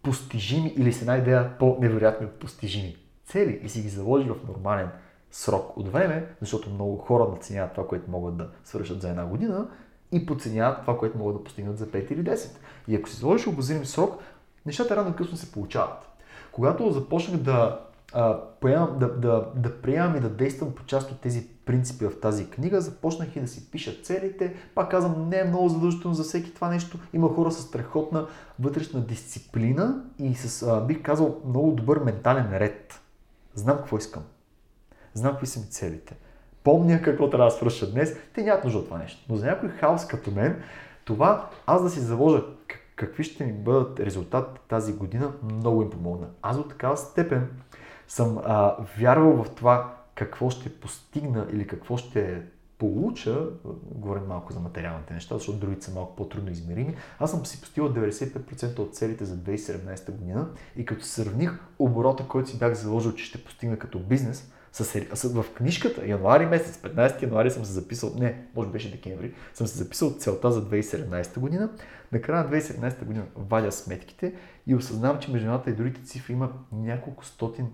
постижими 0.03 0.73
или 0.77 0.93
с 0.93 1.01
една 1.01 1.17
идея 1.17 1.57
по-невероятни 1.59 2.25
от 2.25 2.31
постижими 2.31 2.95
цели 3.25 3.59
и 3.63 3.69
си 3.69 3.81
ги 3.81 3.89
заложи 3.89 4.29
в 4.29 4.47
нормален 4.47 4.89
срок 5.31 5.77
от 5.77 5.91
време, 5.91 6.25
защото 6.41 6.69
много 6.69 6.97
хора 6.97 7.29
наценяват 7.31 7.73
това, 7.73 7.87
което 7.87 8.11
могат 8.11 8.37
да 8.37 8.49
свършат 8.63 9.01
за 9.01 9.09
една 9.09 9.25
година 9.25 9.67
и 10.11 10.25
подценяват 10.25 10.81
това, 10.81 10.97
което 10.97 11.17
могат 11.17 11.35
да 11.37 11.43
постигнат 11.43 11.77
за 11.77 11.87
5 11.87 12.11
или 12.11 12.23
10. 12.23 12.57
И 12.87 12.95
ако 12.95 13.09
си 13.09 13.15
заложиш 13.15 13.47
обозрим 13.47 13.85
срок, 13.85 14.21
нещата 14.65 14.95
рано 14.95 15.15
късно 15.15 15.37
се 15.37 15.51
получават. 15.51 16.07
Когато 16.51 16.91
започнах 16.91 17.41
да, 17.41 17.79
а, 18.13 18.39
поемам, 18.61 18.99
да, 18.99 19.13
да, 19.13 19.45
да 19.55 19.81
приемам 19.81 20.15
и 20.15 20.19
да 20.19 20.29
действам 20.29 20.75
по 20.75 20.85
част 20.85 21.11
от 21.11 21.19
тези 21.19 21.47
принципи 21.65 22.05
в 22.05 22.19
тази 22.19 22.49
книга, 22.49 22.81
започнах 22.81 23.35
и 23.35 23.39
да 23.39 23.47
си 23.47 23.71
пиша 23.71 24.01
целите. 24.03 24.55
Пак 24.75 24.91
казвам, 24.91 25.29
не 25.29 25.39
е 25.39 25.43
много 25.43 25.69
задължително 25.69 26.15
за 26.15 26.23
всеки 26.23 26.53
това 26.53 26.69
нещо. 26.69 26.99
Има 27.13 27.29
хора 27.29 27.51
с 27.51 27.61
страхотна 27.61 28.27
вътрешна 28.59 29.01
дисциплина 29.01 30.03
и 30.19 30.35
с, 30.35 30.63
а, 30.63 30.81
бих 30.81 31.01
казал, 31.01 31.37
много 31.45 31.71
добър 31.71 31.99
ментален 31.99 32.57
ред. 32.57 33.01
Знам 33.55 33.77
какво 33.77 33.97
искам. 33.97 34.23
Знам 35.13 35.31
какви 35.31 35.47
са 35.47 35.59
ми 35.59 35.65
целите. 35.65 36.15
Помня 36.63 37.01
какво 37.01 37.29
трябва 37.29 37.45
да 37.45 37.51
свърша 37.51 37.91
днес. 37.91 38.15
Те 38.33 38.43
нямат 38.43 38.63
нужда 38.63 38.79
от 38.79 38.85
това 38.85 38.97
нещо. 38.97 39.25
Но 39.29 39.35
за 39.35 39.45
някой 39.45 39.69
хаос 39.69 40.07
като 40.07 40.31
мен, 40.31 40.63
това 41.05 41.49
аз 41.65 41.83
да 41.83 41.89
си 41.89 41.99
заложа 41.99 42.43
какви 42.95 43.23
ще 43.23 43.45
ми 43.45 43.53
бъдат 43.53 43.99
резултат 43.99 44.59
тази 44.67 44.93
година, 44.93 45.31
много 45.43 45.81
им 45.81 45.89
помогна. 45.89 46.27
Аз 46.41 46.57
до 46.57 46.63
такава 46.63 46.97
степен 46.97 47.49
съм 48.11 48.37
а, 48.45 48.75
вярвал 48.97 49.43
в 49.43 49.49
това 49.49 49.95
какво 50.15 50.49
ще 50.49 50.79
постигна 50.79 51.47
или 51.53 51.67
какво 51.67 51.97
ще 51.97 52.41
получа, 52.77 53.45
говорим 53.91 54.23
малко 54.27 54.53
за 54.53 54.59
материалните 54.59 55.13
неща, 55.13 55.35
защото 55.35 55.59
другите 55.59 55.85
са 55.85 55.91
малко 55.91 56.15
по-трудно 56.15 56.51
измерими, 56.51 56.95
аз 57.19 57.31
съм 57.31 57.45
си 57.45 57.61
постигал 57.61 57.93
95% 57.93 58.79
от 58.79 58.95
целите 58.95 59.25
за 59.25 59.37
2017 59.37 60.11
година 60.11 60.49
и 60.75 60.85
като 60.85 61.05
сравних 61.05 61.59
оборота, 61.79 62.27
който 62.27 62.49
си 62.49 62.59
бях 62.59 62.73
заложил, 62.73 63.13
че 63.13 63.25
ще 63.25 63.43
постигна 63.43 63.77
като 63.77 63.99
бизнес, 63.99 64.51
в 65.23 65.45
книжката, 65.53 66.07
януари 66.07 66.45
месец, 66.45 66.77
15 66.77 67.21
януари 67.21 67.51
съм 67.51 67.65
се 67.65 67.71
записал, 67.71 68.13
не, 68.17 68.45
може 68.55 68.69
беше 68.69 68.91
декември, 68.91 69.33
съм 69.53 69.67
се 69.67 69.77
записал 69.77 70.15
целта 70.19 70.51
за 70.51 70.69
2017 70.69 71.39
година. 71.39 71.69
Накрая 72.11 72.43
на 72.43 72.51
2017 72.51 73.05
година 73.05 73.25
вадя 73.35 73.71
сметките 73.71 74.33
и 74.67 74.75
осъзнавам, 74.75 75.19
че 75.19 75.31
между 75.31 75.47
едната 75.47 75.69
и 75.69 75.75
другите 75.75 76.03
цифри 76.03 76.33
има 76.33 76.51
няколко 76.71 77.25
стотин 77.25 77.67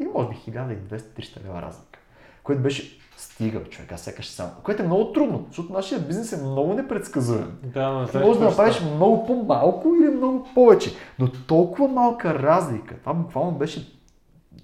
или 0.00 0.08
може 0.14 0.28
би 0.28 0.34
1200-300 0.34 1.44
лева 1.44 1.62
разлика. 1.62 2.00
Което 2.42 2.62
беше 2.62 3.00
стига, 3.16 3.64
човек, 3.64 3.92
аз 3.92 4.00
сякаш 4.00 4.28
само. 4.30 4.50
Което 4.62 4.82
е 4.82 4.86
много 4.86 5.12
трудно, 5.12 5.44
защото 5.48 5.72
нашия 5.72 6.00
бизнес 6.00 6.32
е 6.32 6.42
много 6.42 6.74
непредсказуем. 6.74 7.58
Да, 7.62 7.88
но 7.88 8.08
Ти 8.08 8.18
можеш 8.18 8.38
да 8.38 8.44
направиш 8.44 8.80
много 8.80 9.26
по-малко 9.26 9.94
или 9.94 10.10
много 10.10 10.48
повече, 10.54 10.94
но 11.18 11.32
толкова 11.32 11.88
малка 11.88 12.34
разлика, 12.34 12.98
това 12.98 13.14
буквално 13.14 13.52
беше 13.52 13.92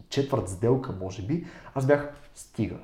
четвърт 0.08 0.48
сделка, 0.48 0.92
може 1.00 1.22
би, 1.22 1.46
аз 1.74 1.86
бях 1.86 2.12
стига. 2.34 2.76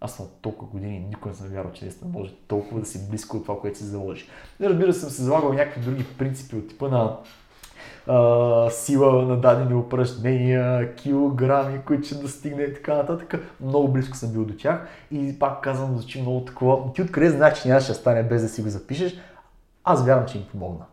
Аз 0.00 0.16
съм 0.16 0.26
толкова 0.42 0.70
години 0.70 0.96
и 0.96 1.00
никой 1.00 1.30
не 1.30 1.36
съм 1.36 1.48
вярвал, 1.48 1.72
че 1.72 1.84
наистина 1.84 2.10
може 2.12 2.34
толкова 2.48 2.80
да 2.80 2.86
си 2.86 3.08
близко 3.10 3.36
от 3.36 3.42
това, 3.42 3.60
което 3.60 3.78
си 3.78 3.84
заложиш. 3.84 4.28
И 4.60 4.68
разбира 4.68 4.92
се, 4.92 5.00
съм 5.00 5.10
се 5.10 5.22
залагал 5.22 5.52
някакви 5.52 5.80
други 5.80 6.04
принципи 6.18 6.56
от 6.56 6.68
типа 6.68 6.88
на 6.88 7.16
сила 8.70 9.22
на 9.22 9.36
дадени 9.40 9.74
упражнения, 9.74 10.94
килограми, 10.94 11.80
които 11.86 12.06
ще 12.06 12.14
достигне 12.14 12.62
и 12.62 12.74
така 12.74 12.94
нататък. 12.96 13.34
Много 13.60 13.88
близко 13.88 14.16
съм 14.16 14.32
бил 14.32 14.44
до 14.44 14.54
тях 14.56 14.88
и 15.10 15.38
пак 15.38 15.60
казвам, 15.60 15.98
звучи 15.98 16.20
много 16.22 16.44
такова. 16.44 16.92
Ти 16.92 17.02
откъде 17.02 17.30
знаеш, 17.30 17.62
че 17.62 17.68
нямаше 17.68 17.88
да 17.88 17.94
стане 17.94 18.22
без 18.22 18.42
да 18.42 18.48
си 18.48 18.62
го 18.62 18.68
запишеш? 18.68 19.14
Аз 19.84 20.06
вярвам, 20.06 20.26
че 20.26 20.38
им 20.38 20.44
помогна. 20.50 20.84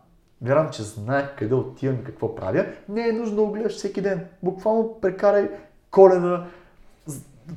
Вярвам, 0.42 0.70
че 0.70 0.82
знаех 0.82 1.36
къде 1.36 1.54
отивам 1.54 1.96
и 1.96 2.04
какво 2.04 2.34
правя. 2.34 2.66
Не 2.88 3.08
е 3.08 3.12
нужно 3.12 3.36
да 3.36 3.42
го 3.42 3.52
гледаш 3.52 3.76
всеки 3.76 4.00
ден. 4.00 4.26
Буквално 4.42 5.00
прекарай 5.00 5.50
коледа, 5.90 6.46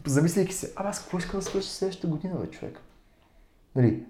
замисляйки 0.05 0.53
се, 0.53 0.73
а 0.75 0.89
аз 0.89 1.01
какво 1.01 1.17
искам 1.17 1.39
да 1.39 1.45
свърша 1.45 1.69
следващата 1.69 2.07
година, 2.07 2.35
бе, 2.41 2.47
човек? 2.47 2.79
Нали, 3.75 4.03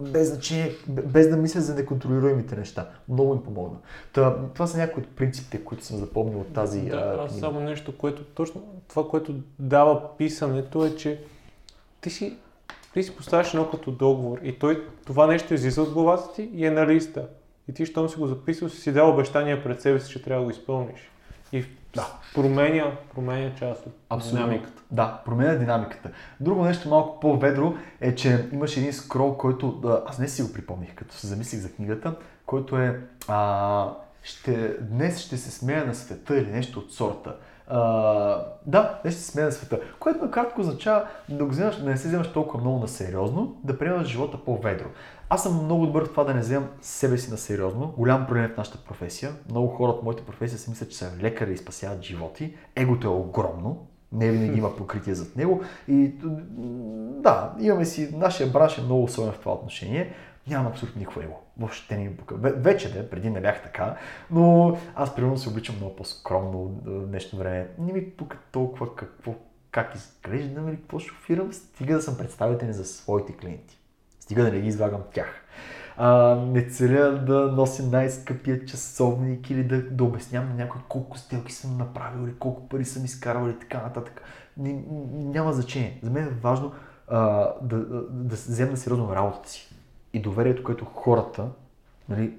без 0.00 0.28
значение, 0.28 0.72
без 0.88 1.28
да 1.30 1.36
мисля 1.36 1.60
за 1.60 1.74
неконтролируемите 1.74 2.56
неща. 2.56 2.88
Много 3.08 3.34
им 3.34 3.42
помогна. 3.42 3.78
Та, 4.12 4.36
това 4.54 4.66
са 4.66 4.78
някои 4.78 5.02
от 5.02 5.16
принципите, 5.16 5.64
които 5.64 5.84
съм 5.84 5.98
запомнил 5.98 6.40
от 6.40 6.52
тази 6.52 6.80
Да, 6.80 6.96
а, 6.96 7.24
аз 7.24 7.38
само 7.38 7.60
нещо, 7.60 7.98
което 7.98 8.24
точно 8.24 8.62
това, 8.88 9.08
което 9.08 9.34
дава 9.58 10.16
писането 10.16 10.86
е, 10.86 10.96
че 10.96 11.20
ти 12.00 12.10
си, 12.10 12.36
ти 12.94 13.02
си 13.02 13.16
поставяш 13.16 13.54
едно 13.54 13.70
като 13.70 13.90
договор 13.90 14.38
и 14.42 14.58
той, 14.58 14.88
това 15.06 15.26
нещо 15.26 15.54
излиза 15.54 15.82
от 15.82 15.92
главата 15.92 16.34
ти 16.34 16.50
и 16.54 16.66
е 16.66 16.70
на 16.70 16.86
листа. 16.86 17.28
И 17.68 17.72
ти, 17.72 17.86
щом 17.86 18.08
си 18.08 18.16
го 18.16 18.26
записал, 18.26 18.68
си 18.68 18.80
си 18.80 18.92
дал 18.92 19.10
обещания 19.10 19.64
пред 19.64 19.82
себе 19.82 20.00
си, 20.00 20.10
че 20.10 20.22
трябва 20.22 20.40
да 20.40 20.44
го 20.44 20.50
изпълниш. 20.50 21.10
И 21.52 21.64
да. 21.96 22.06
променя, 22.34 22.92
променя 23.14 23.54
част 23.54 23.86
от 23.86 23.92
Абсолютно. 24.10 24.46
динамиката. 24.46 24.82
Да, 24.90 25.22
променя 25.24 25.54
динамиката. 25.54 26.10
Друго 26.40 26.64
нещо 26.64 26.88
малко 26.88 27.20
по-ведро 27.20 27.74
е, 28.00 28.14
че 28.14 28.48
имаш 28.52 28.76
един 28.76 28.92
скрол, 28.92 29.36
който 29.36 29.80
аз 30.06 30.18
не 30.18 30.28
си 30.28 30.42
го 30.42 30.52
припомних, 30.52 30.94
като 30.94 31.14
се 31.14 31.26
замислих 31.26 31.60
за 31.60 31.72
книгата, 31.72 32.14
който 32.46 32.78
е 32.78 33.00
а, 33.28 33.90
ще, 34.22 34.76
днес 34.80 35.18
ще 35.18 35.36
се 35.36 35.50
смея 35.50 35.84
на 35.84 35.94
света 35.94 36.38
или 36.38 36.50
нещо 36.50 36.78
от 36.78 36.92
сорта. 36.92 37.34
А, 37.68 37.78
да, 38.66 38.98
днес 39.02 39.14
ще 39.14 39.22
се 39.22 39.30
смея 39.30 39.46
на 39.46 39.52
света. 39.52 39.80
Което 40.00 40.24
накратко 40.24 40.60
означава 40.60 41.06
да, 41.28 41.44
го 41.44 41.50
вземаш, 41.50 41.76
да 41.76 41.90
не 41.90 41.96
се 41.96 42.08
вземаш 42.08 42.32
толкова 42.32 42.60
много 42.60 42.78
на 42.78 42.88
сериозно, 42.88 43.56
да 43.64 43.78
приемаш 43.78 44.08
живота 44.08 44.38
по-ведро. 44.44 44.86
Аз 45.28 45.42
съм 45.42 45.64
много 45.64 45.86
добър 45.86 46.04
в 46.04 46.10
това 46.10 46.24
да 46.24 46.34
не 46.34 46.40
вземам 46.40 46.68
себе 46.80 47.18
си 47.18 47.30
на 47.30 47.36
сериозно. 47.36 47.94
Голям 47.98 48.26
проблем 48.26 48.44
е 48.44 48.48
в 48.48 48.56
нашата 48.56 48.78
професия. 48.78 49.32
Много 49.50 49.68
хора 49.68 49.92
от 49.92 50.02
моята 50.02 50.24
професия 50.24 50.58
си 50.58 50.70
мислят, 50.70 50.90
че 50.90 50.96
са 50.96 51.12
лекари 51.20 51.52
и 51.52 51.56
спасяват 51.56 52.02
животи. 52.02 52.56
Егото 52.76 53.06
е 53.06 53.10
огромно. 53.10 53.86
Не 54.12 54.30
винаги 54.30 54.58
има 54.58 54.76
покритие 54.76 55.14
зад 55.14 55.36
него. 55.36 55.62
И 55.88 56.12
да, 57.22 57.54
имаме 57.60 57.84
си, 57.84 58.10
нашия 58.16 58.50
бранш 58.50 58.78
е 58.78 58.82
много 58.82 59.04
особен 59.04 59.32
в 59.32 59.38
това 59.38 59.52
отношение. 59.52 60.14
Нямам 60.48 60.66
абсолютно 60.66 60.98
никакво 60.98 61.20
его. 61.20 61.40
Въобще 61.58 61.96
не 61.96 62.04
ми 62.04 62.16
пука. 62.16 62.34
Вече 62.38 62.92
да, 62.92 63.10
преди 63.10 63.30
не 63.30 63.40
бях 63.40 63.62
така, 63.62 63.96
но 64.30 64.76
аз 64.94 65.14
примерно 65.14 65.38
се 65.38 65.48
обличам 65.48 65.76
много 65.76 65.96
по-скромно 65.96 66.80
днешно 66.84 67.38
време. 67.38 67.68
Не 67.78 67.92
ми 67.92 68.10
пука 68.10 68.38
толкова 68.52 68.94
какво, 68.94 69.34
как 69.70 69.94
изглеждам 69.94 70.68
или 70.68 70.76
какво 70.76 70.98
шофирам, 70.98 71.52
стига 71.52 71.94
да 71.94 72.02
съм 72.02 72.16
представителен 72.16 72.72
за 72.72 72.84
своите 72.84 73.32
клиенти. 73.32 73.78
Стига 74.26 74.42
да 74.42 74.52
не 74.52 74.60
ги 74.60 74.68
излагам 74.68 75.00
тях. 75.14 75.26
А, 75.96 76.34
не 76.34 76.68
целя 76.68 77.24
да 77.24 77.52
нося 77.52 77.82
най-скъпия 77.82 78.64
часовник 78.64 79.50
или 79.50 79.64
да, 79.64 79.82
да 79.82 80.04
обяснявам 80.04 80.48
на 80.48 80.54
някой 80.54 80.80
колко 80.88 81.18
сделки 81.18 81.52
съм 81.52 81.78
направил 81.78 82.24
или 82.24 82.34
колко 82.38 82.68
пари 82.68 82.84
съм 82.84 83.04
изкарал 83.04 83.46
или 83.46 83.58
така 83.58 83.82
нататък. 83.82 84.22
Няма 84.56 85.52
значение. 85.52 85.98
За 86.02 86.10
мен 86.10 86.24
е 86.24 86.40
важно 86.42 86.72
а, 87.08 87.50
да, 87.62 87.78
да, 87.78 88.02
да 88.10 88.34
взема 88.34 88.76
сериозно 88.76 89.14
работата 89.14 89.48
си 89.48 89.74
и 90.12 90.20
доверието, 90.20 90.64
което 90.64 90.84
хората 90.84 91.48
нали, 92.08 92.34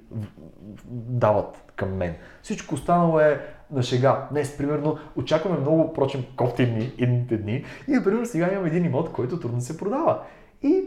дават 0.85 1.72
към 1.76 1.95
мен. 1.95 2.15
Всичко 2.41 2.76
останало 2.76 3.19
е 3.19 3.55
на 3.72 3.84
шега. 3.84 4.27
Днес, 4.31 4.57
примерно, 4.57 4.97
очакваме 5.15 5.59
много, 5.59 5.93
прочим, 5.93 6.26
кофти 6.35 6.65
дни, 6.65 6.93
едните 6.97 7.38
дни. 7.38 7.65
И, 7.88 7.91
например, 7.91 8.26
сега 8.26 8.51
имам 8.51 8.65
един 8.65 8.85
имот, 8.85 9.11
който 9.11 9.39
трудно 9.39 9.61
се 9.61 9.77
продава. 9.77 10.22
И 10.64 10.84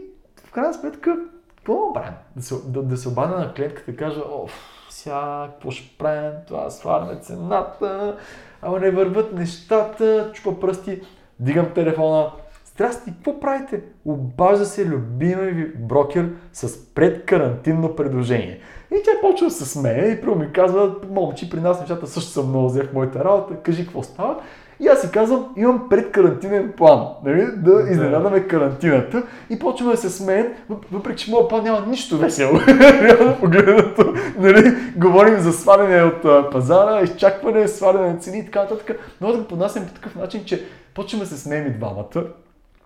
в 0.51 0.53
крайна 0.53 0.73
сметка, 0.73 1.17
какво 1.55 1.93
правим? 1.93 2.13
Да 2.35 2.43
се, 2.43 2.55
да, 2.65 2.83
да 2.83 2.97
се 2.97 3.09
обадя 3.09 3.37
на 3.37 3.53
клиентката 3.53 3.91
и 3.91 3.95
кажа, 3.95 4.19
о, 4.19 4.47
сега, 4.89 5.49
какво 5.51 5.71
ще 5.71 5.97
правим, 5.97 6.31
това 6.47 6.69
сваляме 6.69 7.19
цената, 7.19 8.17
ама 8.61 8.79
не 8.79 8.91
върват 8.91 9.33
нещата, 9.33 10.31
чупа 10.33 10.59
пръсти, 10.59 11.01
дигам 11.39 11.73
телефона, 11.73 12.31
Здрасти, 12.65 13.11
какво 13.11 13.39
правите? 13.39 13.81
Обажда 14.05 14.65
се 14.65 14.85
любимия 14.85 15.53
ви 15.53 15.73
брокер 15.75 16.29
с 16.53 16.85
предкарантинно 16.93 17.95
предложение. 17.95 18.59
И 18.91 18.95
тя 19.05 19.11
почва 19.21 19.47
да 19.47 19.53
се 19.53 20.17
и 20.17 20.21
прямо 20.21 20.35
ми 20.35 20.51
казва, 20.51 20.95
момчи, 21.09 21.49
при 21.49 21.59
нас 21.59 21.79
нещата 21.79 22.07
също 22.07 22.31
съм 22.31 22.49
много 22.49 22.65
взех 22.65 22.93
моята 22.93 23.23
работа, 23.23 23.55
кажи 23.55 23.83
какво 23.83 24.03
става. 24.03 24.41
И 24.81 24.87
аз 24.87 25.01
си 25.01 25.11
казвам, 25.11 25.45
имам 25.57 25.89
предкарантинен 25.89 26.73
план, 26.77 27.07
нали, 27.25 27.47
да 27.57 27.91
изненадаме 27.91 28.47
карантината 28.47 29.23
и 29.49 29.59
почваме 29.59 29.91
да 29.91 29.97
се 29.97 30.09
смеем, 30.09 30.47
въпреки 30.91 31.23
че 31.23 31.31
моят 31.31 31.49
план 31.49 31.63
няма 31.63 31.85
нищо 31.87 32.17
весело. 32.17 32.59
Реално 32.67 33.35
погледнато, 33.39 34.13
нали, 34.37 34.75
говорим 34.95 35.39
за 35.39 35.53
сваляне 35.53 36.03
от 36.03 36.51
пазара, 36.51 37.01
изчакване, 37.01 37.67
сваляне 37.67 38.13
на 38.13 38.19
цени 38.19 38.39
и 38.39 38.45
така 38.45 38.61
нататък, 38.61 38.99
но 39.21 39.31
да 39.31 39.37
го 39.37 39.47
поднасям 39.47 39.85
по 39.85 39.93
такъв 39.93 40.15
начин, 40.15 40.45
че 40.45 40.65
почваме 40.95 41.23
да 41.23 41.29
се 41.29 41.37
смеем 41.37 41.67
и 41.67 41.77
двамата 41.77 42.23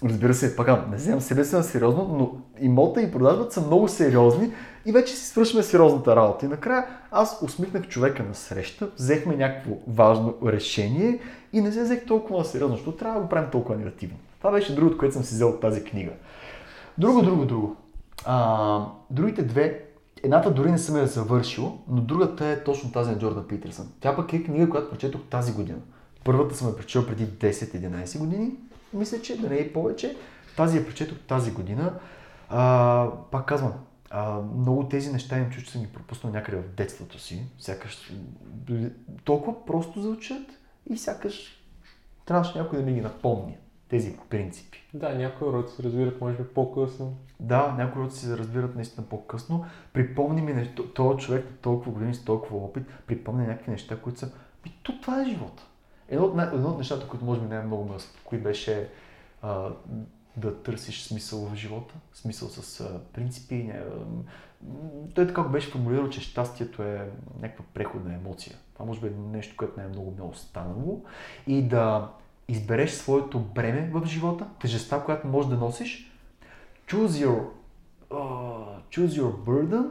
Разбира 0.03 0.33
се, 0.33 0.55
пак 0.55 0.89
не 0.91 0.97
вземам 0.97 1.21
себе 1.21 1.45
си 1.45 1.55
на 1.55 1.63
сериозно, 1.63 2.15
но 2.19 2.31
имота 2.65 3.01
и 3.01 3.11
продажбата 3.11 3.53
са 3.53 3.61
много 3.61 3.87
сериозни 3.87 4.51
и 4.85 4.91
вече 4.91 5.15
си 5.15 5.25
свършваме 5.25 5.63
сериозната 5.63 6.15
работа. 6.15 6.45
И 6.45 6.49
накрая 6.49 6.85
аз 7.11 7.39
усмихнах 7.41 7.87
човека 7.87 8.23
на 8.23 8.35
среща, 8.35 8.89
взехме 8.97 9.35
някакво 9.35 9.71
важно 9.87 10.33
решение 10.45 11.19
и 11.55 11.61
не 11.61 11.71
се 11.71 11.83
взех 11.83 12.05
толкова 12.05 12.45
сериозно, 12.45 12.75
защото 12.75 12.97
трябва 12.97 13.15
да 13.15 13.23
го 13.23 13.29
правим 13.29 13.49
толкова 13.51 13.77
негативно. 13.77 14.17
Това 14.37 14.51
беше 14.51 14.75
другото, 14.75 14.97
което 14.97 15.13
съм 15.13 15.23
си 15.23 15.33
взел 15.33 15.49
от 15.49 15.61
тази 15.61 15.83
книга. 15.83 16.11
Друго, 16.97 17.21
друго, 17.21 17.45
друго. 17.45 17.75
А, 18.25 18.85
другите 19.09 19.41
две, 19.41 19.85
едната 20.23 20.51
дори 20.51 20.71
не 20.71 20.77
съм 20.77 20.97
я 20.97 21.07
завършил, 21.07 21.77
но 21.87 22.01
другата 22.01 22.47
е 22.47 22.63
точно 22.63 22.91
тази 22.91 23.11
на 23.11 23.19
Джордан 23.19 23.47
Питерсън. 23.47 23.91
Тя 23.99 24.15
пък 24.15 24.33
е 24.33 24.43
книга, 24.43 24.69
която 24.69 24.89
прочетох 24.89 25.21
тази 25.29 25.53
година. 25.53 25.77
Първата 26.23 26.55
съм 26.55 26.67
я 26.67 26.75
прочел 26.75 27.05
преди 27.05 27.27
10-11 27.27 28.19
години, 28.19 28.51
мисля, 28.93 29.21
че 29.21 29.41
да 29.41 29.49
не 29.49 29.57
е 29.57 29.73
повече. 29.73 30.17
Тази 30.57 30.77
я 30.77 30.85
прочетох 30.85 31.17
тази 31.27 31.51
година. 31.51 31.93
А, 32.49 33.09
пак 33.31 33.45
казвам, 33.45 33.73
а, 34.09 34.39
много 34.57 34.89
тези 34.89 35.11
неща 35.11 35.37
им 35.37 35.49
чуш, 35.49 35.63
че 35.63 35.71
съм 35.71 35.81
ги 35.81 35.87
пропуснал 35.87 36.33
някъде 36.33 36.57
в 36.57 36.75
детството 36.77 37.19
си. 37.19 37.43
Сякаш 37.59 38.11
толкова 39.23 39.65
просто 39.65 40.01
звучат 40.01 40.41
и 40.89 40.97
сякаш 40.97 41.65
трябваше 42.25 42.57
някой 42.57 42.79
да 42.79 42.85
ми 42.85 42.93
ги 42.93 43.01
напомни 43.01 43.57
тези 43.89 44.17
принципи. 44.29 44.83
Да, 44.93 45.15
някои 45.15 45.47
уроци 45.47 45.75
се 45.75 45.83
разбират, 45.83 46.21
може 46.21 46.37
би, 46.37 46.43
по-късно. 46.43 47.17
Да, 47.39 47.75
някои 47.77 48.01
уроци 48.01 48.25
се 48.25 48.37
разбират 48.37 48.75
наистина 48.75 49.07
по-късно. 49.07 49.65
Припомни 49.93 50.41
ми 50.41 50.53
нещо, 50.53 50.93
този 50.93 51.25
човек 51.25 51.45
толкова 51.61 51.91
години 51.91 52.13
с 52.13 52.25
толкова 52.25 52.65
опит, 52.65 52.83
припомня 53.07 53.47
някакви 53.47 53.71
неща, 53.71 54.01
които 54.01 54.19
са... 54.19 54.31
И 54.65 54.71
то 54.83 55.01
това 55.01 55.21
е 55.21 55.25
живота. 55.25 55.63
Едно 56.09 56.25
от, 56.25 56.39
едно 56.53 56.69
от 56.69 56.77
нещата, 56.77 57.07
които 57.07 57.25
може 57.25 57.41
би 57.41 57.47
най-много 57.47 57.85
ме 57.85 57.95
успокои, 57.95 58.37
беше 58.37 58.89
а, 59.41 59.69
да 60.37 60.63
търсиш 60.63 61.03
смисъл 61.03 61.39
в 61.39 61.55
живота, 61.55 61.95
смисъл 62.13 62.49
с 62.49 62.81
а, 62.81 62.99
принципи. 63.13 63.55
Не, 63.55 63.73
а, 63.73 63.83
той 65.13 65.27
така 65.27 65.41
беше 65.41 65.71
формулирал, 65.71 66.09
че 66.09 66.21
щастието 66.21 66.83
е 66.83 67.09
някаква 67.41 67.65
преходна 67.73 68.13
емоция. 68.13 68.55
Това 68.75 68.85
може 68.85 69.01
би 69.01 69.07
е 69.07 69.11
нещо, 69.31 69.55
което 69.57 69.79
ме 69.79 69.85
е 70.19 70.21
останало. 70.21 71.03
И 71.47 71.67
да 71.67 72.09
избереш 72.47 72.91
своето 72.91 73.39
бреме 73.39 73.89
в 73.93 74.05
живота, 74.05 74.47
тежестта, 74.61 74.99
която 74.99 75.27
можеш 75.27 75.49
да 75.49 75.57
носиш. 75.57 76.11
Choose 76.87 77.27
your, 77.27 77.43
uh, 78.09 78.79
choose 78.89 79.21
your 79.21 79.31
burden 79.45 79.85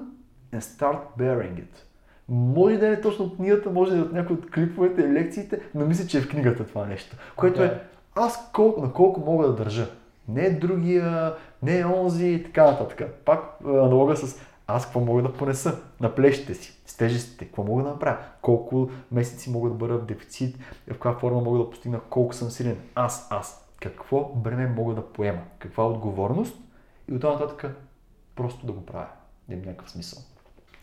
and 0.53 0.61
start 0.61 0.99
bearing 1.19 1.57
it. 1.57 1.85
Може 2.29 2.77
да 2.77 2.89
е 2.89 3.01
точно 3.01 3.25
от 3.25 3.37
книгата, 3.37 3.71
може 3.71 3.91
да 3.91 3.99
е 3.99 4.03
от 4.03 4.13
някои 4.13 4.37
от 4.37 4.51
клиповете 4.51 5.03
и 5.03 5.13
лекциите, 5.13 5.61
но 5.75 5.87
мисля, 5.87 6.07
че 6.07 6.19
е 6.19 6.21
в 6.21 6.29
книгата 6.29 6.67
това 6.67 6.87
нещо. 6.87 7.17
Което 7.37 7.63
е 7.63 7.83
аз 8.15 8.51
колко, 8.53 8.81
на 8.81 8.93
колко 8.93 9.21
мога 9.21 9.47
да 9.47 9.55
държа. 9.55 9.91
Не 10.29 10.51
другия, 10.51 11.35
не 11.63 11.87
онзи 11.87 12.29
и 12.29 12.45
така 12.45 12.65
нататък. 12.65 13.15
Пак 13.25 13.61
аналога 13.65 14.17
с 14.17 14.41
аз 14.67 14.85
какво 14.85 15.01
мога 15.01 15.23
да 15.23 15.33
понеса 15.33 15.83
на 16.01 16.15
плещите 16.15 16.55
си, 16.55 16.81
с 16.87 16.97
тежестите, 16.97 17.45
какво 17.45 17.65
мога 17.65 17.83
да 17.83 17.89
направя, 17.89 18.19
колко 18.43 18.91
месеци 19.13 19.51
мога 19.51 19.69
да 19.69 19.75
бъда 19.75 19.99
в 19.99 20.05
дефицит, 20.05 20.59
в 20.87 20.93
каква 20.93 21.19
форма 21.19 21.41
мога 21.41 21.59
да 21.59 21.71
постигна, 21.71 22.01
колко 22.01 22.35
съм 22.35 22.51
силен. 22.51 22.81
Аз, 22.95 23.27
аз. 23.31 23.69
Какво 23.81 24.25
бреме 24.25 24.67
мога 24.67 24.95
да 24.95 25.13
поема, 25.13 25.41
каква 25.59 25.87
отговорност 25.87 26.57
и 27.09 27.15
от 27.15 27.21
това 27.21 27.33
нататък 27.33 27.77
просто 28.37 28.67
да 28.67 28.73
го 28.73 28.87
правя. 28.87 29.09
Да 29.49 29.55
има 29.55 29.67
някакъв 29.67 29.91
смисъл. 29.91 30.23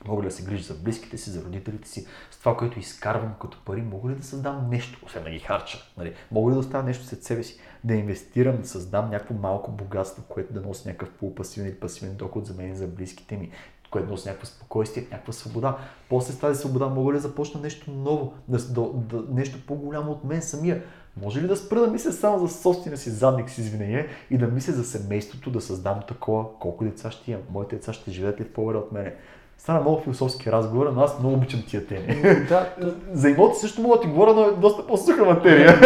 Мога 0.06 0.22
ли 0.22 0.28
да 0.28 0.32
се 0.32 0.44
грижа 0.44 0.74
за 0.74 0.80
близките 0.80 1.18
си, 1.18 1.30
за 1.30 1.44
родителите 1.44 1.90
си, 1.90 2.08
с 2.32 2.40
това, 2.40 2.58
което 2.58 2.80
изкарвам 2.80 3.34
като 3.41 3.66
пари, 3.66 3.82
мога 3.82 4.10
ли 4.10 4.16
да 4.16 4.24
създам 4.24 4.70
нещо, 4.70 4.99
освен 5.06 5.24
да 5.24 5.30
ги 5.30 5.40
харча? 5.40 5.78
Нали? 5.98 6.14
Мога 6.32 6.52
ли 6.52 6.53
да 6.53 6.60
оставя 6.60 6.84
нещо 6.84 7.06
след 7.06 7.24
себе 7.24 7.44
си, 7.44 7.60
да 7.84 7.94
инвестирам, 7.94 8.62
да 8.62 8.68
създам 8.68 9.10
някакво 9.10 9.34
малко 9.34 9.72
богатство, 9.72 10.24
което 10.30 10.53
да 10.53 10.62
носи 10.62 10.88
някакъв 10.88 11.10
полупасивен 11.10 11.70
или 11.70 11.76
пасивен 11.76 12.16
доход 12.16 12.45
за 12.45 12.53
мен 12.53 12.72
и 12.72 12.76
за 12.76 12.88
близките 12.88 13.38
ми, 13.38 13.52
което 13.91 14.10
носи 14.10 14.28
някаква 14.28 14.48
спокойствие, 14.48 15.08
някаква 15.12 15.34
свобода. 15.34 15.78
После 16.10 16.34
с 16.34 16.40
тази 16.40 16.60
свобода 16.60 16.88
мога 16.88 17.12
ли 17.12 17.16
да 17.16 17.22
започна 17.22 17.62
нещо 17.62 17.91
ново, 17.91 18.34
да, 18.48 18.58
да, 18.58 18.82
да, 18.94 19.24
нещо 19.34 19.60
по-голямо 19.68 20.12
от 20.12 20.24
мен 20.24 20.41
самия? 20.41 20.84
Може 21.22 21.41
ли 21.41 21.48
да 21.48 21.58
спра 21.58 21.80
да 21.80 21.88
мисля 21.88 22.12
само 22.12 22.48
за 22.48 22.53
собствения 22.53 22.98
си 22.98 23.10
задник 23.10 23.49
с 23.49 23.58
извинение 23.58 24.08
и 24.30 24.38
да 24.38 24.48
мисля 24.48 24.74
за 24.74 24.84
семейството, 24.84 25.52
да 25.52 25.62
създам 25.62 25.99
такова, 26.08 26.60
колко 26.60 26.84
деца 26.84 27.12
ще 27.12 27.32
имам, 27.32 27.44
моите 27.49 27.76
деца 27.76 27.94
ще 27.94 28.12
живеят 28.12 28.40
ли 28.40 28.45
по-добре 28.45 28.78
от 28.78 28.91
мене? 28.91 29.16
Стана 29.62 29.82
много 29.82 30.02
философски 30.02 30.52
разговор, 30.52 30.92
но 30.96 31.02
аз 31.02 31.20
много 31.20 31.36
обичам 31.36 31.64
тия 31.68 31.88
теми. 31.88 32.22
Да, 32.50 32.74
За 33.14 33.30
имоти 33.30 33.60
също 33.60 33.82
мога 33.82 33.96
да 33.96 34.02
ти 34.02 34.08
говоря, 34.08 34.34
но 34.34 34.46
е 34.46 34.52
доста 34.52 34.88
по-суха 34.88 35.26
материя. 35.26 35.80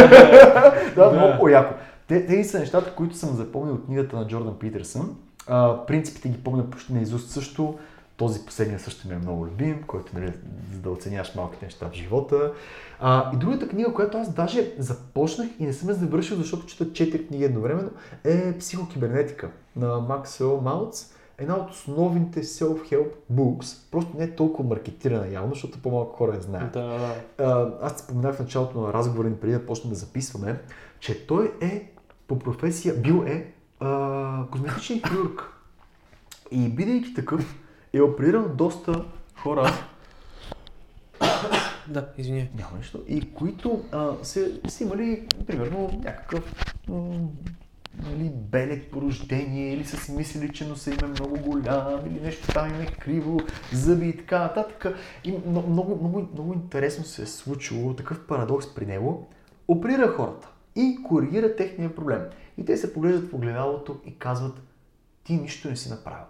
да, 0.96 1.12
много 1.12 1.40
по-яко. 1.40 1.74
Те, 2.08 2.26
тези 2.26 2.50
са 2.50 2.60
нещата, 2.60 2.96
които 2.96 3.16
съм 3.16 3.36
запомнил 3.36 3.76
от 3.76 3.86
книгата 3.86 4.16
на 4.16 4.28
Джордан 4.28 4.60
Питерсън. 4.60 5.16
А, 5.48 5.86
принципите 5.86 6.30
ги 6.30 6.44
помня 6.44 6.70
почти 6.70 6.94
на 6.94 7.02
изуст 7.02 7.32
също. 7.32 7.76
Този 8.18 8.46
последния 8.46 8.80
също 8.80 9.08
ми 9.08 9.14
е 9.14 9.18
много 9.18 9.46
любим, 9.46 9.84
който 9.88 10.12
нали, 10.14 10.34
за 10.74 10.80
да 10.80 10.90
оценяваш 10.90 11.36
малките 11.36 11.66
неща 11.66 11.90
в 11.92 11.96
живота. 11.96 12.52
А, 13.00 13.32
и 13.34 13.38
другата 13.38 13.68
книга, 13.68 13.94
която 13.94 14.18
аз 14.18 14.34
даже 14.34 14.72
започнах 14.78 15.48
и 15.60 15.66
не 15.66 15.74
съм 15.74 15.90
я 15.90 15.96
завършил, 15.96 16.38
защото 16.38 16.66
чета 16.66 16.94
четири 16.94 17.28
книги 17.28 17.44
едновременно, 17.44 17.90
е 18.24 18.58
Психокибернетика 18.58 19.50
на 19.76 20.00
Максвел 20.00 20.62
Маутс 20.62 21.15
една 21.38 21.56
от 21.56 21.72
основните 21.72 22.44
self-help 22.44 23.12
books, 23.34 23.92
просто 23.92 24.18
не 24.18 24.24
е 24.24 24.36
толкова 24.36 24.70
маркетирана 24.70 25.28
явно, 25.28 25.54
защото 25.54 25.80
по-малко 25.82 26.16
хора 26.16 26.36
я 26.36 26.42
знаят. 26.42 26.74
Да, 26.74 26.82
да. 26.82 27.16
А, 27.46 27.72
аз 27.82 27.96
ти 27.98 28.04
споменах 28.04 28.36
в 28.36 28.40
началото 28.40 28.82
на 28.82 28.94
разговора 28.94 29.30
ни 29.30 29.36
преди 29.36 29.54
да 29.54 29.66
почнем 29.66 29.90
да 29.90 29.96
записваме, 29.96 30.60
че 31.00 31.28
той 31.28 31.54
е 31.62 31.92
по 32.28 32.40
професия, 32.40 32.96
бил 32.96 33.24
е 33.28 33.54
а, 33.80 34.46
козметичен 34.52 35.02
хирург. 35.10 35.42
И 36.52 36.70
бидейки 36.70 37.14
такъв, 37.14 37.56
е 37.94 38.02
оперирал 38.02 38.50
доста 38.50 39.06
хора, 39.38 39.72
Да, 41.88 42.10
извиня. 42.18 42.48
няма 42.56 42.78
нищо, 42.78 43.04
и 43.08 43.34
които 43.34 43.84
а, 43.92 44.10
са, 44.24 44.52
са 44.68 44.84
имали, 44.84 45.28
примерно, 45.48 46.02
някакъв 46.04 46.56
м, 46.88 47.12
нали, 48.12 48.30
белек 48.30 48.92
по 48.92 49.02
или 49.02 49.86
са 49.86 49.98
си 49.98 50.12
мислили, 50.12 50.54
че 50.54 50.68
носа 50.68 50.90
им 50.90 50.98
е 51.04 51.08
много 51.08 51.40
голям, 51.40 52.08
или 52.08 52.22
нещо 52.22 52.54
там 52.54 52.70
им 52.70 52.82
е 52.82 52.86
криво, 52.86 53.40
зъби 53.74 54.10
и 54.10 54.18
така 54.18 54.40
нататък. 54.40 54.96
И 55.24 55.38
много, 55.48 55.70
много, 55.70 56.30
много 56.34 56.54
интересно 56.54 57.06
се 57.06 57.22
е 57.22 57.26
случило, 57.26 57.94
такъв 57.94 58.28
парадокс 58.28 58.76
при 58.76 58.86
него. 58.86 59.28
Оперира 59.68 60.08
хората 60.08 60.50
и 60.76 60.98
коригира 61.04 61.56
техния 61.56 61.96
проблем. 61.96 62.22
И 62.58 62.66
те 62.66 62.78
се 62.78 62.94
поглеждат 62.94 63.32
в 63.32 63.34
огледалото 63.34 64.00
и 64.06 64.20
казват, 64.20 64.62
ти 65.24 65.34
нищо 65.34 65.70
не 65.70 65.76
си 65.76 65.90
направил. 65.90 66.26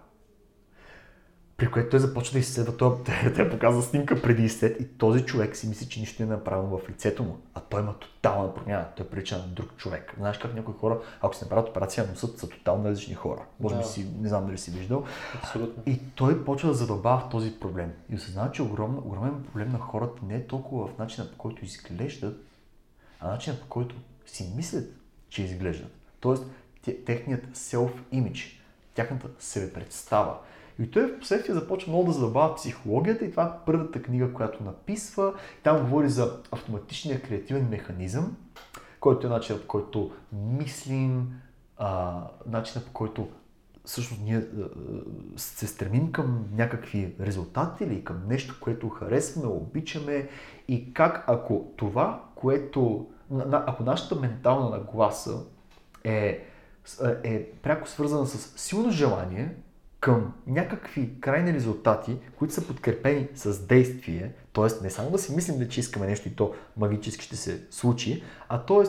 При 1.56 1.70
което 1.70 1.90
той 1.90 2.00
започва 2.00 2.32
да 2.32 2.38
изследва, 2.38 2.76
той, 2.76 2.96
той 3.36 3.50
показва 3.50 3.82
снимка 3.82 4.22
преди 4.22 4.44
и 4.44 4.48
след 4.48 4.80
и 4.80 4.88
този 4.88 5.24
човек 5.24 5.56
си 5.56 5.68
мисли, 5.68 5.88
че 5.88 6.00
нищо 6.00 6.22
не 6.22 6.28
е 6.28 6.36
направено 6.36 6.78
в 6.78 6.88
лицето 6.90 7.22
му, 7.22 7.38
а 7.54 7.60
той 7.60 7.80
има 7.80 7.94
тотална 7.98 8.54
промяна, 8.54 8.86
той 8.96 9.06
прилича 9.06 9.38
на 9.38 9.46
друг 9.46 9.76
човек. 9.76 10.14
Знаеш 10.18 10.38
как 10.38 10.54
някои 10.54 10.74
хора, 10.74 11.00
ако 11.20 11.34
се 11.34 11.44
направят 11.44 11.68
операция 11.68 12.04
на 12.04 12.10
носът, 12.10 12.38
са 12.38 12.48
тотално 12.48 12.84
различни 12.84 13.14
хора. 13.14 13.42
Може 13.60 13.74
би 13.74 13.80
Да. 13.82 13.86
си, 13.88 14.06
не 14.20 14.28
знам 14.28 14.46
дали 14.46 14.58
си 14.58 14.70
виждал. 14.70 15.04
Абсолютно. 15.34 15.82
И 15.86 15.98
той 16.14 16.44
почва 16.44 16.68
да 16.68 16.74
задълбава 16.74 17.20
в 17.20 17.30
този 17.30 17.60
проблем. 17.60 17.92
И 18.10 18.14
осъзнава, 18.14 18.52
че 18.52 18.62
огромен, 18.62 18.98
огромен 18.98 19.44
проблем 19.44 19.72
на 19.72 19.78
хората 19.78 20.22
не 20.28 20.34
е 20.36 20.46
толкова 20.46 20.86
в 20.86 20.98
начина 20.98 21.30
по 21.30 21.38
който 21.38 21.64
изглеждат, 21.64 22.36
а 23.20 23.28
начина 23.30 23.56
по 23.60 23.66
който 23.66 23.94
си 24.26 24.52
мислят, 24.56 24.84
че 25.28 25.42
изглеждат. 25.42 25.92
Тоест, 26.20 26.44
те- 26.84 27.04
техният 27.04 27.46
self-image, 27.56 28.58
тяхната 28.94 29.28
себепредстава. 29.38 30.38
И 30.78 30.90
той 30.90 31.06
в 31.06 31.18
последствие 31.18 31.54
започва 31.54 31.90
много 31.92 32.04
да 32.04 32.12
задълбава 32.12 32.54
психологията 32.54 33.24
и 33.24 33.30
това 33.30 33.44
е 33.44 33.64
първата 33.66 34.02
книга, 34.02 34.32
която 34.32 34.64
написва. 34.64 35.34
Там 35.62 35.80
говори 35.80 36.08
за 36.08 36.40
автоматичния 36.52 37.22
креативен 37.22 37.68
механизъм, 37.68 38.36
който 39.00 39.26
е 39.26 39.30
начинът 39.30 39.62
по 39.62 39.68
който 39.68 40.10
мислим, 40.32 41.32
а, 41.78 42.20
начинът 42.46 42.86
по 42.86 42.92
който 42.92 43.28
всъщност 43.84 44.22
ние 44.22 44.42
се 45.36 45.66
стремим 45.66 46.12
към 46.12 46.44
някакви 46.52 47.14
резултати 47.20 47.84
или 47.84 48.04
към 48.04 48.22
нещо, 48.28 48.56
което 48.60 48.88
харесваме, 48.88 49.48
обичаме 49.48 50.28
и 50.68 50.94
как 50.94 51.24
ако 51.26 51.72
това, 51.76 52.24
което, 52.34 53.06
ако 53.50 53.82
нашата 53.82 54.14
ментална 54.14 54.70
нагласа 54.70 55.40
е, 56.04 56.46
е 57.24 57.50
пряко 57.52 57.88
свързана 57.88 58.26
с 58.26 58.58
силно 58.60 58.90
желание 58.90 59.56
към 60.00 60.32
някакви 60.46 61.20
крайни 61.20 61.52
резултати, 61.52 62.16
които 62.38 62.54
са 62.54 62.66
подкрепени 62.66 63.28
с 63.34 63.66
действие, 63.66 64.32
т.е. 64.52 64.82
не 64.82 64.90
само 64.90 65.10
да 65.10 65.18
си 65.18 65.34
мислим, 65.34 65.68
че 65.68 65.80
искаме 65.80 66.06
нещо 66.06 66.28
и 66.28 66.34
то 66.34 66.54
магически 66.76 67.24
ще 67.24 67.36
се 67.36 67.62
случи, 67.70 68.22
а 68.48 68.62
т.е. 68.62 68.84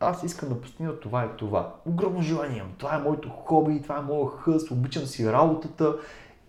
аз 0.00 0.22
искам 0.22 0.48
да 0.48 0.60
постигна 0.60 1.00
това 1.00 1.24
и 1.24 1.36
това. 1.38 1.74
Огромно 1.86 2.22
желание 2.22 2.58
имам. 2.58 2.72
Това 2.78 2.96
е 2.96 3.02
моето 3.02 3.28
хоби, 3.28 3.82
това 3.82 3.98
е 3.98 4.02
моят 4.02 4.40
хъс, 4.40 4.70
обичам 4.70 5.02
си 5.02 5.32
работата 5.32 5.96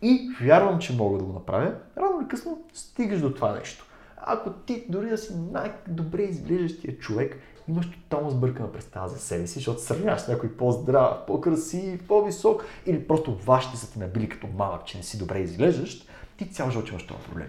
и 0.02 0.30
вярвам, 0.42 0.80
че 0.80 0.96
мога 0.96 1.18
да 1.18 1.24
го 1.24 1.34
направя. 1.34 1.74
Рано 1.98 2.22
или 2.22 2.28
късно 2.28 2.62
стигаш 2.74 3.22
до 3.22 3.34
това 3.34 3.56
нещо. 3.56 3.86
Ако 4.18 4.50
ти 4.50 4.86
дори 4.90 5.10
да 5.10 5.18
си 5.18 5.36
най-добре 5.52 6.22
изглеждащия 6.22 6.98
човек, 6.98 7.38
имаш 7.68 7.92
тотално 7.92 8.30
сбъркана 8.30 8.72
представа 8.72 9.10
за 9.10 9.20
себе 9.20 9.48
си, 9.48 9.54
защото 9.54 9.82
сравняваш 9.82 10.22
с 10.22 10.28
някой 10.28 10.52
по-здрав, 10.52 11.26
по-красив, 11.28 12.08
по-висок 12.08 12.66
или 12.86 13.08
просто 13.08 13.36
вашите 13.36 13.78
са 13.78 13.94
те 13.94 14.00
набили 14.00 14.30
като 14.30 14.48
малък, 14.48 14.86
че 14.86 14.98
не 14.98 15.04
си 15.04 15.18
добре 15.18 15.40
изглеждащ, 15.40 16.10
ти 16.38 16.52
цял 16.52 16.70
живот 16.70 16.90
имаш 16.90 17.08
този 17.08 17.20
проблем. 17.20 17.48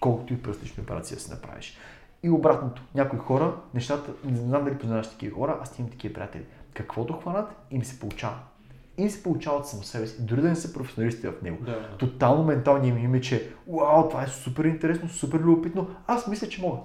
Колкото 0.00 0.32
и 0.32 0.42
пластична 0.42 0.82
операция 0.82 1.16
да 1.16 1.22
си 1.22 1.30
направиш. 1.30 1.78
И 2.22 2.30
обратното, 2.30 2.82
някои 2.94 3.18
хора, 3.18 3.54
нещата, 3.74 4.10
не 4.24 4.36
знам 4.36 4.64
дали 4.64 4.78
познаваш 4.78 5.10
такива 5.10 5.36
хора, 5.36 5.58
аз 5.62 5.78
имам 5.78 5.90
такива 5.90 6.14
приятели. 6.14 6.44
Каквото 6.74 7.12
хванат, 7.12 7.50
им 7.70 7.84
се 7.84 8.00
получава. 8.00 8.34
Им 8.98 9.10
се 9.10 9.22
получава 9.22 9.56
от 9.56 9.68
само 9.68 9.82
себе 9.82 10.06
си, 10.06 10.22
дори 10.22 10.40
да 10.40 10.48
не 10.48 10.56
са 10.56 10.72
професионалисти 10.72 11.26
в 11.26 11.42
него. 11.42 11.64
Да. 11.64 11.88
Тотално 11.98 12.44
менталният 12.44 12.96
ми 12.96 13.04
име, 13.04 13.20
че 13.20 13.52
вау, 13.68 14.08
това 14.08 14.22
е 14.22 14.26
супер 14.26 14.64
интересно, 14.64 15.08
супер 15.08 15.38
любопитно, 15.38 15.90
аз 16.06 16.26
мисля, 16.26 16.48
че 16.48 16.62
мога. 16.62 16.78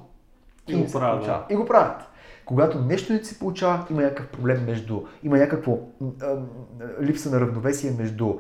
И 0.68 0.74
го 0.74 0.80
им 0.80 0.88
се 0.88 0.94
правят. 0.94 1.52
И 1.52 1.56
го 1.56 1.66
правят. 1.66 2.02
Когато 2.48 2.80
нещо 2.80 3.14
не 3.14 3.24
се 3.24 3.40
получава, 3.40 3.86
има 3.90 4.02
някакъв 4.02 4.28
проблем 4.28 4.66
между, 4.66 5.02
има 5.24 5.38
някакво 5.38 5.80
м, 6.02 6.12
липса 7.02 7.30
на 7.30 7.42
равновесие 7.42 7.92
между 7.92 8.34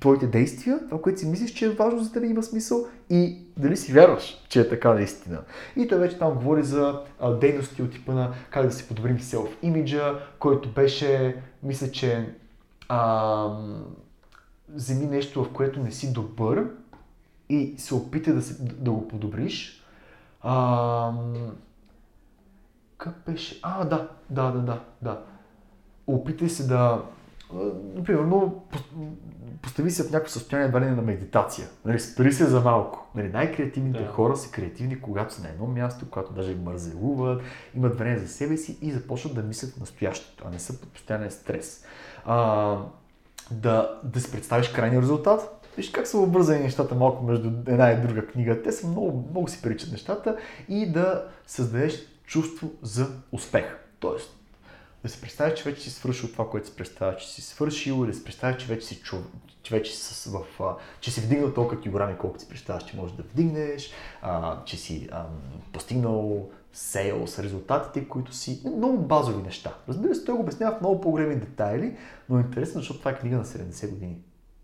твоите 0.00 0.26
действия, 0.26 0.78
това, 0.84 1.02
което 1.02 1.20
си 1.20 1.26
мислиш, 1.26 1.50
че 1.50 1.66
е 1.66 1.70
важно 1.70 2.02
за 2.02 2.12
теб 2.12 2.24
има 2.24 2.42
смисъл 2.42 2.86
и 3.10 3.38
дали 3.56 3.76
си 3.76 3.92
вярваш, 3.92 4.44
че 4.48 4.60
е 4.60 4.68
така 4.68 4.94
наистина. 4.94 5.40
И 5.76 5.88
той 5.88 5.98
вече 5.98 6.18
там 6.18 6.34
говори 6.34 6.62
за 6.62 7.00
а, 7.20 7.30
дейности 7.32 7.82
от 7.82 7.92
типа 7.92 8.12
на 8.12 8.32
как 8.50 8.66
да 8.66 8.72
си 8.72 8.88
подобрим 8.88 9.18
селф-имиджа, 9.18 10.18
който 10.38 10.68
беше, 10.68 11.36
мисля, 11.62 11.90
че 11.90 12.34
ам, 12.88 13.84
вземи 14.68 15.06
нещо, 15.06 15.44
в 15.44 15.52
което 15.52 15.80
не 15.80 15.90
си 15.90 16.12
добър 16.12 16.66
и 17.48 17.74
се 17.78 17.94
опитай 17.94 18.34
да, 18.34 18.42
се, 18.42 18.62
да 18.62 18.90
го 18.90 19.08
подобриш. 19.08 19.84
Ам, 20.42 21.34
как 23.04 23.14
беше? 23.26 23.60
А, 23.62 23.84
да, 23.84 24.08
да, 24.30 24.50
да, 24.50 24.60
да, 24.60 24.80
да. 25.02 25.20
Опитай 26.06 26.48
се 26.48 26.66
да, 26.66 27.02
примерно, 28.04 28.64
пос- 28.72 29.08
постави 29.62 29.90
се 29.90 30.02
в 30.02 30.10
някакво 30.10 30.32
състояние 30.32 30.66
едва 30.66 30.80
ли 30.80 30.86
на 30.86 31.02
медитация. 31.02 31.68
Нали, 31.84 32.00
спри 32.00 32.32
се 32.32 32.44
за 32.44 32.60
малко. 32.60 33.10
Нали, 33.14 33.28
най-креативните 33.28 34.02
Да. 34.02 34.08
хора 34.08 34.36
са 34.36 34.50
креативни, 34.50 35.00
когато 35.00 35.34
са 35.34 35.42
на 35.42 35.48
едно 35.48 35.66
място, 35.66 36.06
когато 36.10 36.32
даже 36.32 36.54
мързелуват, 36.54 37.42
имат 37.74 37.98
време 37.98 38.18
за 38.18 38.28
себе 38.28 38.56
си 38.56 38.78
и 38.82 38.92
започват 38.92 39.34
да 39.34 39.42
мислят 39.42 39.70
в 39.70 39.80
настоящето, 39.80 40.44
а 40.46 40.50
не 40.50 40.58
са 40.58 40.80
под 40.80 40.92
постоянен 40.92 41.30
стрес. 41.30 41.84
А, 42.24 42.76
да, 43.50 44.00
да 44.04 44.20
си 44.20 44.32
представиш 44.32 44.68
крайния 44.68 45.02
резултат. 45.02 45.66
Виж 45.76 45.90
как 45.90 46.06
са 46.06 46.18
обвързани 46.18 46.60
нещата 46.60 46.94
малко 46.94 47.24
между 47.24 47.50
една 47.66 47.90
и 47.90 48.00
друга 48.00 48.26
книга. 48.26 48.62
Те 48.62 48.72
са 48.72 48.86
много, 48.86 49.28
много 49.30 49.48
си 49.48 49.62
приличат 49.62 49.92
нещата 49.92 50.36
и 50.68 50.92
да 50.92 51.24
създадеш 51.46 52.13
чувство 52.26 52.70
за 52.82 53.10
успех. 53.32 53.64
Тоест, 54.00 54.36
да 55.02 55.08
си 55.08 55.20
представиш, 55.20 55.58
че 55.58 55.64
вече 55.64 55.82
си 55.82 55.90
свършил 55.90 56.28
това, 56.28 56.50
което 56.50 56.68
си 56.68 56.76
представяш, 56.76 57.22
че 57.22 57.32
си 57.32 57.42
свършил, 57.42 57.94
или 58.04 58.06
да 58.06 58.14
си 58.14 58.24
представиш, 58.24 58.56
че 58.62 58.66
вече 58.66 58.86
си, 58.86 59.02
чу, 59.02 59.16
че 59.62 59.74
вече 59.74 59.92
си, 59.92 60.14
с, 60.14 60.24
в, 60.24 60.62
а, 60.62 60.76
че 61.00 61.10
си 61.10 61.20
вдигнал 61.20 61.54
толкова 61.54 61.80
килограми, 61.80 62.18
колкото 62.18 62.42
си 62.42 62.48
представяш, 62.48 62.84
че 62.84 62.96
можеш 62.96 63.16
да 63.16 63.22
вдигнеш, 63.22 63.90
а, 64.22 64.64
че 64.64 64.76
си 64.76 65.08
ам, 65.12 65.26
постигнал 65.72 66.50
сейлс, 66.72 67.38
резултатите, 67.38 68.08
които 68.08 68.34
си... 68.34 68.62
Много 68.76 68.98
базови 68.98 69.42
неща. 69.42 69.74
Разбира 69.88 70.14
се, 70.14 70.24
той 70.24 70.34
го 70.34 70.40
обяснява 70.40 70.76
в 70.76 70.80
много 70.80 71.00
по-големи 71.00 71.36
детайли, 71.36 71.96
но 72.28 72.38
е 72.38 72.40
интересно, 72.40 72.80
защото 72.80 72.98
това 72.98 73.10
е 73.10 73.18
книга 73.18 73.36
на 73.36 73.44
70 73.44 73.90
години. 73.90 74.16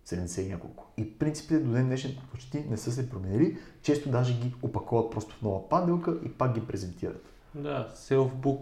70 0.07 0.41
и 0.41 0.49
няколко. 0.49 0.87
И 0.97 1.19
принципите 1.19 1.59
до 1.59 1.73
ден 1.73 1.87
днешен 1.87 2.17
почти 2.31 2.65
не 2.71 2.77
са 2.77 2.93
се 2.93 3.11
променили. 3.11 3.59
Често 3.83 4.11
даже 4.11 4.35
ги 4.35 4.55
опаковат 4.63 5.11
просто 5.11 5.35
в 5.35 5.43
нова 5.43 5.69
панделка 5.69 6.17
и 6.27 6.29
пак 6.29 6.55
ги 6.55 6.67
презентират. 6.67 7.30
Да, 7.55 7.89
self-book, 7.95 8.61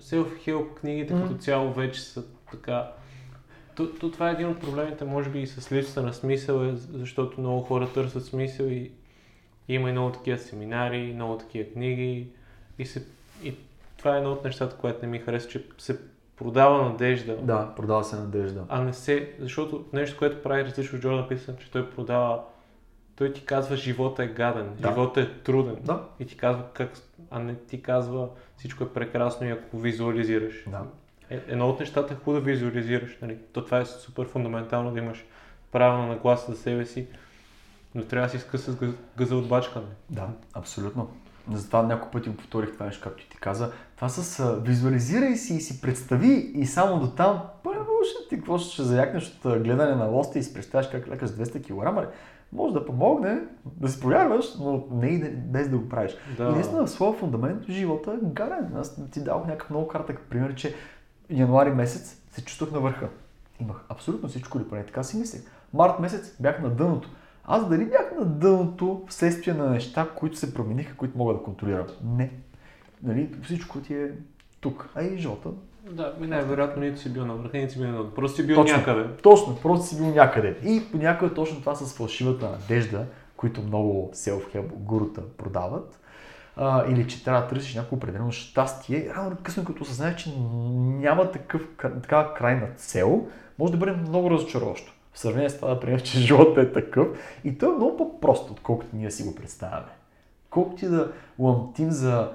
self-help 0.00 0.74
книгите 0.74 1.14
Мгм. 1.14 1.22
като 1.28 1.38
цяло 1.38 1.72
вече 1.72 2.00
са 2.00 2.24
така... 2.50 2.90
То, 3.76 3.90
то, 3.94 4.10
това 4.10 4.28
е 4.30 4.32
един 4.32 4.48
от 4.48 4.60
проблемите, 4.60 5.04
може 5.04 5.30
би 5.30 5.40
и 5.40 5.46
с 5.46 5.72
липса 5.72 6.02
на 6.02 6.12
смисъл, 6.14 6.64
е, 6.64 6.72
защото 6.76 7.40
много 7.40 7.62
хора 7.62 7.88
търсят 7.94 8.24
смисъл 8.24 8.64
и 8.66 8.92
има 9.68 9.88
и 9.88 9.92
много 9.92 10.12
такива 10.12 10.38
семинари, 10.38 11.12
много 11.14 11.38
такива 11.38 11.70
книги 11.72 12.28
и, 12.78 12.86
се, 12.86 13.06
и 13.42 13.54
това 13.96 14.14
е 14.14 14.18
едно 14.18 14.32
от 14.32 14.44
нещата, 14.44 14.76
което 14.76 14.98
не 15.02 15.08
ми 15.08 15.18
харесва, 15.18 15.50
че 15.50 15.66
се 15.78 15.98
продава 16.36 16.82
надежда, 16.88 17.36
Да, 17.36 17.72
продава 17.76 18.04
се 18.04 18.16
надежда. 18.16 18.64
а 18.68 18.80
не 18.82 18.92
се, 18.92 19.32
защото 19.38 19.84
нещо, 19.92 20.18
което 20.18 20.42
прави 20.42 20.64
различно 20.64 20.96
от 20.96 21.02
Джордан 21.02 21.28
Питсън, 21.28 21.56
че 21.56 21.70
той 21.70 21.90
продава, 21.90 22.40
той 23.18 23.32
ти 23.32 23.44
казва 23.44 23.76
живота 23.76 24.24
е 24.24 24.28
гаден, 24.28 24.70
Да. 24.80 24.88
живота 24.88 25.20
е 25.20 25.28
труден. 25.44 25.76
Да. 25.84 26.02
И 26.20 26.26
ти 26.26 26.36
казва 26.36 26.62
как, 26.74 26.90
а 27.30 27.38
не 27.38 27.54
ти 27.54 27.82
казва 27.82 28.28
всичко 28.56 28.84
е 28.84 28.92
прекрасно 28.92 29.46
и 29.46 29.50
ако 29.50 29.78
визуализираш. 29.78 30.64
Да. 30.66 30.82
Е, 31.30 31.40
едно 31.48 31.68
от 31.68 31.80
нещата 31.80 32.14
е 32.14 32.16
хубаво 32.16 32.44
да 32.44 32.50
визуализираш. 32.50 33.18
Нали? 33.22 33.38
То 33.52 33.64
това 33.64 33.78
е 33.78 33.84
супер 33.84 34.26
фундаментално 34.26 34.90
да 34.90 34.98
имаш 34.98 35.24
правилна 35.72 36.06
нагласа 36.06 36.52
за 36.52 36.58
себе 36.58 36.86
си, 36.86 37.06
но 37.94 38.04
трябва 38.04 38.26
да 38.26 38.30
си 38.30 38.38
скъса 38.38 38.72
с 38.72 38.76
гъз- 38.76 38.94
гъза 39.16 39.36
от 39.36 39.48
бачкане. 39.48 39.86
Да, 40.10 40.28
абсолютно. 40.54 41.10
Затова 41.52 41.82
няколко 41.82 42.12
пъти 42.12 42.28
го 42.28 42.36
повторих 42.36 42.72
това 42.72 42.86
нещо, 42.86 43.02
както 43.04 43.28
ти 43.28 43.36
каза. 43.36 43.72
Това 43.96 44.08
с 44.08 44.56
визуализирай 44.62 45.36
си 45.36 45.54
и 45.54 45.60
си 45.60 45.80
представи 45.80 46.50
и 46.54 46.66
само 46.66 47.00
до 47.00 47.10
там, 47.10 47.42
първо 47.64 47.90
ще 48.04 48.28
ти 48.28 48.36
какво 48.36 48.58
ще 48.58 48.82
заякнеш 48.82 49.40
от 49.44 49.62
гледане 49.62 49.94
на 49.94 50.04
лоста 50.04 50.38
и 50.38 50.42
си 50.42 50.54
представяш 50.54 50.90
как 50.90 51.08
лекаш 51.08 51.30
200 51.30 51.62
кг. 52.04 52.08
Може 52.52 52.74
да 52.74 52.86
помогне, 52.86 53.40
да 53.66 53.88
си 53.88 54.00
повярваш, 54.00 54.54
но 54.60 54.84
не 54.90 55.06
и 55.06 55.30
без 55.30 55.68
да 55.68 55.78
го 55.78 55.88
правиш. 55.88 56.16
Да. 56.36 56.48
И 56.48 56.52
наистина 56.52 56.86
в 56.86 56.90
своя 56.90 57.12
фундамент 57.12 57.64
живота 57.68 58.12
е 58.12 58.26
гарен. 58.26 58.76
Аз 58.76 59.10
ти 59.10 59.20
дадох 59.20 59.46
някакъв 59.46 59.70
много 59.70 59.88
кратък 59.88 60.20
пример, 60.30 60.54
че 60.54 60.74
януари 61.30 61.70
месец 61.70 62.22
се 62.30 62.44
чувствах 62.44 62.72
на 62.72 62.80
върха. 62.80 63.08
Имах 63.60 63.84
абсолютно 63.88 64.28
всичко, 64.28 64.58
или 64.58 64.68
поне 64.68 64.86
така 64.86 65.02
си 65.02 65.16
мислех. 65.16 65.42
Март 65.74 66.00
месец 66.00 66.36
бях 66.40 66.62
на 66.62 66.70
дъното. 66.70 67.10
Аз 67.44 67.68
дали 67.68 67.84
бях 67.84 68.12
на 68.18 68.24
дъното 68.24 69.04
вследствие 69.08 69.54
на 69.54 69.70
неща, 69.70 70.08
които 70.16 70.36
се 70.36 70.54
промениха, 70.54 70.96
които 70.96 71.18
мога 71.18 71.34
да 71.34 71.42
контролирам? 71.42 71.86
Не. 72.04 72.30
Нали, 73.02 73.30
всичко 73.42 73.80
ти 73.80 73.94
е 73.94 74.12
тук. 74.60 74.88
А 74.94 75.02
и 75.02 75.18
живота. 75.18 75.48
Да, 75.90 76.14
ми 76.20 76.26
най-вероятно 76.26 76.82
нито 76.82 77.00
си 77.00 77.12
бил 77.12 77.26
на 77.26 77.34
върха, 77.34 77.58
нито 77.58 77.72
си 77.72 77.78
бил 77.78 77.90
на. 77.90 78.14
Просто 78.14 78.36
си 78.36 78.46
бил 78.46 78.56
Точно. 78.56 78.76
някъде. 78.76 79.16
Точно, 79.22 79.56
просто 79.62 79.86
си 79.86 79.96
бил 79.96 80.06
някъде. 80.06 80.56
И 80.64 80.82
понякога 80.92 81.34
точно 81.34 81.60
това 81.60 81.74
с 81.74 81.96
фалшивата 81.96 82.50
надежда, 82.50 83.06
които 83.36 83.62
много 83.62 84.10
self-help 84.14 84.66
гурута 84.66 85.22
продават, 85.36 86.00
а, 86.56 86.90
или 86.90 87.08
че 87.08 87.24
трябва 87.24 87.40
да 87.40 87.48
търсиш 87.48 87.74
някакво 87.74 87.96
определено 87.96 88.32
щастие, 88.32 89.12
рано 89.16 89.28
или 89.28 89.42
късно 89.42 89.64
като 89.64 89.82
осъзнаеш, 89.82 90.16
че 90.16 90.32
няма 90.78 91.30
такъв, 91.32 91.62
такава 91.78 92.34
крайна 92.34 92.66
цел, 92.76 93.26
може 93.58 93.72
да 93.72 93.78
бъде 93.78 93.92
много 93.92 94.30
разочароващо. 94.30 94.92
В 95.12 95.18
сравнение 95.18 95.50
с 95.50 95.56
това 95.56 95.74
да 95.74 95.80
приемеш, 95.80 96.02
че 96.02 96.18
живота 96.18 96.60
е 96.60 96.72
такъв 96.72 97.08
и 97.44 97.58
то 97.58 97.72
е 97.72 97.76
много 97.76 97.96
по-просто, 97.96 98.52
отколкото 98.52 98.96
ние 98.96 99.10
си 99.10 99.22
го 99.22 99.34
представяме. 99.34 99.92
Колкото 100.50 100.84
и 100.84 100.88
да 100.88 101.12
ламтим 101.38 101.90
за 101.90 102.32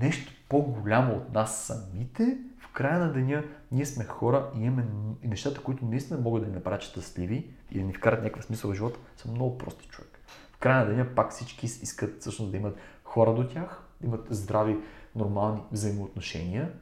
нещо 0.00 0.32
по-голямо 0.48 1.14
от 1.14 1.34
нас 1.34 1.56
самите, 1.56 2.38
края 2.76 2.98
на 2.98 3.12
деня 3.12 3.44
ние 3.72 3.86
сме 3.86 4.04
хора 4.04 4.50
и 4.56 4.64
имаме 4.64 4.86
и 5.22 5.28
нещата, 5.28 5.62
които 5.62 5.84
наистина 5.84 6.20
могат 6.20 6.42
да 6.42 6.48
ни 6.48 6.54
направят 6.54 6.82
щастливи 6.82 7.50
и 7.70 7.78
да 7.78 7.84
ни 7.84 7.92
вкарат 7.92 8.22
някакъв 8.22 8.44
смисъл 8.44 8.70
в 8.70 8.74
живота, 8.74 9.00
са 9.16 9.30
много 9.30 9.58
прости 9.58 9.88
човек. 9.88 10.20
В 10.52 10.58
края 10.58 10.84
на 10.84 10.90
деня 10.90 11.06
пак 11.14 11.30
всички 11.30 11.66
искат 11.66 12.20
всъщност 12.20 12.50
да 12.50 12.56
имат 12.56 12.76
хора 13.04 13.34
до 13.34 13.48
тях, 13.48 13.82
да 14.00 14.06
имат 14.06 14.26
здрави, 14.30 14.76
нормални 15.14 15.60
взаимоотношения. 15.72 16.72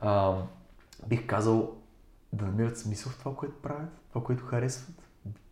А, 0.00 0.36
бих 1.06 1.26
казал 1.26 1.76
да 2.32 2.44
намират 2.44 2.78
смисъл 2.78 3.12
в 3.12 3.18
това, 3.18 3.34
което 3.34 3.62
правят, 3.62 3.90
това, 4.08 4.24
което 4.24 4.44
харесват. 4.44 5.02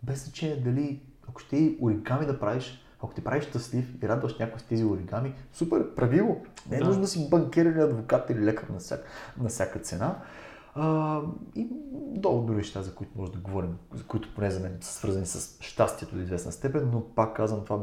Без 0.02 0.24
значение 0.24 0.56
дали, 0.56 1.00
ако 1.28 1.40
ще 1.40 1.56
и 1.56 1.78
оригами 1.80 2.26
да 2.26 2.40
правиш, 2.40 2.81
ако 3.02 3.14
те 3.14 3.24
правиш 3.24 3.44
щастлив 3.44 4.02
и 4.02 4.08
радваш 4.08 4.38
някой 4.38 4.60
с 4.60 4.62
тези 4.62 4.84
оригами, 4.84 5.34
супер, 5.52 5.94
прави 5.94 6.20
го. 6.20 6.46
Не 6.70 6.76
е 6.76 6.80
Да. 6.80 6.84
нужно 6.86 7.02
да 7.02 7.08
си 7.08 7.30
банкер 7.30 7.66
или 7.66 7.80
адвокат 7.80 8.30
или 8.30 8.44
лекар 8.44 8.68
на 8.68 8.78
всяка, 8.78 9.04
на 9.40 9.48
всяка 9.48 9.78
цена. 9.78 10.22
А, 10.74 11.20
и 11.54 11.68
много 12.16 12.42
други 12.46 12.56
неща, 12.58 12.82
за 12.82 12.94
които 12.94 13.12
може 13.16 13.32
да 13.32 13.38
говорим, 13.38 13.78
за 13.94 14.04
които 14.04 14.34
поне 14.34 14.50
за 14.50 14.60
мен 14.60 14.78
са 14.80 14.92
свързани 14.92 15.26
с 15.26 15.56
щастието 15.62 16.14
до 16.14 16.20
известна 16.22 16.52
степен, 16.52 16.90
но 16.92 17.14
пак 17.14 17.36
казвам 17.36 17.64
това 17.64 17.80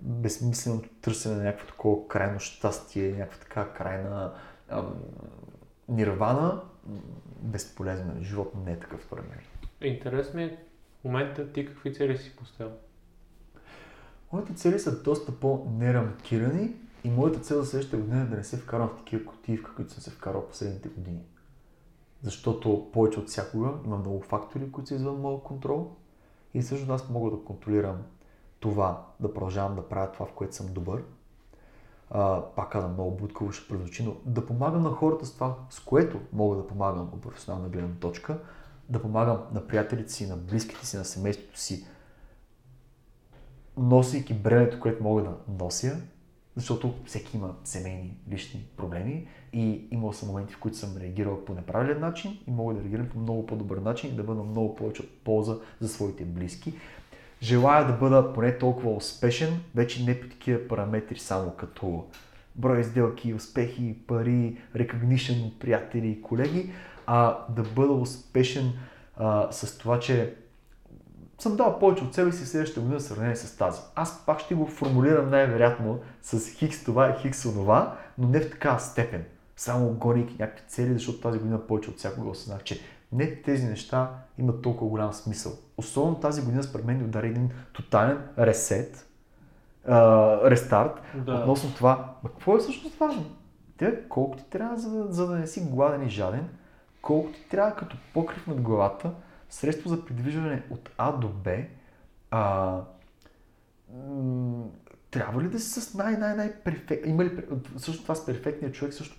безсмисленото 0.00 0.88
търсене 1.00 1.36
на 1.36 1.42
някакво 1.42 1.66
такова 1.66 2.08
крайно 2.08 2.40
щастие, 2.40 3.12
някаква 3.12 3.38
така 3.40 3.72
крайна 3.72 4.32
ам, 4.68 4.94
нирвана, 5.88 6.62
м, 6.86 6.96
безполезно. 7.42 8.12
е. 8.20 8.22
Живот 8.24 8.52
не 8.66 8.72
е 8.72 8.78
такъв 8.78 9.02
според 9.02 9.24
мен. 9.28 9.38
Интересно 9.92 10.40
е 10.40 10.58
в 11.00 11.04
момента 11.04 11.52
ти 11.52 11.66
какви 11.66 11.94
цели 11.94 12.18
си 12.18 12.36
поставил. 12.36 12.72
Моите 14.32 14.54
цели 14.54 14.78
са 14.78 15.02
доста 15.02 15.32
по-нерамкирани 15.32 16.74
и 17.04 17.10
моята 17.10 17.40
цел 17.40 17.62
за 17.62 17.66
следващата 17.66 17.96
година 17.96 18.20
е 18.20 18.24
да 18.24 18.36
не 18.36 18.44
се 18.44 18.56
вкарвам 18.56 18.88
в 18.88 18.96
такива 18.96 19.24
кутии, 19.24 19.56
в 19.56 19.74
които 19.76 19.92
съм 19.92 20.02
се 20.02 20.10
вкарал 20.10 20.46
последните 20.48 20.88
години. 20.88 21.20
Защото 22.22 22.90
повече 22.92 23.18
от 23.18 23.28
всякога 23.28 23.72
има 23.84 23.98
много 23.98 24.20
фактори, 24.20 24.72
които 24.72 24.88
са 24.88 24.94
извън 24.94 25.20
моя 25.20 25.40
контрол 25.40 25.90
и 26.54 26.62
също 26.62 26.92
аз 26.92 27.08
мога 27.08 27.30
да 27.30 27.44
контролирам 27.44 27.96
това, 28.60 29.06
да 29.20 29.34
продължавам 29.34 29.76
да 29.76 29.88
правя 29.88 30.12
това, 30.12 30.26
в 30.26 30.32
което 30.32 30.54
съм 30.54 30.66
добър. 30.66 31.02
А, 32.10 32.42
пак 32.56 32.72
казвам, 32.72 32.92
много 32.92 33.16
будково 33.16 33.52
ще 33.52 33.68
прозвучи, 33.68 34.04
но 34.04 34.16
да 34.24 34.46
помагам 34.46 34.82
на 34.82 34.90
хората 34.90 35.26
с 35.26 35.34
това, 35.34 35.56
с 35.70 35.80
което 35.80 36.20
мога 36.32 36.56
да 36.56 36.66
помагам 36.66 37.10
от 37.12 37.20
професионална 37.20 37.68
гледна 37.68 37.94
точка, 38.00 38.38
да 38.88 39.02
помагам 39.02 39.38
на 39.52 39.66
приятелите 39.66 40.12
си, 40.12 40.26
на 40.26 40.36
близките 40.36 40.86
си, 40.86 40.96
на 40.96 41.04
семейството 41.04 41.60
си, 41.60 41.86
носейки 43.76 44.34
бремето, 44.34 44.80
което 44.80 45.02
мога 45.02 45.22
да 45.22 45.64
нося, 45.64 45.96
защото 46.56 46.94
всеки 47.04 47.36
има 47.36 47.54
семейни, 47.64 48.16
лични 48.30 48.66
проблеми 48.76 49.26
и 49.52 49.88
имал 49.90 50.12
съм 50.12 50.28
моменти, 50.28 50.54
в 50.54 50.58
които 50.58 50.76
съм 50.76 50.96
реагирал 50.96 51.44
по 51.44 51.54
неправилен 51.54 52.00
начин 52.00 52.38
и 52.46 52.50
мога 52.50 52.74
да 52.74 52.80
реагирам 52.80 53.08
по 53.08 53.18
много 53.18 53.46
по-добър 53.46 53.76
начин 53.76 54.10
и 54.10 54.16
да 54.16 54.22
бъда 54.22 54.42
много 54.42 54.74
повече 54.74 55.02
от 55.02 55.10
полза 55.24 55.58
за 55.80 55.88
своите 55.88 56.24
близки. 56.24 56.74
Желая 57.42 57.86
да 57.86 57.92
бъда 57.92 58.32
поне 58.32 58.58
толкова 58.58 58.94
успешен, 58.94 59.60
вече 59.74 60.04
не 60.04 60.20
по 60.20 60.28
такива 60.28 60.68
параметри, 60.68 61.18
само 61.18 61.50
като 61.50 62.06
брой 62.54 62.84
сделки, 62.84 63.34
успехи, 63.34 63.96
пари, 64.06 64.56
от 65.46 65.58
приятели 65.58 66.08
и 66.08 66.22
колеги, 66.22 66.72
а 67.06 67.38
да 67.48 67.62
бъда 67.62 67.92
успешен 67.92 68.72
а, 69.16 69.52
с 69.52 69.78
това, 69.78 70.00
че 70.00 70.34
съм 71.38 71.56
дал 71.56 71.78
повече 71.78 72.04
от 72.04 72.14
себе 72.14 72.32
си 72.32 72.44
в 72.44 72.48
следващата 72.48 72.80
година 72.80 72.98
в 72.98 73.02
сравнение 73.02 73.36
с 73.36 73.56
тази. 73.56 73.80
Аз 73.94 74.26
пак 74.26 74.40
ще 74.40 74.54
го 74.54 74.66
формулирам 74.66 75.30
най-вероятно 75.30 75.98
с 76.22 76.50
хикс 76.50 76.84
това 76.84 77.10
и 77.10 77.22
хикс 77.22 77.44
онова, 77.44 77.96
но 78.18 78.28
не 78.28 78.40
в 78.40 78.50
такава 78.50 78.80
степен. 78.80 79.24
Само 79.56 79.90
гонейки 79.90 80.36
някакви 80.38 80.64
цели, 80.68 80.92
защото 80.92 81.20
тази 81.20 81.38
година 81.38 81.66
повече 81.66 81.90
от 81.90 81.96
всякога 81.98 82.30
осъзнах, 82.30 82.62
че 82.62 82.80
не 83.12 83.36
тези 83.42 83.64
неща 83.66 84.10
имат 84.38 84.62
толкова 84.62 84.90
голям 84.90 85.12
смисъл. 85.12 85.52
Особено 85.76 86.20
тази 86.20 86.42
година 86.42 86.62
според 86.62 86.86
мен 86.86 87.02
удари 87.04 87.26
един 87.28 87.50
тотален 87.72 88.18
ресет, 88.38 89.08
а, 89.88 90.00
рестарт, 90.50 91.02
Да. 91.14 91.32
относно 91.34 91.74
това, 91.74 92.14
ма 92.22 92.30
какво 92.30 92.56
е 92.56 92.60
всъщност 92.60 92.98
важно? 92.98 93.24
Те 93.78 94.08
колко 94.08 94.36
ти 94.36 94.44
трябва, 94.44 94.76
за, 94.76 94.90
да- 94.90 95.12
за 95.12 95.26
да 95.26 95.36
не 95.36 95.46
си 95.46 95.60
гладен 95.70 96.06
и 96.06 96.10
жаден, 96.10 96.48
колко 97.02 97.32
ти 97.32 97.48
трябва 97.50 97.74
като 97.74 97.96
покрив 98.14 98.46
над 98.46 98.60
главата, 98.60 99.10
средство 99.56 99.88
за 99.88 100.04
придвижване 100.04 100.62
от 100.70 100.90
А 100.98 101.12
до 101.12 101.28
Б, 101.28 101.56
а, 102.30 102.80
м- 103.94 104.64
трябва 105.10 105.42
ли 105.42 105.48
да 105.48 105.60
си 105.60 105.80
с 105.80 105.94
най-най-най 105.94 106.54
перфект... 106.54 107.06
Има 107.06 107.24
ли... 107.24 107.30
Също 107.76 108.02
това 108.02 108.14
с 108.14 108.26
перфектния 108.26 108.72
човек 108.72 108.94
също 108.94 109.16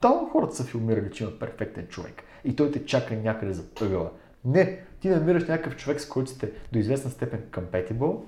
Тотално 0.00 0.28
хората 0.28 0.56
са 0.56 0.64
филмирали, 0.64 1.10
че 1.10 1.24
има 1.24 1.38
перфектен 1.38 1.86
човек 1.86 2.22
и 2.44 2.56
той 2.56 2.70
те 2.70 2.84
чака 2.84 3.14
някъде 3.14 3.52
за 3.52 3.64
ъгъла. 3.80 4.10
Не, 4.44 4.80
ти 5.00 5.08
намираш 5.08 5.48
някакъв 5.48 5.76
човек, 5.76 6.00
с 6.00 6.08
който 6.08 6.30
сте 6.30 6.52
до 6.72 6.78
известна 6.78 7.10
степен 7.10 7.42
compatible, 7.50 8.20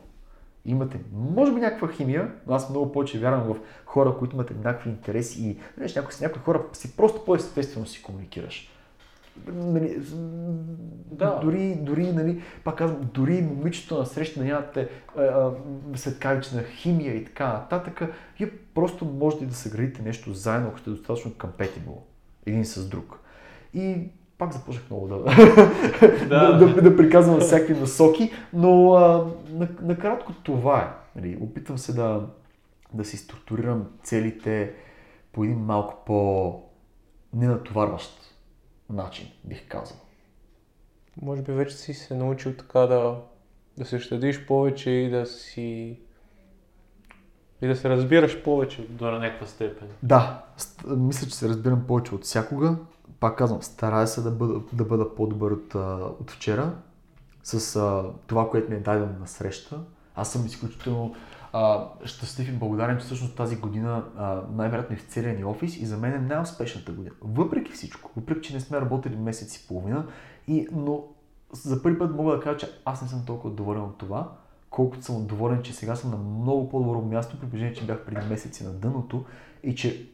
имате, 0.64 1.01
може 1.12 1.55
би 1.55 1.60
някаква 1.60 1.89
химия, 1.89 2.35
но 2.47 2.55
аз 2.55 2.70
много 2.70 2.93
повече 2.93 3.18
вярвам 3.18 3.55
в 3.55 3.60
хора, 3.85 4.16
които 4.18 4.36
имат 4.36 4.51
еднакви 4.51 4.90
интереси 4.90 5.48
и 5.48 5.59
знаеш, 5.76 5.94
някои, 5.94 6.12
с 6.12 6.20
някои 6.20 6.43
хора 6.43 6.64
си 6.72 6.97
просто 6.97 7.24
по-естествено 7.24 7.86
си 7.86 8.02
комуникираш. 8.02 8.78
Нали, 9.47 10.01
Да. 11.10 11.40
Дори, 11.43 11.74
дори, 11.81 12.12
нали, 12.12 12.43
пак 12.65 12.78
казвам, 12.78 13.01
дори 13.15 13.43
момичето 13.43 13.98
на 13.98 14.06
среща 14.06 14.40
да 14.40 14.47
нямате 14.47 14.89
светкавична 15.94 16.62
химия 16.62 17.15
и 17.15 17.24
така 17.24 17.47
нататък, 17.52 18.02
вие 18.39 18.51
просто 18.74 19.05
можете 19.05 19.47
да 19.47 19.55
съградите 19.55 20.02
нещо 20.02 20.32
заедно, 20.32 20.69
ако 20.69 20.78
сте 20.78 20.90
достатъчно 20.90 21.31
compatible 21.31 21.98
един 22.47 22.65
с 22.65 22.89
друг. 22.89 23.19
И 23.74 23.97
пак 24.39 24.52
започнах 24.52 24.90
много 24.90 25.09
да, 25.09 25.19
да. 26.28 26.59
да, 26.59 26.82
да 26.82 26.97
приказвам 26.97 27.40
всякакви 27.40 27.81
насоки, 27.81 28.32
но 28.52 28.93
а, 28.93 29.27
на- 29.51 29.69
накратко 29.82 30.32
това 30.32 30.81
е. 30.81 31.19
Нали, 31.20 31.39
опитвам 31.40 31.78
се 31.78 31.93
да, 31.93 32.27
да 32.94 33.05
си 33.05 33.16
структурирам 33.16 33.86
целите 34.02 34.73
по 35.32 35.44
един 35.44 35.59
малко 35.59 35.94
по 36.06 36.52
ненатоварващ 37.35 38.28
начин, 38.90 39.28
бих 39.44 39.69
казал. 39.69 39.97
Може 41.23 41.43
би 41.43 41.52
вече 41.52 41.77
си 41.77 41.94
се 41.94 42.15
научил 42.15 42.52
така 42.52 42.81
да, 42.81 43.20
да 43.78 43.85
се 43.85 43.98
щадиш 43.98 44.47
повече 44.47 44.90
и 44.90 45.10
да 45.10 45.27
си... 45.27 45.98
И 47.62 47.66
да 47.66 47.77
се 47.77 47.89
разбираш 47.89 48.43
повече 48.43 48.86
до 48.89 49.10
някаква 49.10 49.47
степен. 49.47 49.89
Да, 50.02 50.44
мисля, 50.86 51.27
че 51.27 51.35
се 51.35 51.48
разбирам 51.48 51.86
повече 51.86 52.15
от 52.15 52.24
всякога. 52.24 52.77
Пак 53.20 53.39
казвам, 53.39 53.62
старая 53.62 54.06
се 54.06 54.20
да 54.20 54.31
бъда, 54.31 54.60
да 54.73 54.85
бъда 54.85 55.15
по-добър 55.15 55.51
от, 55.51 55.74
от 56.20 56.31
вчера 56.31 56.73
с 57.43 57.77
а, 57.77 58.05
това, 58.27 58.51
което 58.51 58.70
ми 58.70 58.77
е 58.77 58.81
дадено 58.81 59.19
на 59.20 59.27
среща. 59.27 59.81
Аз 60.15 60.32
съм 60.32 60.47
изключително 60.47 61.15
а, 61.53 61.89
щастлив 62.05 62.49
и 62.49 62.53
благодарен, 62.53 62.99
че 62.99 63.05
всъщност 63.05 63.37
тази 63.37 63.57
година 63.57 64.05
най-вероятно 64.55 64.97
е 64.97 64.99
в 64.99 65.03
целия 65.03 65.35
ни 65.35 65.45
офис 65.45 65.77
и 65.77 65.87
за 65.87 65.97
мен 65.97 66.15
е 66.15 66.19
най-успешната 66.19 66.93
година. 66.93 67.15
Въпреки 67.23 67.73
всичко, 67.73 68.11
въпреки, 68.16 68.41
че 68.41 68.55
не 68.55 68.61
сме 68.61 68.81
работили 68.81 69.16
месец 69.16 69.57
и 69.57 69.69
половина, 69.69 70.07
и, 70.49 70.69
но 70.73 71.05
за 71.53 71.83
първи 71.83 71.99
път 71.99 72.15
мога 72.15 72.37
да 72.37 72.41
кажа, 72.41 72.59
че 72.59 72.70
аз 72.85 73.03
не 73.03 73.09
съм 73.09 73.25
толкова 73.27 73.55
доволен 73.55 73.83
от 73.83 73.99
това, 73.99 74.33
колкото 74.70 75.05
съм 75.05 75.27
доволен, 75.27 75.62
че 75.62 75.73
сега 75.73 75.97
съм 75.97 76.11
на 76.11 76.16
много 76.16 76.69
по-добро 76.69 77.03
място, 77.03 77.41
при 77.41 77.47
положение, 77.47 77.75
че 77.75 77.87
бях 77.87 78.05
преди 78.05 78.29
месеци 78.29 78.65
на 78.65 78.73
дъното 78.73 79.25
и 79.62 79.75
че 79.75 80.09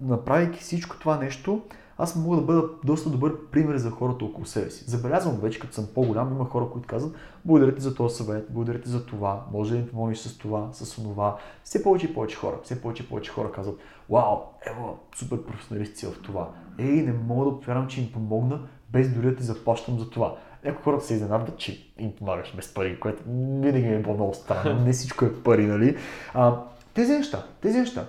направейки 0.00 0.60
всичко 0.60 0.98
това 0.98 1.18
нещо, 1.18 1.62
аз 1.98 2.16
мога 2.16 2.36
да 2.36 2.42
бъда 2.42 2.68
доста 2.84 3.10
добър 3.10 3.50
пример 3.50 3.76
за 3.76 3.90
хората 3.90 4.24
около 4.24 4.46
себе 4.46 4.70
си. 4.70 4.84
Забелязвам 4.84 5.36
вече, 5.36 5.58
като 5.58 5.74
съм 5.74 5.86
по-голям, 5.94 6.32
има 6.32 6.44
хора, 6.44 6.66
които 6.72 6.88
казват, 6.88 7.14
благодаря 7.44 7.74
ти 7.74 7.82
за 7.82 7.94
този 7.94 8.16
съвет, 8.16 8.46
благодаря 8.50 8.80
ти 8.80 8.88
за 8.88 9.06
това, 9.06 9.44
може 9.52 9.72
да 9.74 9.78
ми 9.78 9.86
помогнеш 9.86 10.18
с 10.18 10.38
това, 10.38 10.68
с 10.72 10.98
онова. 10.98 11.36
Все 11.64 11.82
повече 11.82 12.06
и 12.06 12.14
повече 12.14 12.36
хора, 12.36 12.56
все 12.62 12.82
повече 12.82 13.02
и 13.02 13.06
повече 13.06 13.30
хора 13.30 13.52
казват, 13.52 13.78
вау, 14.10 14.36
ево, 14.66 14.98
супер 15.16 15.42
професионалист 15.42 15.96
си 15.96 16.06
в 16.06 16.22
това. 16.22 16.50
Ей, 16.78 17.02
не 17.02 17.12
мога 17.12 17.50
да 17.50 17.60
повярвам, 17.60 17.86
че 17.86 18.00
им 18.00 18.12
помогна, 18.12 18.60
без 18.92 19.14
дори 19.14 19.26
да 19.26 19.36
ти 19.36 19.42
заплащам 19.42 19.98
за 19.98 20.10
това. 20.10 20.36
Някои 20.64 20.82
хората 20.82 21.04
се 21.04 21.14
изненадват, 21.14 21.58
че 21.58 21.92
им 21.98 22.12
помагаш 22.12 22.56
без 22.56 22.74
пари, 22.74 23.00
което 23.00 23.22
винаги 23.26 23.86
е 23.86 24.02
било 24.02 24.14
много 24.14 24.34
странно. 24.34 24.84
Не 24.84 24.92
всичко 24.92 25.24
е 25.24 25.34
пари, 25.34 25.66
нали? 25.66 25.96
А, 26.34 26.60
тези 26.94 27.12
неща, 27.12 27.46
тези 27.60 27.78
неща. 27.78 28.06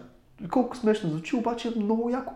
Колко 0.52 0.78
смешно 0.78 1.10
звучи, 1.10 1.36
обаче 1.36 1.68
е 1.68 1.80
много 1.80 2.10
яко. 2.10 2.34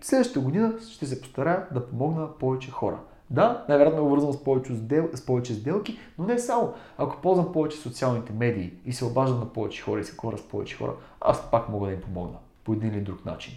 Следващата 0.00 0.40
година 0.40 0.74
ще 0.90 1.06
се 1.06 1.20
постарая 1.20 1.66
да 1.74 1.86
помогна 1.86 2.38
повече 2.38 2.70
хора. 2.70 2.98
Да, 3.30 3.64
най-вероятно 3.68 4.00
е 4.00 4.04
обвързано 4.04 4.32
с 4.32 4.44
повече, 4.44 4.74
сдел... 4.74 5.08
с 5.14 5.26
повече 5.26 5.54
сделки, 5.54 5.98
но 6.18 6.26
не 6.26 6.38
само. 6.38 6.72
Ако 6.98 7.20
ползвам 7.22 7.52
повече 7.52 7.78
социалните 7.78 8.32
медии 8.32 8.72
и 8.84 8.92
се 8.92 9.04
обаждам 9.04 9.40
на 9.40 9.52
повече 9.52 9.82
хора 9.82 10.00
и 10.00 10.04
се 10.04 10.16
хора 10.16 10.38
с 10.38 10.48
повече 10.48 10.76
хора, 10.76 10.92
аз 11.20 11.50
пак 11.50 11.68
мога 11.68 11.86
да 11.86 11.92
им 11.92 12.00
помогна 12.00 12.36
по 12.64 12.72
един 12.72 12.94
или 12.94 13.00
друг 13.00 13.24
начин. 13.24 13.54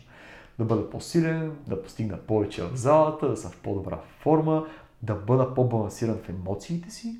Да 0.60 0.66
бъда 0.66 0.90
по-силен, 0.90 1.52
да 1.68 1.84
постигна 1.84 2.18
повече 2.18 2.64
в 2.64 2.76
залата, 2.76 3.30
да 3.30 3.38
съм 3.38 3.52
в 3.52 3.62
по-добра 3.62 4.00
форма, 4.20 4.66
да 5.02 5.16
бъда 5.16 5.54
по-балансиран 5.54 6.18
в 6.18 6.30
емоциите 6.30 6.92
си. 6.92 7.18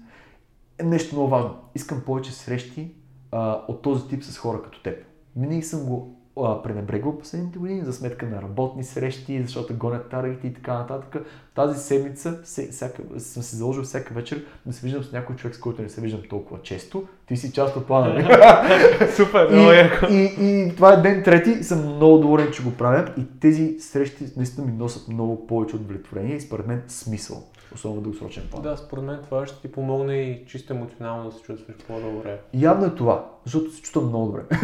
Е 0.78 0.84
нещо 0.84 1.16
много 1.16 1.30
важно. 1.30 1.56
Искам 1.76 2.02
повече 2.02 2.32
срещи 2.32 2.92
а, 3.32 3.62
от 3.68 3.82
този 3.82 4.08
тип 4.08 4.24
с 4.24 4.38
хора 4.38 4.62
като 4.64 4.84
теб. 4.84 5.06
Винаги 5.36 5.62
съм 5.62 5.86
го 5.86 6.19
пренебрегвал 6.64 7.18
последните 7.18 7.60
години 7.60 7.82
за 7.86 7.94
сметка 7.94 8.26
на 8.26 8.42
работни 8.42 8.84
срещи, 8.84 9.44
защото 9.44 9.76
гонят 9.76 10.10
таргети 10.10 10.48
и 10.48 10.54
така 10.54 10.74
нататък. 10.74 11.26
Тази 11.56 11.80
седмица 11.80 12.40
всяка, 12.44 13.02
съм 13.18 13.44
се 13.44 13.56
заложил 13.56 13.84
всяка 13.84 14.14
вечер 14.14 14.46
да 14.66 14.74
се 14.74 14.82
виждам 14.86 15.04
с 15.04 15.12
някой 15.12 15.36
човек, 15.36 15.56
с 15.56 15.60
който 15.60 15.82
не 15.82 15.90
се 15.90 16.02
виждам 16.02 16.22
толкова 16.30 16.62
често. 16.62 17.04
Ти 17.28 17.38
си 17.38 17.52
част 17.54 17.76
от 17.76 17.88
плана. 17.88 18.14
нали? 18.14 18.24
Супер, 19.16 19.48
и, 19.52 19.54
много 19.54 19.72
яко. 19.72 20.06
и, 20.10 20.36
и, 20.40 20.76
това 20.76 20.94
е 20.94 21.02
ден 21.02 21.24
трети 21.24 21.52
и 21.52 21.64
съм 21.64 21.96
много 21.96 22.18
доволен, 22.18 22.52
че 22.52 22.64
го 22.64 22.72
правя. 22.72 23.14
И 23.18 23.40
тези 23.40 23.80
срещи 23.80 24.26
наистина 24.38 24.68
ми 24.68 24.74
носят 24.74 25.08
много 25.08 25.48
повече 25.48 25.76
удовлетворение 25.76 26.36
и 26.36 26.42
според 26.42 26.68
мен 26.68 26.82
смисъл. 26.88 27.44
Особено 27.76 28.02
дългосрочен 28.02 28.44
план. 28.52 28.64
Да, 28.64 28.78
според 28.78 29.04
мен 29.04 29.20
това 29.24 29.48
ще 29.48 29.62
ти 29.62 29.72
помогне 29.72 30.16
и 30.16 30.46
чисто 30.46 30.74
емоционално 30.74 31.30
да 31.30 31.36
се 31.36 31.42
чувстваш 31.42 31.78
по-добре. 31.88 32.40
Явно 32.54 32.86
е 32.86 32.96
това, 32.96 33.30
защото 33.46 33.72
се 33.72 33.82
чувствам 33.82 34.08
много 34.08 34.26
добре. 34.26 34.44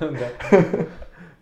да. 0.00 0.30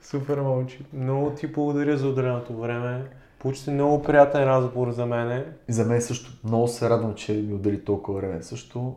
Супер, 0.02 0.38
момче. 0.38 0.78
Много 0.92 1.30
ти 1.30 1.46
благодаря 1.46 1.96
за 1.96 2.08
отделеното 2.08 2.56
време. 2.56 3.04
Получи 3.38 3.60
се 3.60 3.70
много 3.70 4.02
приятен 4.02 4.44
разговор 4.44 4.90
за 4.90 5.06
мене. 5.06 5.46
И 5.68 5.72
за 5.72 5.84
мен 5.84 6.02
също. 6.02 6.30
Много 6.44 6.68
се 6.68 6.90
радвам, 6.90 7.14
че 7.14 7.32
ми 7.32 7.54
отдели 7.54 7.84
толкова 7.84 8.20
време 8.20 8.42
също. 8.42 8.96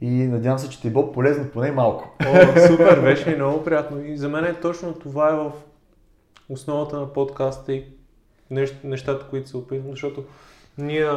И 0.00 0.10
надявам 0.10 0.58
се, 0.58 0.68
че 0.68 0.80
ти 0.80 0.88
е 0.88 0.90
било 0.90 1.12
полезно 1.12 1.50
поне 1.52 1.72
малко. 1.72 2.16
О, 2.26 2.60
супер, 2.66 3.00
беше 3.00 3.36
много 3.36 3.64
приятно. 3.64 4.04
И 4.04 4.16
за 4.16 4.28
мен 4.28 4.44
е 4.44 4.60
точно 4.60 4.94
това 4.94 5.30
е 5.30 5.36
в 5.36 5.52
основата 6.48 7.00
на 7.00 7.12
подкаста 7.12 7.72
и 7.72 7.84
нещ, 8.50 8.84
нещата, 8.84 9.26
които 9.30 9.48
се 9.48 9.56
опитвам, 9.56 9.90
защото 9.90 10.24
ние 10.78 11.08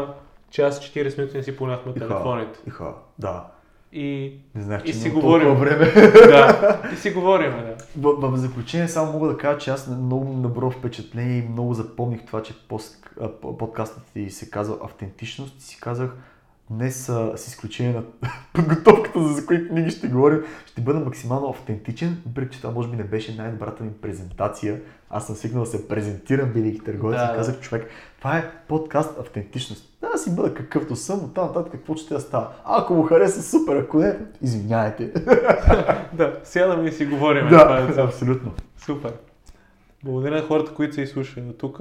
час 0.51 0.79
40 0.79 1.17
минути 1.17 1.37
не 1.37 1.43
си 1.43 1.57
поняхме 1.57 1.93
телефоните. 1.93 2.59
Иха, 2.67 2.93
да. 3.19 3.47
И, 3.91 4.33
Не 4.55 4.61
знаех, 4.61 4.81
и 4.85 4.93
си 4.93 5.09
говорим. 5.09 5.55
време. 5.55 5.91
да, 6.11 6.81
и 6.93 6.95
си 6.95 7.11
говорим, 7.11 7.51
да. 7.51 7.75
В, 7.97 8.31
в 8.31 8.37
заключение 8.37 8.87
само 8.87 9.11
мога 9.11 9.27
да 9.27 9.37
кажа, 9.37 9.57
че 9.57 9.69
аз 9.69 9.87
много 9.87 10.33
набро 10.33 10.71
впечатление 10.71 11.37
и 11.37 11.49
много 11.49 11.73
запомних 11.73 12.25
това, 12.25 12.43
че 12.43 12.53
подкастът 13.41 14.03
ти 14.13 14.29
се 14.29 14.49
казва 14.49 14.77
автентичност 14.83 15.59
и 15.59 15.63
си 15.63 15.79
казах 15.81 16.15
днес 16.69 17.05
с 17.35 17.47
изключение 17.47 17.93
на 17.93 18.03
подготовката, 18.53 19.27
за 19.27 19.45
която 19.45 19.67
книги 19.67 19.89
ще 19.89 20.07
говорим, 20.07 20.43
ще 20.65 20.81
бъда 20.81 20.99
максимално 20.99 21.49
автентичен, 21.49 22.21
въпреки 22.25 22.55
че 22.55 22.61
това 22.61 22.73
може 22.73 22.89
би 22.89 22.95
не 22.95 23.03
беше 23.03 23.35
най-добрата 23.35 23.83
ми 23.83 23.91
презентация. 24.01 24.79
Аз 25.09 25.27
съм 25.27 25.35
свикнал 25.35 25.63
да 25.63 25.69
се 25.69 25.87
презентирам, 25.87 26.49
бидейки 26.49 26.79
търговец 26.79 27.17
Да, 27.19 27.25
и 27.25 27.27
да. 27.27 27.35
казах 27.35 27.59
човек, 27.59 27.87
това 28.17 28.37
е 28.37 28.51
подкаст 28.67 29.19
автентичност. 29.19 29.97
Да, 30.01 30.09
да 30.11 30.17
си 30.17 30.35
бъда 30.35 30.53
какъвто 30.53 30.95
съм, 30.95 31.19
от 31.19 31.33
там 31.33 31.47
нататък 31.47 31.71
какво 31.71 31.95
ще 31.95 32.13
да 32.13 32.19
става. 32.19 32.47
Ако 32.65 32.93
му 32.93 33.03
хареса, 33.03 33.43
супер, 33.43 33.75
ако 33.75 33.99
не, 33.99 34.17
извиняйте. 34.41 35.13
Да, 36.13 36.39
сядаме 36.43 36.89
и 36.89 36.91
си 36.91 37.05
говорим. 37.05 37.47
това 37.47 37.77
е 37.77 37.87
да, 37.87 38.01
абсолютно. 38.01 38.51
Супер. 38.77 39.13
Благодаря 40.03 40.35
на 40.35 40.41
хората, 40.41 40.73
които 40.73 40.95
са 40.95 41.01
изслушали 41.01 41.45
до 41.45 41.53
тук 41.53 41.79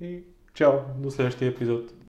и 0.00 0.22
чао, 0.54 0.72
до 0.98 1.10
следващия 1.10 1.48
епизод. 1.48 1.94